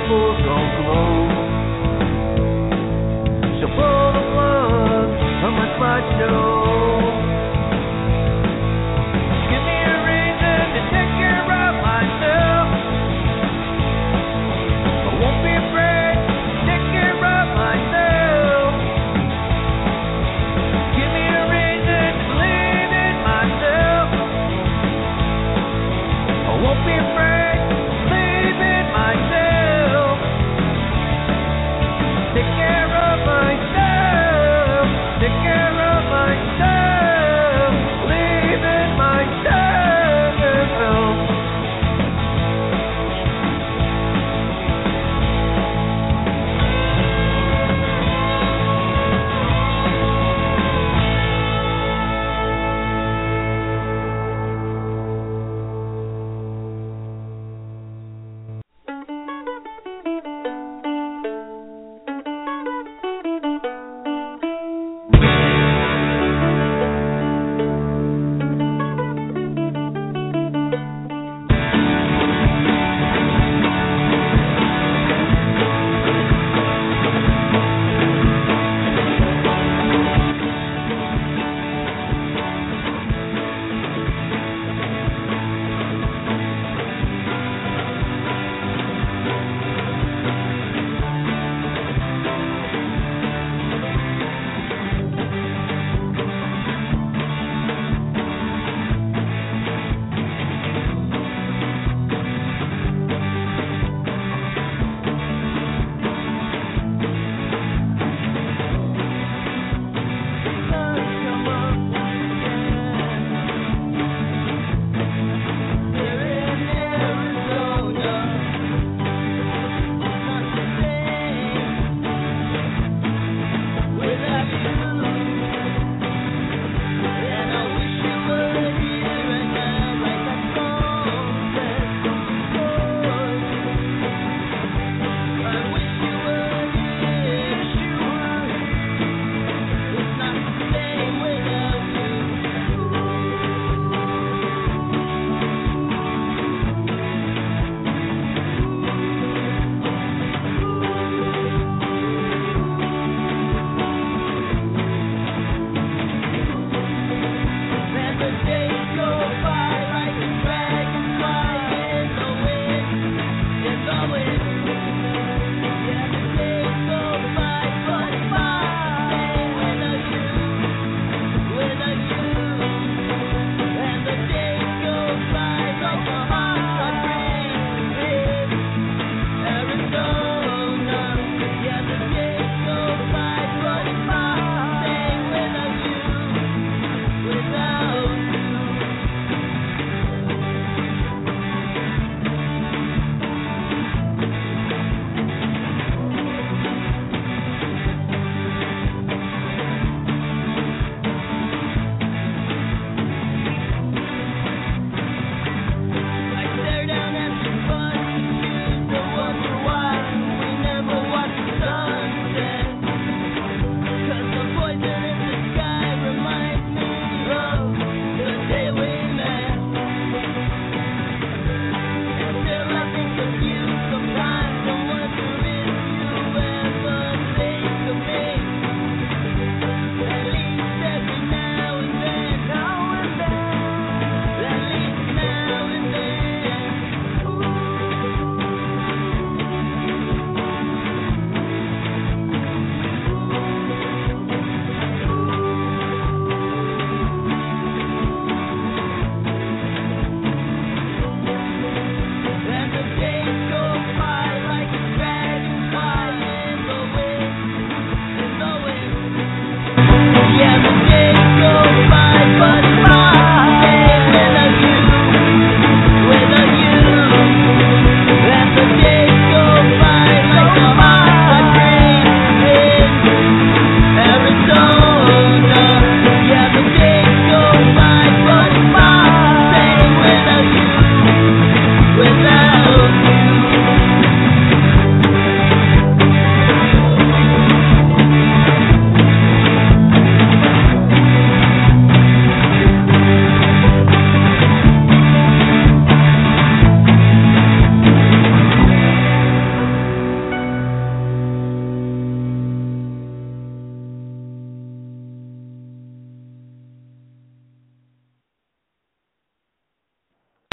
for 0.09 0.46